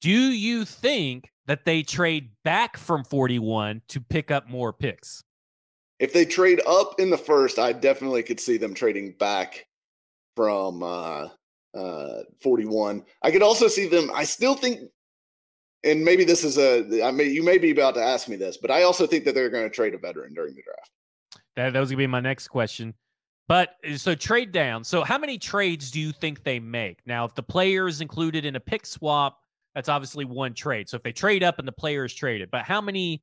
Do 0.00 0.12
you 0.12 0.64
think 0.64 1.32
that 1.46 1.64
they 1.64 1.82
trade 1.82 2.30
back 2.44 2.76
from 2.76 3.02
41 3.02 3.82
to 3.88 4.00
pick 4.00 4.30
up 4.30 4.48
more 4.48 4.72
picks? 4.72 5.24
If 5.98 6.12
they 6.12 6.24
trade 6.24 6.60
up 6.68 7.00
in 7.00 7.10
the 7.10 7.18
first, 7.18 7.58
I 7.58 7.72
definitely 7.72 8.22
could 8.22 8.38
see 8.38 8.58
them 8.58 8.74
trading 8.74 9.10
back 9.18 9.66
from 10.36 10.84
uh, 10.84 11.30
uh, 11.74 12.22
41. 12.40 13.04
I 13.24 13.32
could 13.32 13.42
also 13.42 13.66
see 13.66 13.88
them. 13.88 14.08
I 14.14 14.22
still 14.22 14.54
think, 14.54 14.82
and 15.82 16.04
maybe 16.04 16.22
this 16.22 16.44
is 16.44 16.58
a. 16.58 17.02
I 17.04 17.10
mean, 17.10 17.34
you 17.34 17.42
may 17.42 17.58
be 17.58 17.72
about 17.72 17.96
to 17.96 18.04
ask 18.04 18.28
me 18.28 18.36
this, 18.36 18.56
but 18.56 18.70
I 18.70 18.84
also 18.84 19.04
think 19.08 19.24
that 19.24 19.34
they're 19.34 19.50
going 19.50 19.64
to 19.64 19.74
trade 19.74 19.94
a 19.94 19.98
veteran 19.98 20.32
during 20.32 20.54
the 20.54 20.62
draft. 20.62 20.92
That, 21.56 21.72
that 21.72 21.80
was 21.80 21.88
going 21.88 21.96
to 21.96 22.02
be 22.02 22.06
my 22.06 22.20
next 22.20 22.46
question. 22.46 22.94
But 23.48 23.76
uh, 23.88 23.96
so 23.96 24.14
trade 24.14 24.52
down. 24.52 24.84
So 24.84 25.04
how 25.04 25.18
many 25.18 25.38
trades 25.38 25.90
do 25.90 26.00
you 26.00 26.12
think 26.12 26.42
they 26.42 26.58
make? 26.58 26.98
Now, 27.06 27.24
if 27.24 27.34
the 27.34 27.42
player 27.42 27.86
is 27.86 28.00
included 28.00 28.44
in 28.44 28.56
a 28.56 28.60
pick 28.60 28.86
swap, 28.86 29.38
that's 29.74 29.88
obviously 29.88 30.24
one 30.24 30.54
trade. 30.54 30.88
So 30.88 30.96
if 30.96 31.02
they 31.02 31.12
trade 31.12 31.42
up 31.42 31.58
and 31.58 31.68
the 31.68 31.72
player 31.72 32.04
is 32.04 32.14
traded, 32.14 32.50
but 32.50 32.62
how 32.62 32.80
many? 32.80 33.22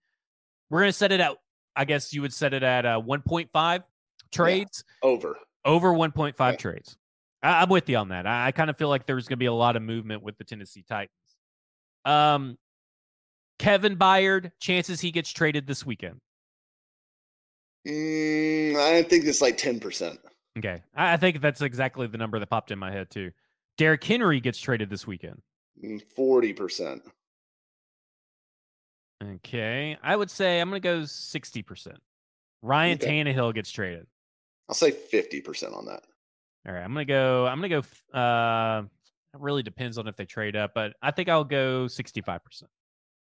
We're 0.69 0.79
going 0.79 0.89
to 0.89 0.97
set 0.97 1.11
it 1.11 1.19
at. 1.19 1.35
I 1.75 1.85
guess 1.85 2.13
you 2.13 2.21
would 2.21 2.33
set 2.33 2.53
it 2.53 2.63
at 2.63 2.85
uh, 2.85 3.01
1.5 3.01 3.83
trades 4.31 4.83
Over. 5.01 5.37
over 5.65 5.91
1.5 5.91 6.33
Yeah. 6.39 6.55
trades. 6.55 6.97
I, 7.41 7.61
I'm 7.63 7.69
with 7.69 7.89
you 7.89 7.97
on 7.97 8.09
that. 8.09 8.27
I, 8.27 8.47
I 8.47 8.51
kind 8.51 8.69
of 8.69 8.77
feel 8.77 8.89
like 8.89 9.05
there's 9.07 9.27
going 9.27 9.37
to 9.37 9.39
be 9.39 9.47
a 9.47 9.53
lot 9.53 9.75
of 9.75 9.81
movement 9.81 10.21
with 10.21 10.37
the 10.37 10.43
Tennessee 10.43 10.83
Titans. 10.87 11.09
Um, 12.05 12.57
Kevin 13.59 13.95
Byard, 13.97 14.51
chances 14.59 15.01
he 15.01 15.11
gets 15.11 15.31
traded 15.31 15.65
this 15.67 15.85
weekend. 15.85 16.19
Mm, 17.87 18.75
I 18.75 19.03
think 19.03 19.25
it's 19.25 19.41
like 19.41 19.57
10%. 19.57 20.17
Okay. 20.57 20.81
I, 20.95 21.13
I 21.13 21.17
think 21.17 21.41
that's 21.41 21.61
exactly 21.61 22.07
the 22.07 22.17
number 22.17 22.39
that 22.39 22.49
popped 22.49 22.71
in 22.71 22.79
my 22.79 22.91
head, 22.91 23.09
too. 23.09 23.31
Derrick 23.77 24.03
Henry 24.03 24.39
gets 24.39 24.59
traded 24.59 24.89
this 24.89 25.05
weekend. 25.07 25.41
Mm, 25.83 26.01
40%. 26.17 27.01
Okay. 29.23 29.97
I 30.01 30.15
would 30.15 30.29
say 30.29 30.59
I'm 30.59 30.69
going 30.69 30.81
to 30.81 30.87
go 30.87 31.01
60%. 31.01 31.95
Ryan 32.61 32.97
Okay. 33.01 33.23
Tannehill 33.23 33.53
gets 33.53 33.71
traded. 33.71 34.07
I'll 34.69 34.75
say 34.75 34.91
50% 34.91 35.75
on 35.75 35.85
that. 35.85 36.03
All 36.67 36.73
right. 36.73 36.83
I'm 36.83 36.93
going 36.93 37.05
to 37.05 37.11
go, 37.11 37.45
I'm 37.45 37.59
going 37.59 37.69
to 37.69 37.81
go, 37.81 38.17
uh, 38.17 38.83
it 39.33 39.39
really 39.39 39.63
depends 39.63 39.97
on 39.97 40.07
if 40.07 40.15
they 40.15 40.25
trade 40.25 40.55
up, 40.55 40.71
but 40.73 40.93
I 41.01 41.11
think 41.11 41.27
I'll 41.27 41.43
go 41.43 41.85
65%. 41.85 42.39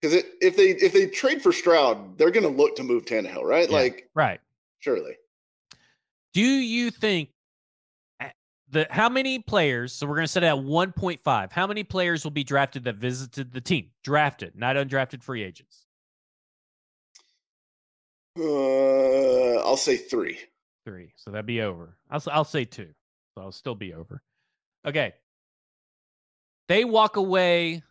Because 0.01 0.22
if 0.40 0.57
they 0.57 0.70
if 0.70 0.92
they 0.92 1.07
trade 1.07 1.42
for 1.42 1.53
Stroud, 1.53 2.16
they're 2.18 2.30
going 2.30 2.44
to 2.44 2.49
look 2.57 2.76
to 2.76 2.82
move 2.84 3.05
Tannehill, 3.05 3.42
right? 3.42 3.68
Yeah. 3.68 3.76
Like, 3.76 4.09
Right. 4.14 4.40
surely. 4.78 5.16
Do 6.34 6.42
you 6.42 6.90
think 6.90 7.30
the 8.70 8.86
how 8.90 9.09
many 9.09 9.40
players? 9.40 9.92
So 9.92 10.07
we're 10.07 10.14
going 10.14 10.26
to 10.26 10.32
set 10.32 10.44
it 10.44 10.46
at 10.46 10.57
1.5. 10.57 11.53
How 11.53 11.66
many 11.66 11.82
players 11.82 12.22
will 12.22 12.30
be 12.30 12.44
drafted 12.44 12.84
that 12.84 12.96
visited 12.96 13.53
the 13.53 13.61
team? 13.61 13.90
Drafted, 14.05 14.55
not 14.55 14.76
undrafted 14.76 15.22
free 15.22 15.42
agents. 15.42 15.84
Uh, 18.38 19.57
I'll 19.57 19.76
say 19.76 19.96
three. 19.96 20.38
Three. 20.84 21.12
So 21.16 21.30
that'd 21.32 21.46
be 21.46 21.61
over. 21.62 21.96
I'll 22.11 22.22
I'll 22.30 22.44
say 22.44 22.64
two. 22.64 22.90
So 23.34 23.42
I'll 23.42 23.53
still 23.53 23.74
be 23.74 23.94
over. 23.94 24.22
Okay. 24.86 25.14
They 26.68 26.84
walk 26.84 27.16
away 27.16 27.82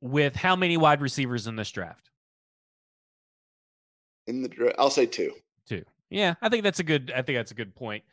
with 0.00 0.36
how 0.36 0.54
many 0.56 0.76
wide 0.76 1.00
receivers 1.00 1.46
in 1.46 1.56
this 1.56 1.70
draft? 1.70 2.10
In 4.26 4.42
the 4.42 4.48
dra- 4.48 4.74
I'll 4.78 4.90
say 4.90 5.06
two. 5.06 5.32
Two. 5.66 5.84
Yeah, 6.10 6.34
I 6.42 6.48
think 6.48 6.62
that's 6.64 6.80
a 6.80 6.84
good. 6.84 7.12
I 7.14 7.22
think 7.22 7.38
that's 7.38 7.50
a 7.50 7.54
good 7.54 7.74
point. 7.74 8.04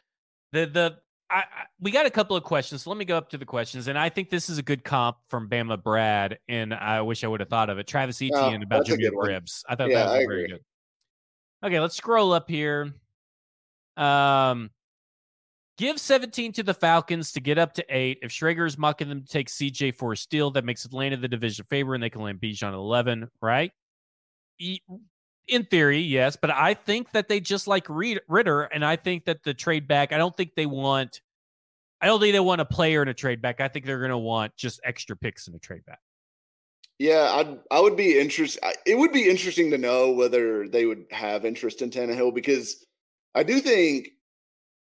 The 0.52 0.66
the 0.66 0.98
I, 1.30 1.38
I 1.40 1.44
we 1.80 1.92
got 1.92 2.06
a 2.06 2.10
couple 2.10 2.36
of 2.38 2.44
questions. 2.44 2.84
So 2.84 2.90
let 2.90 2.98
me 2.98 3.06
go 3.06 3.18
up 3.18 3.30
to 3.32 3.38
the 3.38 3.46
questions, 3.46 3.88
and 3.88 3.98
I 3.98 4.10
think 4.10 4.30
this 4.30 4.50
is 4.50 4.58
a 4.58 4.64
good 4.64 4.84
comp 4.84 5.18
from 5.30 5.50
Bama 5.50 5.82
Brad. 5.82 6.40
And 6.48 6.74
I 6.74 7.02
wish 7.02 7.24
I 7.24 7.28
would 7.28 7.40
have 7.40 7.50
thought 7.50 7.70
of 7.70 7.78
it. 7.80 7.88
Travis 7.88 8.22
Etienne 8.22 8.64
about 8.64 8.82
Oh, 8.82 8.84
that's 8.84 8.92
a 8.92 8.98
Jimmy. 8.98 9.16
Ribs. 9.18 9.64
I 9.68 9.76
thought 9.76 9.90
Yeah, 9.90 10.00
that 10.00 10.06
was 10.06 10.14
I 10.14 10.26
very 10.26 10.44
agree. 10.46 10.48
good. 10.58 11.68
Okay, 11.68 11.80
let's 11.80 11.96
scroll 11.96 12.32
up 12.34 12.50
here. 12.50 12.94
Um, 13.98 14.70
give 15.78 16.00
17 16.00 16.54
to 16.54 16.64
the 16.64 16.74
Falcons 16.74 17.32
to 17.34 17.40
get 17.40 17.58
up 17.58 17.74
to 17.74 17.86
eight. 17.90 18.20
If 18.22 18.32
Schrager 18.32 18.66
is 18.66 18.78
mocking 18.78 19.10
them 19.10 19.22
to 19.22 19.28
take 19.28 19.50
CJ 19.50 19.96
for 19.96 20.14
a 20.14 20.18
steal, 20.18 20.52
that 20.52 20.66
makes 20.66 20.86
Atlanta 20.86 21.18
the 21.18 21.28
division 21.28 21.66
favor, 21.70 21.94
and 21.94 22.04
they 22.04 22.10
can 22.10 22.22
land 22.22 22.40
Bijan 22.40 22.70
at 22.70 22.74
11, 22.74 23.30
right? 23.42 23.72
In 25.48 25.66
theory, 25.66 26.00
yes, 26.00 26.38
but 26.40 26.50
I 26.50 26.74
think 26.74 27.12
that 27.12 27.28
they 27.28 27.40
just 27.40 27.68
like 27.68 27.86
Ridder, 27.90 28.62
and 28.62 28.84
I 28.84 28.96
think 28.96 29.26
that 29.26 29.44
the 29.44 29.54
trade 29.54 29.88
back. 29.88 30.12
I 30.12 30.18
don't 30.18 30.36
think 30.36 30.56
they 30.56 30.66
want. 30.66 31.22
I 32.02 32.08
don't 32.08 32.20
think 32.20 32.34
they 32.34 32.40
want 32.40 32.62
a 32.62 32.66
player 32.66 33.02
in 33.02 33.08
a 33.08 33.14
trade 33.14 33.42
back. 33.42 33.62
I 33.62 33.68
think 33.68 33.86
they're 33.86 34.00
going 34.00 34.10
to 34.10 34.18
want 34.18 34.56
just 34.56 34.80
extra 34.84 35.16
picks 35.16 35.48
in 35.48 35.56
a 35.56 35.60
trade 35.60 35.86
back. 35.86 36.00
Yeah, 36.98 37.30
I'd 37.34 37.60
I 37.70 37.80
would 37.82 37.98
be 37.98 38.18
interested. 38.18 38.64
It 38.86 38.98
would 38.98 39.12
be 39.12 39.30
interesting 39.30 39.70
to 39.72 39.78
know 39.78 40.12
whether 40.12 40.68
they 40.68 40.86
would 40.86 41.06
have 41.12 41.46
interest 41.46 41.82
in 41.82 41.90
Tannehill 41.90 42.34
because 42.34 42.86
I 43.34 43.44
do 43.44 43.60
think 43.60 44.10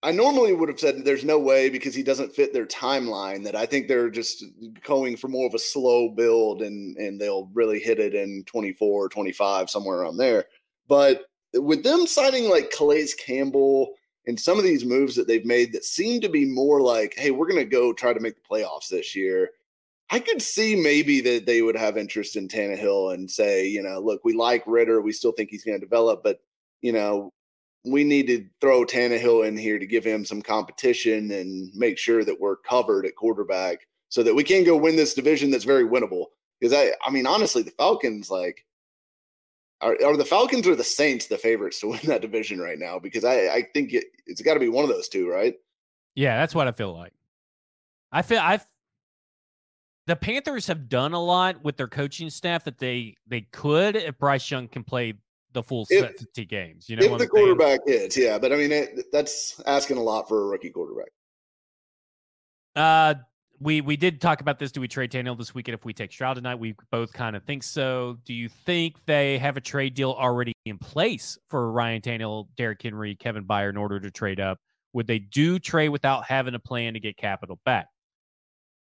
I 0.06 0.12
normally 0.12 0.54
would 0.54 0.70
have 0.70 0.80
said 0.80 1.04
there's 1.04 1.26
no 1.26 1.40
way 1.40 1.68
because 1.68 1.96
he 1.96 2.04
doesn't 2.04 2.32
fit 2.32 2.54
their 2.54 2.68
timeline. 2.68 3.44
That 3.44 3.56
I 3.56 3.66
think 3.66 3.88
they're 3.88 4.12
just 4.12 4.46
going 4.84 5.18
for 5.18 5.30
more 5.30 5.48
of 5.48 5.56
a 5.56 5.60
slow 5.60 6.10
build 6.10 6.62
and 6.62 6.96
and 6.98 7.20
they'll 7.20 7.50
really 7.56 7.80
hit 7.80 8.00
it 8.00 8.14
in 8.14 8.44
24 8.46 9.06
or 9.06 9.10
25 9.10 9.68
somewhere 9.68 10.02
around 10.02 10.18
there. 10.18 10.46
But 10.88 11.26
with 11.56 11.84
them 11.84 12.06
signing 12.06 12.50
like 12.50 12.70
Calais 12.70 13.08
Campbell 13.18 13.96
and 14.28 14.40
some 14.40 14.60
of 14.60 14.64
these 14.64 14.86
moves 14.86 15.16
that 15.16 15.28
they've 15.28 15.46
made 15.46 15.74
that 15.74 15.84
seem 15.84 16.22
to 16.22 16.30
be 16.30 16.46
more 16.46 16.82
like, 16.82 17.16
hey, 17.18 17.32
we're 17.32 17.48
gonna 17.48 17.66
go 17.66 17.92
try 17.92 18.14
to 18.14 18.20
make 18.20 18.36
the 18.36 18.48
playoffs 18.48 18.90
this 18.90 19.16
year. 19.16 19.50
I 20.12 20.20
could 20.20 20.42
see 20.42 20.76
maybe 20.76 21.20
that 21.22 21.48
they 21.48 21.64
would 21.64 21.76
have 21.76 21.98
interest 21.98 22.36
in 22.36 22.48
Tannehill 22.48 23.16
and 23.16 23.30
say, 23.30 23.68
you 23.68 23.82
know, 23.82 24.00
look, 24.00 24.24
we 24.24 24.34
like 24.34 24.64
Ridder, 24.68 25.02
we 25.02 25.12
still 25.12 25.32
think 25.32 25.50
he's 25.50 25.64
going 25.64 25.80
to 25.80 25.84
develop, 25.84 26.22
but 26.24 26.42
you 26.82 26.92
know, 26.92 27.34
we 27.86 28.04
need 28.04 28.28
to 28.28 28.46
throw 28.62 28.84
Tannehill 28.84 29.48
in 29.48 29.58
here 29.58 29.80
to 29.80 29.86
give 29.86 30.04
him 30.04 30.26
some 30.26 30.42
competition 30.42 31.32
and 31.32 31.74
make 31.76 31.98
sure 31.98 32.24
that 32.24 32.40
we're 32.40 32.58
covered 32.58 33.06
at 33.06 33.16
quarterback 33.16 33.88
so 34.10 34.24
that 34.24 34.34
we 34.34 34.44
can 34.44 34.64
go 34.64 34.76
win 34.76 34.96
this 34.96 35.14
division 35.14 35.52
that's 35.52 35.64
very 35.64 35.86
winnable. 35.86 36.26
Because 36.60 36.74
I, 36.74 36.92
I 37.06 37.12
mean, 37.12 37.28
honestly, 37.28 37.62
the 37.62 37.72
Falcons 37.72 38.30
like 38.30 38.66
are, 39.82 39.98
are 40.04 40.18
the 40.18 40.26
Falcons 40.26 40.68
or 40.68 40.76
the 40.76 40.84
Saints 40.84 41.28
the 41.28 41.38
favorites 41.38 41.80
to 41.82 41.88
win 41.90 42.00
that 42.06 42.22
division 42.22 42.60
right 42.60 42.80
now? 42.80 43.00
Because 43.00 43.24
I, 43.24 43.48
I 43.48 43.68
think 43.74 43.94
it, 43.94 44.06
it's 44.26 44.42
got 44.42 44.56
to 44.56 44.60
be 44.60 44.70
one 44.70 44.84
of 44.84 44.90
those 44.90 45.10
two, 45.10 45.30
right? 45.30 45.56
Yeah, 46.16 46.38
that's 46.38 46.56
what 46.56 46.68
I 46.68 46.72
feel 46.72 46.94
like. 46.94 47.14
I 48.12 48.22
feel 48.22 48.40
I've 48.40 48.66
the 50.08 50.16
Panthers 50.16 50.68
have 50.68 50.88
done 50.88 51.14
a 51.14 51.22
lot 51.22 51.64
with 51.64 51.78
their 51.78 51.88
coaching 51.88 52.30
staff 52.30 52.64
that 52.66 52.78
they 52.78 53.16
they 53.28 53.42
could 53.42 53.96
if 53.96 54.18
Bryce 54.18 54.50
Young 54.50 54.68
can 54.68 54.84
play 54.84 55.16
the 55.56 55.64
full 55.64 55.88
If- 55.90 56.18
50 56.20 56.46
games. 56.46 56.88
You 56.88 56.98
know, 56.98 57.06
if 57.06 57.12
the 57.14 57.20
saying? 57.20 57.30
quarterback 57.30 57.80
hits, 57.88 58.16
yeah. 58.16 58.38
But 58.38 58.54
I 58.54 58.58
mean, 58.58 58.72
it, 58.72 59.12
that's 59.12 59.60
asking 59.66 59.98
a 59.98 60.04
lot 60.04 60.28
for 60.30 60.44
a 60.44 60.46
rookie 60.46 60.70
quarterback. 60.70 61.08
Uh, 62.76 63.16
we 63.60 63.82
we 63.82 63.96
did 63.96 64.20
talk 64.22 64.42
about 64.42 64.60
this. 64.60 64.72
Do 64.72 64.82
we 64.82 64.88
trade 64.88 65.12
Tannehill 65.12 65.38
this 65.38 65.56
weekend 65.56 65.76
if 65.76 65.86
we 65.86 65.94
take 65.94 66.12
Stroud 66.12 66.36
tonight? 66.36 66.56
We 66.56 66.76
both 66.92 67.14
kind 67.14 67.36
of 67.36 67.44
think 67.44 67.64
so. 67.64 68.18
Do 68.26 68.34
you 68.34 68.50
think 68.50 68.98
they 69.06 69.38
have 69.38 69.58
a 69.58 69.62
trade 69.62 69.94
deal 69.96 70.12
already 70.12 70.54
in 70.66 70.78
place 70.78 71.38
for 71.50 71.72
Ryan 71.72 72.02
Tannehill, 72.02 72.50
Derrick 72.58 72.82
Henry, 72.84 73.16
Kevin 73.16 73.46
Byard 73.46 73.70
in 73.70 73.78
order 73.78 74.00
to 74.00 74.12
trade 74.12 74.40
up? 74.42 74.60
Would 74.94 75.08
they 75.08 75.20
do 75.20 75.58
trade 75.58 75.90
without 75.90 76.26
having 76.26 76.54
a 76.54 76.60
plan 76.60 76.94
to 76.94 77.00
get 77.00 77.18
capital 77.18 77.60
back? 77.66 77.88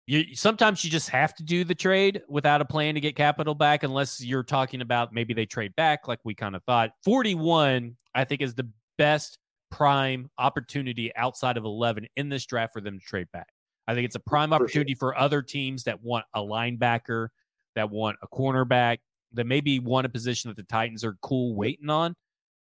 You 0.07 0.35
sometimes 0.35 0.85
you 0.85 0.91
just 0.91 1.09
have 1.11 1.35
to 1.37 1.45
do 1.45 1.62
the 1.62 1.74
trade 1.74 2.23
without 2.29 2.61
a 2.61 2.65
plan 2.65 2.95
to 2.95 3.01
get 3.01 3.15
capital 3.15 3.55
back, 3.55 3.85
unless 3.85 4.20
you're 4.20 4.43
talking 4.43 4.81
about 4.81 5.12
maybe 5.12 5.33
they 5.33 5.47
trade 5.47 5.74
back, 5.77 6.09
like 6.09 6.19
we 6.24 6.35
kind 6.35 6.57
of 6.57 6.62
thought. 6.65 6.91
Forty-one, 7.05 7.97
I 8.15 8.24
think, 8.24 8.43
is 8.43 8.55
the 8.55 8.69
best 8.99 9.39
prime 9.70 10.29
opportunity 10.39 11.15
outside 11.15 11.57
of 11.57 11.65
eleven 11.65 12.07
in 12.16 12.29
this 12.29 12.45
draft 12.47 12.73
for 12.73 12.81
them 12.81 12.99
to 12.99 13.05
trade 13.07 13.29
back. 13.33 13.49
I 13.87 13.95
think 13.95 14.05
it's 14.05 14.16
a 14.16 14.20
prime 14.20 14.53
opportunity 14.53 14.95
for 14.95 15.16
other 15.16 15.41
teams 15.41 15.85
that 15.85 16.03
want 16.03 16.24
a 16.35 16.41
linebacker, 16.41 17.29
that 17.74 17.91
want 17.91 18.16
a 18.23 18.29
cornerback, 18.29 18.99
that 19.33 19.47
maybe 19.47 19.79
want 19.79 20.07
a 20.07 20.09
position 20.09 20.51
that 20.51 20.57
the 20.57 20.65
Titans 20.65 21.05
are 21.05 21.16
cool 21.23 21.55
waiting 21.55 21.91
on. 21.91 22.15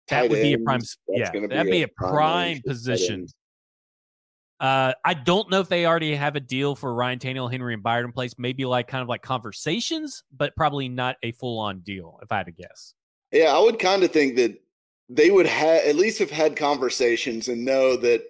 That 0.09 0.29
would 0.29 0.43
be 0.43 0.55
a 0.55 0.59
prime, 0.59 0.81
yeah, 1.09 1.31
that'd 1.31 1.71
be 1.71 1.83
a 1.83 1.89
prime 1.89 2.11
prime 2.11 2.47
range 2.47 2.63
for 2.63 2.69
tight 2.69 2.75
position. 2.75 3.27
Uh, 4.61 4.93
I 5.05 5.15
don't 5.15 5.51
know 5.51 5.61
if 5.61 5.69
they 5.69 5.87
already 5.87 6.15
have 6.17 6.35
a 6.37 6.41
deal 6.41 6.75
for 6.75 6.93
Ryan 6.93 7.19
Tannehill, 7.19 7.51
Henry, 7.51 7.75
and 7.75 7.83
Byard 7.83 8.05
in 8.05 8.13
place. 8.13 8.35
Maybe 8.39 8.65
like 8.65 8.89
kind 8.89 9.03
of 9.03 9.09
like 9.09 9.23
conversations, 9.23 10.25
but 10.37 10.57
probably 10.57 10.89
not 10.89 11.17
a 11.23 11.33
full 11.33 11.59
on 11.61 11.81
deal. 11.81 12.19
If 12.23 12.33
I 12.33 12.39
had 12.39 12.47
to 12.47 12.53
guess, 12.53 12.95
Yeah, 13.33 13.55
I 13.57 13.61
would 13.61 13.79
kind 13.79 14.03
of 14.03 14.11
think 14.11 14.37
that 14.37 14.61
they 15.09 15.31
would 15.31 15.47
have 15.47 15.85
at 15.85 15.95
least 15.97 16.19
have 16.19 16.31
had 16.31 16.57
conversations 16.57 17.49
and 17.49 17.65
know 17.65 17.97
that 17.97 18.23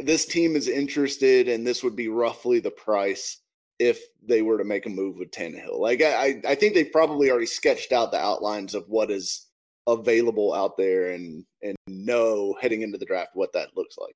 this 0.00 0.26
team 0.26 0.56
is 0.56 0.66
interested 0.68 1.48
and 1.48 1.66
this 1.66 1.82
would 1.84 1.94
be 1.96 2.08
roughly 2.08 2.58
the 2.58 2.70
price 2.70 3.38
if 3.78 4.00
they 4.26 4.42
were 4.42 4.58
to 4.58 4.64
make 4.64 4.86
a 4.86 4.90
move 4.90 5.16
with 5.18 5.30
Tannehill. 5.30 5.78
Like 5.78 6.02
I, 6.02 6.14
I- 6.26 6.42
I 6.48 6.54
think 6.54 6.74
they've 6.74 6.92
probably 6.92 7.30
already 7.30 7.46
sketched 7.46 7.92
out 7.92 8.10
the 8.10 8.18
outlines 8.18 8.74
of 8.74 8.84
what 8.88 9.10
is 9.10 9.46
available 9.86 10.52
out 10.52 10.76
there 10.76 11.12
and 11.12 11.44
and 11.62 11.76
know 11.86 12.54
heading 12.60 12.82
into 12.82 12.98
the 12.98 13.06
draft 13.06 13.30
what 13.34 13.52
that 13.54 13.68
looks 13.76 13.96
like. 13.98 14.14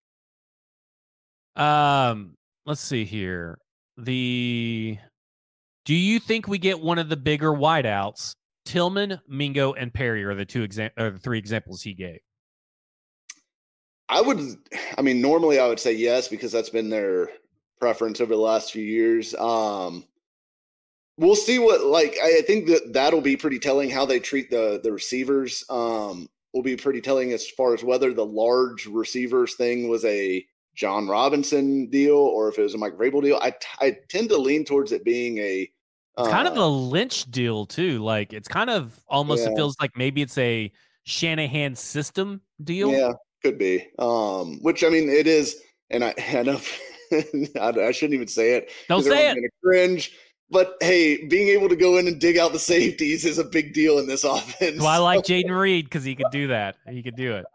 Um, 1.57 2.37
let's 2.67 2.81
see 2.81 3.05
here. 3.05 3.59
The 3.97 4.99
do 5.85 5.95
you 5.95 6.19
think 6.19 6.49
we 6.49 6.59
get 6.59 6.81
one 6.81 6.99
of 6.99 7.09
the 7.09 7.17
bigger 7.17 7.53
wideouts? 7.53 8.35
Tillman, 8.65 9.21
Mingo, 9.29 9.75
and 9.75 9.93
Perry 9.93 10.25
are 10.25 10.35
the 10.35 10.47
two 10.47 10.63
exam- 10.63 10.91
or 10.99 11.11
the 11.11 11.19
three 11.19 11.39
examples 11.39 11.83
he 11.83 11.93
gave. 11.93 12.19
I 14.09 14.21
would, 14.21 14.41
I 14.97 15.03
mean, 15.03 15.21
normally 15.21 15.59
I 15.59 15.67
would 15.67 15.81
say 15.81 15.93
yes 15.93 16.29
because 16.29 16.53
that's 16.53 16.71
been 16.71 16.89
their 16.89 17.29
preference 17.81 18.21
over 18.21 18.35
the 18.35 18.41
last 18.41 18.73
few 18.73 18.85
years. 18.85 19.35
Um, 19.35 20.05
we'll 21.19 21.37
see 21.37 21.59
what, 21.59 21.85
like, 21.85 22.17
I 22.23 22.41
think 22.43 22.67
that 22.69 22.93
that'll 22.93 23.21
be 23.21 23.37
pretty 23.37 23.59
telling 23.59 23.91
how 23.91 24.07
they 24.07 24.19
treat 24.19 24.51
the 24.51 24.81
the 24.83 24.93
receivers. 24.93 25.65
Um, 25.69 26.29
will 26.53 26.63
be 26.63 26.77
pretty 26.77 27.01
telling 27.01 27.33
as 27.33 27.49
far 27.51 27.75
as 27.75 27.83
whether 27.83 28.15
the 28.15 28.25
large 28.25 28.87
receivers 28.87 29.55
thing 29.57 29.89
was 29.89 30.05
a 30.05 30.47
Jon 30.75 31.07
Robinson 31.07 31.89
deal 31.89 32.17
or 32.17 32.49
if 32.49 32.59
it 32.59 32.63
was 32.63 32.75
a 32.75 32.79
Mike 32.79 32.97
Vrabel 32.97 33.23
deal. 33.23 33.39
I 33.43 33.51
t- 33.51 33.57
I 33.81 33.97
tend 34.09 34.29
to 34.31 34.37
lean 34.37 34.65
towards 34.65 34.93
it 34.93 35.05
being 35.05 35.39
a 35.39 35.71
kind 36.17 36.49
of 36.49 36.57
uh, 36.57 36.63
a 36.63 36.69
Lynch 36.69 37.31
deal 37.31 37.67
too. 37.67 38.03
Like 38.03 38.33
it's 38.33 38.49
kind 38.49 38.71
of 38.71 39.01
almost 39.09 39.47
it 39.47 39.55
feels 39.57 39.77
like 39.81 39.97
maybe 39.97 40.23
it's 40.23 40.39
a 40.39 40.73
Shanahan 41.05 41.75
system 41.75 42.41
deal. 42.63 42.91
Yeah, 42.91 43.13
could 43.43 43.59
be. 43.59 43.87
Um, 43.99 44.59
which 44.63 44.85
I 44.85 44.89
mean, 44.89 45.09
it 45.09 45.27
is, 45.27 45.57
and 45.91 46.05
I, 46.05 46.15
I 46.33 46.43
know 46.43 46.61
I, 47.61 47.69
I 47.69 47.93
shouldn't 47.93 48.15
even 48.15 48.29
say 48.29 48.53
it. 48.53 48.71
Don't 48.89 49.03
say 49.03 49.31
it. 49.31 49.35
gonna 49.35 49.49
cringe. 49.63 50.13
But 50.51 50.77
hey, 50.81 51.25
being 51.27 51.49
able 51.49 51.69
to 51.69 51.77
go 51.77 51.97
in 51.97 52.07
and 52.07 52.21
dig 52.21 52.37
out 52.37 52.53
the 52.53 52.59
safeties 52.59 53.25
is 53.25 53.39
a 53.39 53.45
big 53.45 53.73
deal 53.73 53.99
in 53.99 54.07
this 54.07 54.25
offense. 54.25 54.79
Well, 54.79 54.89
I 54.89 54.99
like 54.99 55.25
Jayden 55.25 55.59
Reed 55.59 55.87
because 55.87 56.05
he 56.05 56.15
could 56.15 56.31
do 56.31 56.49
that. 56.49 56.77
He 56.89 57.03
could 57.03 57.17
do 57.17 57.35
it. 57.35 57.47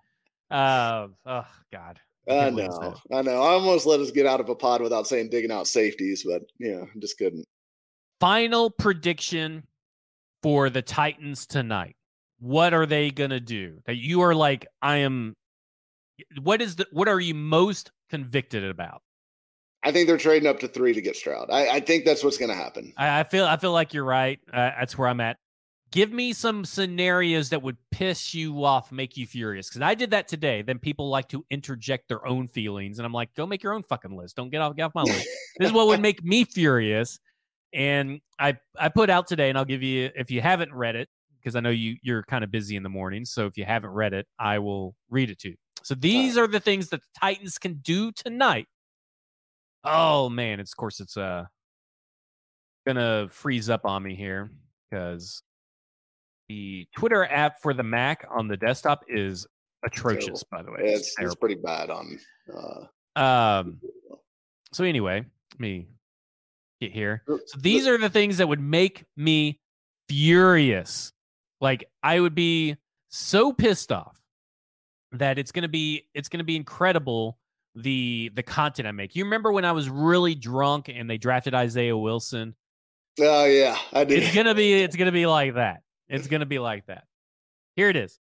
Uh, 0.52 1.08
oh 1.26 1.48
God. 1.72 2.00
I 2.30 2.34
I 2.34 2.40
can't 2.44 2.56
believe 2.56 2.70
know. 2.70 2.96
I 3.12 3.22
know. 3.22 3.42
I 3.42 3.52
almost 3.52 3.86
let 3.86 4.00
us 4.00 4.12
get 4.12 4.26
out 4.26 4.40
of 4.40 4.50
a 4.50 4.56
pod 4.56 4.82
without 4.82 5.08
saying 5.08 5.30
digging 5.30 5.52
out 5.52 5.68
safeties, 5.68 6.24
but 6.24 6.44
yeah, 6.60 6.84
I 6.84 7.00
just 7.00 7.18
couldn't. 7.18 7.46
Final 8.20 8.70
prediction 8.70 9.64
for 10.44 10.70
the 10.70 10.82
Titans 10.82 11.46
tonight. 11.46 11.96
What 12.40 12.74
are 12.74 12.86
they 12.86 13.12
gonna 13.12 13.40
do? 13.40 13.80
That 13.86 13.96
you 13.96 14.22
are 14.22 14.36
like, 14.36 14.68
I 14.82 14.98
am. 14.98 15.36
What 16.42 16.62
is 16.62 16.76
the? 16.76 16.86
What 16.92 17.08
are 17.08 17.20
you 17.20 17.34
most 17.34 17.92
convicted 18.10 18.64
about? 18.64 19.02
I 19.84 19.92
think 19.92 20.08
they're 20.08 20.18
trading 20.18 20.48
up 20.48 20.60
to 20.60 20.68
three 20.68 20.94
to 20.94 21.02
get 21.02 21.16
Stroud. 21.16 21.50
I, 21.50 21.76
I 21.76 21.80
think 21.80 22.04
that's 22.04 22.22
what's 22.24 22.38
going 22.38 22.50
to 22.50 22.56
happen. 22.56 22.92
I, 22.98 23.22
I 23.22 23.24
feel. 23.24 23.46
I 23.46 23.58
feel 23.58 23.72
like 23.72 23.94
you're 23.94 24.04
right. 24.04 24.40
Uh, 24.52 24.72
that's 24.78 24.98
where 24.98 25.08
I'm 25.08 25.22
at. 25.22 25.38
Give 25.92 26.12
me 26.12 26.34
some 26.34 26.66
scenarios 26.66 27.50
that 27.50 27.64
would 27.64 27.78
piss 27.90 28.34
you 28.34 28.64
off, 28.64 28.92
make 28.92 29.18
you 29.18 29.26
furious. 29.26 29.70
Because 29.70 29.82
I 29.82 29.96
did 29.96 30.12
that 30.12 30.28
today. 30.28 30.62
Then 30.62 30.78
people 30.78 31.10
like 31.10 31.30
to 31.30 31.44
interject 31.50 32.10
their 32.10 32.26
own 32.28 32.48
feelings, 32.48 33.00
and 33.00 33.06
I'm 33.06 33.14
like, 33.14 33.34
go 33.34 33.48
make 33.48 33.64
your 33.64 33.74
own 33.74 33.82
fucking 33.84 34.16
list. 34.16 34.36
Don't 34.36 34.50
get 34.50 34.62
off, 34.62 34.76
get 34.76 34.84
off 34.84 34.96
my 34.96 35.02
list. 35.02 35.28
this 35.58 35.68
is 35.68 35.74
what 35.74 35.88
would 35.88 36.02
make 36.02 36.24
me 36.24 36.44
furious. 36.44 37.20
And 37.74 38.22
I 38.40 38.58
I 38.78 38.90
put 38.90 39.10
out 39.10 39.28
today, 39.28 39.50
and 39.50 39.58
I'll 39.58 39.66
give 39.66 39.82
you 39.82 40.12
if 40.16 40.30
you 40.30 40.42
haven't 40.42 40.74
read 40.74 40.96
it 40.96 41.10
because 41.40 41.56
I 41.56 41.60
know 41.60 41.70
you 41.70 41.98
you're 42.04 42.24
kind 42.24 42.44
of 42.44 42.52
busy 42.52 42.76
in 42.76 42.84
the 42.84 42.90
morning. 42.90 43.26
So 43.26 43.48
if 43.48 43.58
you 43.58 43.66
haven't 43.66 43.92
read 43.92 44.14
it, 44.14 44.28
I 44.38 44.60
will 44.60 44.96
read 45.10 45.30
it 45.30 45.40
to 45.40 45.50
you. 45.50 45.56
So 45.84 45.96
these 45.96 46.38
are 46.38 46.48
the 46.48 46.60
things 46.60 46.90
that 46.90 47.02
the 47.02 47.20
Titans 47.20 47.58
can 47.58 47.76
do 47.76 48.12
tonight. 48.12 48.68
Oh 49.84 50.30
man, 50.30 50.60
it's 50.60 50.74
of 50.74 50.78
course 50.78 51.00
it's 51.00 51.18
uh 51.18 51.46
gonna 52.86 53.28
freeze 53.30 53.70
up 53.70 53.86
on 53.86 54.04
me 54.04 54.16
here 54.16 54.52
because 54.90 55.44
the 56.50 56.88
Twitter 56.98 57.26
app 57.26 57.62
for 57.62 57.74
the 57.74 57.84
Mac 57.84 58.26
on 58.30 58.48
the 58.48 58.58
desktop 58.58 59.06
is 59.08 59.48
atrocious. 59.86 60.44
By 60.44 60.64
the 60.64 60.72
way, 60.72 60.80
It's, 60.82 61.10
it's 61.10 61.16
it's 61.20 61.36
pretty 61.36 61.56
bad 61.56 61.90
on. 61.90 62.20
Uh, 62.54 63.20
Um, 63.20 63.80
so 64.74 64.84
anyway, 64.84 65.26
let 65.54 65.60
me 65.60 65.88
get 66.82 66.92
here. 66.92 67.24
So 67.28 67.60
these 67.60 67.88
are 67.88 67.98
the 67.98 68.10
things 68.10 68.38
that 68.38 68.48
would 68.48 68.60
make 68.60 69.06
me 69.16 69.60
furious. 70.10 71.14
Like 71.62 71.86
I 72.04 72.20
would 72.20 72.36
be 72.36 72.78
so 73.10 73.54
pissed 73.54 73.92
off 73.92 74.20
that 75.12 75.38
it's 75.40 75.52
gonna 75.52 75.68
be 75.68 76.08
it's 76.14 76.30
gonna 76.30 76.44
be 76.44 76.56
incredible 76.56 77.38
the 77.76 78.32
the 78.36 78.44
content 78.44 78.88
I 78.88 78.92
make. 78.92 79.16
You 79.16 79.24
remember 79.26 79.52
when 79.52 79.66
I 79.66 79.72
was 79.72 79.90
really 79.90 80.36
drunk 80.36 80.90
and 80.90 81.10
they 81.10 81.18
drafted 81.18 81.54
Isaiah 81.54 81.98
Wilson? 81.98 82.56
Oh 83.20 83.46
yeah, 83.46 83.78
I 83.92 84.04
did. 84.04 84.24
It's 84.24 84.34
gonna 84.36 84.56
be 84.56 84.82
it's 84.82 84.96
gonna 84.96 85.12
be 85.12 85.26
like 85.26 85.56
that. 85.56 85.82
It's 86.10 86.28
gonna 86.28 86.46
be 86.46 86.60
like 86.60 86.88
that. 86.88 87.06
Here 87.76 87.90
it 87.90 87.96
is. 87.96 88.20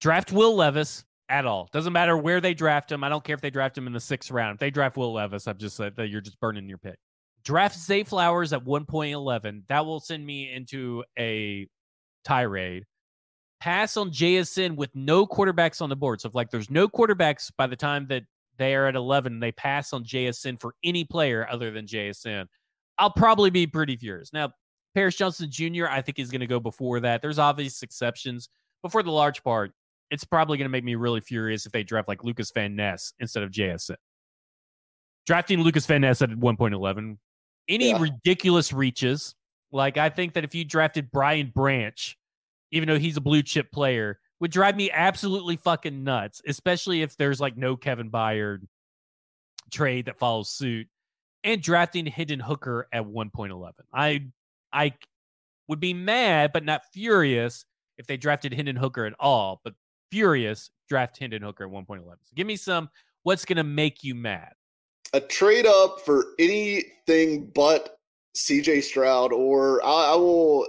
Draft 0.00 0.32
Will 0.32 0.56
Levis 0.56 1.04
at 1.28 1.46
all. 1.46 1.68
Doesn't 1.72 1.92
matter 1.92 2.16
where 2.16 2.40
they 2.40 2.54
draft 2.54 2.90
him. 2.90 3.04
I 3.04 3.08
don't 3.08 3.24
care 3.24 3.34
if 3.34 3.40
they 3.40 3.50
draft 3.50 3.78
him 3.78 3.86
in 3.86 3.92
the 3.92 4.00
sixth 4.00 4.30
round. 4.30 4.56
If 4.56 4.60
they 4.60 4.70
draft 4.70 4.96
Will 4.96 5.12
Levis, 5.12 5.46
I'm 5.46 5.58
just 5.58 5.78
that 5.78 6.08
you're 6.08 6.20
just 6.20 6.40
burning 6.40 6.68
your 6.68 6.78
pick. 6.78 6.98
Draft 7.44 7.76
Zay 7.78 8.04
Flowers 8.04 8.52
at 8.52 8.64
1.11. 8.64 9.62
That 9.68 9.86
will 9.86 10.00
send 10.00 10.24
me 10.24 10.52
into 10.52 11.04
a 11.18 11.66
tirade. 12.24 12.84
Pass 13.60 13.96
on 13.96 14.10
JSN 14.10 14.76
with 14.76 14.90
no 14.94 15.26
quarterbacks 15.26 15.80
on 15.80 15.88
the 15.88 15.96
board. 15.96 16.20
So 16.20 16.28
if 16.28 16.34
like 16.34 16.50
there's 16.50 16.70
no 16.70 16.88
quarterbacks 16.88 17.50
by 17.56 17.66
the 17.66 17.76
time 17.76 18.06
that 18.08 18.24
they 18.58 18.74
are 18.74 18.86
at 18.86 18.96
11, 18.96 19.40
they 19.40 19.52
pass 19.52 19.92
on 19.92 20.04
JSN 20.04 20.60
for 20.60 20.74
any 20.84 21.04
player 21.04 21.46
other 21.50 21.70
than 21.70 21.86
JSN. 21.86 22.46
I'll 22.98 23.12
probably 23.12 23.50
be 23.50 23.66
pretty 23.66 23.96
furious. 23.96 24.32
Now, 24.32 24.52
Paris 24.94 25.16
Johnson 25.16 25.50
Jr., 25.50 25.86
I 25.88 26.02
think 26.02 26.18
is 26.18 26.30
going 26.30 26.40
to 26.40 26.46
go 26.46 26.60
before 26.60 27.00
that. 27.00 27.22
There's 27.22 27.38
obvious 27.38 27.82
exceptions, 27.82 28.48
but 28.82 28.92
for 28.92 29.02
the 29.02 29.10
large 29.10 29.42
part, 29.42 29.72
it's 30.10 30.24
probably 30.24 30.58
going 30.58 30.66
to 30.66 30.70
make 30.72 30.84
me 30.84 30.94
really 30.94 31.20
furious 31.20 31.64
if 31.64 31.72
they 31.72 31.82
draft 31.82 32.08
like 32.08 32.22
Lucas 32.24 32.50
Van 32.50 32.76
Ness 32.76 33.14
instead 33.18 33.42
of 33.42 33.50
JSN. 33.50 33.96
Drafting 35.26 35.60
Lucas 35.60 35.86
Van 35.86 36.00
Ness 36.02 36.20
at 36.20 36.30
1.11, 36.30 37.18
any 37.68 37.90
Yeah. 37.90 38.00
ridiculous 38.00 38.72
reaches. 38.72 39.34
Like, 39.70 39.96
I 39.96 40.10
think 40.10 40.34
that 40.34 40.44
if 40.44 40.54
you 40.54 40.64
drafted 40.64 41.10
Brian 41.10 41.50
Branch, 41.54 42.18
even 42.72 42.88
though 42.88 42.98
he's 42.98 43.16
a 43.16 43.20
blue 43.22 43.42
chip 43.42 43.70
player, 43.72 44.18
would 44.40 44.50
drive 44.50 44.76
me 44.76 44.90
absolutely 44.90 45.56
fucking 45.56 46.02
nuts, 46.04 46.42
especially 46.46 47.02
if 47.02 47.16
there's 47.16 47.40
like 47.40 47.56
no 47.56 47.76
Kevin 47.76 48.10
Byard 48.10 48.66
trade 49.70 50.06
that 50.06 50.18
follows 50.18 50.50
suit 50.50 50.88
and 51.44 51.62
drafting 51.62 52.04
Hendon 52.06 52.40
Hooker 52.40 52.88
at 52.92 53.04
1.11. 53.04 53.72
I 53.94 54.26
I 54.72 54.94
would 55.68 55.80
be 55.80 55.94
mad 55.94 56.52
but 56.52 56.64
not 56.64 56.82
furious 56.92 57.64
if 57.98 58.06
they 58.06 58.16
drafted 58.16 58.52
Hendon 58.52 58.76
Hooker 58.76 59.04
at 59.04 59.14
all, 59.20 59.60
but 59.64 59.74
furious 60.10 60.70
draft 60.88 61.18
Hendon 61.18 61.42
Hooker 61.42 61.64
at 61.64 61.70
1.11. 61.70 62.04
So 62.04 62.32
give 62.34 62.46
me 62.46 62.56
some 62.56 62.90
what's 63.22 63.44
going 63.44 63.56
to 63.56 63.64
make 63.64 64.02
you 64.02 64.14
mad. 64.14 64.52
a 65.14 65.20
trade 65.20 65.66
up 65.66 66.00
for 66.00 66.24
anything 66.38 67.50
but 67.54 67.98
CJ 68.36 68.82
Stroud, 68.82 69.32
or 69.32 69.84
I, 69.84 70.12
I 70.12 70.16
will 70.16 70.66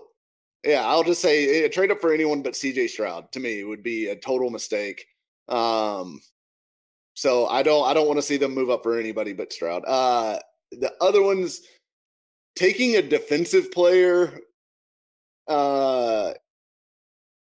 Yeah, 0.66 0.86
I'll 0.86 1.04
just 1.04 1.22
say 1.22 1.64
a 1.64 1.70
trade 1.70 1.92
up 1.92 2.02
for 2.02 2.14
anyone 2.14 2.42
but 2.42 2.54
CJ 2.54 2.90
Stroud 2.90 3.32
to 3.32 3.40
me 3.40 3.64
would 3.64 3.84
be 3.84 4.08
a 4.08 4.16
total 4.16 4.50
mistake. 4.50 5.06
Um, 5.50 6.22
so 7.16 7.48
I 7.48 7.64
don't 7.64 7.86
I 7.88 7.94
don't 7.94 8.08
want 8.08 8.18
to 8.18 8.24
see 8.24 8.38
them 8.38 8.54
move 8.54 8.70
up 8.70 8.84
for 8.84 9.00
anybody 9.00 9.34
but 9.34 9.54
Stroud. 9.54 9.84
Uh, 9.86 10.40
the 10.72 10.92
other 11.02 11.22
ones 11.22 11.62
taking 12.56 12.96
a 12.96 13.02
defensive 13.02 13.72
player 13.72 14.40
uh 15.48 16.34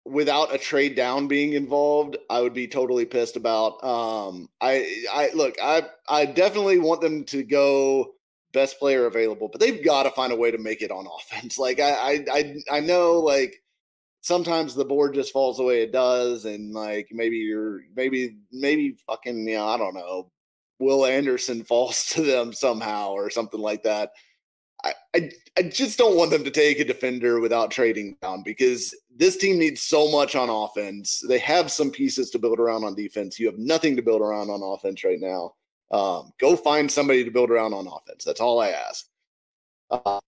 without 0.04 0.54
a 0.54 0.58
trade 0.58 0.96
down 0.96 1.28
being 1.28 1.52
involved, 1.52 2.16
I 2.28 2.40
would 2.40 2.54
be 2.54 2.66
totally 2.66 3.04
pissed 3.04 3.36
about. 3.36 3.82
Um, 3.84 4.48
I, 4.60 5.04
I 5.12 5.30
look, 5.34 5.54
I, 5.62 5.84
I 6.08 6.26
definitely 6.26 6.78
want 6.78 7.00
them 7.00 7.24
to 7.24 7.42
go 7.42 8.14
best 8.52 8.78
player 8.78 9.06
available, 9.06 9.48
but 9.48 9.60
they've 9.60 9.84
got 9.84 10.04
to 10.04 10.10
find 10.10 10.32
a 10.32 10.36
way 10.36 10.50
to 10.50 10.58
make 10.58 10.82
it 10.82 10.90
on 10.90 11.06
offense. 11.06 11.58
Like 11.58 11.80
I, 11.80 12.24
I, 12.30 12.56
I, 12.70 12.80
know 12.80 13.20
like 13.20 13.54
sometimes 14.22 14.74
the 14.74 14.84
board 14.84 15.14
just 15.14 15.32
falls 15.32 15.58
the 15.58 15.62
way 15.62 15.82
it 15.82 15.92
does, 15.92 16.44
and 16.44 16.72
like 16.72 17.08
maybe 17.12 17.36
you're, 17.36 17.82
maybe, 17.94 18.36
maybe 18.52 18.96
fucking, 19.06 19.46
you 19.46 19.56
know, 19.56 19.68
I 19.68 19.76
don't 19.76 19.94
know, 19.94 20.30
Will 20.80 21.06
Anderson 21.06 21.62
falls 21.68 22.06
to 22.10 22.22
them 22.22 22.52
somehow 22.52 23.10
or 23.10 23.30
something 23.30 23.60
like 23.60 23.84
that. 23.84 24.10
I, 24.84 25.30
I, 25.58 25.62
just 25.62 25.98
don't 25.98 26.16
want 26.16 26.30
them 26.30 26.44
to 26.44 26.50
take 26.50 26.78
a 26.78 26.84
defender 26.84 27.40
without 27.40 27.70
trading 27.70 28.16
down 28.22 28.42
because 28.42 28.94
this 29.14 29.36
team 29.36 29.58
needs 29.58 29.82
so 29.82 30.10
much 30.10 30.36
on 30.36 30.48
offense. 30.48 31.22
They 31.28 31.38
have 31.40 31.70
some 31.70 31.90
pieces 31.90 32.30
to 32.30 32.38
build 32.38 32.60
around 32.60 32.84
on 32.84 32.94
defense. 32.94 33.38
You 33.38 33.46
have 33.46 33.58
nothing 33.58 33.96
to 33.96 34.02
build 34.02 34.22
around 34.22 34.50
on 34.50 34.62
offense 34.62 35.04
right 35.04 35.20
now. 35.20 35.54
Um, 35.90 36.32
go 36.38 36.56
find 36.56 36.90
somebody 36.90 37.24
to 37.24 37.30
build 37.30 37.50
around 37.50 37.74
on 37.74 37.86
offense. 37.86 38.24
That's 38.24 38.40
all 38.40 38.60
I 38.60 38.70
ask. 38.70 39.06
Uh, 39.90 40.20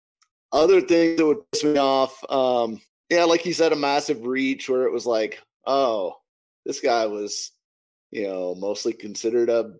other 0.52 0.80
things 0.80 1.18
that 1.18 1.26
would 1.26 1.50
piss 1.52 1.64
me 1.64 1.78
off, 1.78 2.22
um, 2.30 2.80
yeah, 3.08 3.24
like 3.24 3.46
you 3.46 3.52
said, 3.52 3.72
a 3.72 3.76
massive 3.76 4.26
reach 4.26 4.68
where 4.68 4.84
it 4.84 4.92
was 4.92 5.06
like, 5.06 5.40
oh, 5.66 6.16
this 6.66 6.80
guy 6.80 7.06
was, 7.06 7.52
you 8.10 8.26
know, 8.26 8.54
mostly 8.54 8.92
considered 8.92 9.48
a 9.48 9.72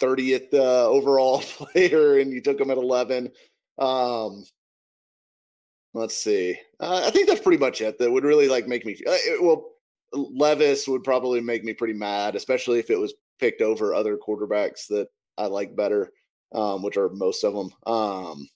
30th 0.00 0.54
uh, 0.54 0.86
overall 0.88 1.38
player, 1.42 2.18
and 2.18 2.32
you 2.32 2.40
took 2.40 2.60
him 2.60 2.70
at 2.70 2.78
11. 2.78 3.30
Um, 3.78 4.44
let's 5.94 6.16
see. 6.16 6.58
Uh, 6.80 7.02
I 7.06 7.10
think 7.10 7.28
that's 7.28 7.40
pretty 7.40 7.58
much 7.58 7.80
it. 7.80 7.98
That 7.98 8.10
would 8.10 8.24
really 8.24 8.48
like 8.48 8.66
make 8.66 8.84
me. 8.84 8.94
Uh, 9.06 9.12
it, 9.12 9.42
well, 9.42 9.70
Levis 10.12 10.88
would 10.88 11.04
probably 11.04 11.40
make 11.40 11.64
me 11.64 11.74
pretty 11.74 11.94
mad, 11.94 12.34
especially 12.34 12.78
if 12.78 12.90
it 12.90 12.98
was 12.98 13.14
picked 13.38 13.62
over 13.62 13.94
other 13.94 14.16
quarterbacks 14.16 14.86
that 14.88 15.08
I 15.36 15.46
like 15.46 15.76
better, 15.76 16.10
um, 16.54 16.82
which 16.82 16.96
are 16.96 17.10
most 17.10 17.44
of 17.44 17.54
them. 17.54 17.70
Um, 17.86 18.48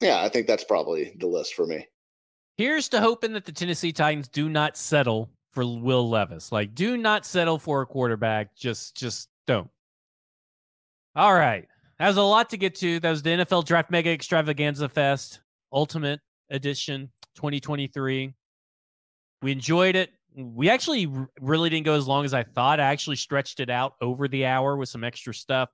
yeah, 0.00 0.20
I 0.22 0.28
think 0.28 0.46
that's 0.46 0.64
probably 0.64 1.14
the 1.18 1.26
list 1.26 1.54
for 1.54 1.66
me. 1.66 1.86
Here's 2.56 2.88
to 2.90 3.00
hoping 3.00 3.32
that 3.34 3.44
the 3.44 3.52
Tennessee 3.52 3.92
Titans 3.92 4.28
do 4.28 4.48
not 4.48 4.76
settle 4.76 5.30
for 5.52 5.64
Will 5.64 6.08
Levis. 6.08 6.52
Like, 6.52 6.74
do 6.74 6.96
not 6.96 7.26
settle 7.26 7.58
for 7.58 7.82
a 7.82 7.86
quarterback. 7.86 8.56
Just, 8.56 8.96
just 8.96 9.28
don't. 9.46 9.68
All 11.14 11.34
right. 11.34 11.66
That 11.98 12.08
was 12.08 12.18
a 12.18 12.22
lot 12.22 12.50
to 12.50 12.58
get 12.58 12.74
to. 12.76 13.00
That 13.00 13.10
was 13.10 13.22
the 13.22 13.30
NFL 13.30 13.64
Draft 13.64 13.90
Mega 13.90 14.10
Extravaganza 14.10 14.88
Fest 14.88 15.40
Ultimate 15.72 16.20
Edition 16.50 17.10
2023. 17.36 18.34
We 19.42 19.52
enjoyed 19.52 19.96
it. 19.96 20.10
We 20.34 20.68
actually 20.68 21.10
really 21.40 21.70
didn't 21.70 21.86
go 21.86 21.94
as 21.94 22.06
long 22.06 22.26
as 22.26 22.34
I 22.34 22.42
thought. 22.42 22.80
I 22.80 22.84
actually 22.84 23.16
stretched 23.16 23.60
it 23.60 23.70
out 23.70 23.94
over 24.02 24.28
the 24.28 24.44
hour 24.44 24.76
with 24.76 24.90
some 24.90 25.04
extra 25.04 25.32
stuff. 25.32 25.70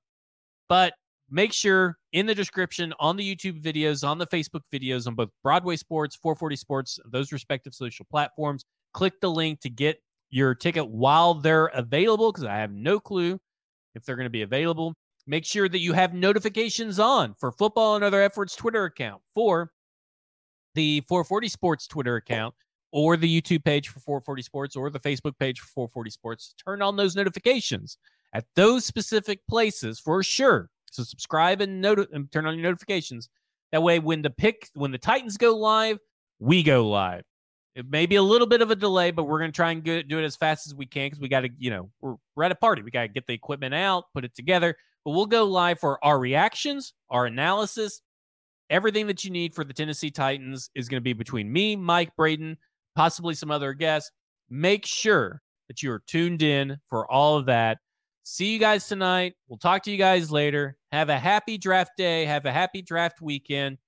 But 0.68 0.94
make 1.28 1.52
sure 1.52 1.98
in 2.12 2.26
the 2.26 2.34
description 2.36 2.94
on 3.00 3.16
the 3.16 3.34
YouTube 3.34 3.60
videos, 3.60 4.06
on 4.06 4.18
the 4.18 4.26
Facebook 4.26 4.62
videos, 4.72 5.08
on 5.08 5.16
both 5.16 5.30
Broadway 5.42 5.74
Sports, 5.74 6.14
440 6.14 6.54
Sports, 6.54 7.00
those 7.10 7.32
respective 7.32 7.74
social 7.74 8.06
platforms, 8.08 8.64
click 8.94 9.14
the 9.20 9.30
link 9.30 9.60
to 9.60 9.70
get 9.70 9.98
your 10.30 10.54
ticket 10.54 10.88
while 10.88 11.34
they're 11.34 11.66
available 11.66 12.30
because 12.30 12.44
I 12.44 12.58
have 12.58 12.72
no 12.72 13.00
clue 13.00 13.40
if 13.96 14.04
they're 14.04 14.16
going 14.16 14.26
to 14.26 14.30
be 14.30 14.42
available. 14.42 14.94
Make 15.26 15.44
sure 15.44 15.68
that 15.68 15.78
you 15.78 15.92
have 15.92 16.14
notifications 16.14 16.98
on 16.98 17.34
for 17.38 17.52
Football 17.52 17.94
and 17.94 18.04
Other 18.04 18.22
Efforts 18.22 18.56
Twitter 18.56 18.84
account, 18.84 19.22
for 19.34 19.70
the 20.74 21.02
440 21.08 21.48
Sports 21.48 21.86
Twitter 21.86 22.16
account, 22.16 22.54
or 22.90 23.16
the 23.16 23.40
YouTube 23.40 23.64
page 23.64 23.88
for 23.88 24.00
440 24.00 24.42
Sports, 24.42 24.76
or 24.76 24.90
the 24.90 24.98
Facebook 25.00 25.38
page 25.38 25.60
for 25.60 25.66
440 25.68 26.10
Sports. 26.10 26.54
Turn 26.64 26.82
on 26.82 26.96
those 26.96 27.14
notifications 27.14 27.98
at 28.32 28.44
those 28.56 28.84
specific 28.84 29.40
places 29.48 30.00
for 30.00 30.22
sure. 30.22 30.70
So 30.90 31.02
subscribe 31.04 31.60
and, 31.60 31.80
not- 31.80 32.10
and 32.12 32.30
turn 32.32 32.46
on 32.46 32.54
your 32.54 32.64
notifications. 32.64 33.28
That 33.70 33.82
way, 33.82 33.98
when 33.98 34.22
the 34.22 34.30
pick, 34.30 34.68
when 34.74 34.90
the 34.90 34.98
Titans 34.98 35.36
go 35.36 35.56
live, 35.56 35.98
we 36.38 36.62
go 36.62 36.88
live. 36.88 37.22
It 37.74 37.88
may 37.88 38.04
be 38.04 38.16
a 38.16 38.22
little 38.22 38.46
bit 38.46 38.60
of 38.60 38.70
a 38.70 38.76
delay, 38.76 39.12
but 39.12 39.24
we're 39.24 39.38
going 39.38 39.50
to 39.50 39.56
try 39.56 39.70
and 39.70 39.82
do 39.82 39.94
it 39.96 40.24
as 40.24 40.36
fast 40.36 40.66
as 40.66 40.74
we 40.74 40.84
can 40.84 41.06
because 41.06 41.20
we 41.20 41.28
got 41.28 41.40
to, 41.40 41.48
you 41.58 41.70
know, 41.70 41.90
we're, 42.02 42.16
we're 42.36 42.44
at 42.44 42.52
a 42.52 42.56
party. 42.56 42.82
We 42.82 42.90
got 42.90 43.02
to 43.02 43.08
get 43.08 43.26
the 43.26 43.32
equipment 43.32 43.72
out, 43.72 44.04
put 44.12 44.26
it 44.26 44.34
together. 44.34 44.76
But 45.04 45.12
we'll 45.12 45.26
go 45.26 45.44
live 45.44 45.80
for 45.80 46.02
our 46.04 46.18
reactions, 46.18 46.94
our 47.10 47.26
analysis. 47.26 48.00
Everything 48.70 49.06
that 49.08 49.24
you 49.24 49.30
need 49.30 49.54
for 49.54 49.64
the 49.64 49.74
Tennessee 49.74 50.10
Titans 50.10 50.70
is 50.74 50.88
going 50.88 51.00
to 51.00 51.04
be 51.04 51.12
between 51.12 51.52
me, 51.52 51.76
Mike 51.76 52.14
Braden, 52.16 52.56
possibly 52.94 53.34
some 53.34 53.50
other 53.50 53.72
guests. 53.74 54.10
Make 54.48 54.86
sure 54.86 55.42
that 55.68 55.82
you 55.82 55.90
are 55.90 56.02
tuned 56.06 56.42
in 56.42 56.78
for 56.88 57.10
all 57.10 57.36
of 57.36 57.46
that. 57.46 57.78
See 58.24 58.52
you 58.52 58.58
guys 58.58 58.86
tonight. 58.86 59.34
We'll 59.48 59.58
talk 59.58 59.82
to 59.84 59.90
you 59.90 59.98
guys 59.98 60.30
later. 60.30 60.76
Have 60.92 61.08
a 61.08 61.18
happy 61.18 61.58
draft 61.58 61.92
day. 61.96 62.24
Have 62.24 62.46
a 62.46 62.52
happy 62.52 62.80
draft 62.80 63.20
weekend. 63.20 63.78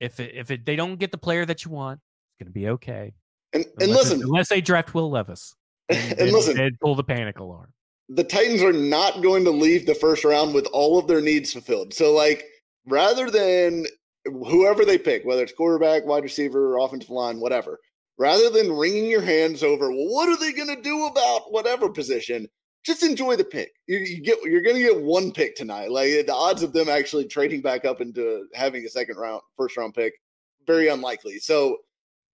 If 0.00 0.18
it, 0.18 0.34
if 0.34 0.50
it, 0.50 0.66
they 0.66 0.76
don't 0.76 0.98
get 0.98 1.12
the 1.12 1.18
player 1.18 1.46
that 1.46 1.64
you 1.64 1.70
want, 1.70 2.00
it's 2.00 2.44
going 2.44 2.52
to 2.52 2.58
be 2.58 2.68
okay. 2.70 3.14
And, 3.52 3.64
and 3.64 3.90
unless 3.90 4.10
listen, 4.10 4.22
unless 4.22 4.48
they 4.48 4.60
draft 4.60 4.94
Will 4.94 5.10
Levis, 5.10 5.54
and, 5.88 6.18
and 6.18 6.32
listen, 6.32 6.56
they'd 6.56 6.78
pull 6.80 6.94
the 6.94 7.04
panic 7.04 7.38
alarm 7.38 7.72
the 8.12 8.24
Titans 8.24 8.62
are 8.62 8.72
not 8.72 9.22
going 9.22 9.44
to 9.44 9.52
leave 9.52 9.86
the 9.86 9.94
first 9.94 10.24
round 10.24 10.52
with 10.52 10.66
all 10.72 10.98
of 10.98 11.06
their 11.06 11.20
needs 11.20 11.52
fulfilled. 11.52 11.94
So, 11.94 12.12
like, 12.12 12.44
rather 12.86 13.30
than 13.30 13.86
whoever 14.24 14.84
they 14.84 14.98
pick, 14.98 15.24
whether 15.24 15.44
it's 15.44 15.52
quarterback, 15.52 16.04
wide 16.04 16.24
receiver, 16.24 16.76
offensive 16.78 17.10
line, 17.10 17.38
whatever, 17.38 17.78
rather 18.18 18.50
than 18.50 18.72
wringing 18.72 19.06
your 19.06 19.22
hands 19.22 19.62
over, 19.62 19.90
well, 19.90 20.08
what 20.08 20.28
are 20.28 20.36
they 20.36 20.52
going 20.52 20.74
to 20.74 20.82
do 20.82 21.06
about 21.06 21.52
whatever 21.52 21.88
position? 21.88 22.48
Just 22.84 23.04
enjoy 23.04 23.36
the 23.36 23.44
pick. 23.44 23.70
You, 23.86 23.98
you 23.98 24.22
get 24.22 24.38
you're 24.42 24.62
going 24.62 24.76
to 24.76 24.82
get 24.82 25.02
one 25.02 25.30
pick 25.30 25.54
tonight. 25.54 25.92
Like 25.92 26.26
the 26.26 26.34
odds 26.34 26.62
of 26.62 26.72
them 26.72 26.88
actually 26.88 27.26
trading 27.26 27.60
back 27.60 27.84
up 27.84 28.00
into 28.00 28.46
having 28.54 28.84
a 28.84 28.88
second 28.88 29.18
round, 29.18 29.42
first 29.56 29.76
round 29.76 29.94
pick, 29.94 30.14
very 30.66 30.88
unlikely. 30.88 31.38
So 31.38 31.76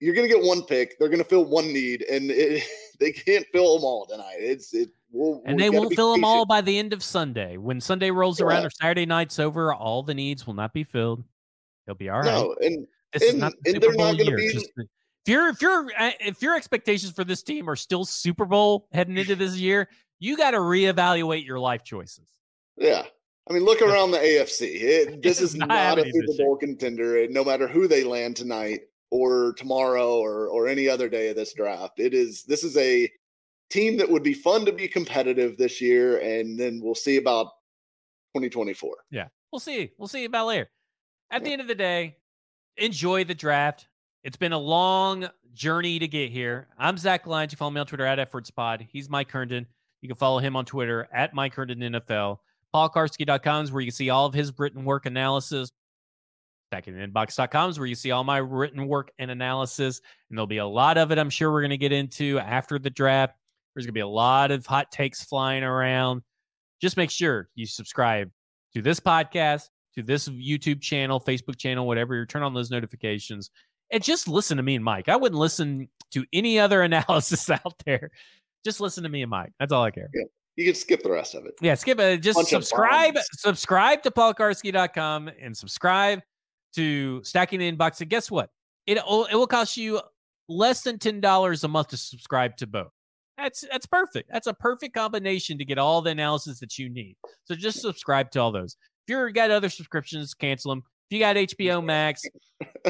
you're 0.01 0.15
going 0.15 0.28
to 0.28 0.35
get 0.35 0.44
one 0.44 0.62
pick. 0.62 0.98
They're 0.98 1.09
going 1.09 1.23
to 1.23 1.28
fill 1.28 1.44
one 1.44 1.73
need, 1.73 2.03
and 2.03 2.31
it, 2.31 2.62
they 3.01 3.12
can't 3.12 3.47
fill 3.53 3.74
them 3.74 3.85
all 3.85 4.07
tonight. 4.07 4.36
It's 4.39 4.73
it 4.73 4.89
We'll, 5.12 5.43
and 5.45 5.59
they 5.59 5.70
won't 5.70 5.95
fill 5.95 6.12
patient. 6.12 6.23
them 6.23 6.24
all 6.24 6.47
by 6.47 6.61
the 6.61 6.78
end 6.78 6.93
of 6.93 7.03
Sunday. 7.03 7.57
When 7.57 7.81
Sunday 7.81 8.11
rolls 8.11 8.41
yeah. 8.41 8.47
around 8.47 8.66
or 8.66 8.70
Saturday 8.70 9.07
night's 9.07 9.39
over, 9.39 9.73
all 9.73 10.03
the 10.03 10.15
needs 10.15 10.47
will 10.47 10.55
not 10.55 10.73
be 10.73 10.85
filled. 10.85 11.24
They'll 11.87 11.95
be 11.95 12.09
all 12.09 12.20
right. 12.20 12.27
No, 12.27 12.57
and 12.61 12.87
this 13.12 13.23
and, 13.23 13.35
is 13.35 13.35
not 13.37 13.53
the 13.65 13.73
Super 13.73 13.93
Bowl 13.97 14.15
year. 14.15 14.37
Be... 14.37 14.53
Just, 14.53 14.70
if 14.77 15.33
your 15.33 15.49
if 15.49 15.62
your 15.62 15.87
uh, 15.99 16.11
if 16.20 16.43
your 16.43 16.57
expectations 16.57 17.12
for 17.12 17.24
this 17.24 17.43
team 17.43 17.70
are 17.70 17.77
still 17.77 18.05
Super 18.05 18.45
Bowl 18.45 18.89
heading 18.93 19.16
into 19.16 19.37
this 19.37 19.57
year, 19.57 19.89
you 20.19 20.37
got 20.37 20.53
to 20.53 20.59
reevaluate 20.59 21.47
your 21.47 21.59
life 21.59 21.85
choices. 21.85 22.28
Yeah. 22.77 23.05
I 23.49 23.53
mean, 23.53 23.65
look 23.65 23.81
around 23.81 24.11
the 24.11 24.19
AFC. 24.19 24.83
It, 24.83 25.23
this 25.23 25.41
is 25.41 25.55
not, 25.55 25.69
not 25.69 25.99
a 25.99 26.05
Super 26.05 26.45
Bowl 26.45 26.57
contender, 26.57 27.28
no 27.28 27.45
matter 27.45 27.69
who 27.69 27.87
they 27.87 28.03
land 28.03 28.37
tonight 28.37 28.81
or 29.11 29.53
tomorrow 29.55 30.19
or 30.19 30.49
or 30.49 30.66
any 30.66 30.89
other 30.89 31.09
day 31.09 31.28
of 31.28 31.37
this 31.37 31.55
draft. 31.55 32.01
It 32.01 32.12
is 32.12 32.43
this 32.43 32.65
is 32.65 32.77
a 32.77 33.11
team 33.71 33.97
that 33.99 34.11
would 34.11 34.23
be 34.23 34.35
fun 34.35 34.65
to 34.67 34.73
be 34.73 34.89
competitive 34.89 35.57
this 35.57 35.81
year, 35.81 36.19
and 36.19 36.59
then 36.59 36.81
we'll 36.83 36.95
see 36.95 37.17
about 37.17 37.47
2024. 38.35 38.97
Yeah, 39.11 39.29
we'll 39.53 39.61
see. 39.61 39.91
We'll 39.99 40.09
see 40.09 40.25
about 40.25 40.47
later. 40.47 40.71
At 41.31 41.45
the 41.45 41.53
end 41.53 41.61
of 41.61 41.69
the 41.69 41.75
day, 41.75 42.17
enjoy 42.77 43.25
the 43.25 43.35
draft. 43.35 43.89
It's 44.23 44.37
been 44.37 44.53
a 44.53 44.59
long 44.59 45.29
journey 45.53 45.99
to 45.99 46.07
get 46.07 46.31
here. 46.31 46.69
I'm 46.79 46.97
Zach 46.99 47.27
Lyons. 47.27 47.53
You 47.53 47.57
follow 47.57 47.71
me 47.71 47.81
on 47.81 47.87
Twitter 47.87 48.07
at 48.07 48.19
EffortsPod. 48.19 48.87
He's 48.91 49.09
Mike 49.09 49.31
Herndon. 49.31 49.67
You 50.03 50.09
can 50.09 50.17
follow 50.17 50.39
him 50.39 50.55
on 50.55 50.65
Twitter 50.65 51.09
at 51.13 51.35
Mike 51.35 51.55
Herndon 51.55 51.81
NFL. 51.81 52.39
PaulKuharsky.com 52.75 53.65
is 53.65 53.73
where 53.73 53.81
you 53.81 53.87
can 53.87 53.95
see 53.95 54.11
all 54.11 54.27
of 54.27 54.35
his 54.35 54.53
written 54.59 54.85
work 54.85 55.07
analysis. 55.07 55.71
StackingInbox.com 56.73 57.71
is 57.71 57.79
where 57.79 57.89
you 57.89 57.95
see 57.95 58.11
all 58.11 58.25
my 58.25 58.39
written 58.39 58.87
work 58.87 59.13
and 59.19 59.31
analysis. 59.31 60.01
And 60.29 60.37
there'll 60.37 60.47
be 60.47 60.59
a 60.59 60.67
lot 60.67 60.99
of 60.99 61.11
it, 61.11 61.19
I'm 61.19 61.31
sure 61.31 61.51
we're 61.51 61.63
going 61.63 61.71
to 61.71 61.79
get 61.79 61.93
into 61.93 62.39
after 62.39 62.79
the 62.79 62.91
draft. 62.91 63.37
There's 63.77 63.85
going 63.85 63.93
to 63.93 63.93
be 63.93 64.01
a 64.01 64.09
lot 64.09 64.51
of 64.51 64.65
hot 64.65 64.90
takes 64.90 65.23
flying 65.23 65.62
around. 65.62 66.23
Just 66.81 66.97
make 66.97 67.11
sure 67.11 67.51
you 67.55 67.66
subscribe 67.66 68.31
to 68.74 68.81
this 68.81 68.98
podcast, 69.01 69.69
to 69.94 70.03
this 70.03 70.28
YouTube 70.31 70.81
channel, 70.81 71.20
Facebook 71.20 71.59
channel, 71.59 71.86
whatever. 71.86 72.16
You 72.16 72.24
turn 72.24 72.43
on 72.43 72.55
those 72.55 72.70
notifications 72.70 73.51
and 73.93 74.03
just 74.03 74.28
listen 74.28 74.57
to 74.57 74.62
me 74.62 74.77
and 74.77 74.85
Mike. 74.85 75.11
I 75.11 75.16
wouldn't 75.16 75.39
listen 75.39 75.89
to 76.12 76.24
any 76.32 76.59
other 76.59 76.82
analysis 76.82 77.51
out 77.51 77.74
there. 77.85 78.11
Just 78.65 78.81
listen 78.81 79.03
to 79.05 79.11
me 79.11 79.20
and 79.20 79.31
Mike. 79.31 79.53
That's 79.61 79.73
all 79.73 79.85
I 79.85 79.90
care. 79.90 80.09
Yeah. 80.15 80.24
You 80.57 80.65
can 80.65 80.74
skip 80.74 81.03
the 81.03 81.11
rest 81.11 81.35
of 81.35 81.44
it. 81.44 81.53
Yeah, 81.61 81.74
skip 81.74 82.01
it. 82.01 82.23
Just 82.23 82.36
Bunch 82.36 82.48
subscribe. 82.48 83.19
Subscribe 83.32 84.03
to 84.05 84.11
paulkuharsky.com 84.11 85.31
and 85.39 85.55
subscribe 85.55 86.23
to 86.74 87.23
Stacking 87.24 87.61
the 87.61 87.70
Inbox. 87.70 88.01
And 88.01 88.09
guess 88.09 88.31
what? 88.31 88.48
it 88.86 88.98
it 88.98 89.36
will 89.36 89.47
cost 89.47 89.77
you 89.77 90.01
less 90.48 90.82
than 90.82 90.98
ten 90.98 91.20
dollars 91.20 91.65
a 91.65 91.69
month 91.69 91.89
to 91.89 91.97
subscribe 91.97 92.57
to 92.59 92.66
both. 92.66 92.93
That's 93.37 93.65
that's 93.71 93.87
perfect. 93.87 94.31
That's 94.33 94.47
a 94.47 94.55
perfect 94.55 94.95
combination 94.95 95.59
to 95.59 95.65
get 95.65 95.79
all 95.79 96.01
the 96.01 96.11
analysis 96.11 96.59
that 96.61 96.79
you 96.79 96.89
need. 96.89 97.17
So 97.45 97.55
just 97.55 97.81
subscribe 97.81 98.31
to 98.33 98.41
all 98.41 98.53
those. 98.53 98.77
If 99.07 99.13
you 99.13 99.33
got 99.33 99.51
other 99.51 99.69
subscriptions, 99.69 100.35
cancel 100.35 100.71
them. 100.71 100.83
If 101.11 101.15
you 101.15 101.21
got 101.21 101.37
HBO 101.37 101.85
Max, 101.85 102.23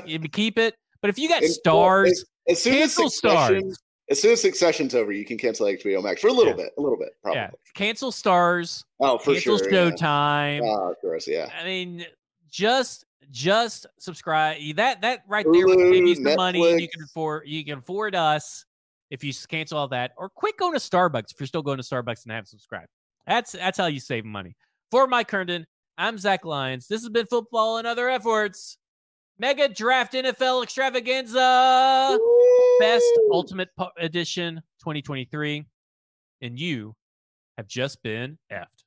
you 0.07 0.19
keep 0.33 0.59
it. 0.59 0.75
But 1.03 1.11
if 1.11 1.19
you 1.19 1.29
got 1.29 1.43
Starz, 1.43 2.11
as, 2.11 2.25
as 2.49 2.63
soon 2.63 2.75
cancel 2.75 3.07
as 3.07 3.21
Starz. 3.21 3.75
As 4.09 4.23
soon 4.23 4.33
as 4.33 4.41
Succession's 4.41 4.95
over, 4.95 5.11
you 5.11 5.25
can 5.25 5.37
cancel 5.37 5.67
HBO 5.67 6.01
Max 6.01 6.21
for 6.21 6.29
a 6.29 6.33
little 6.33 6.53
yeah. 6.53 6.67
bit, 6.67 6.73
a 6.79 6.81
little 6.81 6.97
bit, 6.97 7.11
probably. 7.23 7.41
Yeah, 7.41 7.51
cancel 7.75 8.13
Starz. 8.13 8.85
Oh, 9.01 9.19
for 9.19 9.33
cancel 9.33 9.59
sure. 9.59 9.69
Showtime. 9.69 10.61
Yeah. 10.63 10.77
Oh, 10.79 10.93
of 10.93 11.01
course, 11.01 11.27
yeah. 11.27 11.49
I 11.61 11.65
mean, 11.65 12.07
just 12.49 13.05
just 13.33 13.87
subscribe. 13.99 14.59
That 14.77 15.03
that 15.03 15.25
right 15.27 15.45
there 15.45 15.67
Hulu, 15.67 16.07
you 16.07 16.15
some 16.15 16.25
Netflix. 16.25 16.37
money 16.37 16.83
you 16.83 16.89
can 16.89 17.03
afford. 17.03 17.49
You 17.49 17.65
can 17.65 17.79
afford 17.79 18.15
us 18.15 18.65
if 19.11 19.23
you 19.25 19.33
cancel 19.49 19.79
all 19.79 19.89
that, 19.89 20.13
or 20.17 20.29
quit 20.29 20.57
going 20.57 20.73
to 20.73 20.79
Starbucks 20.79 21.33
if 21.33 21.41
you're 21.41 21.47
still 21.47 21.63
going 21.63 21.79
to 21.79 21.85
Starbucks 21.85 22.25
and 22.25 22.33
haven't 22.33 22.49
subscribed. 22.49 22.89
That's 23.27 23.53
that's 23.53 23.79
how 23.79 23.87
you 23.87 24.01
save 24.01 24.25
money. 24.25 24.57
For 24.91 25.07
Mike 25.07 25.31
Herndon, 25.31 25.67
I'm 25.99 26.19
Zach 26.19 26.45
Lyons. 26.45 26.87
This 26.89 27.03
has 27.03 27.09
been 27.09 27.27
football 27.27 27.79
and 27.79 27.87
other 27.87 28.09
efforts. 28.09 28.79
Mega 29.39 29.69
Draft 29.69 30.15
NFL 30.15 30.63
Extravaganza, 30.63 32.19
Woo! 32.19 32.79
Best 32.81 33.05
Ultimate 33.31 33.69
Edition 33.99 34.63
2023, 34.81 35.67
and 36.41 36.59
you 36.59 36.95
have 37.59 37.67
just 37.67 38.03
been 38.03 38.39
effed. 38.51 38.86